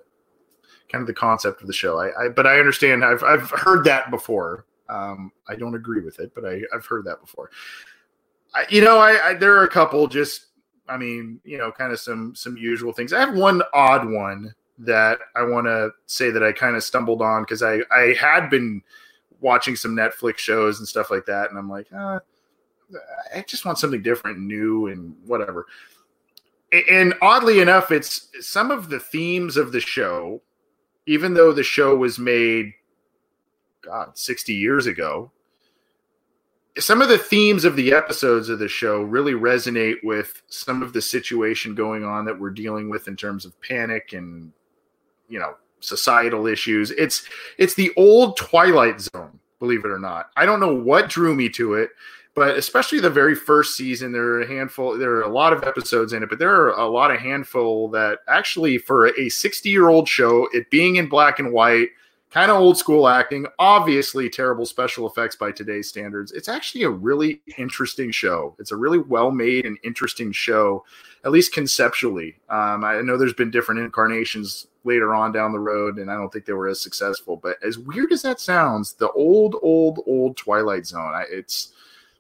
kind 0.88 1.02
of 1.02 1.08
the 1.08 1.14
concept 1.14 1.62
of 1.62 1.66
the 1.66 1.72
show. 1.72 1.98
I, 1.98 2.26
I 2.26 2.28
but 2.28 2.46
I 2.46 2.58
understand. 2.58 3.04
I've 3.04 3.24
I've 3.24 3.50
heard 3.50 3.84
that 3.86 4.10
before. 4.10 4.66
Um, 4.88 5.32
I 5.48 5.56
don't 5.56 5.74
agree 5.74 6.02
with 6.02 6.20
it, 6.20 6.32
but 6.34 6.44
I, 6.44 6.60
I've 6.72 6.86
heard 6.86 7.06
that 7.06 7.20
before. 7.20 7.50
I, 8.54 8.66
you 8.68 8.82
know, 8.82 8.98
I, 8.98 9.30
I 9.30 9.34
there 9.34 9.56
are 9.56 9.64
a 9.64 9.70
couple 9.70 10.06
just, 10.06 10.46
I 10.88 10.96
mean, 10.96 11.40
you 11.42 11.58
know, 11.58 11.72
kind 11.72 11.90
of 11.90 11.98
some 11.98 12.34
some 12.36 12.56
usual 12.56 12.92
things. 12.92 13.12
I 13.12 13.20
have 13.20 13.34
one 13.34 13.62
odd 13.72 14.08
one 14.08 14.54
that 14.78 15.18
I 15.36 15.42
want 15.42 15.66
to 15.66 15.90
say 16.06 16.30
that 16.30 16.42
I 16.42 16.52
kind 16.52 16.76
of 16.76 16.82
stumbled 16.82 17.22
on 17.22 17.42
because 17.42 17.62
I 17.62 17.80
I 17.90 18.14
had 18.18 18.48
been 18.50 18.82
watching 19.40 19.76
some 19.76 19.94
Netflix 19.94 20.38
shows 20.38 20.78
and 20.78 20.88
stuff 20.88 21.10
like 21.10 21.26
that, 21.26 21.50
and 21.50 21.58
I'm 21.58 21.68
like, 21.68 21.92
uh, 21.92 22.20
I 23.34 23.42
just 23.42 23.64
want 23.64 23.78
something 23.78 24.02
different, 24.02 24.38
new, 24.38 24.88
and 24.88 25.14
whatever. 25.26 25.66
And 26.88 27.14
oddly 27.22 27.60
enough, 27.60 27.92
it's 27.92 28.28
some 28.40 28.70
of 28.70 28.88
the 28.88 28.98
themes 28.98 29.56
of 29.56 29.70
the 29.70 29.80
show, 29.80 30.42
even 31.06 31.34
though 31.34 31.52
the 31.52 31.62
show 31.62 31.94
was 31.94 32.18
made 32.18 32.72
God, 33.84 34.16
60 34.16 34.54
years 34.54 34.86
ago. 34.86 35.30
Some 36.78 37.00
of 37.00 37.08
the 37.08 37.18
themes 37.18 37.64
of 37.64 37.76
the 37.76 37.92
episodes 37.92 38.48
of 38.48 38.58
the 38.58 38.68
show 38.68 39.02
really 39.02 39.34
resonate 39.34 39.96
with 40.02 40.42
some 40.48 40.82
of 40.82 40.92
the 40.92 41.02
situation 41.02 41.74
going 41.74 42.04
on 42.04 42.24
that 42.24 42.38
we're 42.38 42.50
dealing 42.50 42.90
with 42.90 43.06
in 43.06 43.14
terms 43.14 43.44
of 43.44 43.60
panic 43.60 44.12
and, 44.12 44.52
you 45.28 45.38
know, 45.38 45.54
societal 45.80 46.46
issues. 46.46 46.90
It's 46.92 47.26
it's 47.58 47.74
the 47.74 47.92
old 47.96 48.36
Twilight 48.36 49.00
Zone, 49.00 49.38
believe 49.58 49.84
it 49.84 49.90
or 49.90 49.98
not. 49.98 50.30
I 50.36 50.46
don't 50.46 50.60
know 50.60 50.74
what 50.74 51.08
drew 51.08 51.34
me 51.34 51.48
to 51.50 51.74
it, 51.74 51.90
but 52.34 52.56
especially 52.56 52.98
the 52.98 53.10
very 53.10 53.34
first 53.34 53.76
season, 53.76 54.10
there 54.10 54.24
are 54.24 54.42
a 54.42 54.46
handful, 54.46 54.98
there 54.98 55.12
are 55.12 55.22
a 55.22 55.28
lot 55.28 55.52
of 55.52 55.62
episodes 55.62 56.12
in 56.12 56.22
it, 56.22 56.28
but 56.28 56.38
there 56.38 56.52
are 56.52 56.70
a 56.70 56.86
lot 56.86 57.12
of 57.12 57.20
handful 57.20 57.88
that 57.90 58.20
actually, 58.26 58.78
for 58.78 59.06
a 59.18 59.28
60 59.28 59.68
year 59.68 59.88
old 59.88 60.08
show, 60.08 60.48
it 60.52 60.70
being 60.70 60.96
in 60.96 61.08
black 61.08 61.38
and 61.38 61.52
white, 61.52 61.90
kind 62.34 62.50
of 62.50 62.56
old 62.56 62.76
school 62.76 63.06
acting, 63.06 63.46
obviously 63.60 64.28
terrible 64.28 64.66
special 64.66 65.06
effects 65.06 65.36
by 65.36 65.52
today's 65.52 65.88
standards. 65.88 66.32
It's 66.32 66.48
actually 66.48 66.82
a 66.82 66.90
really 66.90 67.40
interesting 67.56 68.10
show. 68.10 68.56
It's 68.58 68.72
a 68.72 68.76
really 68.76 68.98
well 68.98 69.30
made 69.30 69.66
and 69.66 69.78
interesting 69.84 70.32
show, 70.32 70.84
at 71.24 71.30
least 71.30 71.52
conceptually. 71.52 72.34
Um, 72.50 72.84
I 72.84 73.00
know 73.02 73.16
there's 73.16 73.34
been 73.34 73.52
different 73.52 73.82
incarnations 73.82 74.66
later 74.82 75.14
on 75.14 75.30
down 75.30 75.52
the 75.52 75.60
road, 75.60 75.98
and 75.98 76.10
I 76.10 76.14
don't 76.14 76.28
think 76.32 76.44
they 76.44 76.54
were 76.54 76.66
as 76.66 76.80
successful. 76.80 77.36
But 77.36 77.56
as 77.62 77.78
weird 77.78 78.10
as 78.10 78.22
that 78.22 78.40
sounds, 78.40 78.94
the 78.94 79.12
old, 79.12 79.54
old, 79.62 80.00
old 80.04 80.36
Twilight 80.36 80.86
Zone, 80.86 81.14
I, 81.14 81.26
it's 81.30 81.72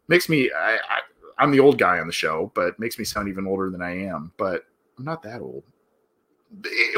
makes 0.06 0.28
me. 0.28 0.48
I, 0.56 0.76
I, 0.76 1.00
I'm 1.38 1.50
the 1.50 1.58
old 1.58 1.76
guy 1.76 1.98
on 1.98 2.06
the 2.06 2.12
show, 2.12 2.52
but 2.54 2.78
makes 2.78 3.00
me 3.00 3.04
sound 3.04 3.28
even 3.28 3.48
older 3.48 3.68
than 3.68 3.82
I 3.82 4.04
am. 4.04 4.30
But 4.36 4.62
I'm 4.96 5.04
not 5.04 5.24
that 5.24 5.40
old. 5.40 5.64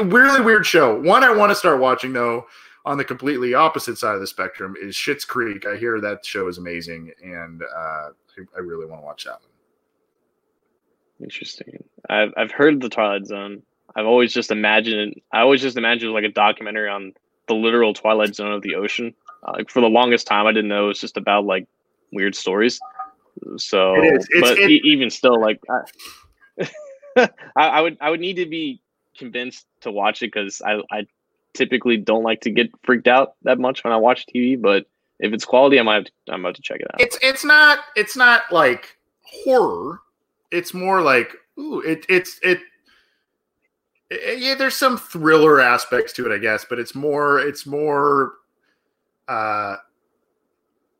Really 0.03 0.41
weird 0.41 0.67
show. 0.67 1.01
One 1.01 1.23
I 1.23 1.35
want 1.35 1.49
to 1.49 1.55
start 1.55 1.79
watching 1.79 2.13
though 2.13 2.45
on 2.87 2.97
the 2.97 3.03
completely 3.03 3.53
opposite 3.53 3.97
side 3.97 4.15
of 4.15 4.21
the 4.21 4.27
spectrum 4.27 4.75
is 4.81 4.95
Schitt's 4.95 5.25
Creek. 5.25 5.65
I 5.65 5.75
hear 5.75 5.99
that 5.99 6.25
show 6.25 6.47
is 6.47 6.57
amazing, 6.57 7.11
and 7.21 7.61
uh, 7.61 8.09
I, 8.55 8.59
really 8.59 8.85
want 8.85 9.01
to 9.01 9.05
watch 9.05 9.25
that 9.25 9.41
one. 9.41 9.51
Interesting. 11.21 11.83
I've 12.09 12.33
I've 12.37 12.51
heard 12.51 12.79
the 12.79 12.87
Twilight 12.87 13.25
Zone. 13.25 13.61
I've 13.95 14.05
always 14.05 14.33
just 14.33 14.51
imagined. 14.51 15.19
I 15.33 15.41
always 15.41 15.61
just 15.61 15.75
imagined 15.75 16.13
like 16.13 16.23
a 16.23 16.29
documentary 16.29 16.87
on 16.87 17.13
the 17.47 17.55
literal 17.55 17.93
Twilight 17.93 18.35
Zone 18.35 18.53
of 18.53 18.61
the 18.61 18.75
ocean. 18.75 19.13
Uh, 19.45 19.51
like 19.57 19.69
for 19.69 19.81
the 19.81 19.89
longest 19.89 20.25
time, 20.25 20.47
I 20.47 20.53
didn't 20.53 20.69
know 20.69 20.85
it 20.85 20.87
was 20.87 21.01
just 21.01 21.17
about 21.17 21.45
like 21.45 21.67
weird 22.13 22.35
stories. 22.35 22.79
So, 23.57 23.95
it's, 23.97 24.27
but 24.39 24.57
it, 24.57 24.71
even 24.85 25.09
still, 25.09 25.41
like 25.41 25.59
I, 25.69 26.69
I, 27.17 27.29
I 27.55 27.81
would 27.81 27.97
I 27.99 28.09
would 28.09 28.21
need 28.21 28.37
to 28.37 28.45
be 28.45 28.81
convinced 29.17 29.65
to 29.81 29.91
watch 29.91 30.21
it 30.21 30.31
because 30.31 30.61
I 30.65 30.79
I 30.89 31.05
typically 31.57 31.97
don't 31.97 32.23
like 32.23 32.41
to 32.41 32.51
get 32.51 32.69
freaked 32.83 33.07
out 33.07 33.33
that 33.43 33.59
much 33.59 33.83
when 33.83 33.93
I 33.93 33.97
watch 33.97 34.25
TV, 34.27 34.59
but 34.59 34.85
if 35.19 35.33
it's 35.33 35.45
quality, 35.45 35.79
I 35.79 35.83
might 35.83 35.95
have 35.95 36.05
to, 36.05 36.11
I'm 36.29 36.41
about 36.41 36.55
to 36.55 36.61
check 36.61 36.79
it 36.79 36.87
out. 36.93 37.01
It's 37.01 37.17
it's 37.21 37.43
not 37.43 37.79
it's 37.95 38.15
not 38.15 38.43
like 38.51 38.97
horror. 39.23 40.01
It's 40.51 40.73
more 40.73 41.01
like 41.01 41.33
ooh, 41.59 41.81
it 41.81 42.05
it's 42.07 42.39
it, 42.43 42.59
it 44.09 44.39
yeah, 44.39 44.55
there's 44.55 44.75
some 44.75 44.97
thriller 44.97 45.59
aspects 45.59 46.13
to 46.13 46.31
it, 46.31 46.33
I 46.33 46.37
guess, 46.37 46.65
but 46.69 46.79
it's 46.79 46.95
more 46.95 47.39
it's 47.39 47.65
more 47.65 48.33
uh 49.27 49.77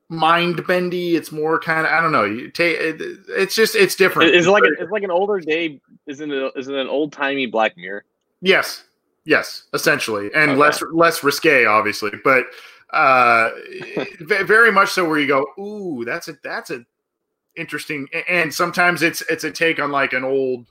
mind 0.10 0.66
bendy. 0.66 1.16
It's 1.16 1.32
more 1.32 1.60
kind 1.60 1.86
of 1.86 1.92
I 1.92 2.02
don't 2.02 2.12
know. 2.12 2.26
You 2.26 2.50
take 2.50 2.78
it, 2.80 2.96
it's 3.30 3.56
just 3.56 3.76
it's 3.76 3.96
different. 3.96 4.34
It's 4.34 4.48
like 4.48 4.64
a, 4.64 4.82
it's 4.82 4.92
like 4.92 5.04
an 5.04 5.12
older 5.12 5.40
day. 5.40 5.80
Isn't 6.08 6.32
it? 6.32 6.54
Isn't 6.56 6.74
it 6.74 6.82
an 6.82 6.88
old 6.88 7.14
timey 7.14 7.46
Black 7.46 7.78
Mirror? 7.78 8.06
Yes, 8.42 8.84
Yes, 9.28 9.64
essentially, 9.74 10.30
and 10.34 10.52
okay. 10.52 10.60
less 10.60 10.82
less 10.94 11.22
risque, 11.22 11.66
obviously, 11.66 12.12
but 12.24 12.46
uh, 12.92 13.50
very 14.22 14.72
much 14.72 14.92
so. 14.92 15.04
Where 15.06 15.20
you 15.20 15.28
go, 15.28 15.46
ooh, 15.60 16.06
that's 16.06 16.30
a 16.30 16.38
that's 16.46 16.72
a 16.72 16.86
interesting, 17.58 18.08
and 18.30 18.54
sometimes 18.54 19.04
it's 19.04 19.20
it's 19.30 19.44
a 19.44 19.52
take 19.52 19.82
on 19.82 19.92
like 19.92 20.14
an 20.14 20.24
old 20.24 20.68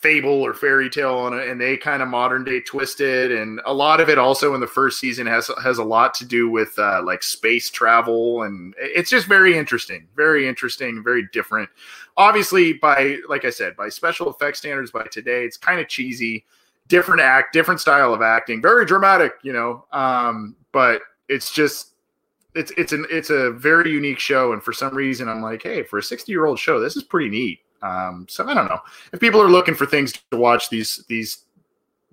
fable 0.00 0.42
or 0.42 0.52
fairy 0.52 0.90
tale 0.90 1.14
on 1.14 1.32
it, 1.32 1.48
and 1.48 1.58
they 1.58 1.78
kind 1.78 2.02
of 2.02 2.08
modern 2.08 2.44
day 2.44 2.60
twisted, 2.60 3.32
and 3.32 3.58
a 3.64 3.72
lot 3.72 4.00
of 4.02 4.10
it 4.10 4.18
also 4.18 4.54
in 4.54 4.60
the 4.60 4.66
first 4.66 5.00
season 5.00 5.26
has 5.26 5.50
has 5.62 5.78
a 5.78 5.84
lot 5.84 6.12
to 6.12 6.26
do 6.26 6.50
with 6.50 6.78
uh, 6.78 7.00
like 7.02 7.22
space 7.22 7.70
travel, 7.70 8.42
and 8.42 8.74
it's 8.76 9.08
just 9.08 9.26
very 9.26 9.56
interesting, 9.56 10.06
very 10.14 10.46
interesting, 10.46 11.02
very 11.02 11.26
different. 11.32 11.70
Obviously, 12.18 12.74
by 12.74 13.16
like 13.30 13.46
I 13.46 13.50
said, 13.50 13.76
by 13.76 13.88
special 13.88 14.28
effects 14.28 14.58
standards, 14.58 14.90
by 14.90 15.04
today, 15.04 15.44
it's 15.44 15.56
kind 15.56 15.80
of 15.80 15.88
cheesy 15.88 16.44
different 16.88 17.20
act, 17.20 17.52
different 17.52 17.80
style 17.80 18.12
of 18.12 18.22
acting, 18.22 18.60
very 18.60 18.84
dramatic, 18.84 19.34
you 19.42 19.52
know. 19.52 19.84
Um, 19.92 20.56
but 20.72 21.02
it's 21.28 21.52
just 21.52 21.92
it's 22.54 22.72
it's 22.76 22.92
an 22.92 23.06
it's 23.10 23.30
a 23.30 23.52
very 23.52 23.90
unique 23.90 24.18
show, 24.18 24.52
and 24.52 24.62
for 24.62 24.72
some 24.72 24.94
reason, 24.94 25.28
I'm 25.28 25.42
like, 25.42 25.62
hey, 25.62 25.82
for 25.82 25.98
a 25.98 26.02
60 26.02 26.32
year 26.32 26.46
old 26.46 26.58
show, 26.58 26.80
this 26.80 26.96
is 26.96 27.04
pretty 27.04 27.28
neat. 27.28 27.60
Um, 27.82 28.26
so 28.28 28.46
I 28.46 28.54
don't 28.54 28.68
know 28.68 28.80
if 29.12 29.20
people 29.20 29.40
are 29.40 29.48
looking 29.48 29.74
for 29.74 29.86
things 29.86 30.12
to 30.30 30.36
watch 30.36 30.68
these 30.68 31.04
these 31.08 31.44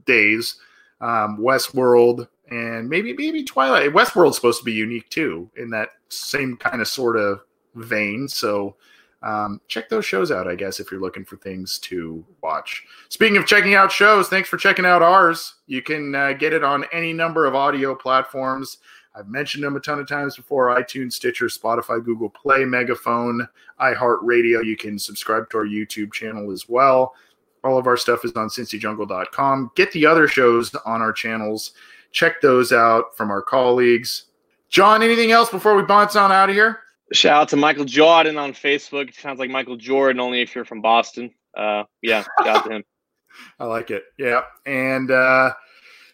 days. 0.06 0.56
Um, 1.02 1.38
Westworld 1.39 2.27
and 2.49 2.88
maybe 2.89 3.14
maybe 3.14 3.43
Twilight. 3.43 3.91
Westworld's 3.91 4.35
supposed 4.35 4.60
to 4.60 4.65
be 4.65 4.73
unique 4.73 5.10
too, 5.10 5.49
in 5.57 5.69
that 5.72 5.89
same 6.10 6.57
kind 6.57 6.81
of 6.81 6.88
sort 6.88 7.18
of 7.18 7.41
vein. 7.76 8.27
So 8.27 8.76
um, 9.24 9.60
check 9.68 9.90
those 9.90 10.06
shows 10.06 10.32
out, 10.32 10.48
I 10.48 10.56
guess, 10.56 10.80
if 10.80 10.92
you're 10.92 11.02
looking 11.02 11.26
for 11.26 11.38
things 11.38 11.80
to 11.80 12.24
watch. 12.44 12.84
Speaking 13.10 13.38
of 13.38 13.48
checking 13.48 13.74
out 13.74 13.92
shows, 13.92 14.28
thanks 14.28 14.50
for 14.50 14.58
checking 14.58 14.86
out 14.86 15.02
ours. 15.02 15.56
You 15.68 15.82
can 15.82 16.14
uh, 16.14 16.34
get 16.34 16.54
it 16.54 16.64
on 16.64 16.86
any 16.92 17.12
number 17.12 17.46
of 17.46 17.56
audio 17.56 17.96
platforms. 17.96 18.78
I've 19.16 19.30
mentioned 19.30 19.64
them 19.64 19.78
a 19.78 19.80
ton 19.80 20.00
of 20.00 20.08
times 20.08 20.36
before 20.36 20.76
iTunes, 20.76 21.14
Stitcher, 21.14 21.46
Spotify, 21.46 22.04
Google 22.04 22.30
Play, 22.30 22.66
Megaphone, 22.66 23.48
iHeartRadio. 23.80 24.64
You 24.64 24.76
can 24.76 25.00
subscribe 25.00 25.50
to 25.50 25.58
our 25.60 25.66
YouTube 25.66 26.12
channel 26.12 26.52
as 26.52 26.68
well. 26.68 27.16
All 27.64 27.78
of 27.78 27.88
our 27.88 27.98
stuff 27.98 28.26
is 28.26 28.34
on 28.34 28.50
cincyjungle.com. 28.50 29.72
Get 29.76 29.92
the 29.94 30.06
other 30.06 30.28
shows 30.28 30.76
on 30.76 31.02
our 31.02 31.14
channels. 31.14 31.72
Check 32.12 32.42
those 32.42 32.72
out 32.72 33.16
from 33.18 33.32
our 33.32 33.42
colleagues. 33.42 34.26
John, 34.70 35.02
anything 35.02 35.32
else 35.32 35.50
before 35.50 35.76
we 35.76 35.84
bounce 35.84 36.16
on 36.16 36.32
out 36.32 36.50
of 36.50 36.56
here? 36.56 36.80
Shout 37.14 37.41
out 37.41 37.49
to 37.49 37.56
Michael 37.56 37.86
Jordan 37.86 38.38
on 38.38 38.53
Facebook. 38.53 39.10
It 39.10 39.15
sounds 39.15 39.40
like 39.40 39.49
Michael 39.49 39.77
Jordan, 39.77 40.19
only 40.19 40.41
if 40.41 40.56
you're 40.56 40.65
from 40.65 40.82
Boston. 40.82 41.32
Uh, 41.56 41.84
yeah, 42.02 42.23
shout 42.40 42.48
out 42.48 42.65
to 42.65 42.72
him. 42.72 42.84
I 43.60 43.65
like 43.65 43.91
it. 43.91 44.03
Yeah. 44.18 44.41
And 44.65 45.11
uh, 45.11 45.53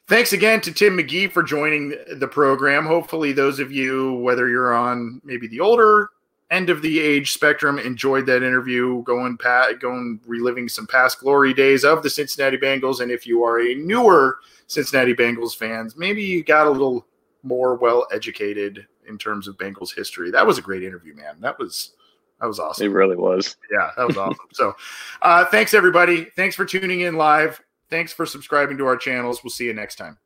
thanks 0.07 0.33
again 0.33 0.59
to 0.61 0.71
Tim 0.71 0.97
McGee 0.97 1.31
for 1.31 1.43
joining 1.43 1.95
the 2.15 2.27
program. 2.27 2.85
Hopefully, 2.85 3.31
those 3.31 3.59
of 3.59 3.71
you, 3.71 4.13
whether 4.15 4.49
you're 4.49 4.73
on 4.73 5.21
maybe 5.23 5.47
the 5.47 5.59
older 5.59 6.09
end 6.49 6.69
of 6.69 6.81
the 6.81 6.99
age 6.99 7.31
spectrum, 7.31 7.79
enjoyed 7.79 8.25
that 8.25 8.43
interview, 8.43 9.01
going 9.03 9.37
pat, 9.37 9.79
going 9.79 10.19
reliving 10.25 10.67
some 10.67 10.87
past 10.87 11.19
glory 11.19 11.53
days 11.53 11.85
of 11.85 12.03
the 12.03 12.09
Cincinnati 12.09 12.57
Bengals. 12.57 12.99
And 12.99 13.11
if 13.11 13.25
you 13.25 13.43
are 13.43 13.61
a 13.61 13.75
newer 13.75 14.39
Cincinnati 14.67 15.13
Bengals 15.13 15.55
fans, 15.55 15.95
maybe 15.95 16.21
you 16.21 16.43
got 16.43 16.67
a 16.67 16.71
little 16.71 17.05
more 17.43 17.75
well 17.75 18.05
educated 18.11 18.85
in 19.07 19.17
terms 19.17 19.47
of 19.47 19.57
Bengals 19.57 19.95
history. 19.95 20.31
That 20.31 20.45
was 20.45 20.57
a 20.57 20.61
great 20.61 20.83
interview, 20.83 21.15
man. 21.15 21.39
That 21.39 21.57
was 21.59 21.93
that 22.39 22.47
was 22.47 22.59
awesome. 22.59 22.87
It 22.87 22.89
really 22.89 23.15
was. 23.15 23.55
Yeah, 23.71 23.91
that 23.97 24.07
was 24.07 24.17
awesome. 24.17 24.47
So, 24.53 24.75
uh, 25.21 25.45
thanks 25.45 25.73
everybody. 25.73 26.25
Thanks 26.35 26.55
for 26.55 26.65
tuning 26.65 27.01
in 27.01 27.15
live. 27.15 27.61
Thanks 27.89 28.13
for 28.13 28.25
subscribing 28.25 28.77
to 28.77 28.85
our 28.85 28.97
channels. 28.97 29.43
We'll 29.43 29.51
see 29.51 29.65
you 29.65 29.73
next 29.73 29.95
time. 29.95 30.17